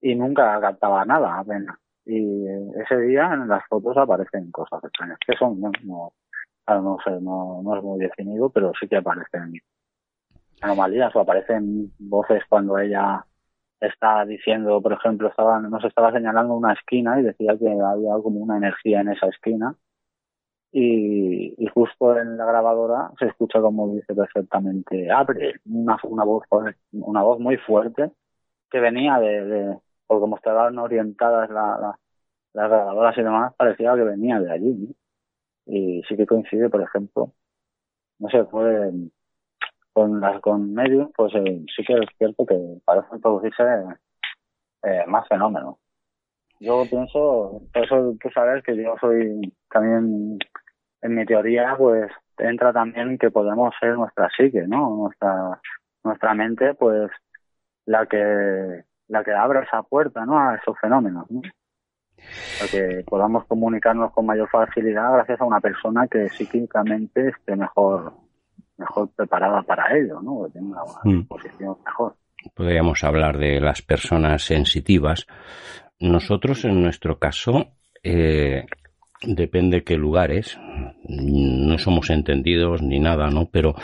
y 0.00 0.14
nunca 0.14 0.60
captaba 0.60 1.04
nada 1.04 1.38
apenas. 1.38 1.76
Y 2.04 2.46
ese 2.82 2.98
día 3.00 3.32
en 3.32 3.48
las 3.48 3.64
fotos 3.68 3.96
aparecen 3.96 4.50
cosas 4.50 4.82
extrañas, 4.84 5.18
que 5.24 5.36
son, 5.36 5.60
no, 5.60 5.70
no, 5.84 6.12
no 6.68 6.98
sé, 7.04 7.10
no, 7.20 7.62
no 7.62 7.76
es 7.76 7.82
muy 7.82 8.00
definido, 8.00 8.50
pero 8.50 8.72
sí 8.78 8.88
que 8.88 8.96
aparecen 8.96 9.54
anomalías 10.60 11.14
o 11.14 11.20
aparecen 11.20 11.92
voces 11.98 12.42
cuando 12.48 12.78
ella 12.78 13.24
está 13.82 14.24
diciendo, 14.24 14.80
por 14.82 14.92
ejemplo, 14.94 15.28
estaba, 15.28 15.60
nos 15.60 15.84
estaba 15.84 16.12
señalando 16.12 16.54
una 16.54 16.72
esquina 16.74 17.20
y 17.20 17.24
decía 17.24 17.56
que 17.58 17.68
había 17.68 18.14
como 18.22 18.40
una 18.40 18.56
energía 18.58 19.00
en 19.00 19.10
esa 19.10 19.28
esquina 19.28 19.76
y, 20.72 21.54
y 21.62 21.66
justo 21.68 22.18
en 22.18 22.36
la 22.38 22.46
grabadora 22.46 23.12
se 23.18 23.26
escucha 23.26 23.60
como 23.60 23.94
dice 23.94 24.14
perfectamente 24.14 25.10
abre 25.10 25.60
una, 25.66 25.98
una 26.04 26.24
voz 26.24 26.44
una 26.92 27.22
voz 27.22 27.38
muy 27.40 27.58
fuerte 27.58 28.10
que 28.70 28.80
venía 28.80 29.18
de, 29.20 29.44
de 29.44 29.78
por 30.06 30.20
como 30.20 30.36
estaban 30.36 30.78
orientadas 30.78 31.50
la, 31.50 31.78
la, 31.78 31.98
las 32.54 32.70
grabadoras 32.70 33.18
y 33.18 33.22
demás 33.22 33.54
parecía 33.56 33.94
que 33.94 34.04
venía 34.04 34.40
de 34.40 34.52
allí 34.52 34.74
¿no? 34.74 34.94
y 35.66 36.02
sí 36.08 36.16
que 36.16 36.26
coincide 36.26 36.70
por 36.70 36.82
ejemplo 36.82 37.32
no 38.18 38.28
sé 38.30 38.44
fue 38.46 38.92
con 39.92 40.20
las 40.20 40.40
con 40.40 40.72
medios, 40.72 41.10
pues 41.16 41.34
eh, 41.34 41.64
sí 41.74 41.84
que 41.84 41.94
es 41.94 42.08
cierto 42.18 42.46
que 42.46 42.56
parecen 42.84 43.20
producirse 43.20 43.62
eh, 44.82 45.04
más 45.06 45.26
fenómenos. 45.28 45.76
Yo 46.60 46.84
pienso, 46.88 47.60
por 47.72 47.84
eso 47.84 48.16
tú 48.20 48.30
sabes 48.32 48.62
que 48.62 48.76
yo 48.76 48.94
soy 49.00 49.52
también, 49.68 50.38
en 51.02 51.14
mi 51.14 51.26
teoría, 51.26 51.74
pues 51.76 52.10
entra 52.38 52.72
también 52.72 53.18
que 53.18 53.30
podemos 53.30 53.74
ser 53.80 53.96
nuestra 53.96 54.28
psique, 54.36 54.66
¿no? 54.68 54.96
Nuestra, 54.96 55.60
nuestra 56.04 56.34
mente, 56.34 56.74
pues 56.74 57.10
la 57.84 58.06
que, 58.06 58.84
la 59.08 59.24
que 59.24 59.32
abre 59.32 59.60
esa 59.64 59.82
puerta, 59.82 60.24
¿no? 60.24 60.38
A 60.38 60.54
esos 60.54 60.78
fenómenos, 60.78 61.28
¿no? 61.30 61.42
Para 62.58 62.70
que 62.70 63.04
podamos 63.08 63.44
comunicarnos 63.46 64.12
con 64.12 64.26
mayor 64.26 64.48
facilidad 64.48 65.12
gracias 65.14 65.40
a 65.40 65.44
una 65.44 65.60
persona 65.60 66.06
que 66.06 66.28
psíquicamente 66.28 67.30
esté 67.30 67.56
mejor, 67.56 68.12
mejor 68.76 69.10
preparada 69.14 69.62
para 69.62 69.96
ello, 69.96 70.20
¿no? 70.22 70.44
Que 70.44 70.58
tenga 70.58 70.82
una 70.82 71.00
Mm. 71.16 71.26
posición 71.26 71.76
mejor. 71.84 72.16
Podríamos 72.54 73.04
hablar 73.04 73.38
de 73.38 73.60
las 73.60 73.82
personas 73.82 74.42
sensitivas. 74.42 75.26
Nosotros, 76.00 76.64
en 76.64 76.82
nuestro 76.82 77.18
caso, 77.18 77.68
eh, 78.02 78.66
depende 79.22 79.84
qué 79.84 79.96
lugares, 79.96 80.58
no 81.08 81.78
somos 81.78 82.10
entendidos 82.10 82.82
ni 82.82 82.98
nada, 82.98 83.28
¿no? 83.28 83.48
Pero 83.52 83.76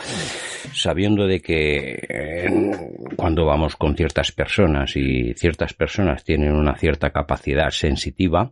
sabiendo 0.73 1.25
de 1.27 1.39
que 1.39 1.93
eh, 2.09 2.91
cuando 3.15 3.45
vamos 3.45 3.77
con 3.77 3.95
ciertas 3.95 4.33
personas 4.33 4.97
y 4.97 5.33
ciertas 5.35 5.73
personas 5.73 6.25
tienen 6.25 6.51
una 6.53 6.75
cierta 6.75 7.11
capacidad 7.11 7.69
sensitiva, 7.69 8.51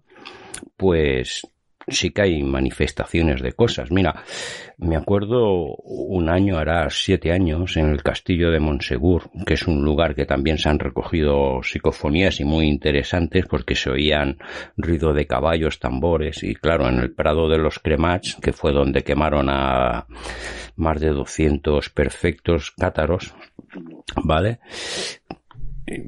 pues 0.78 1.46
sí 1.88 2.12
que 2.12 2.22
hay 2.22 2.44
manifestaciones 2.44 3.42
de 3.42 3.54
cosas. 3.54 3.92
Mira, 3.92 4.24
me 4.78 4.96
acuerdo 4.96 5.76
un 5.76 6.30
año, 6.30 6.58
hará 6.58 6.90
siete 6.90 7.32
años, 7.32 7.78
en 7.78 7.90
el 7.90 8.04
castillo 8.04 8.52
de 8.52 8.60
Monsegur, 8.60 9.30
que 9.46 9.54
es 9.54 9.68
un 9.68 9.84
lugar 9.84 10.16
que 10.16 10.26
también 10.26 10.58
se 10.58 10.70
han 10.70 10.80
recogido 10.80 11.62
psicofonías 11.64 12.40
y 12.40 12.46
muy 12.46 12.68
interesantes 12.68 13.46
porque 13.46 13.76
se 13.76 13.90
oían 13.90 14.38
ruido 14.76 15.14
de 15.14 15.28
caballos, 15.28 15.80
tambores 15.80 16.44
y 16.44 16.56
claro, 16.56 16.88
en 16.88 17.00
el 17.00 17.14
Prado 17.14 17.50
de 17.50 17.58
los 17.58 17.80
Cremats, 17.80 18.36
que 18.42 18.54
fue 18.54 18.74
donde 18.74 19.04
quemaron 19.04 19.48
a 19.50 20.08
más 20.76 21.00
de 21.00 21.10
200 21.10 21.90
perfectos 21.90 22.72
cátaros, 22.72 23.34
¿vale? 24.24 24.60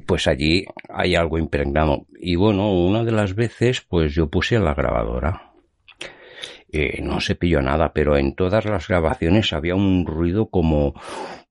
pues 0.06 0.26
allí 0.26 0.66
hay 0.88 1.14
algo 1.14 1.38
impregnado. 1.38 2.06
Y 2.18 2.36
bueno, 2.36 2.72
una 2.72 3.04
de 3.04 3.12
las 3.12 3.34
veces, 3.34 3.80
pues 3.80 4.14
yo 4.14 4.28
puse 4.28 4.58
la 4.58 4.74
grabadora. 4.74 5.49
Eh, 6.72 7.00
no 7.02 7.20
se 7.20 7.34
pilló 7.34 7.60
nada, 7.62 7.92
pero 7.92 8.16
en 8.16 8.34
todas 8.34 8.64
las 8.64 8.86
grabaciones 8.86 9.52
había 9.52 9.74
un 9.74 10.06
ruido 10.06 10.50
como, 10.50 10.94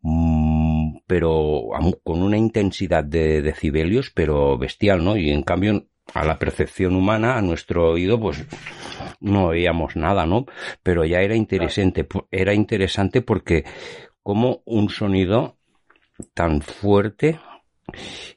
mm, 0.02 1.00
pero 1.08 1.70
con 2.04 2.24
una 2.24 2.38
intensidad 2.38 3.04
de 3.04 3.41
decibelios, 3.41 4.12
pero 4.12 4.58
bestial, 4.58 5.04
¿no? 5.04 5.18
Y 5.18 5.32
en 5.32 5.44
cambio, 5.44 5.88
a 6.14 6.24
la 6.24 6.40
percepción 6.40 6.96
humana, 6.96 7.38
a 7.38 7.41
nuestro 7.41 7.90
oído, 7.90 8.20
pues 8.20 8.46
no 9.20 9.48
oíamos 9.48 9.96
nada, 9.96 10.26
¿no? 10.26 10.46
Pero 10.84 11.06
ya 11.06 11.22
era 11.22 11.36
interesante, 11.36 12.08
era 12.32 12.54
interesante 12.54 13.22
porque 13.22 13.66
como 14.24 14.62
un 14.66 14.90
sonido 14.90 15.58
tan 16.34 16.62
fuerte 16.62 17.40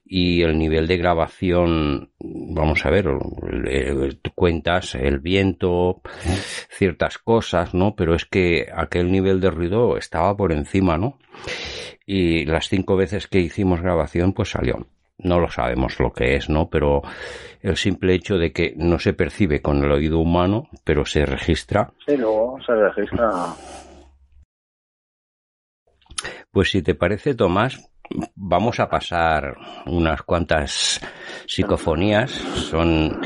y 0.04 0.42
el 0.42 0.58
nivel 0.58 0.86
de 0.86 0.96
grabación, 0.96 2.10
vamos 2.20 2.84
a 2.84 2.90
ver, 2.90 3.06
eh, 3.66 4.10
cuentas 4.34 4.94
el 4.94 5.20
viento, 5.20 6.02
ciertas 6.70 7.18
cosas, 7.18 7.74
¿no? 7.74 7.94
Pero 7.94 8.14
es 8.14 8.24
que 8.24 8.66
aquel 8.74 9.10
nivel 9.10 9.40
de 9.40 9.50
ruido 9.50 9.96
estaba 9.96 10.36
por 10.36 10.52
encima, 10.52 10.98
¿no? 10.98 11.18
Y 12.06 12.44
las 12.46 12.68
cinco 12.68 12.96
veces 12.96 13.26
que 13.26 13.40
hicimos 13.40 13.80
grabación, 13.80 14.32
pues 14.32 14.50
salió. 14.50 14.86
No 15.18 15.38
lo 15.38 15.48
sabemos 15.48 16.00
lo 16.00 16.12
que 16.12 16.34
es, 16.34 16.48
¿no? 16.48 16.68
Pero 16.68 17.02
el 17.60 17.76
simple 17.76 18.14
hecho 18.14 18.38
de 18.38 18.52
que 18.52 18.74
no 18.76 18.98
se 18.98 19.12
percibe 19.12 19.62
con 19.62 19.84
el 19.84 19.92
oído 19.92 20.18
humano, 20.18 20.68
pero 20.84 21.04
se 21.06 21.24
registra, 21.24 21.92
Sí, 22.06 22.16
luego 22.16 22.58
se 22.66 22.74
registra. 22.74 23.30
Pues 26.50 26.70
si 26.70 26.82
te 26.82 26.94
parece, 26.94 27.34
Tomás, 27.34 27.91
vamos 28.34 28.80
a 28.80 28.88
pasar 28.88 29.56
unas 29.86 30.22
cuantas 30.22 31.00
psicofonías. 31.46 32.30
Son 32.30 33.20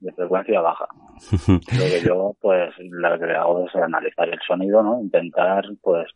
de 0.00 0.12
frecuencia 0.12 0.60
baja. 0.60 0.86
Lo 1.48 1.84
que 1.84 2.02
yo, 2.06 2.36
pues, 2.40 2.74
lo 2.78 3.18
que 3.18 3.32
hago 3.32 3.66
es 3.66 3.74
analizar 3.74 4.28
el 4.28 4.38
sonido, 4.46 4.82
¿no? 4.82 5.00
Intentar, 5.00 5.64
pues, 5.82 6.06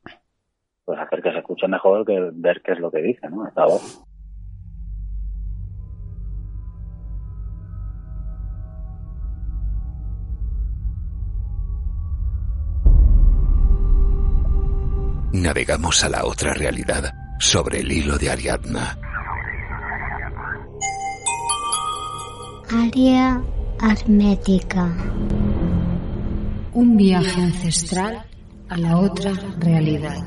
pues 0.84 0.98
hacer 1.00 1.22
que 1.22 1.32
se 1.32 1.38
escuche 1.38 1.66
mejor 1.66 2.06
que 2.06 2.30
ver 2.32 2.62
qué 2.62 2.72
es 2.72 2.78
lo 2.78 2.90
que 2.90 3.02
dice, 3.02 3.28
¿no? 3.28 3.46
Esta 3.46 3.64
voz. 3.64 4.04
Navegamos 15.32 16.04
a 16.04 16.08
la 16.08 16.24
otra 16.24 16.52
realidad 16.54 17.12
sobre 17.38 17.80
el 17.80 17.90
hilo 17.90 18.18
de 18.18 18.30
Ariadna. 18.30 18.98
Área 22.70 23.42
hermética. 23.82 24.94
Un 26.74 26.96
viaje 26.96 27.40
ancestral 27.42 28.24
a 28.68 28.76
la 28.76 28.96
otra 28.98 29.32
realidad. 29.58 30.22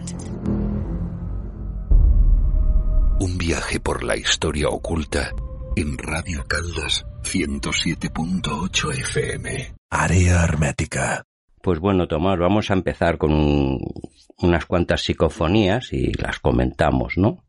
Un 3.20 3.38
viaje 3.38 3.80
por 3.80 4.04
la 4.04 4.18
historia 4.18 4.70
oculta 4.70 5.32
en 5.76 5.98
Radio 5.98 6.46
Caldas 6.48 7.06
107.8 7.24 8.92
FM. 8.94 9.74
Àrea 9.90 10.44
hermètica. 10.44 11.24
Pues 11.62 11.80
bueno, 11.80 12.08
Tomás, 12.08 12.38
vamos 12.38 12.70
a 12.70 12.74
empezar 12.74 13.18
con 13.18 13.32
un- 13.34 13.80
unas 14.38 14.66
cuantas 14.66 15.02
psicofonías 15.02 15.94
y 15.94 16.12
las 16.14 16.40
comentamos, 16.40 17.18
¿no? 17.18 17.46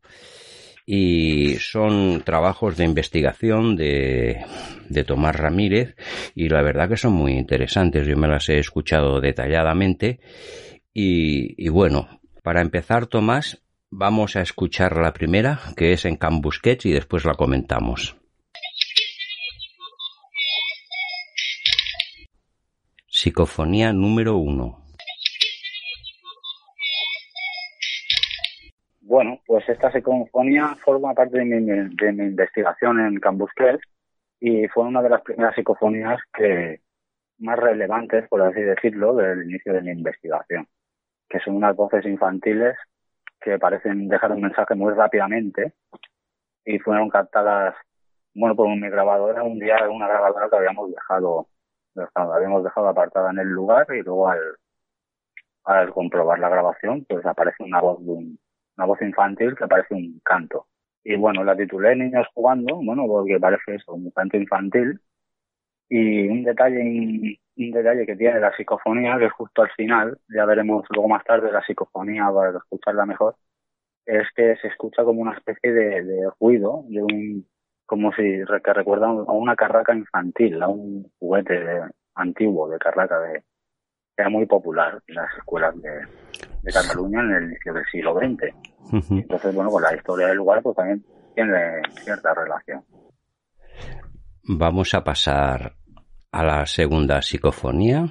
Y 0.85 1.55
son 1.59 2.21
trabajos 2.23 2.77
de 2.77 2.85
investigación 2.85 3.75
de, 3.75 4.45
de 4.87 5.03
Tomás 5.03 5.35
Ramírez 5.35 5.95
y 6.33 6.47
la 6.47 6.61
verdad 6.61 6.87
que 6.87 6.95
son 6.95 7.11
muy 7.13 7.33
interesantes. 7.33 8.07
Yo 8.07 8.15
me 8.15 8.29
las 8.29 8.47
he 8.47 8.57
escuchado 8.57 9.19
detalladamente 9.19 10.21
y, 10.93 11.61
y 11.61 11.67
bueno, 11.67 12.21
para 12.41 12.61
empezar, 12.61 13.07
Tomás, 13.07 13.61
vamos 13.89 14.37
a 14.37 14.41
escuchar 14.41 14.95
la 14.95 15.11
primera, 15.11 15.59
que 15.75 15.91
es 15.91 16.05
en 16.05 16.15
Can 16.15 16.39
Busquets 16.39 16.85
y 16.85 16.93
después 16.93 17.25
la 17.25 17.33
comentamos. 17.33 18.15
Psicofonía 23.09 23.91
número 23.91 24.37
uno. 24.37 24.86
Bueno, 29.07 29.39
pues 29.45 29.67
esta 29.69 29.89
psicofonía 29.89 30.75
forma 30.83 31.13
parte 31.13 31.37
de 31.37 31.45
mi, 31.45 31.61
de 31.61 32.11
mi 32.11 32.25
investigación 32.25 32.99
en 32.99 33.19
Cambusquet 33.21 33.79
y 34.39 34.67
fue 34.67 34.83
una 34.83 35.01
de 35.01 35.09
las 35.09 35.21
primeras 35.21 35.55
psicofonías 35.55 36.19
que 36.33 36.81
más 37.39 37.57
relevantes, 37.57 38.27
por 38.27 38.41
así 38.41 38.59
decirlo, 38.61 39.13
del 39.15 39.43
inicio 39.49 39.71
de 39.73 39.81
mi 39.81 39.91
investigación, 39.91 40.67
que 41.29 41.39
son 41.39 41.55
unas 41.55 41.73
voces 41.75 42.05
infantiles 42.05 42.75
que 43.39 43.57
parecen 43.57 44.09
dejar 44.09 44.33
un 44.33 44.41
mensaje 44.41 44.75
muy 44.75 44.93
rápidamente 44.93 45.73
y 46.65 46.79
fueron 46.79 47.09
captadas, 47.09 47.75
bueno, 48.35 48.57
por 48.57 48.67
mi 48.69 48.89
grabadora, 48.89 49.43
un 49.43 49.57
día 49.59 49.77
una 49.89 50.09
grabadora 50.09 50.49
que 50.49 50.57
habíamos 50.57 50.91
dejado, 50.91 51.47
dejado- 51.95 52.33
habíamos 52.33 52.63
dejado 52.65 52.89
apartada 52.89 53.31
en 53.31 53.39
el 53.39 53.47
lugar 53.47 53.87
y 53.91 54.01
luego 54.03 54.27
al, 54.29 54.41
al 55.63 55.93
comprobar 55.93 56.39
la 56.39 56.49
grabación, 56.49 57.05
pues 57.07 57.25
aparece 57.25 57.63
una 57.63 57.79
voz 57.79 58.03
de 58.05 58.11
un, 58.11 58.39
una 58.77 58.87
voz 58.87 59.01
infantil 59.01 59.55
que 59.55 59.67
parece 59.67 59.93
un 59.95 60.19
canto. 60.23 60.67
Y 61.03 61.15
bueno, 61.15 61.43
la 61.43 61.55
titulé 61.55 61.95
Niños 61.95 62.27
jugando, 62.33 62.75
bueno, 62.83 63.05
porque 63.07 63.39
parece 63.39 63.75
eso, 63.75 63.93
un 63.93 64.11
canto 64.11 64.37
infantil. 64.37 64.99
Y 65.89 66.27
un 66.27 66.43
detalle, 66.43 66.81
un 67.57 67.71
detalle 67.71 68.05
que 68.05 68.15
tiene 68.15 68.39
la 68.39 68.55
psicofonía, 68.55 69.17
que 69.17 69.25
es 69.25 69.31
justo 69.33 69.61
al 69.63 69.71
final, 69.71 70.19
ya 70.29 70.45
veremos 70.45 70.85
luego 70.89 71.07
más 71.07 71.23
tarde 71.23 71.51
la 71.51 71.63
psicofonía 71.63 72.29
para 72.33 72.57
escucharla 72.57 73.05
mejor, 73.05 73.37
es 74.05 74.27
que 74.35 74.55
se 74.57 74.67
escucha 74.69 75.03
como 75.03 75.21
una 75.21 75.33
especie 75.33 75.71
de, 75.73 76.29
ruido, 76.39 76.83
de 76.89 77.03
un, 77.03 77.47
como 77.85 78.11
si 78.13 78.23
que 78.63 78.73
recuerda 78.73 79.07
a 79.07 79.31
una 79.33 79.55
carraca 79.55 79.95
infantil, 79.95 80.61
a 80.63 80.67
un 80.69 81.11
juguete 81.19 81.81
antiguo 82.15 82.69
de 82.69 82.79
carraca 82.79 83.19
de, 83.21 83.43
era 84.17 84.29
muy 84.29 84.45
popular 84.45 85.01
en 85.07 85.15
las 85.15 85.29
escuelas 85.37 85.79
de, 85.81 85.91
de 86.63 86.71
Cataluña 86.71 87.21
en 87.21 87.31
el 87.33 87.43
inicio 87.51 87.73
del 87.73 87.85
siglo 87.85 88.15
XX. 88.15 89.11
Entonces, 89.11 89.53
bueno, 89.53 89.69
con 89.69 89.83
la 89.83 89.95
historia 89.95 90.27
del 90.27 90.37
lugar 90.37 90.61
pues 90.63 90.75
también 90.75 91.05
tiene 91.35 91.81
cierta 92.03 92.33
relación. 92.33 92.83
Vamos 94.43 94.93
a 94.93 95.03
pasar 95.03 95.73
a 96.31 96.43
la 96.43 96.65
segunda 96.65 97.21
psicofonía. 97.21 98.05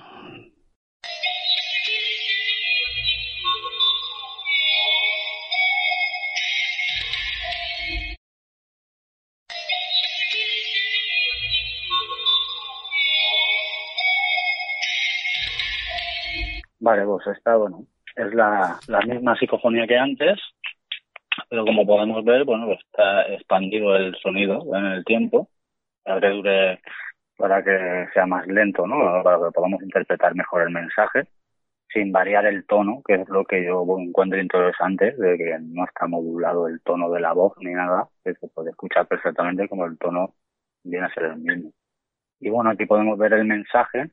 Vale, 16.86 17.04
pues 17.04 17.26
esta, 17.26 17.56
bueno, 17.56 17.84
es 18.14 18.32
la, 18.32 18.78
misma 19.08 19.34
psicofonía 19.34 19.88
que 19.88 19.98
antes, 19.98 20.38
pero 21.50 21.64
como 21.64 21.84
podemos 21.84 22.24
ver, 22.24 22.44
bueno, 22.44 22.70
está 22.70 23.22
expandido 23.22 23.96
el 23.96 24.14
sonido 24.22 24.62
en 24.72 24.86
el 24.86 25.04
tiempo 25.04 25.48
para 26.04 26.20
que 26.30 26.78
para 27.36 27.64
que 27.64 28.06
sea 28.14 28.26
más 28.26 28.46
lento, 28.46 28.86
¿no? 28.86 29.20
Para 29.24 29.36
que 29.38 29.52
podamos 29.52 29.82
interpretar 29.82 30.36
mejor 30.36 30.62
el 30.62 30.70
mensaje 30.70 31.26
sin 31.92 32.12
variar 32.12 32.46
el 32.46 32.64
tono, 32.66 33.02
que 33.04 33.14
es 33.14 33.28
lo 33.30 33.44
que 33.44 33.64
yo 33.64 33.84
encuentro 33.98 34.38
interesante, 34.40 35.10
de 35.10 35.36
que 35.38 35.58
no 35.60 35.84
está 35.86 36.06
modulado 36.06 36.68
el 36.68 36.80
tono 36.82 37.10
de 37.10 37.18
la 37.18 37.32
voz 37.32 37.54
ni 37.58 37.72
nada, 37.72 38.06
que 38.22 38.34
se 38.34 38.46
puede 38.46 38.70
escuchar 38.70 39.08
perfectamente 39.08 39.68
como 39.68 39.86
el 39.86 39.98
tono 39.98 40.34
viene 40.84 41.06
a 41.06 41.14
ser 41.14 41.24
el 41.24 41.38
mismo. 41.38 41.72
Y 42.38 42.48
bueno, 42.48 42.70
aquí 42.70 42.86
podemos 42.86 43.18
ver 43.18 43.32
el 43.32 43.44
mensaje, 43.44 44.12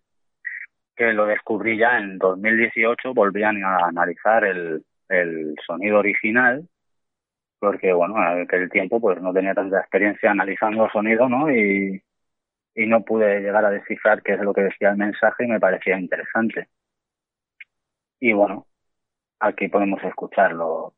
que 0.95 1.13
lo 1.13 1.25
descubrí 1.25 1.77
ya 1.77 1.97
en 1.97 2.17
2018, 2.17 3.13
volvían 3.13 3.63
a 3.63 3.87
analizar 3.87 4.45
el, 4.45 4.83
el 5.09 5.55
sonido 5.65 5.99
original, 5.99 6.67
porque 7.59 7.93
bueno, 7.93 8.15
en 8.17 8.43
aquel 8.43 8.69
tiempo 8.69 8.99
pues 8.99 9.21
no 9.21 9.33
tenía 9.33 9.53
tanta 9.53 9.79
experiencia 9.79 10.31
analizando 10.31 10.85
el 10.85 10.91
sonido, 10.91 11.29
¿no? 11.29 11.51
Y, 11.51 12.01
y 12.75 12.85
no 12.87 13.03
pude 13.03 13.41
llegar 13.41 13.65
a 13.65 13.71
descifrar 13.71 14.21
qué 14.23 14.33
es 14.33 14.41
lo 14.41 14.53
que 14.53 14.63
decía 14.63 14.91
el 14.91 14.97
mensaje 14.97 15.45
y 15.45 15.47
me 15.47 15.59
parecía 15.59 15.97
interesante. 15.99 16.67
Y 18.19 18.33
bueno, 18.33 18.67
aquí 19.39 19.67
podemos 19.67 20.03
escuchar 20.03 20.53
lo, 20.53 20.95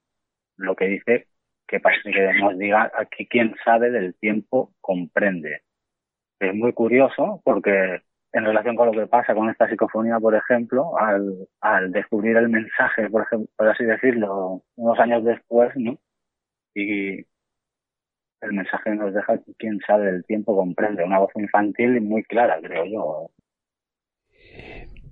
lo 0.58 0.76
que 0.76 0.86
dice, 0.88 1.28
que 1.68 1.80
parece 1.80 2.12
que 2.12 2.34
nos 2.36 2.58
diga 2.58 2.92
aquí 2.96 3.28
quien 3.28 3.56
sabe 3.64 3.92
del 3.92 4.16
tiempo 4.16 4.74
comprende. 4.82 5.62
Es 6.40 6.54
muy 6.56 6.74
curioso 6.74 7.42
porque 7.44 8.02
en 8.36 8.44
relación 8.44 8.76
con 8.76 8.88
lo 8.88 8.92
que 8.92 9.08
pasa 9.08 9.34
con 9.34 9.50
esta 9.50 9.70
psicofonía, 9.70 10.20
por 10.20 10.36
ejemplo, 10.36 10.98
al, 11.00 11.48
al 11.62 11.90
descubrir 11.94 12.36
el 12.36 12.50
mensaje, 12.50 13.10
por 13.10 13.24
ejemplo, 13.24 13.48
por 13.56 13.70
así 13.70 13.86
decirlo, 13.86 14.62
unos 14.76 15.00
años 15.00 15.24
después, 15.24 15.72
¿no? 15.78 15.98
Y 16.74 17.20
el 18.42 18.52
mensaje 18.52 18.94
nos 18.94 19.14
deja 19.14 19.38
que 19.38 19.54
quien 19.58 19.80
sabe 19.88 20.12
del 20.12 20.26
tiempo 20.26 20.54
comprende, 20.54 21.06
una 21.06 21.20
voz 21.20 21.32
infantil 21.36 21.96
y 21.96 22.02
muy 22.02 22.24
clara, 22.24 22.60
creo 22.62 22.84
yo. 22.86 23.32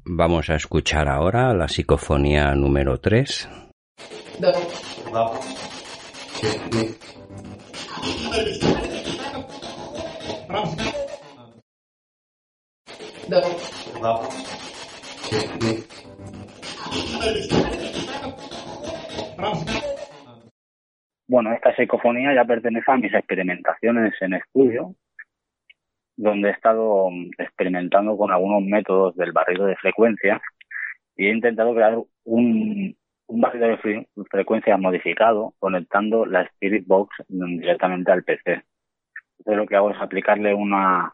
Vamos 0.03 0.49
a 0.49 0.55
escuchar 0.55 1.07
ahora 1.07 1.53
la 1.53 1.69
psicofonía 1.69 2.53
número 2.55 2.99
3. 2.99 3.49
Bueno, 21.27 21.53
esta 21.53 21.75
psicofonía 21.75 22.35
ya 22.35 22.45
pertenece 22.45 22.91
a 22.91 22.97
mis 22.97 23.13
experimentaciones 23.13 24.13
en 24.21 24.35
estudio, 24.35 24.95
donde 26.15 26.49
he 26.49 26.51
estado 26.51 27.09
experimentando 27.39 28.15
con 28.17 28.31
algunos 28.31 28.61
métodos 28.61 29.15
del 29.15 29.31
barrido 29.31 29.65
de 29.65 29.75
frecuencia 29.77 30.39
y 31.15 31.27
he 31.27 31.31
intentado 31.31 31.73
crear 31.73 31.97
un, 32.25 32.95
un 33.27 33.41
barrido 33.41 33.67
de 33.67 34.07
frecuencia 34.29 34.77
modificado 34.77 35.53
conectando 35.59 36.25
la 36.25 36.43
Spirit 36.43 36.85
Box 36.85 37.15
directamente 37.27 38.11
al 38.11 38.23
PC. 38.23 38.63
Entonces 39.39 39.57
lo 39.57 39.65
que 39.65 39.75
hago 39.75 39.89
es 39.89 39.99
aplicarle 39.99 40.53
una, 40.53 41.13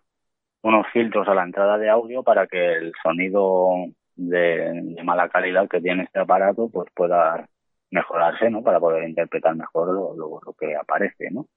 unos 0.62 0.88
filtros 0.94 1.28
a 1.28 1.34
la 1.34 1.44
entrada 1.44 1.78
de 1.78 1.90
audio 1.90 2.24
para 2.24 2.48
que 2.48 2.74
el 2.74 2.94
sonido 3.02 3.86
de, 4.16 4.72
de 4.96 5.04
mala 5.04 5.30
calidad 5.30 5.68
que 5.70 5.82
tiene 5.82 6.04
este 6.04 6.20
aparato 6.20 6.70
pues 6.70 6.90
pueda 6.94 7.48
mejorarse, 7.92 8.50
¿no? 8.50 8.62
Para 8.64 8.80
poder 8.80 9.08
interpretar 9.08 9.56
mejor 9.56 9.94
lo, 9.94 10.16
lo, 10.16 10.54
que 10.60 10.76
aparece, 10.76 11.32
¿no? 11.32 11.48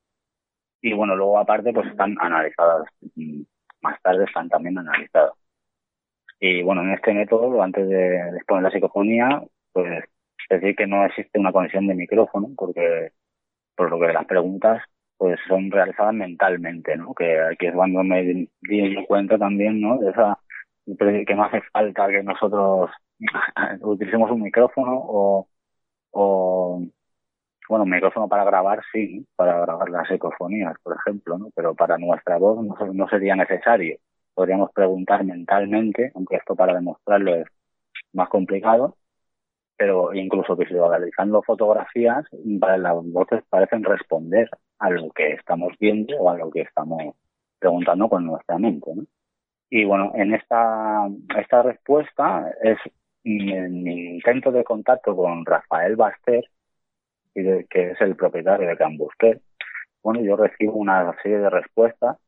y 0.82 0.92
bueno, 0.94 1.16
luego 1.16 1.38
aparte 1.38 1.72
pues 1.72 1.88
están 1.88 2.16
analizadas, 2.20 2.88
mm, 3.14 3.42
más 3.82 4.00
tarde 4.02 4.24
están 4.24 4.48
también 4.48 4.78
analizadas. 4.78 5.32
Y 6.40 6.62
bueno, 6.62 6.82
en 6.82 6.90
este 6.92 7.14
método, 7.14 7.62
antes 7.62 7.88
de 7.88 8.16
exponer 8.36 8.64
la 8.64 8.70
psicofonía, 8.70 9.42
pues 9.72 10.04
decir 10.50 10.76
que 10.76 10.86
no 10.86 11.04
existe 11.06 11.38
una 11.38 11.52
conexión 11.52 11.86
de 11.86 11.94
micrófono, 11.94 12.48
porque 12.56 13.12
por 13.76 13.90
lo 13.90 14.00
que 14.00 14.12
las 14.12 14.26
preguntas 14.26 14.82
pues 15.16 15.38
son 15.48 15.70
realizadas 15.70 16.14
mentalmente, 16.14 16.96
¿no? 16.96 17.14
Que 17.14 17.40
aquí 17.40 17.66
es 17.66 17.74
cuando 17.74 18.02
me 18.02 18.22
di 18.22 19.06
cuenta 19.06 19.38
también, 19.38 19.80
¿no? 19.80 19.98
De 19.98 20.10
esa 20.10 20.38
que 21.26 21.34
no 21.34 21.44
hace 21.44 21.62
falta 21.72 22.08
que 22.08 22.22
nosotros 22.22 22.90
utilicemos 23.82 24.30
un 24.30 24.42
micrófono 24.42 24.92
o, 24.94 25.48
o 26.10 26.82
bueno, 27.68 27.86
micrófono 27.86 28.28
para 28.28 28.44
grabar 28.44 28.82
sí, 28.92 29.26
para 29.36 29.60
grabar 29.60 29.88
las 29.90 30.10
ecofonías, 30.10 30.74
por 30.82 30.96
ejemplo, 30.96 31.38
¿no? 31.38 31.50
Pero 31.54 31.74
para 31.74 31.98
nuestra 31.98 32.38
voz 32.38 32.64
no 32.92 33.08
sería 33.08 33.36
necesario. 33.36 33.98
Podríamos 34.34 34.70
preguntar 34.72 35.24
mentalmente, 35.24 36.12
aunque 36.14 36.36
esto 36.36 36.56
para 36.56 36.74
demostrarlo 36.74 37.34
es 37.36 37.46
más 38.12 38.28
complicado, 38.28 38.96
pero 39.82 40.14
incluso 40.14 40.54
visualizando 40.54 41.42
fotografías, 41.42 42.24
las 42.30 42.94
voces 43.02 43.42
parecen 43.50 43.82
responder 43.82 44.48
a 44.78 44.90
lo 44.90 45.10
que 45.10 45.32
estamos 45.32 45.72
viendo 45.80 46.16
o 46.18 46.30
a 46.30 46.38
lo 46.38 46.52
que 46.52 46.60
estamos 46.60 47.16
preguntando 47.58 48.08
con 48.08 48.24
nuestra 48.24 48.58
mente, 48.58 48.94
¿no? 48.94 49.02
Y 49.70 49.84
bueno, 49.84 50.12
en 50.14 50.34
esta, 50.34 51.08
esta 51.36 51.62
respuesta 51.62 52.54
es 52.62 52.78
mi 53.24 54.14
intento 54.14 54.52
de 54.52 54.62
contacto 54.62 55.16
con 55.16 55.44
Rafael 55.44 55.96
Baster, 55.96 56.44
que 57.34 57.66
es 57.90 58.00
el 58.00 58.14
propietario 58.14 58.68
de 58.68 58.76
Cambusquet, 58.76 59.42
bueno, 60.00 60.20
yo 60.22 60.36
recibo 60.36 60.74
una 60.74 61.12
serie 61.24 61.38
de 61.38 61.50
respuestas, 61.50 62.18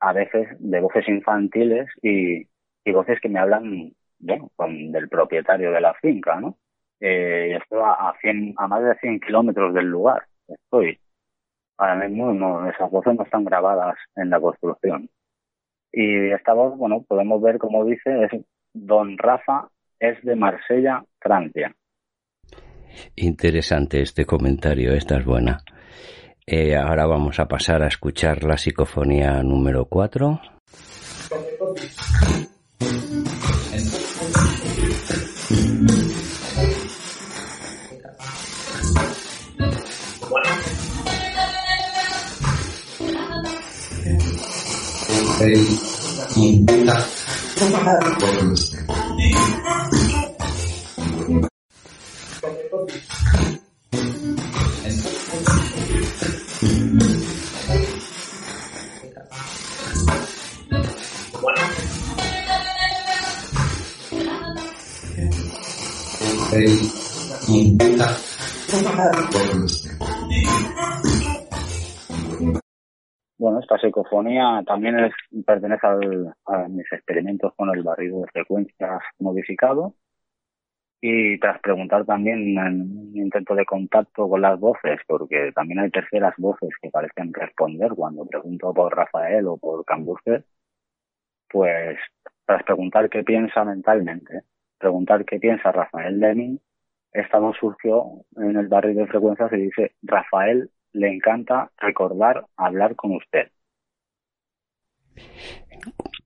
a 0.00 0.12
veces 0.12 0.48
de 0.58 0.80
voces 0.80 1.06
infantiles 1.08 1.88
y, 2.02 2.48
y 2.84 2.92
voces 2.92 3.20
que 3.20 3.28
me 3.28 3.38
hablan, 3.38 3.92
bueno, 4.18 4.50
con, 4.56 4.90
del 4.90 5.08
propietario 5.08 5.70
de 5.70 5.80
la 5.80 5.94
finca, 5.94 6.40
¿no? 6.40 6.58
Eh, 7.00 7.56
estoy 7.60 7.80
a, 7.80 7.92
a, 8.08 8.14
100, 8.20 8.54
a 8.56 8.66
más 8.68 8.82
de 8.82 8.94
100 8.96 9.20
kilómetros 9.20 9.74
del 9.74 9.86
lugar, 9.86 10.24
estoy. 10.46 10.98
Ahora 11.76 12.08
mismo 12.08 12.32
no, 12.32 12.68
esas 12.68 12.90
voces 12.90 13.14
no 13.14 13.22
están 13.22 13.44
grabadas 13.44 13.96
en 14.16 14.30
la 14.30 14.40
construcción. 14.40 15.08
Y 15.92 16.30
esta 16.32 16.52
voz, 16.52 16.76
bueno, 16.76 17.04
podemos 17.06 17.40
ver 17.40 17.58
como 17.58 17.84
dice, 17.84 18.24
es 18.24 18.40
Don 18.74 19.16
Rafa 19.16 19.68
es 20.00 20.22
de 20.22 20.36
Marsella, 20.36 21.04
Francia. 21.20 21.74
Interesante 23.16 24.00
este 24.00 24.24
comentario, 24.24 24.92
esta 24.92 25.18
es 25.18 25.24
buena. 25.24 25.58
Eh, 26.46 26.76
ahora 26.76 27.06
vamos 27.06 27.38
a 27.40 27.46
pasar 27.46 27.82
a 27.82 27.88
escuchar 27.88 28.42
la 28.44 28.56
psicofonía 28.56 29.42
número 29.42 29.84
4. 29.86 30.40
hacer 45.38 45.56
50. 46.34 47.08
Intenta. 67.48 68.16
Bueno, 73.38 73.60
esta 73.60 73.78
psicofonía 73.78 74.62
también 74.66 74.98
es, 74.98 75.12
pertenece 75.46 75.86
al, 75.86 76.34
a 76.46 76.68
mis 76.68 76.90
experimentos 76.92 77.52
con 77.56 77.70
el 77.74 77.82
barrido 77.84 78.20
de 78.20 78.26
frecuencias 78.32 79.00
modificado. 79.18 79.94
Y 81.00 81.38
tras 81.38 81.60
preguntar 81.60 82.04
también 82.04 82.58
en 82.58 82.80
un 82.82 83.16
intento 83.16 83.54
de 83.54 83.64
contacto 83.64 84.28
con 84.28 84.42
las 84.42 84.58
voces, 84.58 85.00
porque 85.06 85.52
también 85.54 85.78
hay 85.80 85.90
terceras 85.90 86.34
voces 86.38 86.70
que 86.82 86.90
parecen 86.90 87.32
responder 87.32 87.92
cuando 87.94 88.26
pregunto 88.26 88.74
por 88.74 88.96
Rafael 88.96 89.46
o 89.46 89.56
por 89.58 89.84
Cambuster, 89.84 90.44
pues 91.48 91.98
tras 92.46 92.64
preguntar 92.64 93.08
qué 93.10 93.22
piensa 93.24 93.64
mentalmente, 93.64 94.42
preguntar 94.78 95.24
qué 95.24 95.38
piensa 95.38 95.70
Rafael 95.72 96.18
de 96.20 96.34
mí, 96.34 96.60
esta 97.12 97.38
voz 97.38 97.56
surgió 97.58 98.24
en 98.36 98.56
el 98.56 98.68
barrio 98.68 98.94
de 98.94 99.06
frecuencias 99.06 99.52
y 99.52 99.56
dice, 99.56 99.92
Rafael 100.02 100.70
le 100.98 101.14
encanta 101.14 101.70
recordar 101.78 102.46
hablar 102.56 102.96
con 102.96 103.16
usted. 103.16 103.50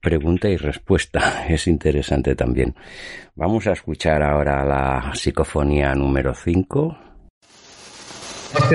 pregunta 0.01 0.49
y 0.49 0.57
respuesta. 0.57 1.47
Es 1.49 1.67
interesante 1.67 2.35
también. 2.35 2.75
Vamos 3.37 3.67
a 3.67 3.73
escuchar 3.73 4.23
ahora 4.23 4.65
la 4.65 5.13
psicofonía 5.15 5.95
número 5.95 6.35
5. 6.35 6.99
Pues 8.53 8.73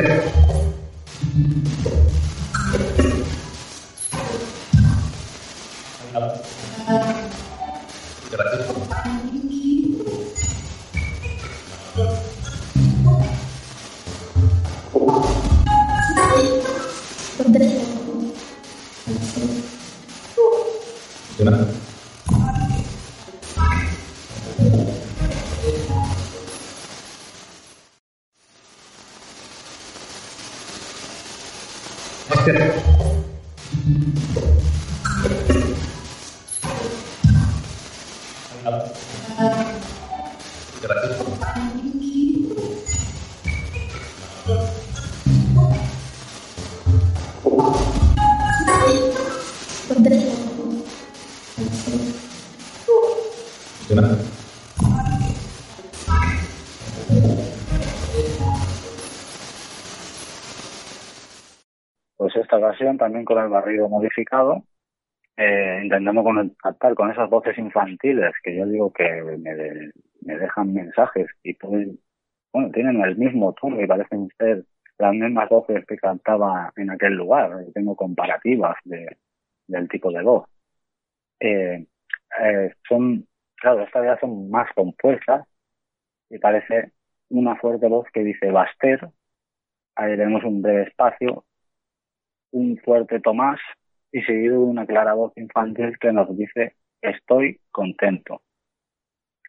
también 63.07 63.25
con 63.25 63.39
el 63.43 63.49
barrido 63.49 63.89
modificado, 63.89 64.63
eh, 65.37 65.81
intentando 65.83 66.23
contactar 66.23 66.95
con 66.95 67.11
esas 67.11 67.29
voces 67.29 67.57
infantiles 67.57 68.33
que 68.43 68.55
yo 68.57 68.65
digo 68.65 68.91
que 68.93 69.03
me, 69.39 69.55
de- 69.55 69.91
me 70.21 70.37
dejan 70.37 70.73
mensajes 70.73 71.27
y 71.43 71.53
pueden, 71.55 71.99
bueno, 72.53 72.71
tienen 72.71 73.01
el 73.03 73.17
mismo 73.17 73.53
tono 73.53 73.81
y 73.81 73.87
parecen 73.87 74.29
ser 74.37 74.65
las 74.99 75.13
mismas 75.13 75.49
voces 75.49 75.85
que 75.87 75.97
cantaba 75.97 76.73
en 76.77 76.91
aquel 76.91 77.13
lugar. 77.15 77.51
Yo 77.65 77.73
tengo 77.73 77.95
comparativas 77.95 78.77
de, 78.85 79.17
del 79.67 79.89
tipo 79.89 80.11
de 80.11 80.23
voz. 80.23 80.45
Eh, 81.39 81.85
eh, 82.41 82.73
son, 82.87 83.27
claro, 83.55 83.81
estas 83.83 84.05
ya 84.05 84.19
son 84.19 84.49
más 84.49 84.69
compuestas 84.75 85.47
y 86.29 86.39
parece 86.39 86.93
una 87.29 87.55
fuerte 87.57 87.87
voz 87.87 88.07
que 88.13 88.23
dice 88.23 88.51
Baster, 88.51 89.09
ahí 89.95 90.17
tenemos 90.17 90.43
un 90.43 90.61
breve 90.61 90.83
espacio, 90.83 91.45
un 92.57 92.77
fuerte 92.77 93.19
Tomás 93.19 93.59
y 94.11 94.21
seguido 94.21 94.59
de 94.59 94.65
una 94.65 94.85
clara 94.85 95.13
voz 95.13 95.33
infantil 95.35 95.97
que 95.99 96.11
nos 96.11 96.35
dice 96.35 96.73
estoy 97.01 97.59
contento. 97.71 98.41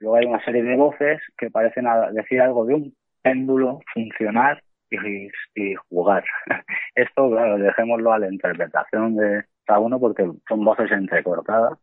Luego 0.00 0.16
hay 0.16 0.26
una 0.26 0.44
serie 0.44 0.62
de 0.62 0.76
voces 0.76 1.20
que 1.36 1.50
parecen 1.50 1.86
decir 2.12 2.40
algo 2.40 2.64
de 2.66 2.74
un 2.74 2.94
péndulo, 3.22 3.80
funcionar 3.92 4.62
y, 4.90 5.28
y 5.54 5.74
jugar. 5.88 6.24
Esto, 6.94 7.30
claro, 7.30 7.58
dejémoslo 7.58 8.12
a 8.12 8.18
la 8.18 8.30
interpretación 8.30 9.16
de 9.16 9.44
cada 9.64 9.80
uno 9.80 9.98
porque 9.98 10.30
son 10.48 10.64
voces 10.64 10.90
entrecortadas, 10.92 11.78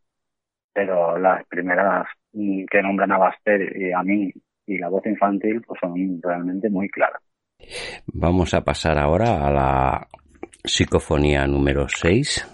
pero 0.72 1.18
las 1.18 1.44
primeras 1.46 2.06
mm, 2.32 2.64
que 2.70 2.82
nombran 2.82 3.12
a 3.12 3.18
Baster 3.18 3.76
y 3.76 3.92
a 3.92 4.02
mí 4.02 4.32
y 4.66 4.78
la 4.78 4.88
voz 4.88 5.06
infantil 5.06 5.62
pues 5.66 5.78
son 5.80 6.20
realmente 6.22 6.70
muy 6.70 6.88
claras. 6.88 7.22
Vamos 8.06 8.54
a 8.54 8.62
pasar 8.62 8.98
ahora 8.98 9.46
a 9.46 9.50
la 9.50 10.08
psicofonía 10.66 11.46
número 11.46 11.86
6. 11.88 12.44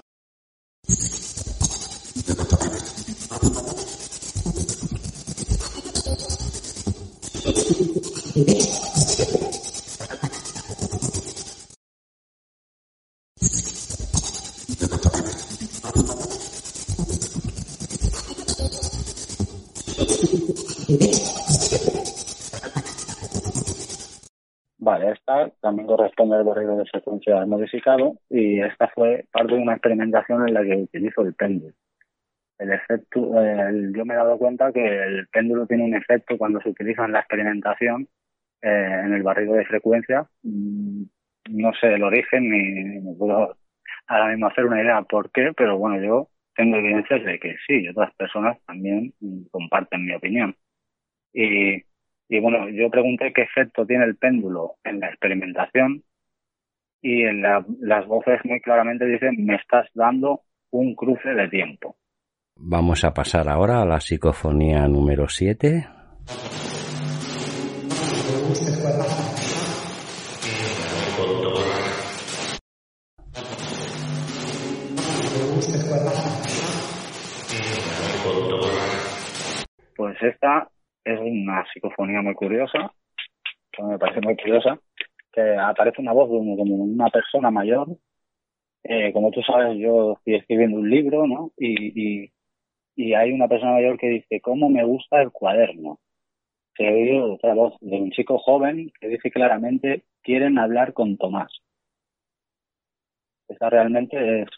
También 25.61 25.87
corresponde 25.87 26.37
al 26.37 26.45
barrido 26.45 26.77
de 26.77 26.87
secuencia 26.87 27.45
modificado 27.47 28.15
y 28.31 28.61
esta 28.61 28.89
fue 28.89 29.27
parte 29.33 29.55
de 29.55 29.61
una 29.63 29.75
experimentación 29.75 30.49
en 30.49 30.55
la 30.55 30.63
que 30.63 30.77
utilizo 30.77 31.23
el 31.23 31.35
péndulo. 31.35 31.75
El 32.59 32.73
efecto, 32.73 33.41
eh, 33.43 33.61
el- 33.71 33.95
yo 33.95 34.05
me 34.05 34.15
he 34.15 34.17
dado 34.17 34.39
cuenta 34.39 34.73
que 34.73 34.85
el 34.87 35.29
péndulo 35.29 35.67
tiene 35.67 35.85
un 35.85 35.95
efecto 35.95 36.39
cuando 36.39 36.61
se 36.61 36.71
utiliza 36.71 37.05
en 37.05 37.13
la 37.13 37.21
experimentación 37.21 38.09
eh, 38.63 39.03
en 39.07 39.15
el 39.15 39.23
barrido 39.25 39.55
de 39.55 39.67
frecuencia. 39.67 40.29
Mm, 40.43 41.05
No 41.51 41.73
sé 41.75 41.95
el 41.95 42.03
origen 42.05 42.51
ni 42.51 43.01
me 43.03 43.15
puedo 43.17 43.57
ahora 44.09 44.29
mismo 44.31 44.49
hacer 44.49 44.65
una 44.67 44.83
idea 44.83 45.03
por 45.03 45.31
qué, 45.33 45.53
pero 45.57 45.79
bueno, 45.79 46.03
yo 46.05 46.29
tengo 46.57 46.77
evidencias 46.79 47.25
de 47.25 47.39
que 47.41 47.57
sí, 47.67 47.89
otras 47.89 48.15
personas 48.17 48.59
también 48.67 49.15
mm, 49.21 49.45
comparten 49.53 50.07
mi 50.07 50.15
opinión. 50.15 50.57
Y 51.33 51.83
y 52.33 52.41
bueno, 52.41 52.67
yo 52.71 52.89
pregunté 52.89 53.31
qué 53.35 53.43
efecto 53.43 53.85
tiene 53.85 54.05
el 54.07 54.17
péndulo 54.17 54.77
en 54.85 55.01
la 55.01 55.09
experimentación 55.09 56.03
y 57.03 57.25
en 57.25 57.43
la- 57.43 57.63
las 57.81 58.07
voces 58.07 58.41
muy 58.45 58.59
claramente 58.63 59.05
dicen 59.05 59.45
me 59.45 59.57
estás 59.57 59.87
dando 59.93 60.41
un 60.71 60.95
cruce 60.95 61.29
de 61.29 61.49
tiempo. 61.49 61.97
Vamos 62.57 63.05
a 63.05 63.13
pasar 63.13 63.51
ahora 63.51 63.83
a 63.83 63.85
la 63.85 64.01
psicofonía 64.01 64.89
número 64.89 65.29
7. 65.29 65.85
Pues 79.97 80.17
esta 80.23 80.69
es 81.05 81.19
una 81.21 81.65
psicofonía 81.73 82.23
muy 82.23 82.35
curiosa, 82.35 82.93
que 83.73 83.83
me 83.83 83.99
parece 83.99 84.21
muy 84.21 84.37
curiosa, 84.37 84.79
que 85.33 85.57
aparece 85.57 86.01
una 86.03 86.13
voz 86.13 86.31
de 86.31 86.37
un- 86.37 86.95
una 86.95 87.09
persona 87.11 87.51
mayor. 87.51 87.89
Eh, 88.85 89.13
como 89.13 89.31
tú 89.31 89.43
sabes, 89.43 89.79
yo 89.79 90.15
estoy 90.15 90.37
escribiendo 90.37 90.79
un 90.79 90.91
libro, 90.91 91.27
¿no? 91.27 91.53
Y, 91.57 92.25
y, 92.25 92.33
y 92.97 93.15
hay 93.15 93.33
una 93.33 93.49
persona 93.49 93.73
mayor 93.73 93.99
que 93.99 94.09
dice, 94.09 94.41
¿cómo 94.41 94.69
me 94.69 94.85
gusta 94.85 95.23
el 95.23 95.31
cuaderno? 95.31 95.99
Se 96.77 96.89
oye 96.89 97.21
otra 97.21 97.55
voz 97.55 97.75
de 97.81 97.97
un 97.97 98.11
chico 98.11 98.39
joven 98.39 98.91
que 99.01 99.09
dice 99.09 99.31
claramente, 99.31 100.05
quieren 100.23 100.59
hablar 100.59 100.93
con 100.93 101.17
Tomás. 101.17 101.53
Esta 103.49 103.71
realmente 103.71 104.43
es, 104.43 104.49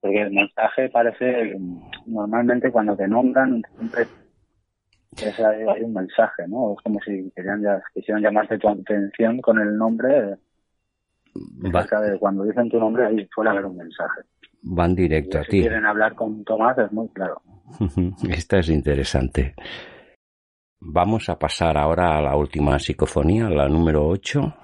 porque 0.00 0.22
el 0.22 0.32
mensaje 0.32 0.88
parece, 0.90 1.54
mm, 1.58 1.80
normalmente 2.06 2.70
cuando 2.72 2.96
te 2.96 3.06
nombran, 3.08 3.62
siempre 3.76 4.06
es, 5.16 5.38
un 5.82 5.92
mensaje, 5.92 6.46
¿no? 6.48 6.74
Es 6.74 6.80
como 6.82 7.00
si 7.00 7.30
querían 7.34 7.62
ya, 7.62 7.82
quisieran 7.94 8.22
llamarte 8.22 8.58
tu 8.58 8.68
atención 8.68 9.40
con 9.40 9.58
el 9.60 9.76
nombre, 9.76 10.32
eh, 10.32 10.36
acerca 11.72 12.00
de 12.00 12.18
cuando 12.18 12.44
dicen 12.44 12.68
tu 12.70 12.78
nombre, 12.78 13.06
ahí 13.06 13.28
suele 13.34 13.50
haber 13.50 13.66
un 13.66 13.76
mensaje. 13.76 14.22
van 14.62 14.94
directo 14.94 15.38
a 15.38 15.44
Si 15.44 15.50
ti. 15.50 15.60
quieren 15.60 15.84
hablar 15.84 16.14
con 16.14 16.44
Tomás, 16.44 16.78
es 16.78 16.92
muy 16.92 17.08
claro. 17.08 17.40
Esta 18.30 18.58
es 18.58 18.68
interesante. 18.68 19.54
Vamos 20.80 21.28
a 21.28 21.38
pasar 21.38 21.76
ahora 21.78 22.18
a 22.18 22.22
la 22.22 22.36
última 22.36 22.78
psicofonía, 22.78 23.48
la 23.48 23.68
número 23.68 24.06
8. 24.06 24.54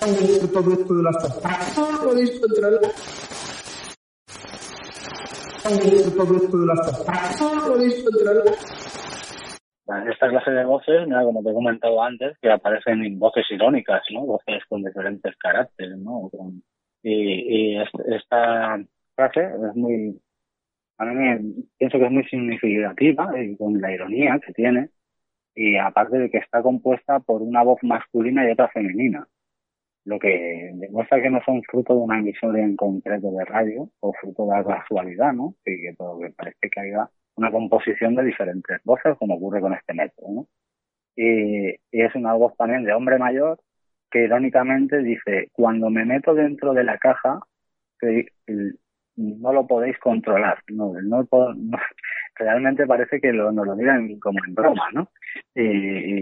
todo 0.00 0.08
esto 0.10 0.14
de 0.14 0.22
las 0.22 0.36
podéis 0.36 0.40
controlar. 0.40 0.52
Todo 0.54 0.72
esto 0.72 0.94
de 0.94 1.02
las 1.02 1.18
tortadas, 1.18 2.00
podéis 2.04 2.40
controlar. 2.40 2.80
En 2.82 2.90
esta 10.10 10.28
clase 10.28 10.50
de 10.50 10.64
voces, 10.64 11.06
mira, 11.06 11.22
como 11.22 11.42
te 11.42 11.50
he 11.50 11.54
comentado 11.54 12.02
antes, 12.02 12.36
que 12.40 12.50
aparecen 12.50 13.04
en 13.04 13.18
voces 13.18 13.44
irónicas, 13.50 14.02
¿no? 14.12 14.26
Voces 14.26 14.62
con 14.68 14.82
diferentes 14.84 15.34
caracteres, 15.36 15.98
¿no? 15.98 16.30
Y 17.02 17.72
y 17.74 17.76
es- 17.80 17.88
esta 18.06 18.78
frase 19.14 19.40
es 19.40 19.74
muy, 19.76 20.20
a 20.98 21.04
mí 21.04 21.54
pienso 21.78 21.98
que 21.98 22.04
es 22.06 22.10
muy 22.10 22.24
significativa 22.24 23.30
y 23.40 23.56
con 23.56 23.80
la 23.80 23.92
ironía 23.92 24.38
que 24.44 24.52
tiene 24.52 24.90
y 25.54 25.76
aparte 25.76 26.18
de 26.18 26.30
que 26.30 26.38
está 26.38 26.62
compuesta 26.62 27.20
por 27.20 27.42
una 27.42 27.62
voz 27.62 27.78
masculina 27.82 28.46
y 28.46 28.52
otra 28.52 28.68
femenina. 28.68 29.26
Lo 30.06 30.20
que 30.20 30.70
demuestra 30.74 31.20
que 31.20 31.30
no 31.30 31.40
son 31.44 31.62
fruto 31.64 31.94
de 31.94 32.00
una 32.00 32.20
emisión 32.20 32.56
en 32.56 32.76
concreto 32.76 33.30
de 33.32 33.44
radio 33.44 33.90
o 34.00 34.12
fruto 34.12 34.46
de 34.46 34.56
la 34.56 34.64
casualidad, 34.64 35.32
¿no? 35.32 35.56
Y 35.66 35.82
que 35.82 35.94
todo 35.98 36.20
que 36.20 36.30
parece 36.30 36.70
que 36.70 36.80
haya 36.80 37.10
una 37.34 37.50
composición 37.50 38.14
de 38.14 38.24
diferentes 38.24 38.80
voces, 38.84 39.16
como 39.18 39.34
ocurre 39.34 39.60
con 39.60 39.74
este 39.74 39.94
método, 39.94 40.28
¿no? 40.32 40.46
Y, 41.16 41.70
es 41.90 42.14
una 42.14 42.34
voz 42.34 42.56
también 42.56 42.84
de 42.84 42.92
hombre 42.92 43.18
mayor 43.18 43.60
que 44.10 44.24
irónicamente 44.24 44.98
dice, 45.02 45.50
cuando 45.52 45.90
me 45.90 46.04
meto 46.04 46.34
dentro 46.34 46.72
de 46.72 46.84
la 46.84 46.98
caja, 46.98 47.40
que 48.00 48.26
no 49.16 49.52
lo 49.52 49.66
podéis 49.66 49.98
controlar. 49.98 50.58
No, 50.68 50.92
no, 51.02 51.26
no- 51.30 51.78
realmente 52.38 52.86
parece 52.86 53.20
que 53.20 53.32
lo, 53.32 53.52
nos 53.52 53.66
lo 53.66 53.76
digan 53.76 54.18
como 54.20 54.38
en 54.46 54.54
broma, 54.54 54.88
¿no? 54.92 55.08
Y, 55.54 55.62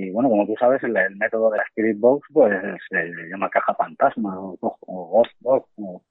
y, 0.09 0.11
bueno, 0.11 0.29
como 0.31 0.47
tú 0.47 0.55
sabes, 0.59 0.83
el, 0.85 0.97
el 0.97 1.17
método 1.17 1.51
de 1.51 1.59
la 1.59 1.65
Spirit 1.65 1.99
Box, 1.99 2.27
pues 2.33 2.53
se 2.91 3.05
llama 3.31 3.51
caja 3.51 3.75
fantasma 3.75 4.39
o, 4.41 4.59
o- 4.61 5.07
Ghost 5.09 5.33
Box. 5.41 5.69
o- 5.79 6.03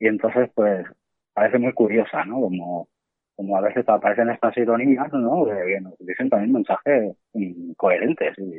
y 0.00 0.08
entonces, 0.08 0.50
pues, 0.54 0.86
parece 1.34 1.58
muy 1.58 1.72
curiosa, 1.74 2.24
¿no? 2.24 2.40
Como, 2.42 2.88
como 3.36 3.56
a 3.56 3.60
veces 3.62 3.88
aparecen 3.88 4.30
estas 4.30 4.56
ironías, 4.58 5.12
¿no? 5.12 5.44
Que, 5.46 5.80
nos 5.80 5.98
dicen 5.98 6.30
también 6.30 6.52
mensajes 6.52 7.16
mm, 7.34 7.72
coherentes. 7.74 8.38
Y 8.38 8.58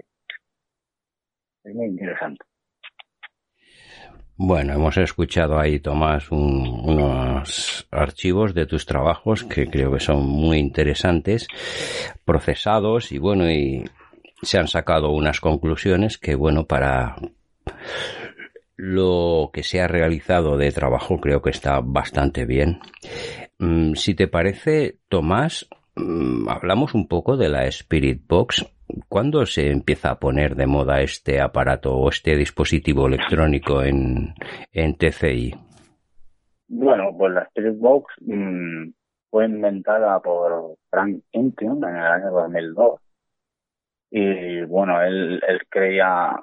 es 1.63 1.75
muy 1.75 1.85
interesante. 1.87 2.43
Bueno, 4.45 4.73
hemos 4.73 4.97
escuchado 4.97 5.57
ahí, 5.57 5.79
Tomás, 5.79 6.29
un- 6.29 6.67
unos 6.83 7.87
archivos 7.91 8.53
de 8.53 8.65
tus 8.65 8.85
trabajos 8.85 9.45
que 9.45 9.67
creo 9.67 9.89
que 9.93 10.01
son 10.01 10.25
muy 10.27 10.57
interesantes, 10.57 11.47
procesados 12.25 13.13
y 13.13 13.19
bueno, 13.19 13.49
y 13.49 13.85
se 14.41 14.57
han 14.57 14.67
sacado 14.67 15.11
unas 15.11 15.39
conclusiones 15.39 16.17
que 16.17 16.35
bueno, 16.35 16.65
para 16.65 17.15
lo 18.75 19.49
que 19.53 19.63
se 19.63 19.79
ha 19.81 19.87
realizado 19.87 20.57
de 20.57 20.71
trabajo 20.73 21.21
creo 21.21 21.41
que 21.41 21.51
está 21.51 21.79
bastante 21.81 22.45
bien. 22.45 22.79
Mm, 23.59 23.93
Si 23.93 24.13
te 24.13 24.27
parece, 24.27 24.97
Tomás, 25.07 25.69
mm, 25.95 26.49
hablamos 26.49 26.93
un 26.95 27.07
poco 27.07 27.37
de 27.37 27.47
la 27.47 27.65
Spirit 27.67 28.21
Box. 28.27 28.65
¿Cuándo 29.07 29.45
se 29.45 29.71
empieza 29.71 30.11
a 30.11 30.19
poner 30.19 30.55
de 30.55 30.67
moda 30.67 31.01
este 31.01 31.41
aparato 31.41 31.95
o 31.95 32.09
este 32.09 32.35
dispositivo 32.35 33.07
electrónico 33.07 33.83
en, 33.83 34.33
en 34.71 34.95
TCI? 34.95 35.55
Bueno, 36.67 37.15
pues 37.17 37.33
la 37.33 37.43
Spirit 37.43 37.77
Box 37.77 38.13
mm, 38.21 38.89
fue 39.29 39.45
inventada 39.45 40.19
por 40.19 40.75
Frank 40.89 41.21
Intium 41.31 41.83
en 41.85 41.95
el 41.95 42.05
año 42.05 42.31
2002. 42.31 42.99
Y 44.11 44.61
bueno, 44.65 45.01
él, 45.01 45.41
él 45.47 45.59
creía 45.69 46.39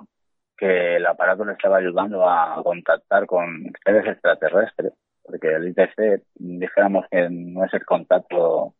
que 0.57 0.97
el 0.97 1.07
aparato 1.07 1.45
le 1.45 1.53
estaba 1.53 1.79
ayudando 1.79 2.29
a 2.29 2.61
contactar 2.63 3.27
con 3.27 3.73
seres 3.85 4.07
extraterrestres, 4.07 4.93
porque 5.23 5.55
el 5.55 5.69
ITC, 5.69 6.23
dijéramos 6.35 7.07
que 7.11 7.29
no 7.31 7.65
es 7.65 7.73
el 7.73 7.85
contacto 7.87 8.75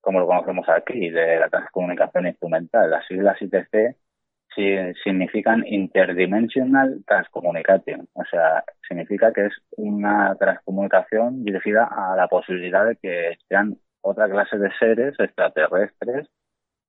como 0.00 0.20
lo 0.20 0.26
conocemos 0.26 0.68
aquí, 0.68 1.10
de 1.10 1.38
la 1.38 1.48
transcomunicación 1.48 2.26
instrumental. 2.26 2.90
Las 2.90 3.06
siglas 3.06 3.40
ITC 3.40 3.96
significan 5.04 5.64
Interdimensional 5.66 7.02
Transcommunication. 7.06 8.08
O 8.14 8.24
sea, 8.24 8.64
significa 8.88 9.32
que 9.32 9.46
es 9.46 9.52
una 9.76 10.34
transcomunicación 10.36 11.44
dirigida 11.44 11.84
a 11.84 12.16
la 12.16 12.28
posibilidad 12.28 12.86
de 12.86 12.96
que 12.96 13.38
sean 13.48 13.78
otra 14.02 14.28
clase 14.28 14.58
de 14.58 14.70
seres 14.78 15.14
extraterrestres 15.18 16.28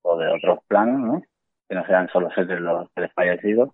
o 0.02 0.18
de 0.18 0.28
otros 0.28 0.60
planos, 0.68 1.00
¿no? 1.02 1.22
Que 1.70 1.76
no 1.76 1.86
sean 1.86 2.10
solo 2.10 2.32
seres 2.32 2.60
los 2.60 2.90
seres 2.96 3.12
fallecidos, 3.14 3.70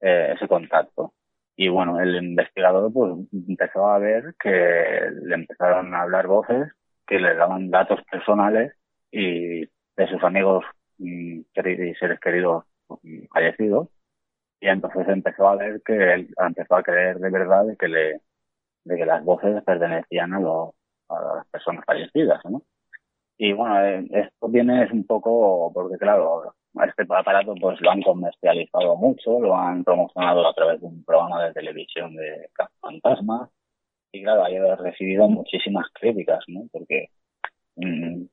eh, 0.00 0.34
ese 0.36 0.48
contacto. 0.48 1.12
Y 1.56 1.68
bueno, 1.68 2.00
el 2.00 2.16
investigador 2.16 2.92
pues 2.92 3.12
empezó 3.48 3.86
a 3.88 3.98
ver 3.98 4.34
que 4.40 4.50
le 5.22 5.34
empezaron 5.34 5.94
a 5.94 6.02
hablar 6.02 6.26
voces 6.26 6.68
que 7.06 7.18
le 7.18 7.34
daban 7.34 7.70
datos 7.70 8.00
personales 8.10 8.72
y 9.10 9.60
de 9.60 10.08
sus 10.08 10.22
amigos 10.24 10.64
mm, 10.98 11.40
y 11.40 11.94
seres 11.94 12.20
queridos 12.20 12.64
mm, 13.02 13.26
fallecidos 13.32 13.88
y 14.60 14.68
entonces 14.68 15.06
empezó 15.08 15.48
a 15.48 15.56
ver 15.56 15.82
que 15.84 16.14
él 16.14 16.34
empezó 16.38 16.76
a 16.76 16.82
creer 16.82 17.18
de 17.18 17.30
verdad 17.30 17.64
de 17.66 17.76
que 17.76 17.88
le 17.88 18.20
de 18.84 18.96
que 18.96 19.06
las 19.06 19.24
voces 19.24 19.62
pertenecían 19.64 20.34
a, 20.34 20.40
los, 20.40 20.70
a 21.08 21.36
las 21.36 21.46
personas 21.48 21.84
fallecidas 21.86 22.40
¿no? 22.46 22.62
y 23.36 23.52
bueno 23.52 23.80
eh, 23.84 24.06
esto 24.10 24.48
viene 24.48 24.84
es 24.84 24.90
un 24.90 25.06
poco 25.06 25.70
porque 25.72 25.98
claro 25.98 26.54
este 26.86 27.04
aparato 27.08 27.54
pues 27.60 27.80
lo 27.80 27.90
han 27.90 28.02
comercializado 28.02 28.96
mucho 28.96 29.38
lo 29.38 29.56
han 29.56 29.84
promocionado 29.84 30.46
a 30.46 30.54
través 30.54 30.80
de 30.80 30.86
un 30.86 31.04
programa 31.04 31.44
de 31.44 31.52
televisión 31.52 32.14
de 32.16 32.48
fantasmas 32.80 33.50
y 34.14 34.22
claro 34.22 34.44
ha 34.44 34.76
recibido 34.76 35.28
muchísimas 35.28 35.86
críticas 35.92 36.44
no 36.48 36.62
porque 36.72 37.08
mm, 37.76 38.24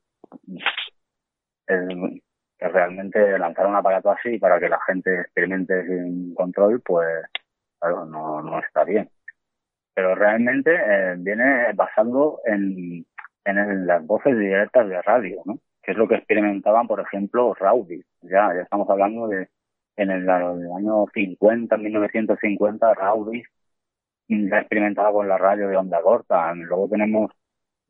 realmente 2.58 3.38
lanzar 3.38 3.66
un 3.66 3.76
aparato 3.76 4.10
así 4.10 4.38
para 4.38 4.60
que 4.60 4.68
la 4.68 4.78
gente 4.86 5.22
experimente 5.22 5.84
sin 5.86 6.34
control, 6.34 6.80
pues 6.84 7.08
claro, 7.80 8.04
no, 8.06 8.42
no 8.42 8.60
está 8.60 8.84
bien. 8.84 9.10
Pero 9.94 10.14
realmente 10.14 10.70
eh, 10.74 11.14
viene 11.18 11.72
basado 11.74 12.40
en, 12.44 13.04
en 13.44 13.86
las 13.86 14.06
voces 14.06 14.38
directas 14.38 14.88
de 14.88 15.02
radio, 15.02 15.42
¿no? 15.44 15.58
Que 15.82 15.92
es 15.92 15.98
lo 15.98 16.06
que 16.08 16.14
experimentaban, 16.14 16.86
por 16.86 17.00
ejemplo, 17.00 17.54
Rowdy. 17.54 18.00
Ya, 18.22 18.54
ya 18.54 18.62
estamos 18.62 18.88
hablando 18.88 19.26
de 19.28 19.48
en 19.96 20.10
el, 20.10 20.22
el 20.22 20.28
año 20.30 21.06
50, 21.12 21.76
1950, 21.76 22.94
Rowdy 22.94 23.42
ya 24.28 24.58
experimentaba 24.58 25.12
con 25.12 25.28
la 25.28 25.38
radio 25.38 25.68
de 25.68 25.76
onda 25.76 26.00
corta. 26.02 26.54
Luego 26.54 26.88
tenemos 26.88 27.30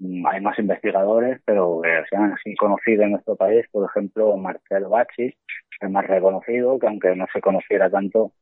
Mm, 0.03 0.27
hay 0.27 0.41
más 0.41 0.59
investigadores, 0.59 1.41
pero 1.45 1.81
que 1.83 2.03
se 2.11 2.17
han 2.17 2.33
así 2.33 2.57
conocido 2.57 3.05
en 3.05 3.13
nuestro 3.13 3.37
país, 3.37 3.65
por 3.71 3.89
ejemplo, 3.89 4.37
Marcelo 4.37 4.91
Bacci, 4.91 5.33
el 5.81 5.91
más 5.91 6.07
reconocido, 6.07 6.79
que 6.79 6.89
aunque 6.89 7.15
no 7.17 7.27
se 7.33 7.41
conociera 7.41 7.89
tanto 7.91 8.33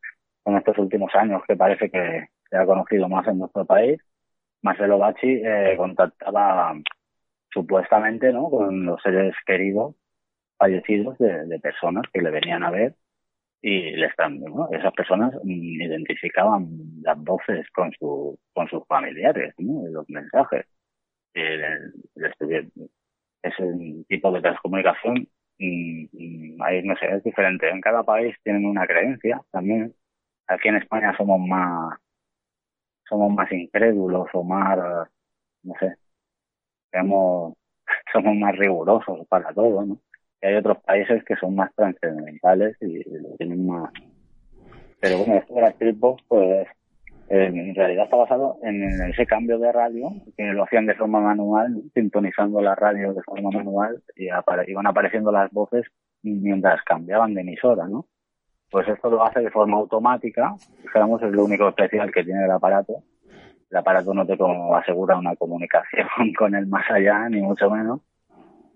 en 0.46 0.56
estos 0.56 0.78
últimos 0.78 1.14
años, 1.14 1.42
que 1.46 1.56
parece 1.56 1.90
que 1.90 2.28
se 2.48 2.56
ha 2.56 2.66
conocido 2.66 3.08
más 3.08 3.26
en 3.28 3.38
nuestro 3.38 3.66
país, 3.66 4.00
Marcelo 4.62 4.98
Bacci 4.98 5.42
eh, 5.44 5.74
contactaba 5.76 6.74
supuestamente 7.52 8.32
¿no? 8.32 8.48
con 8.50 8.86
los 8.86 9.02
seres 9.02 9.34
queridos 9.46 9.96
fallecidos 10.58 11.18
de 11.18 11.58
personas 11.60 12.04
que 12.12 12.22
le 12.22 12.30
venían 12.30 12.62
a 12.64 12.70
ver 12.70 12.94
y 13.62 13.92
les 13.92 14.14
dan, 14.16 14.40
¿no? 14.40 14.68
esas 14.72 14.92
personas 14.94 15.34
mm, 15.44 15.82
identificaban 15.82 16.68
las 17.02 17.18
voces 17.22 17.68
con 17.72 17.92
su 17.98 18.38
con 18.54 18.68
sus 18.68 18.86
familiares, 18.86 19.54
¿no? 19.58 19.86
los 19.88 20.08
mensajes. 20.08 20.66
El, 21.34 21.62
el 22.16 22.72
ese 23.42 23.64
tipo 24.08 24.32
de 24.32 24.40
transcomunicación 24.42 25.28
mm, 25.58 26.04
mm, 26.12 26.62
ahí 26.62 26.82
no 26.82 26.96
sé 26.96 27.06
es 27.06 27.22
diferente 27.24 27.68
en 27.68 27.80
cada 27.80 28.02
país 28.04 28.36
tienen 28.44 28.66
una 28.66 28.86
creencia 28.86 29.42
también. 29.50 29.94
Aquí 30.48 30.68
en 30.68 30.76
España 30.76 31.14
somos 31.16 31.40
más 31.40 31.98
somos 33.08 33.32
más 33.34 33.50
incrédulos 33.52 34.28
o 34.32 34.44
más 34.44 34.78
no 35.62 35.74
sé. 35.80 35.96
Digamos 36.92 37.54
somos 38.12 38.36
más 38.36 38.56
rigurosos 38.56 39.26
para 39.28 39.52
todo 39.54 39.84
no 39.84 40.00
y 40.42 40.46
hay 40.46 40.54
otros 40.56 40.78
países 40.82 41.22
que 41.24 41.36
son 41.36 41.54
más 41.54 41.74
trascendentales 41.74 42.76
y 42.80 43.02
lo 43.18 43.36
tienen 43.36 43.66
más 43.66 43.90
pero 45.00 45.18
bueno 45.18 45.34
esto 45.36 45.54
de 45.54 45.60
la 45.60 45.68
Spirit 45.68 45.98
Box 45.98 46.22
pues 46.28 46.66
en 47.32 47.74
realidad 47.76 48.04
está 48.04 48.16
basado 48.16 48.58
en 48.62 48.82
ese 49.08 49.24
cambio 49.24 49.56
de 49.60 49.70
radio 49.70 50.10
que 50.36 50.44
lo 50.46 50.64
hacían 50.64 50.86
de 50.86 50.96
forma 50.96 51.20
manual, 51.20 51.80
sintonizando 51.94 52.60
la 52.60 52.74
radio 52.74 53.12
de 53.14 53.22
forma 53.22 53.50
manual 53.52 54.02
y 54.16 54.26
apare- 54.30 54.64
iban 54.68 54.88
apareciendo 54.88 55.30
las 55.30 55.48
voces 55.52 55.86
mientras 56.22 56.82
cambiaban 56.82 57.32
de 57.34 57.42
emisora, 57.42 57.86
¿no? 57.86 58.06
Pues 58.68 58.88
esto 58.88 59.10
lo 59.10 59.24
hace 59.24 59.40
de 59.40 59.50
forma 59.50 59.76
automática, 59.76 60.56
digamos, 60.92 61.22
es 61.22 61.30
lo 61.30 61.44
único 61.44 61.68
especial 61.68 62.10
que 62.10 62.24
tiene 62.24 62.44
el 62.44 62.50
aparato. 62.50 63.04
El 63.70 63.76
aparato 63.76 64.12
no 64.12 64.26
te 64.26 64.36
asegura 64.74 65.16
una 65.16 65.36
comunicación 65.36 66.08
con 66.36 66.56
el 66.56 66.66
más 66.66 66.90
allá, 66.90 67.28
ni 67.28 67.40
mucho 67.40 67.70
menos. 67.70 68.00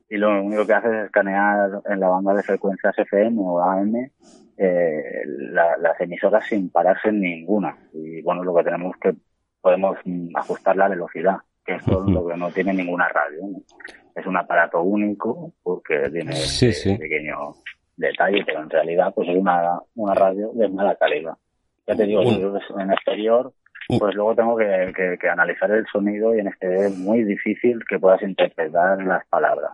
Y 0.08 0.16
lo 0.16 0.42
único 0.42 0.66
que 0.66 0.74
hace 0.74 0.88
es 0.88 1.04
escanear 1.06 1.70
en 1.88 2.00
la 2.00 2.08
banda 2.08 2.34
de 2.34 2.42
frecuencias 2.42 2.96
FM 2.98 3.36
o 3.40 3.60
AM 3.62 4.10
eh, 4.56 5.22
la- 5.26 5.76
las 5.78 6.00
emisoras 6.00 6.44
sin 6.46 6.70
pararse 6.70 7.08
en 7.08 7.20
ninguna. 7.20 7.76
Y 7.92 8.22
bueno, 8.22 8.44
lo 8.44 8.54
que 8.54 8.64
tenemos 8.64 8.96
que 9.00 9.14
podemos 9.60 9.96
ajustar 10.34 10.76
la 10.76 10.88
velocidad, 10.88 11.36
que 11.64 11.74
es 11.76 11.86
lo 11.86 12.04
que 12.28 12.36
no 12.36 12.50
tiene 12.50 12.72
ninguna 12.74 13.08
radio. 13.08 13.40
¿no? 13.48 13.58
Es 14.14 14.26
un 14.26 14.36
aparato 14.36 14.82
único 14.82 15.52
porque 15.62 16.08
tiene 16.10 16.32
Sí, 16.34 16.68
este 16.68 16.72
sí. 16.90 16.98
pequeño 16.98 17.54
detalle, 17.96 18.42
pero 18.44 18.62
en 18.62 18.70
realidad 18.70 19.12
pues 19.14 19.28
es 19.28 19.36
una, 19.36 19.80
una 19.96 20.14
radio 20.14 20.50
de 20.54 20.68
mala 20.68 20.94
calidad. 20.96 21.34
Ya 21.86 21.94
te 21.96 22.04
digo, 22.04 22.22
si 22.22 22.40
en 22.80 22.92
exterior, 22.92 23.52
pues 23.98 24.14
luego 24.14 24.34
tengo 24.34 24.56
que, 24.56 24.92
que- 24.96 25.18
que 25.20 25.28
analizar 25.28 25.70
el 25.70 25.84
sonido 25.92 26.34
y 26.34 26.40
en 26.40 26.46
exterior 26.48 26.84
es 26.86 26.96
muy 26.98 27.24
difícil 27.24 27.80
que 27.88 27.98
puedas 27.98 28.22
interpretar 28.22 29.02
las 29.02 29.26
palabras. 29.26 29.72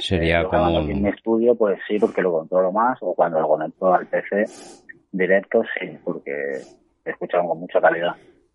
Sería 0.00 0.44
como 0.44 0.78
aquí 0.78 0.90
en 0.90 1.02
mi 1.02 1.08
estudio, 1.08 1.54
pues 1.54 1.78
sí, 1.86 1.98
porque 1.98 2.22
lo 2.22 2.32
controlo 2.32 2.72
más, 2.72 2.98
o 3.02 3.14
cuando 3.14 3.40
lo 3.40 3.48
conecto 3.48 3.92
al 3.92 4.06
PC 4.06 4.44
directo, 5.12 5.62
sí, 5.78 5.98
porque 6.04 6.32
se 7.04 7.10
escuchan 7.10 7.46
con 7.46 7.60
mucha 7.60 7.80
calidad. 7.80 8.14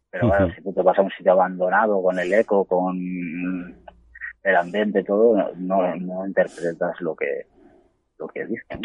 Pero 0.10 0.30
claro, 0.30 0.50
si 0.54 0.62
tú 0.62 0.74
te 0.74 0.82
vas 0.82 0.98
a 0.98 1.02
un 1.02 1.12
sitio 1.12 1.34
abandonado 1.34 2.02
con 2.02 2.18
el 2.18 2.34
eco, 2.34 2.64
con 2.66 2.96
el 4.44 4.56
ambiente, 4.56 5.04
todo, 5.04 5.52
no, 5.58 5.96
no 5.96 6.26
interpretas 6.26 7.00
lo 7.02 7.16
que 7.16 7.46
lo 8.18 8.28
que 8.28 8.46
dicen. 8.46 8.82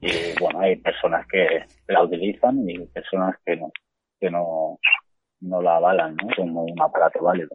Y 0.00 0.40
bueno, 0.40 0.60
hay 0.60 0.76
personas 0.76 1.26
que 1.26 1.64
la 1.88 2.04
utilizan 2.04 2.68
y 2.68 2.86
personas 2.86 3.34
que 3.44 3.56
no, 3.56 3.70
que 4.20 4.30
no, 4.30 4.78
no 5.40 5.62
la 5.62 5.76
avalan, 5.76 6.16
¿no? 6.16 6.28
Como 6.36 6.64
un 6.64 6.80
aparato 6.80 7.22
válido. 7.22 7.48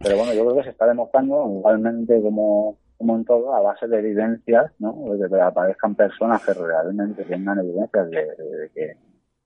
Pero 0.00 0.16
bueno, 0.16 0.32
yo 0.32 0.44
creo 0.44 0.56
que 0.56 0.64
se 0.64 0.70
está 0.70 0.86
demostrando 0.86 1.44
igualmente 1.58 2.20
como, 2.22 2.76
como 2.98 3.16
en 3.16 3.24
todo, 3.24 3.54
a 3.54 3.60
base 3.60 3.86
de 3.86 4.00
evidencias, 4.00 4.72
¿no? 4.80 4.92
De 5.14 5.28
que 5.28 5.40
aparezcan 5.40 5.94
personas 5.94 6.44
que 6.44 6.52
realmente 6.52 7.24
tengan 7.24 7.60
evidencias 7.60 8.10
de, 8.10 8.70
que 8.74 8.96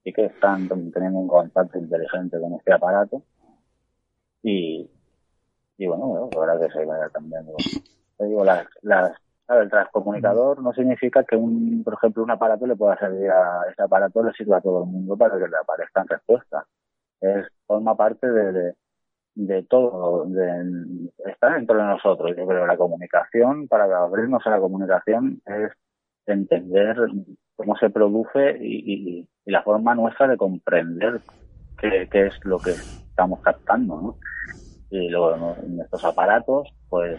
sí 0.02 0.12
que 0.12 0.24
están 0.24 0.68
teniendo 0.68 1.18
un 1.18 1.28
contacto 1.28 1.78
inteligente 1.78 2.40
con 2.40 2.54
este 2.54 2.72
aparato. 2.72 3.22
Y, 4.42 4.90
y 5.76 5.86
bueno, 5.86 6.30
la 6.32 6.40
verdad 6.40 6.66
que 6.66 6.72
se 6.72 6.84
vaya 6.84 7.10
cambiando. 7.10 7.52
Te 8.16 8.24
digo, 8.24 8.42
las, 8.42 8.66
las, 8.80 9.12
el 9.48 9.68
transcomunicador 9.68 10.62
no 10.62 10.72
significa 10.72 11.22
que, 11.24 11.36
un, 11.36 11.82
por 11.84 11.94
ejemplo, 11.94 12.22
un 12.22 12.30
aparato 12.30 12.66
le 12.66 12.74
pueda 12.74 12.96
servir 12.98 13.30
a 13.30 13.70
ese 13.70 13.82
aparato, 13.82 14.22
le 14.22 14.32
sirva 14.32 14.56
a 14.58 14.60
todo 14.62 14.84
el 14.84 14.90
mundo 14.90 15.16
para 15.16 15.38
que 15.38 15.46
le 15.46 15.56
aparezcan 15.60 16.08
respuestas. 16.08 16.64
Es, 17.20 17.46
forma 17.66 17.94
parte 17.94 18.26
de, 18.26 18.74
de 19.34 19.62
todo, 19.62 20.24
de, 20.26 21.10
está 21.26 21.54
dentro 21.54 21.76
de 21.76 21.84
nosotros. 21.84 22.34
Yo 22.36 22.46
creo 22.46 22.66
la 22.66 22.76
comunicación, 22.76 23.68
para 23.68 23.84
abrirnos 24.02 24.46
a 24.46 24.50
la 24.50 24.60
comunicación, 24.60 25.40
es 25.46 25.72
entender 26.26 26.96
cómo 27.56 27.76
se 27.76 27.90
produce 27.90 28.59
y, 28.60 28.92
y, 29.20 29.28
y 29.44 29.50
la 29.50 29.62
forma 29.62 29.94
nuestra 29.94 30.28
de 30.28 30.36
comprender 30.36 31.20
qué, 31.78 32.09
qué, 32.10 32.26
es 32.26 32.44
lo 32.44 32.59
que 32.59 32.70
estamos 32.70 33.40
captando, 33.40 34.00
¿no? 34.00 34.16
Y 34.90 35.09
luego 35.09 35.36
¿no? 35.36 35.56
en 35.62 35.80
estos 35.80 36.04
aparatos, 36.04 36.68
pues 36.88 37.18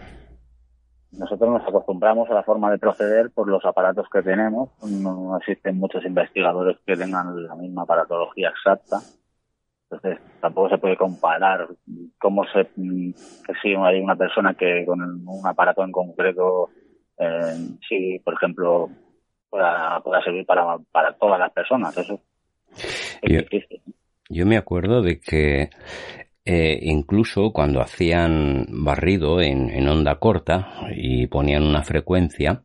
nosotros 1.18 1.50
nos 1.50 1.66
acostumbramos 1.66 2.30
a 2.30 2.34
la 2.34 2.42
forma 2.42 2.70
de 2.70 2.78
proceder 2.78 3.30
por 3.30 3.48
los 3.48 3.64
aparatos 3.64 4.06
que 4.12 4.22
tenemos. 4.22 4.70
No, 4.82 5.14
no 5.14 5.36
existen 5.36 5.78
muchos 5.78 6.04
investigadores 6.04 6.76
que 6.86 6.96
tengan 6.96 7.44
la 7.44 7.54
misma 7.54 7.82
aparatología 7.82 8.50
exacta. 8.50 9.00
Entonces, 9.94 10.22
tampoco 10.40 10.70
se 10.70 10.78
puede 10.78 10.96
comparar 10.96 11.68
cómo 12.18 12.44
se, 12.46 12.68
si 13.62 13.74
hay 13.74 14.00
una 14.00 14.16
persona 14.16 14.54
que 14.54 14.84
con 14.86 15.00
un 15.00 15.46
aparato 15.46 15.84
en 15.84 15.92
concreto, 15.92 16.70
eh, 17.18 17.56
si, 17.88 18.18
por 18.18 18.34
ejemplo, 18.34 18.90
pueda, 19.48 20.00
pueda 20.00 20.22
servir 20.22 20.44
para, 20.46 20.78
para 20.90 21.12
todas 21.14 21.38
las 21.38 21.52
personas. 21.52 21.96
Eso 21.96 22.20
es 23.22 23.32
yo, 23.32 23.38
difícil. 23.38 23.80
Yo 24.28 24.46
me 24.46 24.56
acuerdo 24.56 25.02
de 25.02 25.20
que 25.20 25.70
eh, 26.44 26.78
incluso 26.82 27.52
cuando 27.52 27.80
hacían 27.80 28.66
barrido 28.68 29.40
en, 29.40 29.70
en, 29.70 29.88
onda 29.88 30.16
corta 30.18 30.88
y 30.94 31.26
ponían 31.28 31.62
una 31.62 31.82
frecuencia, 31.82 32.62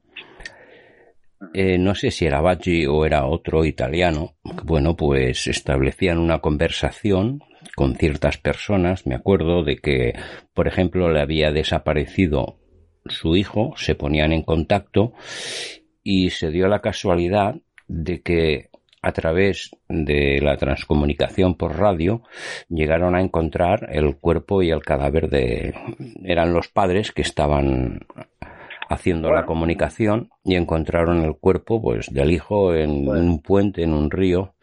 eh, 1.53 1.77
no 1.77 1.95
sé 1.95 2.11
si 2.11 2.25
era 2.25 2.41
Baggi 2.41 2.85
o 2.85 3.05
era 3.05 3.25
otro 3.25 3.65
italiano, 3.65 4.35
bueno, 4.63 4.95
pues 4.95 5.47
establecían 5.47 6.17
una 6.19 6.39
conversación 6.39 7.43
con 7.75 7.95
ciertas 7.95 8.37
personas. 8.37 9.07
Me 9.07 9.15
acuerdo 9.15 9.63
de 9.63 9.77
que, 9.77 10.13
por 10.53 10.67
ejemplo, 10.67 11.09
le 11.09 11.21
había 11.21 11.51
desaparecido 11.51 12.59
su 13.05 13.35
hijo, 13.35 13.73
se 13.77 13.95
ponían 13.95 14.33
en 14.33 14.43
contacto 14.43 15.13
y 16.03 16.29
se 16.31 16.51
dio 16.51 16.67
la 16.67 16.81
casualidad 16.81 17.55
de 17.87 18.21
que 18.21 18.69
a 19.01 19.13
través 19.13 19.71
de 19.87 20.41
la 20.41 20.57
transcomunicación 20.57 21.55
por 21.55 21.77
radio 21.77 22.21
llegaron 22.67 23.15
a 23.15 23.21
encontrar 23.21 23.87
el 23.91 24.17
cuerpo 24.17 24.61
y 24.61 24.71
el 24.71 24.83
cadáver 24.83 25.29
de 25.29 25.73
eran 26.23 26.53
los 26.53 26.67
padres 26.67 27.13
que 27.13 27.21
estaban 27.21 28.05
haciendo 28.89 29.29
bueno. 29.29 29.41
la 29.41 29.45
comunicación 29.45 30.29
y 30.43 30.55
encontraron 30.55 31.23
el 31.23 31.35
cuerpo 31.35 31.81
pues 31.81 32.11
del 32.11 32.31
hijo 32.31 32.73
en 32.73 33.05
bueno. 33.05 33.21
un 33.21 33.41
puente 33.41 33.83
en 33.83 33.93
un 33.93 34.09
río 34.11 34.55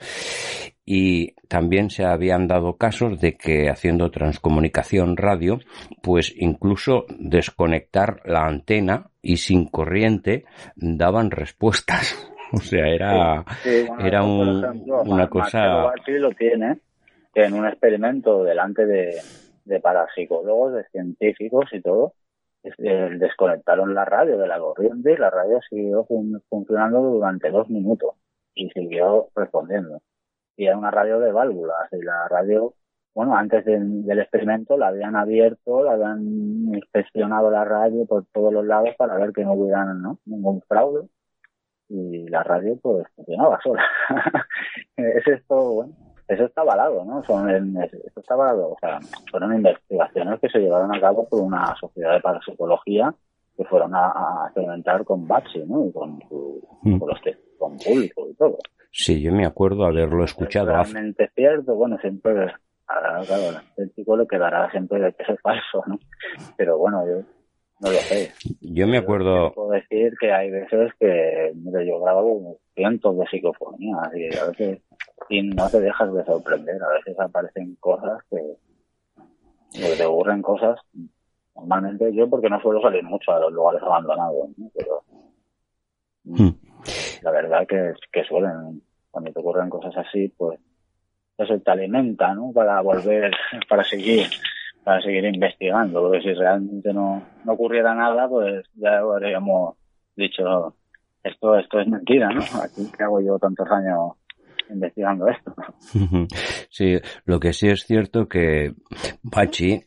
y 0.85 1.33
también 1.49 1.91
se 1.91 2.05
habían 2.05 2.47
dado 2.47 2.77
casos 2.77 3.21
de 3.21 3.37
que 3.37 3.69
haciendo 3.71 4.11
transcomunicación 4.11 5.17
radio 5.17 5.59
pues 6.03 6.33
incluso 6.37 7.07
desconectar 7.19 8.21
la 8.25 8.47
antena 8.47 9.11
y 9.23 9.39
sin 9.39 9.67
corriente 9.67 10.45
daban 10.75 11.31
respuestas 11.31 12.17
o 12.53 12.59
sea 12.59 12.87
era 12.89 13.45
sí, 13.63 13.71
sí, 13.71 13.85
bueno, 13.87 14.07
era 14.07 14.23
un, 14.23 14.65
ejemplo, 14.65 15.03
una 15.03 15.29
cosa 15.29 15.93
lo 16.07 16.31
tiene 16.33 16.79
en 17.35 17.55
un 17.55 17.67
experimento 17.67 18.43
delante 18.43 18.87
de, 18.87 19.15
de 19.65 19.81
parapsicólogos 19.81 20.75
de 20.75 20.85
científicos 20.85 21.67
y 21.73 21.81
todo 21.81 22.15
desconectaron 22.79 23.95
la 23.95 24.05
radio 24.05 24.39
de 24.39 24.47
la 24.47 24.59
corriente 24.59 25.13
y 25.13 25.17
la 25.17 25.31
radio 25.31 25.61
siguió 25.69 26.05
fun 26.05 26.43
funcionando 26.49 27.01
durante 27.01 27.51
dos 27.51 27.69
minutos 27.69 28.15
y 28.55 28.71
siguió 28.71 29.29
respondiendo. 29.35 30.01
Y 30.57 30.67
era 30.67 30.79
una 30.79 30.91
radio 30.91 31.21
de 31.21 31.33
válvulas 31.33 31.93
y 31.93 32.03
la 32.03 32.29
radio 32.29 32.75
bueno, 33.17 33.35
antes 33.35 33.65
de, 33.65 33.79
del 33.81 34.19
experimento 34.19 34.77
la 34.77 34.89
habían 34.89 35.17
abierto, 35.17 35.83
la 35.83 35.93
habían 35.93 36.21
inspeccionado 36.75 37.51
la 37.51 37.65
radio 37.65 38.05
por 38.05 38.27
todos 38.27 38.53
los 38.53 38.67
lados 38.67 38.91
para 38.99 39.17
ver 39.17 39.33
que 39.33 39.43
no 39.43 39.55
hubiera 39.55 39.87
ningún 40.27 40.61
fraude. 40.69 41.09
Y 41.89 42.29
la 42.29 42.43
radio 42.43 42.77
pues 42.83 43.07
funcionaba 43.17 43.59
sola. 43.63 43.83
es 44.97 45.27
esto, 45.29 45.73
bueno, 45.73 45.95
eso 46.29 46.45
está 46.45 46.63
avalado, 46.63 47.05
¿no? 47.05 47.23
Son, 47.25 47.49
esto 47.49 48.21
está 48.21 48.35
avalado, 48.35 48.71
o 48.71 48.77
sea, 48.81 48.99
fueron 49.31 49.55
investigaciones 49.55 50.41
que 50.41 50.49
se 50.49 50.59
llevaron 50.59 50.95
a 50.95 51.01
cabo 51.01 51.29
por 51.29 51.41
una 51.41 51.75
sociedad 51.77 52.15
de 52.15 52.21
parapsicología 52.21 53.15
que 53.57 53.65
fueron 53.65 53.95
a, 53.95 54.09
a 54.09 54.47
experimentar 54.47 55.05
con 55.05 55.27
Baxi, 55.27 55.61
¿no? 55.61 55.87
Y 55.87 55.93
con, 55.93 56.21
su, 56.29 56.63
mm. 56.83 56.99
con 56.99 57.09
los 57.09 57.21
que, 57.21 57.37
con 57.59 57.77
público 57.79 58.29
y 58.29 58.35
todo. 58.35 58.59
Sí, 58.91 59.21
yo 59.23 59.33
me 59.33 59.47
acuerdo 59.47 59.85
haberlo 59.85 60.25
escuchado. 60.25 60.71
Es 60.71 60.93
realmente 60.93 61.31
cierto, 61.35 61.75
bueno, 61.75 61.99
siempre, 61.99 62.53
claro, 62.87 63.49
al 63.49 63.57
escéptico 63.57 64.17
le 64.17 64.27
quedará 64.27 64.71
siempre 64.71 65.01
de 65.01 65.13
que 65.13 65.23
es 65.23 65.41
falso, 65.41 65.85
¿no? 65.87 65.99
Pero 66.57 66.79
bueno, 66.79 67.07
yo 67.07 67.23
no 67.81 67.91
lo 67.91 67.99
sé. 67.99 68.33
Yo 68.61 68.87
me 68.87 68.99
acuerdo. 68.99 69.49
Yo 69.49 69.55
puedo 69.55 69.71
decir 69.71 70.15
que 70.19 70.33
hay 70.33 70.51
veces 70.51 70.93
que, 70.99 71.53
mira, 71.55 71.85
yo 71.85 72.01
grabo 72.01 72.59
cientos 72.75 73.19
de 73.19 73.27
psicofonías 73.27 74.15
y 74.15 74.37
a 74.37 74.47
veces 74.47 74.81
y 75.29 75.43
no 75.43 75.69
te 75.69 75.81
dejas 75.81 76.13
de 76.13 76.25
sorprender. 76.25 76.83
A 76.83 76.89
veces 76.89 77.19
aparecen 77.19 77.75
cosas 77.77 78.23
que, 78.31 78.41
que 79.73 79.97
te 79.97 80.05
ocurren 80.05 80.43
cosas. 80.43 80.79
Normalmente 81.55 82.15
yo 82.15 82.29
porque 82.29 82.51
no 82.51 82.61
suelo 82.61 82.81
salir 82.81 83.03
mucho 83.03 83.33
a 83.33 83.41
los 83.41 83.53
lugares 83.53 83.83
abandonados, 83.83 84.49
¿no? 84.57 84.71
pero 84.75 85.03
hmm. 86.25 86.51
la 87.23 87.31
verdad 87.31 87.67
que, 87.67 87.95
que 88.13 88.25
suelen, 88.25 88.83
cuando 89.11 89.33
te 89.33 89.41
ocurren 89.41 89.71
cosas 89.71 89.97
así, 89.97 90.29
pues 90.37 90.61
eso 91.39 91.59
te 91.59 91.71
alimenta, 91.71 92.35
¿no? 92.35 92.53
Para 92.53 92.81
volver, 92.83 93.33
para 93.69 93.85
seguir, 93.85 94.27
para 94.85 95.01
seguir 95.01 95.25
investigando, 95.25 96.03
porque 96.03 96.23
si 96.23 96.35
realmente 96.35 96.93
no, 96.93 97.23
no 97.45 97.53
ocurriera 97.53 97.95
nada, 97.95 98.29
pues 98.29 98.67
ya 98.75 98.99
habríamos 98.99 99.77
dicho, 100.15 100.75
esto, 101.23 101.59
esto 101.59 101.81
es 101.81 101.89
mentira, 101.89 102.29
¿no? 102.31 102.43
Aquí 102.63 102.91
que 102.97 103.03
hago 103.03 103.21
yo 103.21 103.39
tantos 103.39 103.71
años 103.71 104.13
investigando 104.71 105.29
esto. 105.29 105.55
Sí, 106.71 106.99
lo 107.25 107.41
que 107.41 107.53
sí 107.53 107.69
es 107.69 107.85
cierto 107.85 108.29
que 108.29 108.75
Bachi 109.23 109.83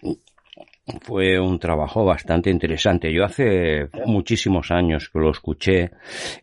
fue 1.02 1.40
un 1.40 1.60
trabajo 1.60 2.04
bastante 2.06 2.50
interesante. 2.50 3.14
Yo 3.14 3.24
hace 3.24 3.90
muchísimos 4.06 4.72
años 4.72 5.10
que 5.10 5.20
lo 5.20 5.32
escuché 5.32 5.92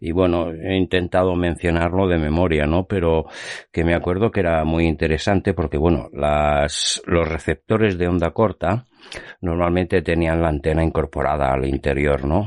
y 0.00 0.12
bueno, 0.12 0.52
he 0.52 0.76
intentado 0.76 1.34
mencionarlo 1.34 2.06
de 2.08 2.18
memoria, 2.18 2.66
¿no? 2.66 2.84
Pero 2.84 3.26
que 3.72 3.84
me 3.84 3.94
acuerdo 3.94 4.30
que 4.30 4.40
era 4.40 4.64
muy 4.64 4.86
interesante 4.86 5.54
porque 5.54 5.78
bueno, 5.78 6.08
las, 6.12 7.02
los 7.06 7.28
receptores 7.28 7.98
de 7.98 8.08
onda 8.08 8.30
corta 8.30 8.86
normalmente 9.40 10.02
tenían 10.02 10.40
la 10.42 10.48
antena 10.48 10.82
incorporada 10.82 11.52
al 11.52 11.66
interior, 11.66 12.24
¿no? 12.24 12.46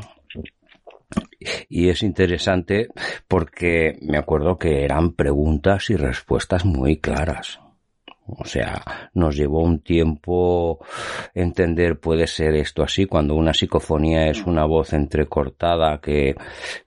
Y 1.69 1.89
es 1.89 2.03
interesante 2.03 2.89
porque 3.27 3.97
me 4.01 4.17
acuerdo 4.17 4.57
que 4.57 4.83
eran 4.83 5.13
preguntas 5.13 5.89
y 5.89 5.95
respuestas 5.95 6.65
muy 6.65 6.97
claras. 6.97 7.59
O 8.37 8.45
sea, 8.45 9.09
nos 9.13 9.35
llevó 9.35 9.63
un 9.63 9.79
tiempo 9.79 10.79
entender 11.33 11.99
puede 11.99 12.27
ser 12.27 12.55
esto 12.55 12.83
así, 12.83 13.05
cuando 13.05 13.35
una 13.35 13.53
psicofonía 13.53 14.27
es 14.27 14.45
una 14.45 14.65
voz 14.65 14.93
entrecortada 14.93 15.99
que, 15.99 16.35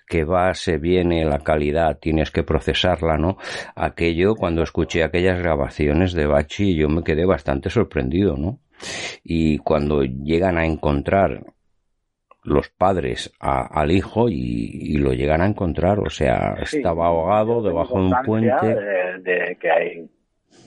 que 0.07 0.25
va, 0.25 0.55
se 0.55 0.79
viene, 0.79 1.25
la 1.25 1.41
calidad, 1.41 1.99
tienes 1.99 2.31
que 2.31 2.45
procesarla, 2.45 3.17
¿no? 3.17 3.39
Aquello, 3.75 4.37
cuando 4.37 4.63
escuché 4.63 5.03
aquellas 5.03 5.39
grabaciones 5.39 6.13
de 6.13 6.27
Bachi, 6.27 6.77
yo 6.77 6.89
me 6.89 7.03
quedé 7.03 7.25
bastante 7.25 7.71
sorprendido, 7.71 8.37
¿no? 8.37 8.61
Y 9.25 9.59
cuando 9.59 10.03
llegan 10.03 10.59
a 10.59 10.67
encontrar 10.67 11.45
los 12.45 12.69
padres 12.71 13.33
a, 13.41 13.81
al 13.81 13.91
hijo 13.93 14.29
y, 14.29 14.35
y, 14.35 14.99
lo 14.99 15.13
llegan 15.13 15.43
a 15.43 15.47
encontrar, 15.47 16.01
o 16.01 16.11
sea, 16.11 16.57
sí, 16.65 16.79
estaba 16.79 17.07
ahogado 17.07 17.63
debajo 17.63 17.99
de 17.99 18.07
un 18.07 18.15
puente. 18.25 18.67
De, 18.67 19.19
de, 19.21 19.57
que 19.61 19.71
hay 19.71 20.11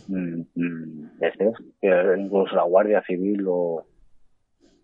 mm, 0.08 0.42
mm, 0.56 1.20
veces 1.20 1.54
que 1.82 2.16
incluso 2.18 2.56
la 2.56 2.64
Guardia 2.64 3.02
Civil 3.02 3.46
o, 3.48 3.86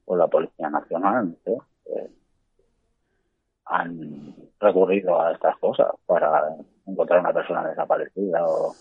o 0.05 0.15
la 0.15 0.27
Policía 0.27 0.69
Nacional 0.69 1.37
sé, 1.45 1.53
eh, 1.85 2.09
han 3.65 4.35
recurrido 4.59 5.21
a 5.21 5.31
estas 5.31 5.57
cosas 5.57 5.87
para 6.05 6.55
encontrar 6.85 7.21
una 7.21 7.33
persona 7.33 7.67
desaparecida 7.69 8.45
o, 8.45 8.75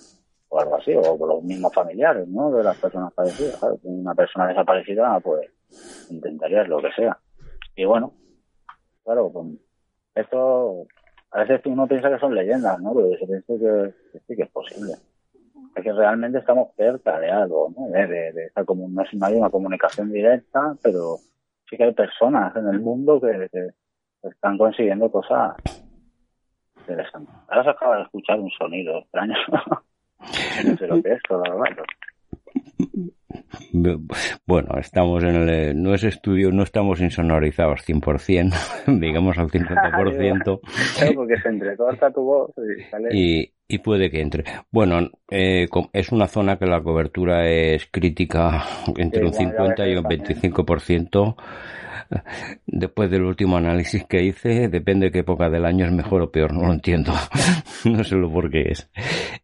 o 0.48 0.60
algo 0.60 0.76
así, 0.76 0.92
o 0.96 1.26
los 1.26 1.42
mismos 1.44 1.72
familiares, 1.72 2.26
¿no? 2.26 2.50
De 2.50 2.64
las 2.64 2.76
personas. 2.76 3.12
¿sabes? 3.14 3.78
Una 3.84 4.14
persona 4.14 4.48
desaparecida, 4.48 5.20
pues 5.20 5.48
intentarías 6.10 6.66
lo 6.68 6.82
que 6.82 6.90
sea. 6.96 7.16
Y 7.80 7.86
bueno, 7.86 8.12
claro, 9.04 9.32
pues, 9.32 9.46
esto 10.14 10.86
a 11.30 11.44
veces 11.44 11.62
uno 11.64 11.88
piensa 11.88 12.10
que 12.10 12.18
son 12.18 12.34
leyendas, 12.34 12.78
¿no? 12.78 12.92
Pero 12.94 13.08
se 13.18 13.26
piensa 13.26 13.54
que, 13.54 14.20
sí 14.26 14.36
que 14.36 14.42
es 14.42 14.50
posible. 14.50 14.92
Es 15.74 15.82
que 15.82 15.90
realmente 15.90 16.40
estamos 16.40 16.74
cerca 16.76 17.18
de 17.18 17.30
algo, 17.30 17.72
¿no? 17.74 17.88
De, 17.88 18.06
de, 18.06 18.32
de 18.32 18.50
comun- 18.66 18.92
no, 18.92 19.26
hay 19.26 19.34
una 19.34 19.48
comunicación 19.48 20.12
directa, 20.12 20.76
pero 20.82 21.16
sí 21.70 21.78
que 21.78 21.84
hay 21.84 21.94
personas 21.94 22.54
en 22.54 22.68
el 22.68 22.80
mundo 22.80 23.18
que, 23.18 23.48
están 24.24 24.58
consiguiendo 24.58 25.10
cosas 25.10 25.56
interesantes. 26.80 27.34
Ahora 27.48 27.64
se 27.64 27.70
acaba 27.70 27.96
de 27.96 28.02
escuchar 28.02 28.38
un 28.40 28.50
sonido 28.50 28.98
extraño. 28.98 29.36
no 30.66 30.76
sé 30.76 30.86
lo 30.86 31.02
que 31.02 31.12
es, 31.12 31.20
la 31.30 31.38
verdad. 31.38 31.84
Bueno, 34.46 34.78
estamos 34.78 35.22
en 35.22 35.36
el... 35.36 35.82
No 35.82 35.94
es 35.94 36.04
estudio, 36.04 36.50
no 36.50 36.62
estamos 36.62 37.00
insonorizados 37.00 37.80
100%, 37.88 38.52
digamos 39.00 39.38
al 39.38 39.48
50%. 39.50 40.60
Claro, 40.96 41.14
porque 41.14 41.40
se 41.40 41.48
entrecorta 41.48 42.10
tu 42.12 42.22
voz 42.22 42.50
y 42.56 42.82
sale... 42.90 43.08
y, 43.12 43.52
y 43.70 43.78
puede 43.78 44.10
que 44.10 44.20
entre. 44.20 44.44
Bueno, 44.70 45.10
eh, 45.30 45.68
es 45.92 46.12
una 46.12 46.26
zona 46.26 46.58
que 46.58 46.66
la 46.66 46.82
cobertura 46.82 47.48
es 47.48 47.86
crítica 47.90 48.64
entre 48.96 49.24
un 49.24 49.32
Sí, 49.32 49.44
bueno, 49.44 49.74
ya 49.76 49.76
50 49.76 49.88
y 49.88 49.96
un 49.96 50.04
que 50.04 50.18
25%. 50.18 51.36
Después 52.66 53.08
del 53.08 53.22
último 53.22 53.56
análisis 53.56 54.04
que 54.04 54.24
hice, 54.24 54.68
depende 54.68 55.06
de 55.06 55.12
qué 55.12 55.18
época 55.20 55.48
del 55.48 55.64
año 55.64 55.86
es 55.86 55.92
mejor 55.92 56.22
o 56.22 56.32
peor, 56.32 56.52
no 56.52 56.66
lo 56.66 56.72
entiendo. 56.72 57.12
no 57.84 58.02
sé 58.02 58.16
lo 58.16 58.30
por 58.30 58.50
qué 58.50 58.72
es. 58.72 58.90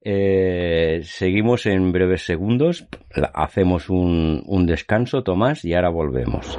Eh, 0.02 1.00
seguimos 1.04 1.66
en 1.66 1.92
breves 1.92 2.22
segundos, 2.22 2.88
hacemos 3.34 3.88
un, 3.88 4.42
un 4.46 4.66
descanso, 4.66 5.22
Tomás, 5.22 5.64
y 5.64 5.74
ahora 5.74 5.90
volvemos. 5.90 6.58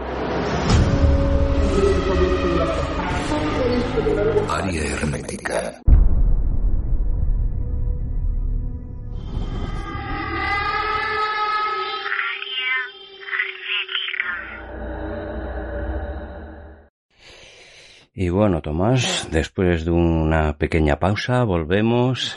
Y 18.19 18.29
bueno, 18.29 18.63
Tomás, 18.63 19.29
después 19.31 19.85
de 19.85 19.91
una 19.91 20.57
pequeña 20.57 20.97
pausa, 20.97 21.43
volvemos 21.43 22.35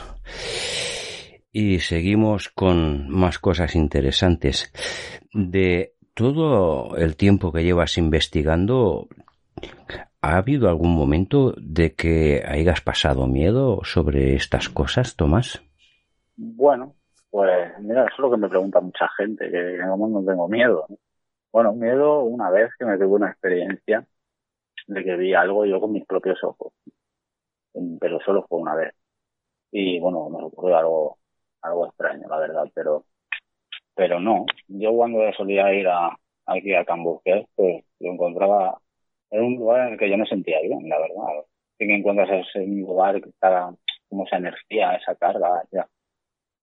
y 1.51 1.79
seguimos 1.79 2.49
con 2.49 3.09
más 3.09 3.39
cosas 3.39 3.75
interesantes. 3.75 4.71
De 5.33 5.95
todo 6.13 6.95
el 6.97 7.15
tiempo 7.15 7.51
que 7.51 7.63
llevas 7.63 7.97
investigando, 7.97 9.07
¿ha 10.21 10.37
habido 10.37 10.69
algún 10.69 10.93
momento 10.93 11.55
de 11.57 11.95
que 11.95 12.43
hayas 12.47 12.81
pasado 12.81 13.25
miedo 13.25 13.79
sobre 13.83 14.35
estas 14.35 14.69
cosas, 14.69 15.15
Tomás? 15.15 15.63
Bueno, 16.37 16.93
pues 17.31 17.71
mira, 17.79 18.03
eso 18.03 18.13
es 18.13 18.19
lo 18.19 18.29
que 18.29 18.37
me 18.37 18.49
pregunta 18.49 18.81
mucha 18.81 19.09
gente, 19.17 19.49
que 19.49 19.79
cómo 19.89 20.07
no 20.07 20.23
tengo 20.23 20.47
miedo. 20.47 20.85
¿no? 20.89 20.97
Bueno, 21.51 21.73
miedo 21.73 22.21
una 22.21 22.51
vez 22.51 22.69
que 22.77 22.85
me 22.85 22.99
tuve 22.99 23.15
una 23.15 23.31
experiencia 23.31 24.05
de 24.93 25.03
que 25.03 25.15
vi 25.15 25.33
algo 25.33 25.65
yo 25.65 25.79
con 25.79 25.93
mis 25.93 26.05
propios 26.05 26.43
ojos, 26.43 26.73
pero 27.99 28.19
solo 28.21 28.45
fue 28.47 28.59
una 28.59 28.75
vez. 28.75 28.93
Y 29.71 29.99
bueno, 29.99 30.29
me 30.29 30.43
ocurrió 30.43 30.77
algo, 30.77 31.17
algo 31.61 31.87
extraño, 31.87 32.27
la 32.29 32.39
verdad, 32.39 32.65
pero, 32.73 33.05
pero 33.95 34.19
no. 34.19 34.45
Yo 34.67 34.93
cuando 34.93 35.19
solía 35.33 35.73
ir 35.73 35.87
a, 35.87 36.17
aquí 36.45 36.73
a 36.75 36.85
Cambuqués, 36.85 37.47
pues 37.55 37.83
lo 37.99 38.11
encontraba, 38.13 38.81
era 39.29 39.43
un 39.43 39.55
lugar 39.55 39.87
en 39.87 39.93
el 39.93 39.99
que 39.99 40.09
yo 40.09 40.17
me 40.17 40.27
sentía 40.27 40.61
bien, 40.61 40.89
la 40.89 40.99
verdad. 40.99 41.45
Sí 41.79 41.87
que 41.87 41.95
encuentras 41.95 42.29
ese 42.47 42.67
lugar 42.67 43.21
que 43.21 43.29
está 43.29 43.73
como 44.09 44.25
esa 44.25 44.37
energía, 44.37 44.95
esa 44.95 45.15
carga, 45.15 45.63
ya 45.71 45.87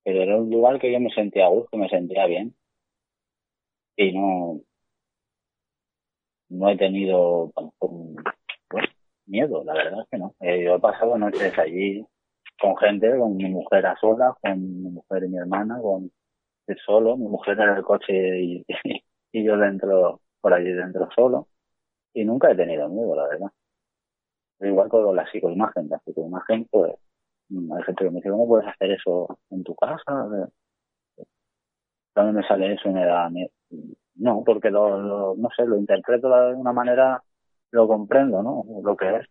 pero 0.08 0.22
era 0.22 0.36
un 0.38 0.50
lugar 0.50 0.80
que 0.80 0.90
yo 0.92 1.00
me 1.00 1.10
sentía 1.10 1.44
a 1.46 1.50
gusto, 1.50 1.76
me 1.76 1.88
sentía 1.90 2.24
bien. 2.26 2.54
Y 3.96 4.12
no, 4.12 4.60
no 6.48 6.68
he 6.70 6.76
tenido 6.76 7.52
pues, 8.68 8.84
miedo, 9.26 9.64
la 9.64 9.74
verdad 9.74 10.02
es 10.02 10.08
que 10.10 10.18
no. 10.18 10.34
Eh, 10.40 10.64
yo 10.64 10.76
he 10.76 10.80
pasado 10.80 11.18
noches 11.18 11.58
allí 11.58 12.04
con 12.60 12.76
gente, 12.76 13.16
con 13.18 13.36
mi 13.36 13.48
mujer 13.48 13.86
a 13.86 13.96
solas, 13.96 14.34
con 14.42 14.82
mi 14.82 14.90
mujer 14.90 15.24
y 15.24 15.28
mi 15.28 15.38
hermana, 15.38 15.78
con 15.80 16.10
solo, 16.84 17.16
mi 17.16 17.28
mujer 17.28 17.58
en 17.60 17.68
el 17.70 17.82
coche 17.82 18.40
y, 18.42 18.64
y 19.32 19.44
yo 19.44 19.56
dentro, 19.56 20.20
por 20.40 20.52
allí 20.54 20.72
dentro 20.72 21.08
solo. 21.14 21.48
Y 22.14 22.24
nunca 22.24 22.50
he 22.50 22.56
tenido 22.56 22.88
miedo, 22.88 23.14
la 23.16 23.28
verdad. 23.28 23.50
Igual 24.60 24.88
con 24.88 25.14
la 25.16 25.26
psicoimagen, 25.30 25.88
la 25.88 25.98
psicoimagen, 26.00 26.66
pues, 26.70 26.92
Hay 27.50 27.82
gente 27.84 28.04
que 28.04 28.10
me 28.10 28.16
dice, 28.16 28.30
¿cómo 28.30 28.48
puedes 28.48 28.68
hacer 28.68 28.92
eso 28.92 29.38
en 29.50 29.64
tu 29.64 29.74
casa? 29.76 30.28
También 32.12 32.36
me 32.36 32.46
sale 32.46 32.74
eso 32.74 32.88
y 32.88 32.92
me 32.92 33.04
da 33.06 33.30
miedo. 33.30 33.50
No, 34.16 34.42
porque 34.44 34.70
lo, 34.70 34.98
lo- 35.00 35.34
no 35.36 35.48
sé, 35.56 35.64
lo 35.66 35.76
interpreto 35.78 36.28
de 36.28 36.54
una 36.54 36.72
manera, 36.72 37.22
lo 37.70 37.86
comprendo, 37.88 38.42
¿no? 38.42 38.64
Lo 38.82 38.96
que 38.96 39.16
es. 39.16 39.26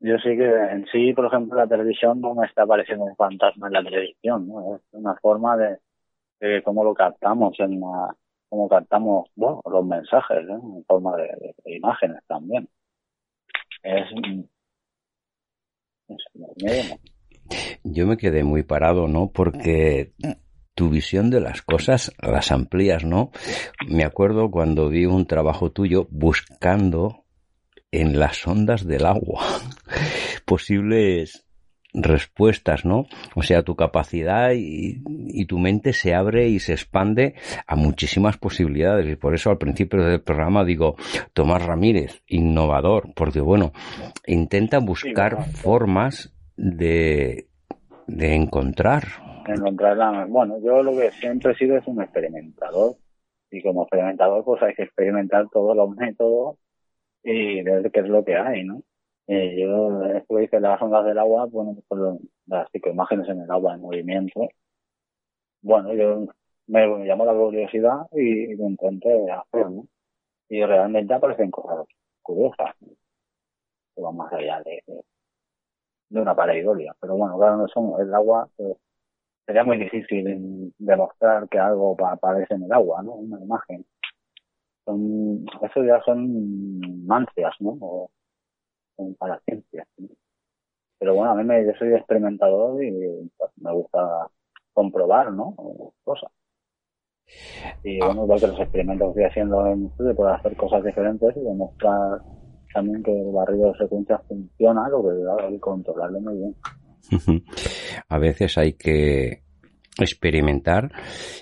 Yo 0.00 0.16
sí 0.18 0.30
que 0.36 0.46
en 0.48 0.86
sí, 0.90 1.12
por 1.12 1.26
ejemplo, 1.26 1.58
la 1.58 1.66
televisión 1.68 2.20
no 2.20 2.34
me 2.34 2.46
está 2.46 2.66
pareciendo 2.66 3.04
un 3.04 3.16
fantasma 3.16 3.66
en 3.66 3.72
la 3.74 3.82
televisión, 3.84 4.48
¿no? 4.48 4.76
Es 4.76 4.82
una 4.92 5.14
forma 5.16 5.56
de, 5.58 5.78
de 6.40 6.62
cómo 6.62 6.84
lo 6.84 6.94
captamos, 6.94 7.58
en 7.60 7.80
la, 7.80 8.16
cómo 8.48 8.68
captamos 8.68 9.28
bueno, 9.36 9.60
los 9.70 9.84
mensajes, 9.84 10.44
¿no? 10.46 10.54
En 10.78 10.84
forma 10.86 11.16
de, 11.16 11.24
de- 11.24 11.54
de 11.64 11.76
imágenes 11.76 12.20
también. 12.26 12.68
Es, 13.82 14.06
mm, 14.12 14.42
es. 16.08 16.98
Yo 17.84 18.06
me 18.06 18.16
quedé 18.16 18.42
muy 18.44 18.62
parado, 18.62 19.06
¿no? 19.08 19.30
Porque 19.30 20.12
tu 20.80 20.88
visión 20.88 21.28
de 21.28 21.42
las 21.42 21.60
cosas 21.60 22.10
las 22.22 22.50
amplías, 22.50 23.04
¿no? 23.04 23.32
Me 23.86 24.02
acuerdo 24.02 24.50
cuando 24.50 24.88
vi 24.88 25.04
un 25.04 25.26
trabajo 25.26 25.70
tuyo 25.70 26.08
buscando 26.10 27.26
en 27.92 28.18
las 28.18 28.46
ondas 28.46 28.86
del 28.86 29.04
agua 29.04 29.44
posibles 30.46 31.46
respuestas, 31.92 32.86
¿no? 32.86 33.04
O 33.34 33.42
sea, 33.42 33.62
tu 33.62 33.76
capacidad 33.76 34.52
y, 34.54 35.02
y 35.06 35.44
tu 35.44 35.58
mente 35.58 35.92
se 35.92 36.14
abre 36.14 36.48
y 36.48 36.60
se 36.60 36.72
expande 36.72 37.34
a 37.66 37.76
muchísimas 37.76 38.38
posibilidades. 38.38 39.06
Y 39.06 39.16
por 39.16 39.34
eso 39.34 39.50
al 39.50 39.58
principio 39.58 40.02
del 40.02 40.22
programa 40.22 40.64
digo, 40.64 40.96
Tomás 41.34 41.62
Ramírez, 41.62 42.22
innovador, 42.26 43.12
porque 43.14 43.42
bueno, 43.42 43.74
intenta 44.26 44.78
buscar 44.78 45.44
formas 45.44 46.32
de, 46.56 47.48
de 48.06 48.34
encontrar. 48.34 49.29
Encontrar 49.46 49.96
la... 49.96 50.26
Bueno, 50.26 50.58
yo 50.62 50.82
lo 50.82 50.92
que 50.92 51.10
siempre 51.12 51.52
he 51.52 51.56
sido 51.56 51.76
es 51.76 51.86
un 51.86 52.02
experimentador 52.02 52.96
y 53.50 53.62
como 53.62 53.82
experimentador 53.82 54.44
pues 54.44 54.62
hay 54.62 54.74
que 54.74 54.84
experimentar 54.84 55.48
todos 55.50 55.76
los 55.76 55.90
métodos 55.96 56.56
y 57.22 57.62
ver 57.62 57.90
qué 57.90 58.00
es 58.00 58.08
lo 58.08 58.24
que 58.24 58.36
hay, 58.36 58.64
¿no? 58.64 58.82
Eh, 59.26 59.60
yo 59.60 60.04
esto 60.06 60.36
que 60.50 60.60
las 60.60 60.82
ondas 60.82 61.04
del 61.04 61.18
agua, 61.18 61.46
bueno, 61.46 61.76
pues 61.88 62.00
las 62.46 62.68
psicoimágenes 62.72 63.28
en 63.28 63.40
el 63.42 63.50
agua 63.50 63.74
en 63.74 63.80
movimiento. 63.80 64.48
Bueno, 65.62 65.94
yo 65.94 66.26
me, 66.66 66.86
me 66.88 67.06
llamó 67.06 67.24
la 67.24 67.32
curiosidad 67.34 68.06
y 68.12 68.56
lo 68.56 68.66
intenté 68.68 69.30
hacer, 69.30 69.70
¿no? 69.70 69.86
Y 70.48 70.64
realmente 70.64 71.14
aparecen 71.14 71.50
cosas 71.50 71.86
curiosas, 72.22 72.74
¿no? 72.80 72.88
que 73.94 74.02
van 74.02 74.16
más 74.16 74.32
allá 74.32 74.62
de, 74.64 74.82
de, 74.86 75.04
de 76.10 76.20
una 76.20 76.34
pareidolia. 76.34 76.94
Pero 77.00 77.16
bueno, 77.16 77.38
claro, 77.38 77.56
no 77.58 77.68
son 77.68 78.00
el 78.00 78.14
agua, 78.14 78.48
pues, 78.56 78.76
sería 79.50 79.64
muy 79.64 79.78
difícil 79.78 80.72
demostrar 80.78 81.48
que 81.48 81.58
algo 81.58 81.96
pa- 81.96 82.12
aparece 82.12 82.54
en 82.54 82.62
el 82.64 82.72
agua, 82.72 83.02
¿no? 83.02 83.14
Una 83.14 83.40
imagen. 83.42 83.84
Son, 84.84 85.44
eso 85.62 85.84
ya 85.84 86.00
son 86.04 87.04
mancias, 87.04 87.52
¿no? 87.58 87.76
O 87.80 88.10
son 88.96 89.16
para 89.16 89.40
ciencias. 89.40 89.88
¿no? 89.98 90.08
Pero 91.00 91.16
bueno, 91.16 91.32
a 91.32 91.34
mí 91.34 91.44
me, 91.44 91.66
yo 91.66 91.72
soy 91.80 91.94
experimentador 91.94 92.82
y 92.84 92.92
pues, 93.36 93.50
me 93.56 93.72
gusta 93.72 94.28
comprobar, 94.72 95.32
¿no? 95.32 95.56
Cosas. 96.04 96.30
Y 97.82 97.98
bueno, 98.04 98.24
igual 98.24 98.40
que 98.40 98.46
los 98.48 98.60
experimentos 98.60 99.14
que 99.14 99.22
estoy 99.22 99.24
haciendo 99.30 99.66
en 99.66 99.86
estudio, 99.86 100.14
puedo 100.16 100.30
hacer 100.30 100.56
cosas 100.56 100.84
diferentes 100.84 101.36
y 101.36 101.40
demostrar 101.40 102.22
también 102.72 103.02
que 103.02 103.12
el 103.12 103.32
barrido 103.32 103.72
de 103.72 103.78
secuencias 103.78 104.22
funciona, 104.28 104.88
lo 104.90 105.02
que 105.02 105.44
hay 105.44 105.54
que 105.54 105.60
controlarlo 105.60 106.20
muy 106.20 106.36
bien. 106.38 106.56
A 108.08 108.18
veces 108.18 108.58
hay 108.58 108.74
que 108.74 109.42
experimentar 109.98 110.90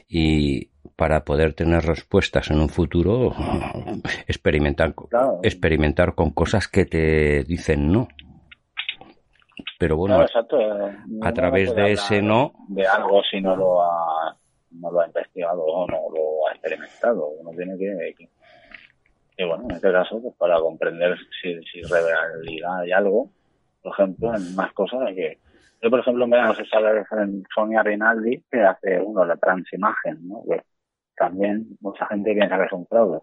y 0.09 0.69
para 0.97 1.25
poder 1.25 1.55
tener 1.55 1.85
respuestas 1.85 2.51
en 2.51 2.59
un 2.59 2.69
futuro, 2.69 3.33
experimentar, 4.27 4.95
Claro. 5.09 5.41
experimentar 5.43 6.15
con 6.15 6.31
cosas 6.31 6.67
que 6.67 6.87
te 6.87 7.45
dicen 7.45 7.93
no. 7.93 8.09
Pero 9.79 9.97
bueno, 9.97 10.17
Claro, 10.27 10.59
eh, 10.61 10.97
a 11.23 11.33
través 11.33 11.73
de 11.75 11.93
ese 11.93 12.21
no, 12.21 12.53
De 12.69 12.85
algo 12.85 13.23
si 13.31 13.41
no 13.41 13.55
lo 13.55 13.81
ha, 13.81 14.37
no 14.73 14.91
lo 14.91 15.01
ha 15.01 15.07
investigado 15.07 15.63
o 15.63 15.87
no 15.87 15.99
lo 16.13 16.49
ha 16.49 16.53
experimentado. 16.53 17.29
Uno 17.29 17.51
tiene 17.51 17.79
que, 17.79 18.29
que, 19.37 19.45
bueno, 19.45 19.67
en 19.71 19.77
este 19.77 19.93
caso, 19.93 20.21
pues 20.21 20.35
para 20.37 20.59
comprender 20.59 21.17
si, 21.41 21.55
si 21.71 21.81
realidad 21.83 22.81
hay 22.81 22.91
algo, 22.91 23.31
por 23.83 23.93
ejemplo, 23.93 24.35
en 24.35 24.57
más 24.57 24.73
cosas 24.73 25.01
hay 25.07 25.15
que... 25.15 25.39
Yo, 25.81 25.91
por 25.91 26.01
ejemplo, 26.01 26.27
me 26.27 26.55
sé 26.55 26.65
si 26.65 26.71
sabes 26.71 27.07
en 27.13 27.45
Sonia 27.55 27.83
Rinaldi, 27.83 28.43
que 28.51 28.63
hace 28.63 29.01
uno 29.01 29.25
la 29.25 29.37
transimagen, 29.37 30.27
¿no? 30.29 30.43
Que 30.49 30.63
también 31.17 31.77
mucha 31.81 32.07
gente 32.07 32.35
piensa 32.35 32.59
que 32.59 32.65
es 32.65 32.73
un 32.73 32.87
fraude. 32.87 33.21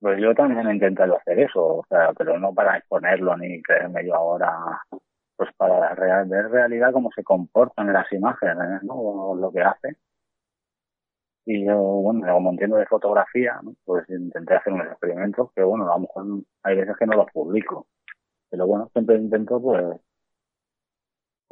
Pues 0.00 0.20
yo 0.20 0.34
también 0.34 0.68
he 0.68 0.74
intentado 0.74 1.16
hacer 1.16 1.40
eso, 1.40 1.78
o 1.78 1.86
sea, 1.88 2.12
pero 2.14 2.38
no 2.38 2.54
para 2.54 2.78
exponerlo 2.78 3.36
ni 3.36 3.62
creerme 3.62 4.06
yo 4.06 4.14
ahora, 4.16 4.52
pues 5.36 5.50
para 5.56 5.94
ver 6.24 6.50
realidad 6.50 6.92
cómo 6.92 7.10
se 7.14 7.24
comportan 7.24 7.92
las 7.92 8.12
imágenes, 8.12 8.82
¿no? 8.84 9.34
Lo 9.36 9.52
que 9.52 9.62
hace. 9.62 9.96
Y 11.44 11.64
yo, 11.66 11.76
bueno, 11.76 12.32
como 12.32 12.50
entiendo 12.50 12.76
de 12.76 12.86
fotografía, 12.86 13.58
¿no? 13.62 13.74
pues 13.84 14.08
intenté 14.08 14.54
hacer 14.54 14.72
unos 14.72 14.86
experimentos 14.86 15.50
que, 15.54 15.62
bueno, 15.62 15.90
a 15.90 15.96
lo 15.96 16.00
mejor 16.02 16.26
hay 16.62 16.76
veces 16.76 16.96
que 16.96 17.06
no 17.06 17.16
los 17.16 17.30
publico. 17.32 17.86
Pero 18.50 18.66
bueno, 18.66 18.88
siempre 18.92 19.16
intento, 19.16 19.60
pues, 19.60 19.84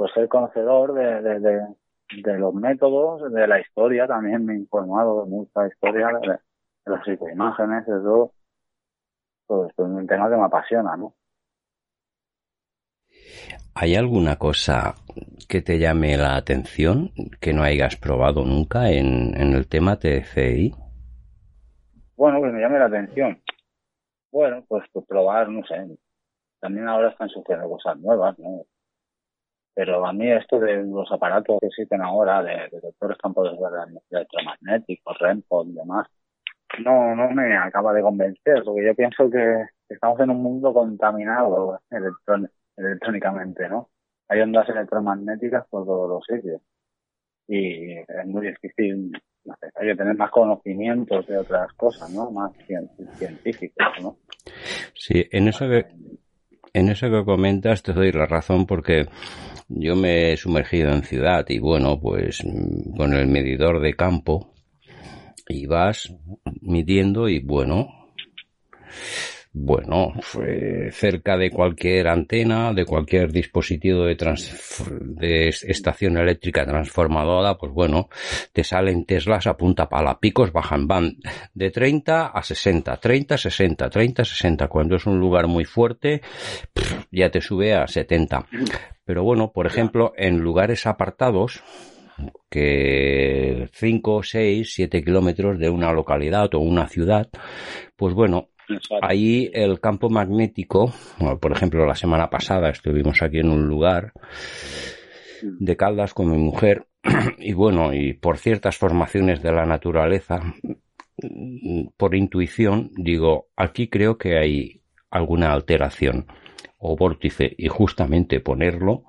pues 0.01 0.14
ser 0.14 0.28
conocedor 0.28 0.94
de, 0.94 1.20
de, 1.20 1.40
de, 1.40 1.60
de 2.22 2.39
los 2.39 2.55
métodos, 2.55 3.31
de 3.31 3.47
la 3.47 3.60
historia, 3.60 4.06
también 4.06 4.47
me 4.47 4.55
he 4.55 4.56
informado 4.56 5.22
de 5.22 5.31
mucha 5.31 5.66
historia, 5.66 6.09
de, 6.22 6.39
las 6.86 7.05
psicoimágenes, 7.05 7.85
de 7.85 8.01
todo. 8.01 8.32
Pues 9.47 9.70
es 9.72 9.78
un 9.78 10.06
tema 10.06 10.31
que 10.31 10.36
me 10.36 10.44
apasiona, 10.44 10.97
¿no? 10.97 11.12
¿hay 13.74 13.94
alguna 13.94 14.36
cosa 14.36 14.94
que 15.47 15.60
te 15.60 15.78
llame 15.78 16.16
la 16.16 16.36
atención 16.36 17.10
que 17.39 17.52
no 17.52 17.62
hayas 17.62 17.97
probado 17.97 18.47
nunca 18.47 18.90
en, 18.90 19.39
en 19.39 19.52
el 19.52 19.68
tema 19.68 19.98
TFI? 19.98 20.74
Bueno, 22.16 22.40
que 22.40 22.48
me 22.48 22.60
llame 22.62 22.78
la 22.78 22.86
atención. 22.86 23.39
Bueno, 24.32 24.64
pues, 24.66 24.82
pues 24.94 25.05
probar, 25.06 25.51
no 25.51 25.62
sé. 25.66 25.74
También 26.59 26.89
ahora 26.89 27.10
están 27.10 27.28
surgiendo 27.28 27.68
cosas 27.68 27.98
nuevas, 27.98 28.39
¿no? 28.39 28.64
Pero 29.74 30.05
a 30.05 30.12
mí 30.12 30.30
esto 30.30 30.59
de 30.59 30.82
los 30.84 31.10
aparatos 31.12 31.59
que 31.60 31.66
existen 31.68 32.02
ahora, 32.02 32.42
de 32.42 32.68
detectores 32.70 33.16
campos 33.18 33.51
electromagnéticos, 34.10 35.18
REMPO 35.18 35.64
y 35.64 35.72
demás, 35.72 36.06
no, 36.84 37.14
no 37.16 37.30
me 37.30 37.56
acaba 37.56 37.92
de 37.92 38.02
convencer, 38.02 38.62
porque 38.64 38.84
yo 38.84 38.94
pienso 38.94 39.30
que 39.30 39.66
estamos 39.88 40.20
en 40.20 40.30
un 40.30 40.42
mundo 40.42 40.72
contaminado 40.72 41.80
electrón- 41.90 42.51
electrónicamente, 42.76 43.68
¿no? 43.68 43.88
Hay 44.28 44.40
ondas 44.40 44.68
electromagnéticas 44.68 45.66
por 45.68 45.84
todos 45.84 46.09
los 46.09 46.24
sitios. 46.24 46.60
Y 47.48 47.98
es 47.98 48.26
muy 48.26 48.47
difícil, 48.47 49.10
no 49.44 49.55
sé, 49.60 49.70
hay 49.74 49.88
que 49.88 49.97
tener 49.97 50.16
más 50.16 50.30
conocimientos 50.30 51.26
de 51.26 51.38
otras 51.38 51.72
cosas, 51.72 52.09
¿no? 52.10 52.30
Más 52.30 52.52
cien- 52.68 52.88
científicos, 53.16 53.86
¿no? 54.01 54.16
Sí, 54.94 55.26
en 55.32 55.48
eso 55.48 55.68
que, 55.68 55.86
en 56.72 56.88
eso 56.88 57.10
que 57.10 57.24
comentas 57.24 57.82
te 57.82 57.92
doy 57.92 58.12
la 58.12 58.26
razón 58.26 58.66
porque 58.66 59.06
yo 59.68 59.97
me 59.97 60.32
he 60.32 60.36
sumergido 60.36 60.92
en 60.92 61.02
ciudad 61.02 61.44
y 61.48 61.59
bueno, 61.59 62.01
pues 62.01 62.44
mm, 62.44 62.97
con 62.97 63.14
el 63.14 63.26
medidor 63.26 63.80
de 63.80 63.94
campo 63.94 64.52
y 65.48 65.66
vas 65.66 66.12
midiendo 66.60 67.28
y 67.28 67.40
bueno, 67.40 67.88
bueno, 69.52 70.12
cerca 70.93 71.36
de 71.36 71.51
cualquier 71.51 72.06
antena, 72.06 72.72
de 72.72 72.85
cualquier 72.85 73.32
dispositivo 73.32 74.05
de, 74.05 74.14
trans- 74.14 74.85
de 74.89 75.48
estación 75.48 76.16
eléctrica 76.18 76.64
transformadora, 76.64 77.59
pues 77.59 77.72
bueno, 77.72 78.09
te 78.52 78.62
salen 78.62 79.05
Teslas 79.05 79.48
a 79.48 79.56
punta 79.56 79.89
pala, 79.89 80.20
picos 80.20 80.52
bajan, 80.52 80.86
van 80.86 81.16
de 81.52 81.70
30 81.70 82.28
a 82.28 82.43
60, 82.43 82.97
30, 82.98 83.36
60, 83.36 83.90
30, 83.90 84.24
60. 84.24 84.68
Cuando 84.68 84.94
es 84.97 85.06
un 85.06 85.18
lugar 85.18 85.48
muy 85.48 85.64
fuerte, 85.64 86.20
ya 87.10 87.31
te 87.31 87.40
sube 87.40 87.74
a 87.74 87.89
70. 87.89 88.47
Pero 89.05 89.24
bueno, 89.24 89.51
por 89.52 89.66
ejemplo, 89.66 90.12
en 90.16 90.39
lugares 90.39 90.86
apartados, 90.86 91.60
que 92.51 93.68
5, 93.72 94.22
6, 94.22 94.72
7 94.74 95.02
kilómetros 95.02 95.59
de 95.59 95.70
una 95.70 95.93
localidad 95.93 96.55
o 96.55 96.59
una 96.59 96.86
ciudad, 96.89 97.28
pues 97.97 98.14
bueno, 98.14 98.49
ahí 99.02 99.51
el 99.52 99.80
campo 99.80 100.10
magnético, 100.10 100.92
por 101.40 101.52
ejemplo, 101.52 101.86
la 101.86 101.94
semana 101.94 102.30
pasada 102.30 102.70
estuvimos 102.70 103.22
aquí 103.22 103.38
en 103.38 103.51
un 103.51 103.66
lugar 103.66 104.12
de 105.42 105.76
Caldas 105.76 106.14
con 106.14 106.30
mi 106.30 106.38
mujer 106.38 106.86
y 107.38 107.52
bueno, 107.52 107.94
y 107.94 108.12
por 108.12 108.38
ciertas 108.38 108.76
formaciones 108.76 109.42
de 109.42 109.52
la 109.52 109.66
naturaleza, 109.66 110.40
mm, 111.22 111.88
por 111.97 112.14
intuición, 112.14 112.90
digo, 112.97 113.48
aquí 113.56 113.88
creo 113.88 114.18
que 114.18 114.38
hay 114.38 114.82
alguna 115.10 115.52
alteración 115.52 116.26
o 116.78 116.97
vórtice 116.97 117.55
y 117.56 117.68
justamente 117.68 118.40
ponerlo 118.40 119.05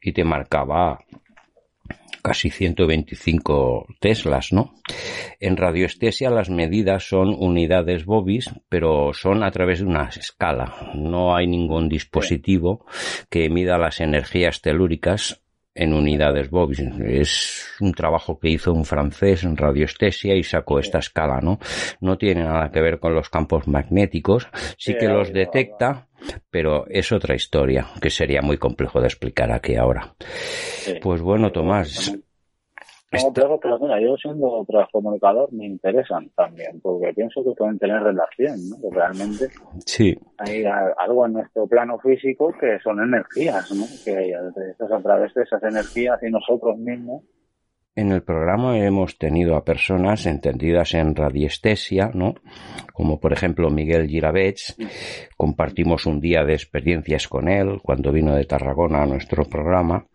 y 0.00 0.12
te 0.12 0.24
marcaba 0.24 1.00
casi 2.22 2.50
125 2.50 3.86
teslas, 4.00 4.52
¿no? 4.52 4.74
En 5.38 5.56
radioestesia 5.56 6.30
las 6.30 6.50
medidas 6.50 7.08
son 7.08 7.34
unidades 7.38 8.04
bobis, 8.04 8.50
pero 8.68 9.12
son 9.12 9.42
a 9.42 9.50
través 9.50 9.80
de 9.80 9.86
una 9.86 10.08
escala. 10.08 10.92
No 10.94 11.34
hay 11.34 11.46
ningún 11.46 11.88
dispositivo 11.88 12.86
que 13.28 13.48
mida 13.48 13.78
las 13.78 14.00
energías 14.00 14.60
telúricas 14.62 15.42
en 15.74 15.94
unidades 15.94 16.50
bobis. 16.50 16.80
Es 16.80 17.66
un 17.80 17.92
trabajo 17.94 18.38
que 18.38 18.50
hizo 18.50 18.72
un 18.72 18.84
francés 18.84 19.44
en 19.44 19.56
radioestesia 19.56 20.34
y 20.34 20.42
sacó 20.42 20.78
esta 20.78 20.98
escala, 20.98 21.40
¿no? 21.40 21.58
No 22.00 22.18
tiene 22.18 22.44
nada 22.44 22.70
que 22.70 22.80
ver 22.80 22.98
con 22.98 23.14
los 23.14 23.30
campos 23.30 23.66
magnéticos, 23.68 24.48
sí 24.76 24.94
que 24.98 25.08
los 25.08 25.32
detecta, 25.32 26.08
pero 26.50 26.86
es 26.88 27.12
otra 27.12 27.34
historia 27.34 27.86
que 28.00 28.10
sería 28.10 28.42
muy 28.42 28.58
complejo 28.58 29.00
de 29.00 29.06
explicar 29.06 29.52
aquí 29.52 29.76
ahora. 29.76 30.14
Pues 31.02 31.20
bueno, 31.20 31.52
Tomás, 31.52 32.12
No, 33.12 33.32
pero, 33.34 33.58
pero 33.58 33.78
mira, 33.80 34.00
yo 34.00 34.16
siendo 34.16 34.64
transcomunicador 34.68 35.52
me 35.52 35.66
interesan 35.66 36.30
también, 36.36 36.80
porque 36.80 37.12
pienso 37.12 37.42
que 37.42 37.50
pueden 37.56 37.76
tener 37.76 38.00
relación, 38.00 38.56
¿no? 38.70 38.76
Que 38.80 38.96
realmente 38.96 39.48
sí, 39.84 40.16
hay 40.38 40.64
algo 40.64 41.26
en 41.26 41.32
nuestro 41.32 41.66
plano 41.66 41.98
físico 41.98 42.54
que 42.60 42.78
son 42.78 43.02
energías, 43.02 43.72
¿no? 43.72 43.84
Que 44.04 44.30
es 44.30 44.92
a 44.92 45.02
través 45.02 45.34
de 45.34 45.42
esas 45.42 45.62
energías 45.64 46.22
y 46.22 46.30
nosotros 46.30 46.78
mismos 46.78 47.24
En 47.96 48.12
el 48.12 48.22
programa 48.22 48.78
hemos 48.78 49.18
tenido 49.18 49.56
a 49.56 49.64
personas 49.64 50.24
entendidas 50.26 50.94
en 50.94 51.16
radiestesia, 51.16 52.12
¿no? 52.14 52.34
Como 52.92 53.18
por 53.18 53.32
ejemplo 53.32 53.68
Miguel 53.68 54.06
Girabets. 54.06 54.76
Compartimos 55.36 56.06
un 56.06 56.20
día 56.20 56.44
de 56.44 56.54
experiencias 56.54 57.26
con 57.26 57.48
él 57.48 57.80
cuando 57.82 58.12
vino 58.12 58.36
de 58.36 58.44
Tarragona 58.44 59.02
a 59.02 59.06
nuestro 59.06 59.44
programa. 59.44 60.06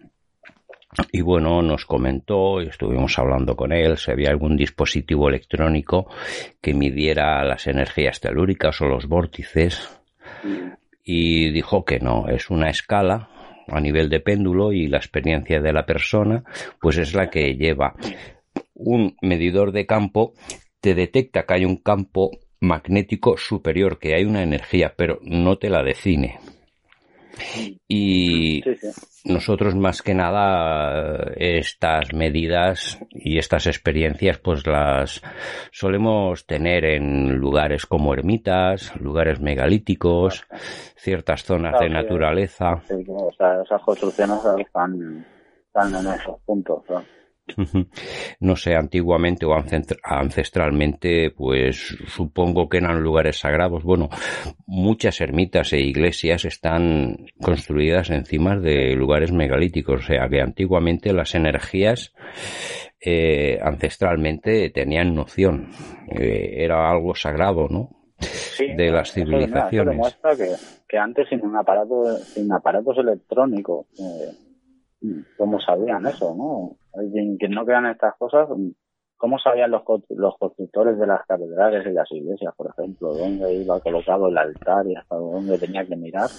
Y 1.11 1.19
bueno, 1.19 1.61
nos 1.61 1.85
comentó, 1.85 2.61
y 2.61 2.68
estuvimos 2.68 3.19
hablando 3.19 3.57
con 3.57 3.73
él, 3.73 3.97
si 3.97 4.10
había 4.11 4.30
algún 4.30 4.56
dispositivo 4.56 5.27
electrónico 5.27 6.10
que 6.61 6.73
midiera 6.73 7.43
las 7.43 7.68
energías 7.68 8.22
telúricas 8.22 8.80
o 8.80 8.85
los 8.85 9.06
vórtices. 9.06 9.99
Y 11.03 11.52
dijo 11.52 11.84
que 11.84 11.99
no, 11.99 12.30
es 12.30 12.49
una 12.49 12.69
escala 12.69 13.34
a 13.67 13.79
nivel 13.79 14.09
de 14.09 14.19
péndulo 14.19 14.71
y 14.71 14.87
la 14.87 14.97
experiencia 14.97 15.61
de 15.61 15.73
la 15.73 15.85
persona, 15.85 16.43
pues 16.79 16.97
es 16.97 17.13
la 17.13 17.29
que 17.29 17.55
lleva 17.55 17.95
un 18.73 19.15
medidor 19.21 19.71
de 19.71 19.85
campo, 19.85 20.33
te 20.79 20.93
detecta 20.93 21.45
que 21.45 21.53
hay 21.55 21.65
un 21.65 21.77
campo 21.77 22.31
magnético 22.59 23.37
superior, 23.37 23.99
que 23.99 24.15
hay 24.15 24.25
una 24.25 24.43
energía, 24.43 24.93
pero 24.95 25.19
no 25.23 25.57
te 25.57 25.69
la 25.69 25.83
define. 25.83 26.39
Y 27.87 28.63
nosotros 29.25 29.75
más 29.75 30.01
que 30.01 30.13
nada 30.13 31.31
estas 31.35 32.13
medidas 32.13 32.99
y 33.09 33.37
estas 33.37 33.67
experiencias 33.67 34.37
pues 34.39 34.65
las 34.67 35.21
solemos 35.71 36.45
tener 36.45 36.85
en 36.85 37.35
lugares 37.35 37.85
como 37.85 38.13
ermitas, 38.13 38.95
lugares 38.99 39.39
megalíticos, 39.39 40.45
ciertas 40.95 41.43
zonas 41.43 41.79
de 41.79 41.87
sí. 41.87 41.93
naturaleza. 41.93 42.81
sí, 42.87 43.05
o 43.07 43.31
sea, 43.37 43.61
esas 43.63 43.81
construcciones 43.81 44.39
están, 44.59 45.25
están 45.67 45.95
en 45.95 46.13
esos 46.13 46.39
puntos. 46.45 46.83
¿no? 46.89 47.03
No 48.39 48.55
sé, 48.55 48.76
antiguamente 48.76 49.45
o 49.45 49.53
ancestralmente, 50.03 51.31
pues 51.31 51.95
supongo 52.07 52.67
que 52.67 52.77
eran 52.77 53.01
lugares 53.01 53.39
sagrados. 53.39 53.84
Bueno, 53.84 54.09
muchas 54.65 55.22
ermitas 55.22 55.73
e 55.73 55.80
iglesias 55.80 56.45
están 56.45 57.27
construidas 57.41 58.09
encima 58.09 58.57
de 58.57 58.95
lugares 58.95 59.31
megalíticos, 59.31 60.01
o 60.01 60.07
sea 60.07 60.27
que 60.27 60.41
antiguamente 60.41 61.13
las 61.13 61.35
energías 61.35 62.13
eh, 62.99 63.59
ancestralmente 63.61 64.69
tenían 64.72 65.13
noción. 65.13 65.69
Eh, 66.09 66.63
era 66.63 66.89
algo 66.89 67.13
sagrado, 67.13 67.67
¿no? 67.69 67.89
Sí, 68.19 68.73
de 68.73 68.91
las 68.91 69.09
eso, 69.09 69.19
eso 69.19 69.30
civilizaciones. 69.30 69.93
demuestra 69.93 70.35
que, 70.35 70.55
que 70.88 70.97
antes 70.97 71.27
sin 71.30 71.45
un 71.45 71.55
aparato, 71.57 72.17
sin 72.17 72.51
aparatos 72.51 72.97
electrónicos, 72.97 73.85
eh, 73.99 74.31
¿cómo 75.38 75.59
sabían 75.59 76.05
eso, 76.07 76.34
no? 76.34 76.77
Quien, 77.11 77.38
quien 77.38 77.51
no 77.51 77.65
crean 77.65 77.85
estas 77.85 78.15
cosas, 78.17 78.47
¿cómo 79.17 79.39
sabían 79.39 79.72
los, 79.72 79.84
los 80.09 80.38
constructores 80.38 80.97
de 80.97 81.07
las 81.07 81.26
catedrales 81.26 81.85
y 81.88 81.91
las 81.91 82.11
iglesias, 82.11 82.53
por 82.55 82.72
ejemplo, 82.72 83.13
dónde 83.13 83.53
iba 83.53 83.80
colocado 83.80 84.27
el 84.27 84.38
altar 84.38 84.85
y 84.88 84.95
hasta 84.95 85.15
dónde 85.15 85.57
tenía 85.57 85.85
que 85.85 85.95
mirar? 85.95 86.30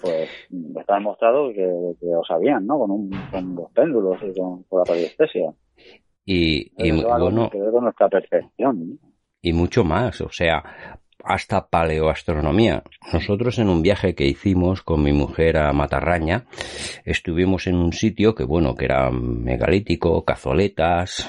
Pues 0.00 0.30
está 0.78 0.94
demostrado 0.94 1.48
que, 1.50 1.94
que 2.00 2.06
lo 2.06 2.24
sabían, 2.24 2.66
¿no? 2.66 2.78
Con, 2.78 2.90
un, 2.90 3.10
con 3.30 3.54
los 3.54 3.70
péndulos 3.72 4.18
y 4.22 4.38
con, 4.38 4.62
con 4.64 4.78
la 4.78 4.84
radiestesia. 4.84 5.52
Y, 6.24 6.72
y 6.76 7.02
bueno, 7.02 7.50
que 7.50 7.60
ver 7.60 7.70
con 7.70 7.84
nuestra 7.84 8.08
percepción, 8.08 8.90
¿no? 8.90 9.10
y 9.42 9.52
mucho 9.52 9.84
más, 9.84 10.20
o 10.20 10.30
sea, 10.30 10.99
hasta 11.24 11.68
paleoastronomía. 11.68 12.82
Nosotros 13.12 13.58
en 13.58 13.68
un 13.68 13.82
viaje 13.82 14.14
que 14.14 14.26
hicimos 14.26 14.82
con 14.82 15.02
mi 15.02 15.12
mujer 15.12 15.58
a 15.58 15.72
Matarraña, 15.72 16.46
estuvimos 17.04 17.66
en 17.66 17.76
un 17.76 17.92
sitio 17.92 18.34
que 18.34 18.44
bueno, 18.44 18.74
que 18.74 18.86
era 18.86 19.10
megalítico, 19.10 20.24
cazoletas, 20.24 21.28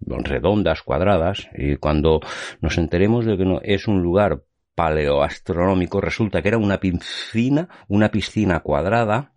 redondas, 0.00 0.82
cuadradas, 0.82 1.48
y 1.54 1.76
cuando 1.76 2.20
nos 2.60 2.78
enteremos 2.78 3.24
de 3.24 3.36
que 3.36 3.44
no, 3.44 3.60
es 3.62 3.88
un 3.88 4.02
lugar 4.02 4.44
paleoastronómico, 4.74 6.00
resulta 6.00 6.40
que 6.40 6.48
era 6.48 6.58
una 6.58 6.78
piscina, 6.78 7.68
una 7.88 8.10
piscina 8.10 8.60
cuadrada, 8.60 9.32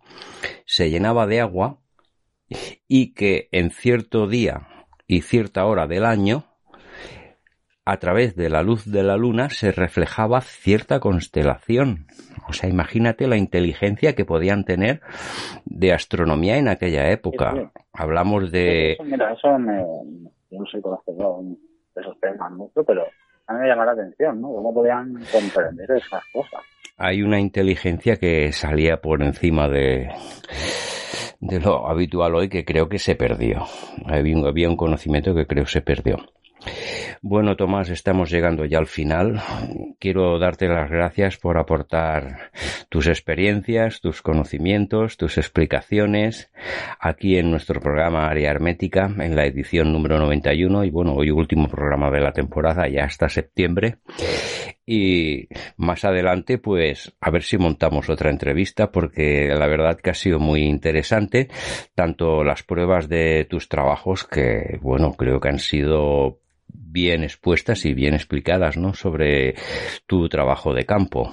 se 0.66 0.90
llenaba 0.90 1.26
de 1.26 1.40
agua 1.40 1.80
y 2.86 3.14
que 3.14 3.48
en 3.50 3.70
cierto 3.70 4.28
día 4.28 4.68
y 5.06 5.22
cierta 5.22 5.64
hora 5.66 5.86
del 5.86 6.04
año 6.04 6.51
a 7.84 7.96
través 7.96 8.36
de 8.36 8.48
la 8.48 8.62
luz 8.62 8.84
de 8.84 9.02
la 9.02 9.16
luna 9.16 9.50
se 9.50 9.72
reflejaba 9.72 10.40
cierta 10.40 11.00
constelación. 11.00 12.06
O 12.48 12.52
sea, 12.52 12.68
imagínate 12.70 13.26
la 13.26 13.36
inteligencia 13.36 14.14
que 14.14 14.24
podían 14.24 14.64
tener 14.64 15.00
de 15.64 15.92
astronomía 15.92 16.58
en 16.58 16.68
aquella 16.68 17.10
época. 17.10 17.52
Sí, 17.52 17.60
sí. 17.60 17.82
Hablamos 17.92 18.52
de... 18.52 18.92
Eso, 18.92 19.04
mira, 19.04 19.32
eso 19.32 19.58
me, 19.58 19.78
yo 20.50 20.58
no 20.58 20.66
soy 20.66 20.80
conocedor 20.80 21.44
de 21.94 22.00
esos 22.00 22.20
temas 22.20 22.52
mucho, 22.52 22.84
pero 22.84 23.04
a 23.46 23.54
mí 23.54 23.60
me 23.60 23.68
llama 23.68 23.86
la 23.86 23.92
atención, 23.92 24.40
¿no? 24.40 24.48
¿Cómo 24.48 24.72
podían 24.72 25.14
comprender 25.32 25.90
esas 25.90 26.22
cosas? 26.32 26.60
Hay 26.98 27.22
una 27.22 27.40
inteligencia 27.40 28.16
que 28.16 28.52
salía 28.52 28.98
por 28.98 29.22
encima 29.22 29.68
de, 29.68 30.08
de 31.40 31.60
lo 31.60 31.88
habitual 31.88 32.34
hoy 32.36 32.48
que 32.48 32.64
creo 32.64 32.88
que 32.88 32.98
se 32.98 33.16
perdió. 33.16 33.64
Había 34.06 34.36
un, 34.36 34.46
había 34.46 34.68
un 34.68 34.76
conocimiento 34.76 35.34
que 35.34 35.46
creo 35.46 35.66
se 35.66 35.80
perdió. 35.80 36.16
Bueno, 37.24 37.54
Tomás, 37.56 37.88
estamos 37.88 38.30
llegando 38.30 38.64
ya 38.64 38.78
al 38.78 38.88
final. 38.88 39.40
Quiero 40.00 40.38
darte 40.40 40.66
las 40.66 40.90
gracias 40.90 41.36
por 41.36 41.56
aportar 41.56 42.50
tus 42.88 43.06
experiencias, 43.06 44.00
tus 44.00 44.22
conocimientos, 44.22 45.16
tus 45.16 45.38
explicaciones 45.38 46.50
aquí 46.98 47.38
en 47.38 47.50
nuestro 47.50 47.80
programa 47.80 48.28
Área 48.28 48.50
Hermética, 48.50 49.08
en 49.18 49.36
la 49.36 49.46
edición 49.46 49.92
número 49.92 50.18
91 50.18 50.84
y 50.84 50.90
bueno, 50.90 51.14
hoy 51.14 51.30
último 51.30 51.68
programa 51.68 52.10
de 52.10 52.20
la 52.20 52.32
temporada, 52.32 52.88
ya 52.88 53.04
hasta 53.04 53.28
septiembre. 53.28 53.98
Y 54.84 55.48
más 55.76 56.04
adelante, 56.04 56.58
pues, 56.58 57.14
a 57.20 57.30
ver 57.30 57.44
si 57.44 57.56
montamos 57.56 58.10
otra 58.10 58.30
entrevista, 58.30 58.90
porque 58.90 59.48
la 59.56 59.68
verdad 59.68 60.00
que 60.00 60.10
ha 60.10 60.14
sido 60.14 60.40
muy 60.40 60.64
interesante, 60.64 61.48
tanto 61.94 62.42
las 62.42 62.64
pruebas 62.64 63.08
de 63.08 63.46
tus 63.48 63.68
trabajos, 63.68 64.24
que, 64.24 64.78
bueno, 64.82 65.14
creo 65.14 65.38
que 65.38 65.48
han 65.50 65.60
sido 65.60 66.41
bien 66.92 67.24
expuestas 67.24 67.84
y 67.86 67.94
bien 67.94 68.14
explicadas, 68.14 68.76
¿no? 68.76 68.92
Sobre 68.92 69.54
tu 70.06 70.28
trabajo 70.28 70.74
de 70.74 70.84
campo. 70.84 71.32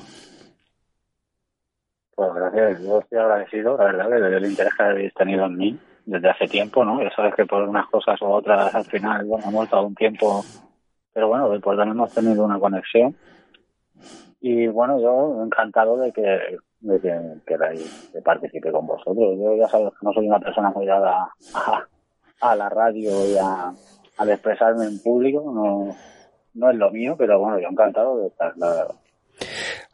Pues 2.15 2.34
gracias, 2.34 2.84
yo 2.84 2.99
estoy 2.99 3.18
agradecido, 3.18 3.77
la 3.77 3.86
verdad, 3.86 4.10
desde 4.10 4.38
el 4.38 4.45
interés 4.45 4.73
que 4.76 4.84
habéis 4.84 5.14
tenido 5.14 5.45
en 5.45 5.57
mí 5.57 5.80
desde 6.06 6.30
hace 6.30 6.48
tiempo, 6.48 6.84
¿no? 6.84 7.02
Ya 7.03 7.11
sabes 7.15 7.36
que 7.36 7.45
por 7.45 7.61
unas 7.64 7.88
cosas 7.88 8.19
u 8.22 8.26
otras 8.26 8.73
al 8.73 8.86
final, 8.86 9.26
bueno, 9.26 9.45
hemos 9.48 9.65
estado 9.65 9.86
un 9.86 9.95
tiempo, 9.95 10.44
pero 11.14 11.27
bueno, 11.27 11.48
pues 11.48 11.77
también 11.77 11.91
hemos 11.91 12.14
tenido 12.14 12.44
una 12.44 12.60
conexión. 12.60 13.15
Y 14.41 14.68
bueno, 14.68 14.99
yo 14.99 15.44
encantado 15.44 15.98
de 15.98 16.11
que, 16.11 16.57
de 16.80 16.99
que 17.02 17.19
queráis 17.45 18.10
que 18.14 18.22
participe 18.22 18.72
con 18.72 18.88
vosotros. 18.88 19.38
Yo 19.38 19.56
ya 19.57 19.68
sabes 19.68 19.91
que 19.91 20.06
no 20.06 20.14
soy 20.14 20.27
una 20.27 20.40
persona 20.40 20.72
muy 20.72 20.86
dada 20.86 21.30
a, 21.53 21.86
a 22.41 22.56
la 22.56 22.69
radio 22.69 23.11
y 23.27 23.38
a, 23.38 23.72
al 24.20 24.30
expresarme 24.30 24.86
en 24.86 25.00
público, 25.02 25.41
no, 25.52 25.96
no 26.54 26.72
es 26.72 26.78
lo 26.78 26.91
mío, 26.91 27.16
pero 27.18 27.40
bueno, 27.40 27.60
yo 27.60 27.68
encantado 27.70 28.20
de 28.22 28.28
estar, 28.28 28.56
la 28.58 28.68
verdad. 28.70 28.96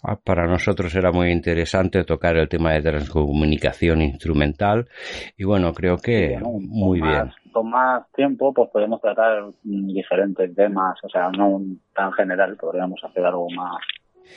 Ah, 0.03 0.17
Para 0.23 0.47
nosotros 0.47 0.93
era 0.95 1.11
muy 1.11 1.31
interesante 1.31 2.03
tocar 2.03 2.35
el 2.35 2.49
tema 2.49 2.73
de 2.73 2.81
transcomunicación 2.81 4.01
instrumental 4.01 4.87
y 5.37 5.43
bueno, 5.43 5.71
creo 5.73 5.97
que 5.97 6.31
Bueno, 6.33 6.57
muy 6.59 6.99
con 6.99 7.09
bien. 7.09 7.25
más- 7.25 7.35
con 7.51 7.69
más 7.69 8.11
tiempo, 8.13 8.53
pues 8.53 8.69
podemos 8.71 8.99
tratar 8.99 9.45
diferentes 9.63 10.53
temas, 10.55 10.97
o 11.03 11.09
sea, 11.09 11.29
no 11.29 11.61
tan 11.95 12.11
general, 12.13 12.57
podríamos 12.57 13.01
hacer 13.03 13.23
algo 13.25 13.47
más 13.51 13.77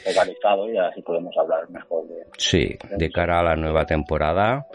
focalizado 0.04 0.70
y 0.70 0.78
así 0.78 1.02
podemos 1.02 1.36
hablar 1.36 1.68
mejor 1.70 2.06
de... 2.08 2.24
Sí, 2.36 2.76
de 2.96 3.10
cara 3.10 3.40
a 3.40 3.42
la 3.42 3.56
nueva 3.56 3.84
temporada, 3.86 4.66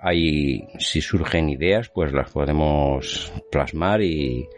hay, 0.00 0.66
si 0.78 1.00
surgen 1.00 1.48
ideas, 1.48 1.88
pues 1.88 2.12
las 2.12 2.30
podemos 2.30 3.32
plasmar 3.50 4.02
y 4.02 4.48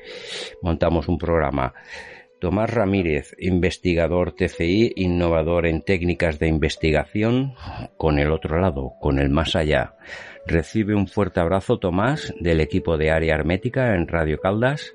montamos 0.63 1.09
un 1.09 1.19
programa. 1.19 1.75
Tomás 2.39 2.69
Ramírez, 2.69 3.35
investigador 3.39 4.33
TCI, 4.33 4.93
innovador 4.97 5.67
en 5.67 5.81
técnicas 5.81 6.39
de 6.39 6.49
investigación, 6.49 7.55
con 7.97 8.19
el 8.19 8.31
otro 8.31 8.61
lado, 8.61 8.93
con 9.01 9.19
el 9.19 9.31
más 9.31 9.57
allá. 9.57 9.95
Recibe 10.47 10.95
un 10.95 11.09
fuerte 11.09 11.41
abrazo, 11.41 11.79
Tomás, 11.79 12.33
del 12.41 12.61
equipo 12.61 12.97
de 12.97 13.11
Área 13.11 13.35
Hermética 13.35 13.95
en 13.97 14.07
Radio 14.07 14.39
Caldas 14.41 14.95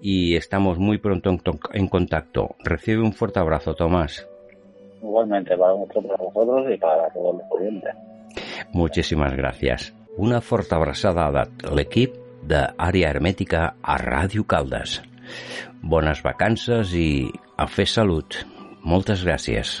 y 0.00 0.34
estamos 0.36 0.78
muy 0.78 0.98
pronto 0.98 1.28
en, 1.30 1.38
to- 1.38 1.58
en 1.74 1.88
contacto. 1.88 2.56
Recibe 2.64 3.02
un 3.02 3.12
fuerte 3.12 3.38
abrazo, 3.38 3.74
Tomás. 3.74 4.26
Igualmente 5.02 5.56
para 5.56 5.72
nosotros, 5.74 6.04
para 6.06 6.24
vosotros 6.24 6.74
y 6.74 6.78
para 6.78 7.08
todos 7.12 7.36
los 7.36 7.44
oyentes. 7.50 7.94
Moltíssimes 8.72 9.32
gràcies. 9.32 9.92
Una 10.18 10.40
forta 10.40 10.76
abraçada 10.76 11.30
de 11.30 11.70
l'equip 11.74 12.16
d'Àrea 12.48 13.08
Hermètica 13.14 13.74
a 13.82 13.96
Ràdio 14.02 14.44
Caldes. 14.46 14.98
Bones 15.80 16.20
vacances 16.26 16.92
i 16.94 17.28
a 17.56 17.66
fer 17.70 17.86
salut. 17.88 18.42
Moltes 18.84 19.24
gràcies. 19.24 19.78